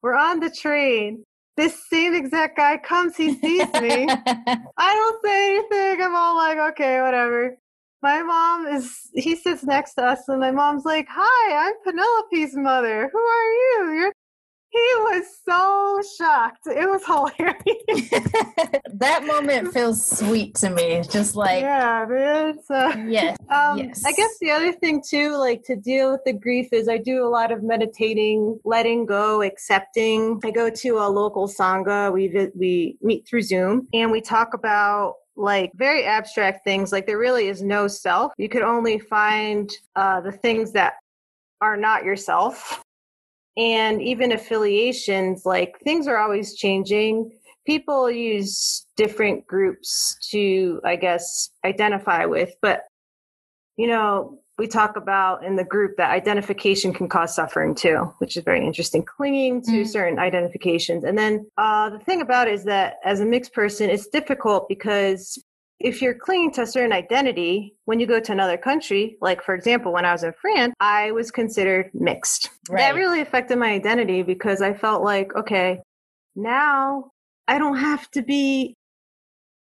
We're 0.03 0.15
on 0.15 0.39
the 0.39 0.51
train. 0.51 1.23
This 1.55 1.75
same 1.89 2.13
exact 2.13 2.57
guy 2.57 2.77
comes. 2.77 3.15
He 3.17 3.33
sees 3.33 3.73
me. 3.81 4.07
I 4.77 4.93
don't 4.95 5.25
say 5.25 5.55
anything. 5.55 6.03
I'm 6.03 6.15
all 6.15 6.35
like, 6.35 6.59
okay, 6.73 7.01
whatever. 7.01 7.57
My 8.07 8.23
mom 8.23 8.67
is, 8.67 9.09
he 9.13 9.35
sits 9.35 9.65
next 9.65 9.95
to 9.95 10.03
us, 10.05 10.29
and 10.29 10.39
my 10.39 10.49
mom's 10.49 10.85
like, 10.85 11.07
Hi, 11.09 11.67
I'm 11.67 11.73
Penelope's 11.83 12.55
mother. 12.55 13.09
Who 13.11 13.19
are 13.19 13.51
you? 13.51 13.99
You're, 13.99 14.13
he 14.69 14.79
was 14.79 15.25
so 15.43 16.01
shocked. 16.17 16.67
It 16.67 16.87
was 16.87 17.05
hilarious. 17.05 18.09
that 18.93 19.25
moment 19.25 19.73
feels 19.73 20.19
sweet 20.19 20.55
to 20.55 20.69
me. 20.69 21.01
Just 21.09 21.35
like 21.35 21.59
yeah, 21.63 22.05
man. 22.07 22.59
So, 22.65 22.93
yes, 23.09 23.35
um, 23.49 23.79
yes. 23.79 24.01
I 24.05 24.13
guess 24.13 24.37
the 24.39 24.51
other 24.51 24.71
thing, 24.71 25.03
too, 25.05 25.35
like 25.35 25.63
to 25.63 25.75
deal 25.75 26.13
with 26.13 26.21
the 26.25 26.31
grief, 26.31 26.69
is 26.71 26.87
I 26.87 26.99
do 26.99 27.25
a 27.25 27.27
lot 27.27 27.51
of 27.51 27.61
meditating, 27.61 28.57
letting 28.63 29.05
go, 29.05 29.41
accepting. 29.41 30.39
I 30.45 30.51
go 30.51 30.69
to 30.69 30.89
a 30.99 31.09
local 31.09 31.49
Sangha. 31.49 32.13
We, 32.13 32.29
vi- 32.29 32.51
we 32.55 32.97
meet 33.01 33.27
through 33.27 33.41
Zoom, 33.41 33.89
and 33.93 34.13
we 34.13 34.21
talk 34.21 34.53
about 34.53 35.15
like 35.37 35.71
very 35.75 36.03
abstract 36.03 36.63
things 36.63 36.91
like 36.91 37.05
there 37.05 37.17
really 37.17 37.47
is 37.47 37.61
no 37.61 37.87
self. 37.87 38.33
You 38.37 38.49
could 38.49 38.63
only 38.63 38.99
find 38.99 39.71
uh, 39.95 40.21
the 40.21 40.31
things 40.31 40.71
that 40.73 40.93
are 41.61 41.77
not 41.77 42.03
yourself. 42.03 42.83
And 43.55 44.01
even 44.01 44.33
affiliations 44.33 45.45
like 45.45 45.79
things 45.83 46.07
are 46.07 46.17
always 46.17 46.55
changing. 46.55 47.31
People 47.65 48.09
use 48.09 48.87
different 48.97 49.45
groups 49.47 50.17
to 50.31 50.81
i 50.83 50.95
guess 50.97 51.51
identify 51.63 52.25
with 52.25 52.53
but 52.61 52.81
you 53.77 53.87
know 53.87 54.39
we 54.57 54.67
talk 54.67 54.95
about 54.97 55.43
in 55.43 55.55
the 55.55 55.63
group 55.63 55.97
that 55.97 56.11
identification 56.11 56.93
can 56.93 57.07
cause 57.07 57.35
suffering 57.35 57.75
too 57.75 58.11
which 58.17 58.35
is 58.37 58.43
very 58.43 58.65
interesting. 58.65 59.03
Clinging 59.03 59.61
to 59.63 59.71
Mm. 59.71 59.87
certain 59.87 60.19
identifications. 60.19 61.03
And 61.03 61.17
then 61.17 61.47
uh, 61.57 61.89
the 61.89 61.99
thing 61.99 62.21
about 62.21 62.47
it 62.47 62.55
is 62.55 62.63
that 62.65 62.95
as 63.03 63.19
a 63.19 63.25
mixed 63.25 63.53
person 63.53 63.89
it's 63.89 64.07
difficult 64.07 64.67
because 64.67 65.41
if 65.79 66.01
you're 66.01 66.15
clinging 66.15 66.51
to 66.53 66.63
a 66.63 66.65
certain 66.65 66.91
identity 66.91 67.75
when 67.85 67.99
you 67.99 68.07
go 68.07 68.19
to 68.19 68.31
another 68.31 68.57
country 68.57 69.15
like 69.21 69.43
for 69.43 69.53
example 69.53 69.93
when 69.93 70.05
i 70.05 70.11
was 70.11 70.23
in 70.23 70.33
france 70.41 70.73
i 70.79 71.11
was 71.11 71.29
considered 71.31 71.91
mixed. 71.93 72.49
That 72.71 72.95
really 72.95 73.21
affected 73.21 73.57
my 73.59 73.71
identity 73.71 74.23
because 74.23 74.61
i 74.61 74.73
felt 74.73 75.03
like 75.03 75.35
okay 75.35 75.79
now 76.35 77.11
i 77.47 77.59
don't 77.59 77.77
have 77.77 78.09
to 78.11 78.21
be 78.23 78.75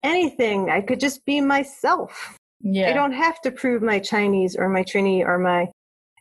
anything. 0.02 0.70
I 0.70 0.80
could 0.80 1.00
just 1.00 1.24
be 1.26 1.40
myself 1.40 2.38
yeah. 2.74 2.90
I 2.90 2.92
don't 2.92 3.12
have 3.12 3.40
to 3.42 3.50
prove 3.50 3.82
my 3.82 3.98
Chinese 3.98 4.56
or 4.56 4.68
my 4.68 4.82
Trini 4.82 5.24
or 5.24 5.38
my 5.38 5.68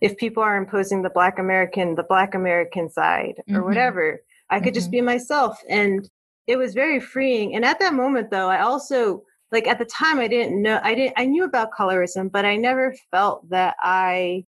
if 0.01 0.15
people 0.17 0.43
are 0.43 0.57
imposing 0.57 1.01
the 1.01 1.09
black 1.09 1.39
American, 1.39 1.95
the 1.95 2.03
black 2.03 2.35
American 2.35 2.89
side 2.89 3.35
or 3.49 3.61
Mhm. 3.61 3.65
whatever. 3.65 4.19
I 4.49 4.59
could 4.59 4.73
just 4.73 4.89
Mhm. 4.89 4.91
be 4.91 5.01
myself. 5.01 5.59
And 5.69 6.07
it 6.47 6.57
was 6.57 6.73
very 6.73 6.99
freeing. 6.99 7.55
And 7.55 7.63
at 7.65 7.79
that 7.79 7.93
moment 7.93 8.29
though, 8.29 8.49
I 8.49 8.59
also 8.59 9.23
like 9.51 9.67
at 9.67 9.79
the 9.79 9.85
time 9.85 10.19
I 10.19 10.27
didn't 10.27 10.61
know 10.61 10.79
I 10.83 10.93
didn't 10.95 11.13
I 11.17 11.25
knew 11.25 11.43
about 11.45 11.71
colorism, 11.71 12.31
but 12.31 12.45
I 12.45 12.55
never 12.57 12.93
felt 13.11 13.49
that 13.49 13.75
I 13.81 14.45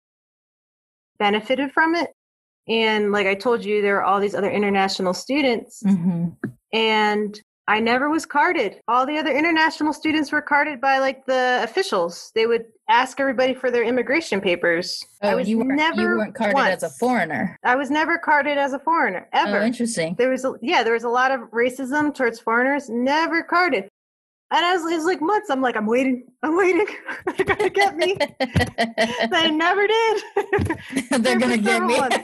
benefited 1.18 1.72
from 1.72 1.94
it. 1.94 2.10
And 2.68 3.10
like 3.12 3.26
I 3.26 3.34
told 3.34 3.64
you, 3.64 3.82
there 3.82 3.96
are 3.98 4.04
all 4.04 4.20
these 4.20 4.34
other 4.34 4.50
international 4.50 5.14
students 5.14 5.82
Mhm. 5.82 6.36
and 6.72 7.40
I 7.72 7.80
never 7.80 8.10
was 8.10 8.26
carded. 8.26 8.82
All 8.86 9.06
the 9.06 9.16
other 9.16 9.34
international 9.34 9.94
students 9.94 10.30
were 10.30 10.42
carded 10.42 10.78
by 10.78 10.98
like 10.98 11.24
the 11.24 11.60
officials. 11.62 12.30
They 12.34 12.44
would 12.44 12.66
ask 12.90 13.18
everybody 13.18 13.54
for 13.54 13.70
their 13.70 13.82
immigration 13.82 14.42
papers. 14.42 15.02
I 15.22 15.32
Oh, 15.32 15.36
was 15.36 15.48
you 15.48 15.56
weren't 15.56 15.76
never 15.76 16.02
you 16.02 16.18
weren't 16.18 16.34
carded 16.34 16.58
as 16.58 16.82
a 16.82 16.90
foreigner. 16.90 17.56
I 17.64 17.76
was 17.76 17.90
never 17.90 18.18
carded 18.18 18.58
as 18.58 18.74
a 18.74 18.78
foreigner 18.78 19.26
oh, 19.32 19.48
ever. 19.48 19.60
Oh, 19.60 19.64
interesting. 19.64 20.16
there 20.18 20.28
was 20.28 20.44
a, 20.44 20.52
yeah, 20.60 20.82
there 20.82 20.92
was 20.92 21.04
a 21.04 21.08
lot 21.08 21.30
of 21.30 21.40
racism 21.50 22.14
towards 22.14 22.38
foreigners. 22.38 22.90
Never 22.90 23.42
carded. 23.42 23.88
And 24.52 24.66
I 24.66 24.76
was, 24.76 24.92
it 24.92 24.96
was 24.96 25.06
like 25.06 25.22
months. 25.22 25.48
I'm 25.48 25.62
like, 25.62 25.76
I'm 25.76 25.86
waiting. 25.86 26.26
I'm 26.42 26.54
waiting. 26.58 26.86
They're 27.38 27.46
gonna 27.46 27.70
get 27.70 27.96
me. 27.96 28.18
they 29.30 29.50
never 29.50 29.86
did. 29.86 30.22
They're 31.22 31.38
gonna 31.38 31.56
get 31.56 31.82
me. 31.84 31.98
months, 31.98 32.18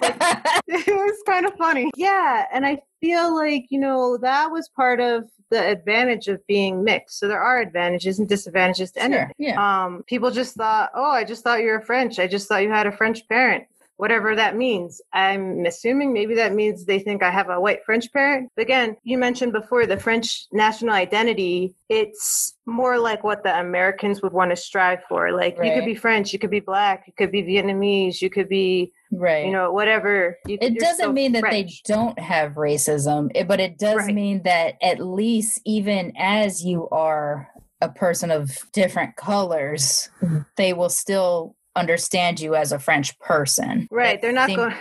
it 0.68 0.94
was 0.94 1.22
kind 1.26 1.46
of 1.46 1.54
funny. 1.54 1.90
Yeah, 1.96 2.44
and 2.52 2.66
I 2.66 2.80
feel 3.00 3.34
like 3.34 3.64
you 3.70 3.80
know 3.80 4.18
that 4.18 4.50
was 4.50 4.68
part 4.76 5.00
of 5.00 5.24
the 5.50 5.66
advantage 5.66 6.28
of 6.28 6.46
being 6.46 6.84
mixed. 6.84 7.18
So 7.18 7.28
there 7.28 7.40
are 7.40 7.60
advantages 7.60 8.18
and 8.18 8.28
disadvantages 8.28 8.92
to 8.92 9.00
Sure, 9.00 9.06
anything. 9.06 9.34
yeah. 9.38 9.84
Um, 9.84 10.02
people 10.06 10.30
just 10.30 10.54
thought, 10.54 10.90
oh, 10.94 11.10
I 11.10 11.24
just 11.24 11.42
thought 11.42 11.60
you 11.60 11.68
were 11.68 11.80
French. 11.80 12.18
I 12.18 12.26
just 12.26 12.48
thought 12.48 12.62
you 12.62 12.70
had 12.70 12.86
a 12.86 12.92
French 12.92 13.26
parent. 13.28 13.64
Whatever 13.98 14.34
that 14.36 14.56
means. 14.56 15.00
I'm 15.12 15.66
assuming 15.66 16.12
maybe 16.12 16.34
that 16.36 16.54
means 16.54 16.84
they 16.84 17.00
think 17.00 17.22
I 17.22 17.30
have 17.30 17.50
a 17.50 17.60
white 17.60 17.84
French 17.84 18.10
parent. 18.12 18.50
But 18.56 18.62
again, 18.62 18.96
you 19.02 19.18
mentioned 19.18 19.52
before 19.52 19.86
the 19.86 19.96
French 19.98 20.46
national 20.52 20.94
identity. 20.94 21.74
It's 21.88 22.54
more 22.64 22.98
like 22.98 23.24
what 23.24 23.42
the 23.42 23.58
Americans 23.58 24.22
would 24.22 24.32
want 24.32 24.50
to 24.50 24.56
strive 24.56 25.00
for. 25.08 25.32
Like 25.32 25.56
you 25.62 25.72
could 25.74 25.84
be 25.84 25.94
French, 25.94 26.32
you 26.32 26.38
could 26.38 26.50
be 26.50 26.60
black, 26.60 27.04
you 27.06 27.12
could 27.18 27.32
be 27.32 27.42
Vietnamese, 27.42 28.22
you 28.22 28.30
could 28.30 28.48
be 28.48 28.92
right. 29.10 29.46
you 29.46 29.52
know, 29.52 29.72
whatever. 29.72 30.38
You, 30.46 30.58
it 30.60 30.78
doesn't 30.78 31.12
mean 31.12 31.32
that 31.32 31.40
French. 31.40 31.82
they 31.82 31.92
don't 31.94 32.18
have 32.18 32.52
racism, 32.52 33.30
but 33.46 33.60
it 33.60 33.78
does 33.78 33.96
Right. 33.96 34.14
mean 34.14 34.42
that 34.44 34.76
at 34.82 35.00
least 35.00 35.60
even 35.64 36.12
as 36.16 36.64
you 36.64 36.88
are 36.90 37.48
a 37.80 37.88
person 37.88 38.30
of 38.30 38.58
different 38.72 39.16
colors, 39.16 40.08
mm-hmm. 40.20 40.40
they 40.56 40.72
will 40.72 40.88
still 40.88 41.56
understand 41.78 42.40
you 42.40 42.54
as 42.54 42.72
a 42.72 42.78
French 42.78 43.18
person. 43.18 43.88
Right. 43.90 44.20
They're 44.20 44.32
not 44.32 44.48
going. 44.54 44.74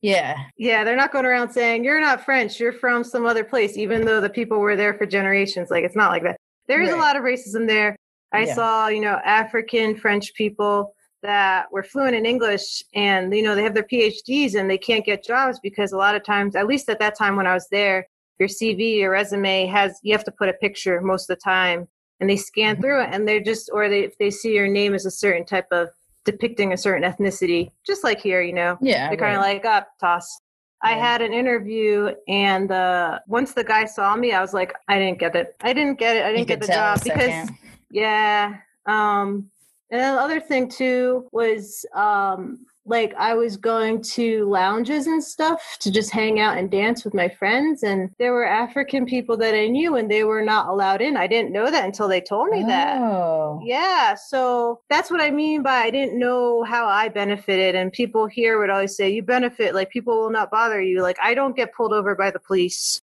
Yeah. 0.00 0.36
Yeah, 0.56 0.84
they're 0.84 0.96
not 0.96 1.12
going 1.12 1.26
around 1.26 1.50
saying 1.50 1.84
you're 1.84 2.00
not 2.00 2.24
French. 2.24 2.58
You're 2.60 2.72
from 2.72 3.04
some 3.04 3.24
other 3.26 3.44
place, 3.44 3.76
even 3.76 4.04
though 4.04 4.20
the 4.20 4.30
people 4.30 4.58
were 4.58 4.76
there 4.76 4.94
for 4.94 5.06
generations. 5.06 5.70
Like 5.70 5.84
it's 5.84 5.96
not 5.96 6.10
like 6.10 6.22
that. 6.24 6.36
There 6.68 6.82
is 6.82 6.92
a 6.92 6.96
lot 6.96 7.16
of 7.16 7.22
racism 7.22 7.66
there. 7.66 7.96
I 8.32 8.44
Yeah. 8.44 8.54
saw, 8.54 8.88
you 8.88 9.00
know, 9.00 9.20
African 9.24 9.96
French 9.96 10.32
people 10.34 10.94
that 11.22 11.70
were 11.70 11.82
fluent 11.84 12.16
in 12.16 12.26
English, 12.26 12.82
and 12.94 13.32
you 13.34 13.42
know 13.42 13.54
they 13.54 13.62
have 13.62 13.74
their 13.74 13.84
PhDs 13.84 14.54
and 14.58 14.68
they 14.68 14.78
can't 14.78 15.04
get 15.04 15.22
jobs 15.24 15.60
because 15.62 15.92
a 15.92 15.96
lot 15.96 16.16
of 16.16 16.24
times, 16.24 16.56
at 16.56 16.66
least 16.66 16.88
at 16.88 16.98
that 16.98 17.16
time 17.16 17.36
when 17.36 17.46
I 17.46 17.54
was 17.54 17.68
there, 17.70 18.06
your 18.40 18.48
CV, 18.48 18.98
your 18.98 19.12
resume 19.12 19.66
has 19.66 20.00
you 20.02 20.12
have 20.14 20.24
to 20.24 20.32
put 20.32 20.48
a 20.48 20.52
picture 20.54 21.00
most 21.00 21.30
of 21.30 21.36
the 21.36 21.40
time, 21.42 21.86
and 22.18 22.28
they 22.28 22.36
scan 22.36 22.74
Mm-hmm. 22.74 22.82
through 22.82 23.02
it 23.02 23.08
and 23.12 23.28
they're 23.28 23.40
just 23.42 23.70
or 23.72 23.88
they 23.88 24.00
if 24.04 24.18
they 24.18 24.30
see 24.30 24.54
your 24.54 24.66
name 24.66 24.94
as 24.94 25.06
a 25.06 25.10
certain 25.12 25.44
type 25.44 25.66
of 25.70 25.90
depicting 26.24 26.72
a 26.72 26.76
certain 26.76 27.10
ethnicity, 27.10 27.70
just 27.86 28.04
like 28.04 28.20
here, 28.20 28.42
you 28.42 28.52
know, 28.52 28.78
Yeah. 28.80 29.08
they're 29.08 29.18
kind 29.18 29.36
of 29.36 29.42
like 29.42 29.64
up 29.64 29.88
toss. 30.00 30.40
I 30.84 30.94
had 30.94 31.22
an 31.22 31.32
interview, 31.32 32.12
and 32.26 32.70
uh, 32.72 33.20
once 33.28 33.52
the 33.52 33.62
guy 33.62 33.84
saw 33.84 34.16
me, 34.16 34.32
I 34.32 34.40
was 34.40 34.52
like, 34.52 34.72
I 34.88 34.98
didn't 34.98 35.20
get 35.20 35.36
it. 35.36 35.54
I 35.60 35.72
didn't 35.72 35.96
get 35.98 36.16
it. 36.16 36.24
I 36.24 36.32
didn't 36.32 36.48
get 36.48 36.60
the 36.60 36.66
job 36.66 37.04
because 37.04 37.50
yeah. 37.92 38.56
Um, 38.86 39.48
and 39.92 40.00
the 40.00 40.20
other 40.20 40.40
thing 40.40 40.68
too 40.68 41.28
was 41.30 41.86
um, 41.94 42.66
like 42.84 43.14
I 43.14 43.34
was 43.34 43.56
going 43.56 44.02
to 44.02 44.44
lounges 44.48 45.06
and 45.06 45.22
stuff 45.22 45.76
to 45.80 45.90
just 45.90 46.10
hang 46.10 46.40
out 46.40 46.58
and 46.58 46.70
dance 46.70 47.04
with 47.04 47.14
my 47.14 47.28
friends, 47.28 47.82
and 47.82 48.10
there 48.18 48.32
were 48.32 48.44
African 48.44 49.06
people 49.06 49.36
that 49.38 49.54
I 49.54 49.68
knew, 49.68 49.96
and 49.96 50.10
they 50.10 50.24
were 50.24 50.42
not 50.42 50.68
allowed 50.68 51.00
in. 51.00 51.16
I 51.16 51.26
didn't 51.26 51.52
know 51.52 51.70
that 51.70 51.84
until 51.84 52.08
they 52.08 52.20
told 52.20 52.50
me 52.50 52.62
that. 52.64 52.98
Oh. 53.00 53.60
Yeah, 53.64 54.14
so 54.14 54.80
that's 54.90 55.10
what 55.10 55.20
I 55.20 55.30
mean 55.30 55.62
by 55.62 55.76
I 55.76 55.90
didn't 55.90 56.18
know 56.18 56.64
how 56.64 56.86
I 56.86 57.08
benefited. 57.08 57.74
And 57.74 57.92
people 57.92 58.26
here 58.26 58.58
would 58.58 58.70
always 58.70 58.96
say, 58.96 59.10
"You 59.10 59.22
benefit, 59.22 59.74
like 59.74 59.90
people 59.90 60.20
will 60.20 60.30
not 60.30 60.50
bother 60.50 60.82
you." 60.82 61.02
Like 61.02 61.18
I 61.22 61.34
don't 61.34 61.56
get 61.56 61.74
pulled 61.74 61.92
over 61.92 62.14
by 62.14 62.30
the 62.30 62.40
police. 62.40 63.00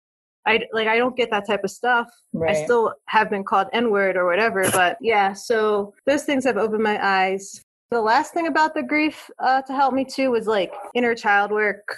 I 0.45 0.61
like 0.71 0.87
I 0.87 0.97
don't 0.97 1.17
get 1.17 1.31
that 1.31 1.47
type 1.47 1.63
of 1.63 1.71
stuff. 1.71 2.07
Right. 2.33 2.55
I 2.55 2.63
still 2.63 2.93
have 3.07 3.29
been 3.29 3.43
called 3.43 3.67
N 3.73 3.89
word 3.89 4.15
or 4.15 4.25
whatever, 4.25 4.69
but 4.71 4.97
yeah. 5.01 5.33
So 5.33 5.93
those 6.05 6.23
things 6.23 6.45
have 6.45 6.57
opened 6.57 6.83
my 6.83 6.99
eyes. 7.03 7.64
The 7.95 8.01
last 8.01 8.33
thing 8.33 8.47
about 8.47 8.73
the 8.73 8.83
grief 8.83 9.31
uh, 9.39 9.61
to 9.61 9.73
help 9.73 9.93
me 9.93 10.03
too 10.03 10.29
was 10.29 10.47
like 10.47 10.73
inner 10.95 11.15
child 11.15 11.49
work. 11.49 11.95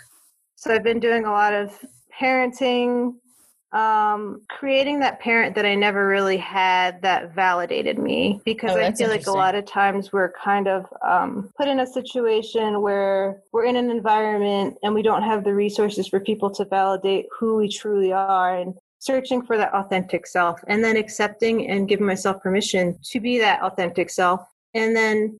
So 0.55 0.71
I've 0.71 0.83
been 0.83 0.99
doing 0.99 1.25
a 1.25 1.31
lot 1.31 1.53
of 1.53 1.75
parenting, 2.15 3.15
um, 3.71 4.43
creating 4.47 4.99
that 4.99 5.19
parent 5.19 5.55
that 5.55 5.65
I 5.65 5.73
never 5.73 6.07
really 6.07 6.37
had 6.37 7.01
that 7.01 7.33
validated 7.33 7.97
me 7.97 8.41
because 8.45 8.75
Oh, 8.75 8.79
I 8.79 8.91
feel 8.91 9.09
like 9.09 9.25
a 9.25 9.31
lot 9.31 9.55
of 9.55 9.65
times 9.65 10.13
we're 10.13 10.33
kind 10.33 10.67
of 10.67 10.85
um, 11.03 11.49
put 11.57 11.67
in 11.67 11.79
a 11.79 11.87
situation 11.87 12.83
where 12.83 13.41
we're 13.51 13.65
in 13.65 13.75
an 13.75 13.89
environment 13.89 14.77
and 14.83 14.93
we 14.93 15.01
don't 15.01 15.23
have 15.23 15.43
the 15.43 15.55
resources 15.55 16.07
for 16.07 16.19
people 16.19 16.51
to 16.51 16.65
validate 16.65 17.25
who 17.39 17.55
we 17.55 17.69
truly 17.69 18.13
are 18.13 18.55
and 18.55 18.75
searching 18.99 19.41
for 19.41 19.57
that 19.57 19.73
authentic 19.73 20.27
self 20.27 20.59
and 20.67 20.83
then 20.83 20.95
accepting 20.95 21.67
and 21.67 21.89
giving 21.89 22.05
myself 22.05 22.39
permission 22.43 22.95
to 23.01 23.19
be 23.19 23.39
that 23.39 23.63
authentic 23.63 24.11
self 24.11 24.41
and 24.75 24.95
then 24.95 25.39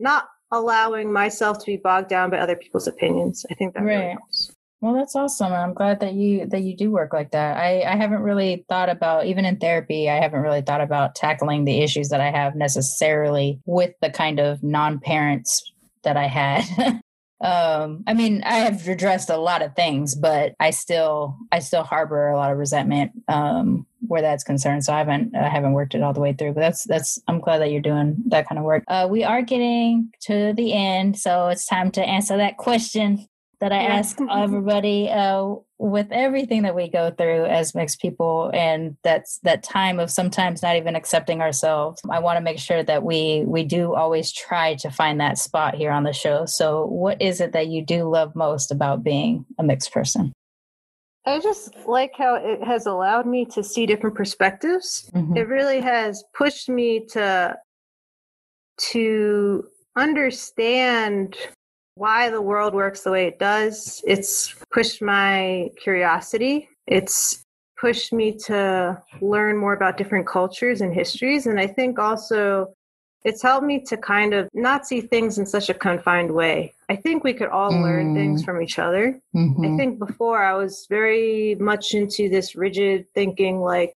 not 0.00 0.28
allowing 0.50 1.12
myself 1.12 1.58
to 1.60 1.66
be 1.66 1.76
bogged 1.76 2.08
down 2.08 2.30
by 2.30 2.38
other 2.38 2.56
people's 2.56 2.88
opinions. 2.88 3.46
I 3.50 3.54
think 3.54 3.74
that 3.74 3.82
really 3.84 4.06
Right. 4.06 4.12
helps. 4.12 4.50
Well, 4.80 4.94
that's 4.94 5.14
awesome. 5.14 5.52
I'm 5.52 5.74
glad 5.74 6.00
that 6.00 6.14
you 6.14 6.46
that 6.46 6.62
you 6.62 6.74
do 6.74 6.90
work 6.90 7.12
like 7.12 7.32
that. 7.32 7.58
I 7.58 7.82
I 7.82 7.96
haven't 7.96 8.22
really 8.22 8.64
thought 8.70 8.88
about 8.88 9.26
even 9.26 9.44
in 9.44 9.58
therapy. 9.58 10.08
I 10.08 10.16
haven't 10.20 10.40
really 10.40 10.62
thought 10.62 10.80
about 10.80 11.14
tackling 11.14 11.66
the 11.66 11.82
issues 11.82 12.08
that 12.08 12.22
I 12.22 12.30
have 12.30 12.54
necessarily 12.56 13.60
with 13.66 13.92
the 14.00 14.08
kind 14.10 14.40
of 14.40 14.62
non-parents 14.62 15.70
that 16.02 16.16
I 16.16 16.26
had. 16.28 16.64
um, 17.40 18.04
I 18.06 18.12
mean, 18.12 18.42
I 18.44 18.56
have 18.56 18.86
addressed 18.86 19.30
a 19.30 19.38
lot 19.38 19.62
of 19.62 19.74
things, 19.74 20.14
but 20.14 20.54
I 20.60 20.70
still 20.70 21.38
I 21.50 21.60
still 21.60 21.82
harbor 21.82 22.28
a 22.28 22.36
lot 22.36 22.52
of 22.52 22.58
resentment 22.58 23.12
um, 23.28 23.86
where 24.06 24.20
that's 24.20 24.44
concerned. 24.44 24.84
So 24.84 24.92
I 24.92 24.98
haven't 24.98 25.34
I 25.34 25.48
haven't 25.48 25.72
worked 25.72 25.94
it 25.94 26.02
all 26.02 26.12
the 26.12 26.20
way 26.20 26.34
through. 26.34 26.52
But 26.52 26.60
that's 26.60 26.84
that's 26.84 27.18
I'm 27.28 27.40
glad 27.40 27.58
that 27.58 27.70
you're 27.70 27.80
doing 27.80 28.16
that 28.26 28.46
kind 28.46 28.58
of 28.58 28.64
work. 28.64 28.84
Uh, 28.88 29.06
we 29.10 29.24
are 29.24 29.40
getting 29.40 30.12
to 30.22 30.52
the 30.54 30.74
end, 30.74 31.18
so 31.18 31.48
it's 31.48 31.66
time 31.66 31.90
to 31.92 32.04
answer 32.04 32.36
that 32.36 32.58
question 32.58 33.26
that 33.60 33.72
I 33.72 33.82
Yeah. 33.82 33.94
ask 33.94 34.18
everybody 34.20 35.10
uh, 35.10 35.54
with 35.78 36.10
everything 36.10 36.62
that 36.62 36.74
we 36.74 36.88
go 36.88 37.10
through 37.10 37.44
as 37.44 37.74
mixed 37.74 38.00
people, 38.00 38.50
and 38.54 38.96
that's 39.02 39.38
that 39.42 39.62
time 39.62 40.00
of 40.00 40.10
sometimes 40.10 40.62
not 40.62 40.76
even 40.76 40.96
accepting 40.96 41.40
ourselves. 41.42 42.00
I 42.10 42.20
want 42.20 42.38
to 42.38 42.40
make 42.40 42.58
sure 42.58 42.82
that 42.82 43.02
we 43.02 43.44
we 43.46 43.64
do 43.64 43.94
always 43.94 44.32
try 44.32 44.74
to 44.76 44.90
find 44.90 45.20
that 45.20 45.38
spot 45.38 45.74
here 45.74 45.90
on 45.90 46.04
the 46.04 46.12
show. 46.12 46.46
So, 46.46 46.86
what 46.86 47.20
is 47.20 47.40
it 47.40 47.52
that 47.52 47.68
you 47.68 47.84
do 47.84 48.08
love 48.08 48.34
most 48.34 48.70
about 48.72 49.04
being 49.04 49.44
a 49.58 49.62
mixed 49.62 49.92
person? 49.92 50.32
I 51.26 51.38
just 51.38 51.76
like 51.86 52.12
how 52.16 52.36
it 52.36 52.64
has 52.64 52.86
allowed 52.86 53.26
me 53.26 53.44
to 53.46 53.62
see 53.62 53.84
different 53.84 54.16
perspectives. 54.16 55.10
Mhm. 55.14 55.36
It 55.36 55.48
really 55.48 55.80
has 55.80 56.24
pushed 56.34 56.68
me 56.70 57.04
to 57.12 57.58
to 58.92 59.64
understand 59.96 61.36
why 62.00 62.30
the 62.30 62.40
world 62.40 62.72
works 62.72 63.02
the 63.02 63.10
way 63.10 63.26
it 63.26 63.38
does. 63.38 64.02
It's 64.06 64.54
pushed 64.72 65.02
my 65.02 65.68
curiosity. 65.84 66.66
It's 66.86 67.44
pushed 67.78 68.10
me 68.20 68.28
to 68.46 69.00
learn 69.20 69.58
more 69.58 69.74
about 69.74 69.98
different 69.98 70.26
cultures 70.26 70.80
and 70.80 70.94
histories 70.94 71.46
and 71.46 71.58
I 71.60 71.66
think 71.66 71.98
also 71.98 72.74
it's 73.22 73.42
helped 73.42 73.66
me 73.66 73.76
to 73.90 73.96
kind 73.98 74.32
of 74.32 74.48
not 74.54 74.86
see 74.86 75.02
things 75.02 75.38
in 75.38 75.44
such 75.44 75.68
a 75.68 75.74
confined 75.74 76.30
way. 76.30 76.72
I 76.88 76.96
think 76.96 77.22
we 77.22 77.34
could 77.34 77.48
all 77.48 77.70
learn 77.70 78.14
things 78.14 78.40
Mm. 78.40 78.44
from 78.46 78.62
each 78.62 78.78
other. 78.78 79.04
I 79.34 79.38
Mhm. 79.38 79.76
think 79.76 79.98
before 79.98 80.42
I 80.42 80.54
was 80.54 80.86
very 80.88 81.54
much 81.56 81.92
into 81.92 82.30
this 82.30 82.56
rigid 82.56 83.04
thinking, 83.14 83.60
like, 83.60 83.92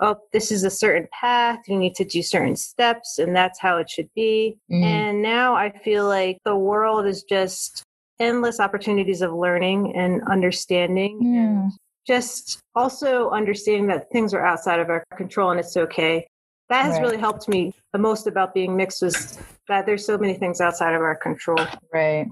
oh, 0.00 0.16
this 0.32 0.50
is 0.50 0.64
a 0.64 0.70
certain 0.70 1.08
path, 1.12 1.60
you 1.68 1.78
need 1.78 1.94
to 1.94 2.04
do 2.04 2.22
certain 2.22 2.56
steps, 2.56 3.18
and 3.18 3.34
that's 3.34 3.60
how 3.60 3.76
it 3.78 3.88
should 3.88 4.08
be. 4.14 4.58
Mhm. 4.70 4.82
And 4.84 5.22
now 5.22 5.54
I 5.54 5.70
feel 5.70 6.06
like 6.06 6.38
the 6.44 6.56
world 6.56 7.06
is 7.06 7.22
just 7.22 7.82
endless 8.20 8.60
opportunities 8.60 9.22
of 9.22 9.32
learning 9.32 9.94
and 9.96 10.22
understanding. 10.28 11.20
And 11.36 11.72
just 12.06 12.60
also 12.74 13.30
understanding 13.30 13.86
that 13.86 14.10
things 14.10 14.34
are 14.34 14.44
outside 14.44 14.78
of 14.78 14.90
our 14.90 15.02
control 15.16 15.50
and 15.50 15.58
it's 15.60 15.76
okay. 15.76 16.26
That 16.68 16.82
has 16.84 16.94
Right. 16.94 17.02
really 17.02 17.18
helped 17.18 17.48
me 17.48 17.72
the 17.92 17.98
most 17.98 18.26
about 18.26 18.54
being 18.54 18.76
mixed 18.76 19.02
was 19.02 19.38
that 19.68 19.86
there's 19.86 20.04
so 20.04 20.18
many 20.18 20.34
things 20.34 20.60
outside 20.60 20.94
of 20.94 21.00
our 21.00 21.16
control. 21.16 21.66
Right. 21.92 22.26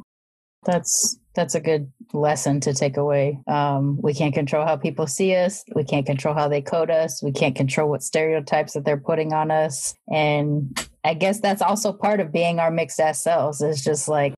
That's 0.65 1.19
that's 1.35 1.55
a 1.55 1.61
good 1.61 1.91
lesson 2.13 2.61
to 2.61 2.75
take 2.75 2.97
away. 2.97 3.41
Um, 3.47 3.99
we 4.01 4.13
can't 4.13 4.35
control 4.35 4.67
how 4.67 4.77
people 4.77 5.07
see 5.07 5.35
us. 5.35 5.65
We 5.75 5.85
can't 5.85 6.07
control 6.07 6.35
how 6.35 6.49
they 6.49 6.61
code 6.61 6.91
us. 6.91 7.23
We 7.23 7.33
can't 7.33 7.57
control 7.57 7.89
what 7.89 8.03
stereotypes 8.03 8.75
that 8.75 8.85
they're 8.85 8.99
putting 8.99 9.33
on 9.33 9.51
us. 9.51 9.95
And 10.11 10.79
I 11.05 11.15
guess 11.15 11.41
that's 11.41 11.63
also 11.63 11.93
part 11.93 12.21
of 12.21 12.33
being 12.33 12.59
our 12.59 12.71
mixed 12.71 13.01
ass 13.01 13.23
selves. 13.23 13.63
Is 13.63 13.83
just 13.83 14.09
like 14.09 14.35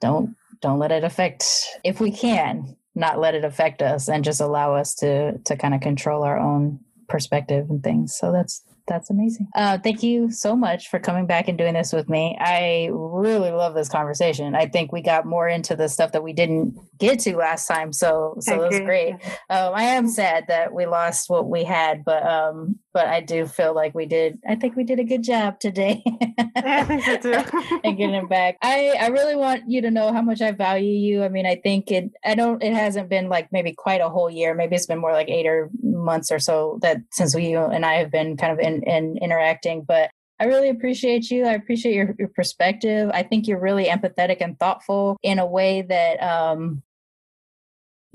don't 0.00 0.36
don't 0.60 0.78
let 0.78 0.92
it 0.92 1.04
affect 1.04 1.44
if 1.84 2.00
we 2.00 2.10
can 2.10 2.76
not 2.94 3.18
let 3.18 3.34
it 3.34 3.44
affect 3.44 3.82
us 3.82 4.08
and 4.08 4.24
just 4.24 4.40
allow 4.40 4.74
us 4.74 4.94
to 4.96 5.38
to 5.38 5.56
kind 5.56 5.74
of 5.74 5.80
control 5.80 6.22
our 6.22 6.38
own 6.38 6.80
perspective 7.08 7.70
and 7.70 7.82
things. 7.82 8.16
So 8.16 8.32
that's 8.32 8.62
that's 8.86 9.10
amazing. 9.10 9.48
Uh, 9.54 9.78
thank 9.78 10.02
you 10.02 10.30
so 10.30 10.54
much 10.54 10.88
for 10.88 10.98
coming 10.98 11.26
back 11.26 11.48
and 11.48 11.58
doing 11.58 11.74
this 11.74 11.92
with 11.92 12.08
me. 12.08 12.36
I 12.40 12.88
really 12.92 13.50
love 13.50 13.74
this 13.74 13.88
conversation. 13.88 14.54
I 14.54 14.66
think 14.66 14.92
we 14.92 15.02
got 15.02 15.26
more 15.26 15.48
into 15.48 15.74
the 15.74 15.88
stuff 15.88 16.12
that 16.12 16.22
we 16.22 16.32
didn't 16.32 16.76
get 16.98 17.20
to 17.20 17.36
last 17.36 17.66
time. 17.66 17.92
So 17.92 18.36
so 18.40 18.62
it 18.62 18.70
was 18.70 18.80
great. 18.80 19.14
Um, 19.50 19.74
I 19.74 19.84
am 19.84 20.08
sad 20.08 20.46
that 20.48 20.72
we 20.72 20.86
lost 20.86 21.28
what 21.28 21.48
we 21.48 21.64
had, 21.64 22.04
but 22.04 22.24
um, 22.26 22.78
but 22.96 23.08
I 23.08 23.20
do 23.20 23.44
feel 23.44 23.74
like 23.74 23.94
we 23.94 24.06
did. 24.06 24.38
I 24.48 24.54
think 24.54 24.74
we 24.74 24.82
did 24.82 24.98
a 24.98 25.04
good 25.04 25.22
job 25.22 25.60
today. 25.60 26.02
I 26.56 26.82
think 26.82 27.02
so 27.02 27.18
too. 27.18 27.78
and 27.84 27.94
getting 27.94 28.14
it 28.14 28.26
back. 28.26 28.56
I 28.62 28.96
I 28.98 29.08
really 29.08 29.36
want 29.36 29.64
you 29.68 29.82
to 29.82 29.90
know 29.90 30.14
how 30.14 30.22
much 30.22 30.40
I 30.40 30.52
value 30.52 30.94
you. 30.94 31.22
I 31.22 31.28
mean, 31.28 31.44
I 31.44 31.56
think 31.56 31.90
it. 31.90 32.10
I 32.24 32.34
don't. 32.34 32.62
It 32.62 32.72
hasn't 32.72 33.10
been 33.10 33.28
like 33.28 33.52
maybe 33.52 33.74
quite 33.74 34.00
a 34.00 34.08
whole 34.08 34.30
year. 34.30 34.54
Maybe 34.54 34.76
it's 34.76 34.86
been 34.86 34.98
more 34.98 35.12
like 35.12 35.28
eight 35.28 35.44
or 35.44 35.68
months 35.82 36.32
or 36.32 36.38
so 36.38 36.78
that 36.80 37.02
since 37.12 37.34
we 37.34 37.52
and 37.52 37.84
I 37.84 37.96
have 37.96 38.10
been 38.10 38.38
kind 38.38 38.54
of 38.54 38.60
in, 38.60 38.82
in 38.84 39.18
interacting. 39.20 39.84
But 39.84 40.08
I 40.40 40.44
really 40.46 40.70
appreciate 40.70 41.30
you. 41.30 41.44
I 41.44 41.52
appreciate 41.52 41.94
your, 41.94 42.14
your 42.18 42.28
perspective. 42.28 43.10
I 43.12 43.24
think 43.24 43.46
you're 43.46 43.60
really 43.60 43.88
empathetic 43.88 44.38
and 44.40 44.58
thoughtful 44.58 45.18
in 45.22 45.38
a 45.38 45.46
way 45.46 45.82
that 45.82 46.22
um 46.22 46.82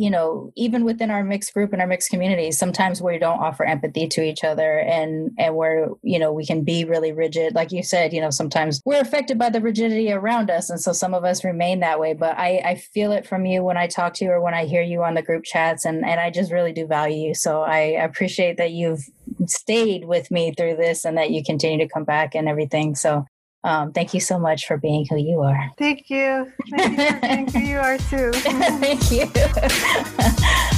you 0.02 0.10
know 0.10 0.52
even 0.56 0.84
within 0.84 1.12
our 1.12 1.24
mixed 1.24 1.54
group 1.54 1.72
and 1.72 1.82
our 1.82 1.88
mixed 1.88 2.10
community 2.10 2.52
sometimes 2.52 3.04
we 3.04 3.20
don't 3.20 3.40
offer 3.40 3.64
empathy 3.64 4.08
to 4.08 4.24
each 4.24 4.44
other 4.44 4.80
and 4.80 5.30
and 5.38 5.56
where 5.56 5.90
you 6.02 6.18
know 6.18 6.34
we 6.34 6.44
can 6.44 6.64
be 6.64 6.84
really 6.86 7.12
rigid. 7.12 7.54
Like 7.54 7.72
you 7.72 7.84
said 7.84 8.12
you 8.12 8.20
know 8.20 8.32
sometimes 8.32 8.82
we're 8.84 9.00
affected 9.00 9.38
by 9.38 9.52
the 9.52 9.62
rigidity 9.62 10.12
around 10.12 10.50
us 10.50 10.72
and 10.72 10.82
so 10.82 10.92
some 10.92 11.14
of 11.14 11.24
us 11.24 11.44
remain 11.44 11.82
that 11.82 12.00
way. 12.00 12.16
But 12.16 12.36
i 12.38 12.62
i 12.66 12.76
feel 12.76 13.12
it 13.12 13.28
from 13.28 13.46
you 13.46 13.64
when 13.64 13.78
i 13.78 13.86
talk 13.86 14.16
to 14.16 14.26
you 14.26 14.32
or 14.32 14.42
when 14.42 14.56
i 14.56 14.66
hear 14.66 14.82
you 14.82 15.04
on 15.04 15.14
the 15.14 15.22
group 15.22 15.44
chats 15.44 15.86
and 15.86 16.04
and 16.04 16.20
i 16.20 16.32
just 16.32 16.52
really 16.52 16.74
do 16.74 16.88
value 16.88 17.28
you. 17.28 17.34
So 17.36 17.62
i 17.62 17.80
appreciate 18.08 18.58
that 18.58 18.72
you've 18.72 19.04
stayed 19.46 20.06
with 20.06 20.32
me 20.32 20.52
through 20.58 20.78
this 20.78 21.06
and 21.06 21.16
that 21.18 21.30
you 21.30 21.44
continue 21.44 21.86
to 21.86 21.94
come 21.94 22.06
back 22.06 22.34
and 22.34 22.50
everything. 22.50 22.96
So 22.96 23.26
um, 23.64 23.92
thank 23.92 24.14
you 24.14 24.20
so 24.20 24.40
much 24.40 24.66
for 24.66 24.78
being 24.78 25.06
who 25.10 25.18
you 25.18 25.42
are 25.42 25.70
Thank 25.78 26.10
you. 26.10 26.52
Thank 26.76 26.98
you 26.98 27.12
for 27.12 27.20
being 27.22 27.48
who 27.52 27.60
you 27.60 27.78
are 27.78 27.98
too. 27.98 28.32
thank 28.34 29.12
you 29.12 29.32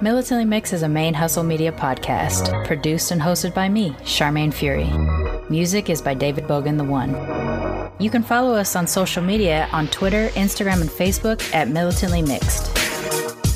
Militantly 0.00 0.44
Mix 0.44 0.72
is 0.72 0.82
a 0.82 0.88
Mane 0.88 1.14
hustle 1.14 1.44
media 1.44 1.72
podcast, 1.72 2.66
produced 2.66 3.10
and 3.10 3.20
hosted 3.20 3.54
by 3.54 3.68
me, 3.68 3.90
Sharmane 4.02 4.52
Fury. 4.52 4.90
Music 5.48 5.90
is 5.90 6.02
by 6.02 6.14
David 6.14 6.44
Bogan 6.44 6.76
the 6.76 6.84
One. 6.84 7.10
You 8.00 8.10
can 8.10 8.22
follow 8.22 8.54
us 8.54 8.74
on 8.74 8.86
social 8.86 9.22
media 9.22 9.68
on 9.72 9.86
Twitter, 9.88 10.28
Instagram, 10.30 10.80
and 10.80 10.90
Facebook 10.90 11.42
at 11.54 11.68
Militantly 11.68 12.22
Mixed. 12.22 12.81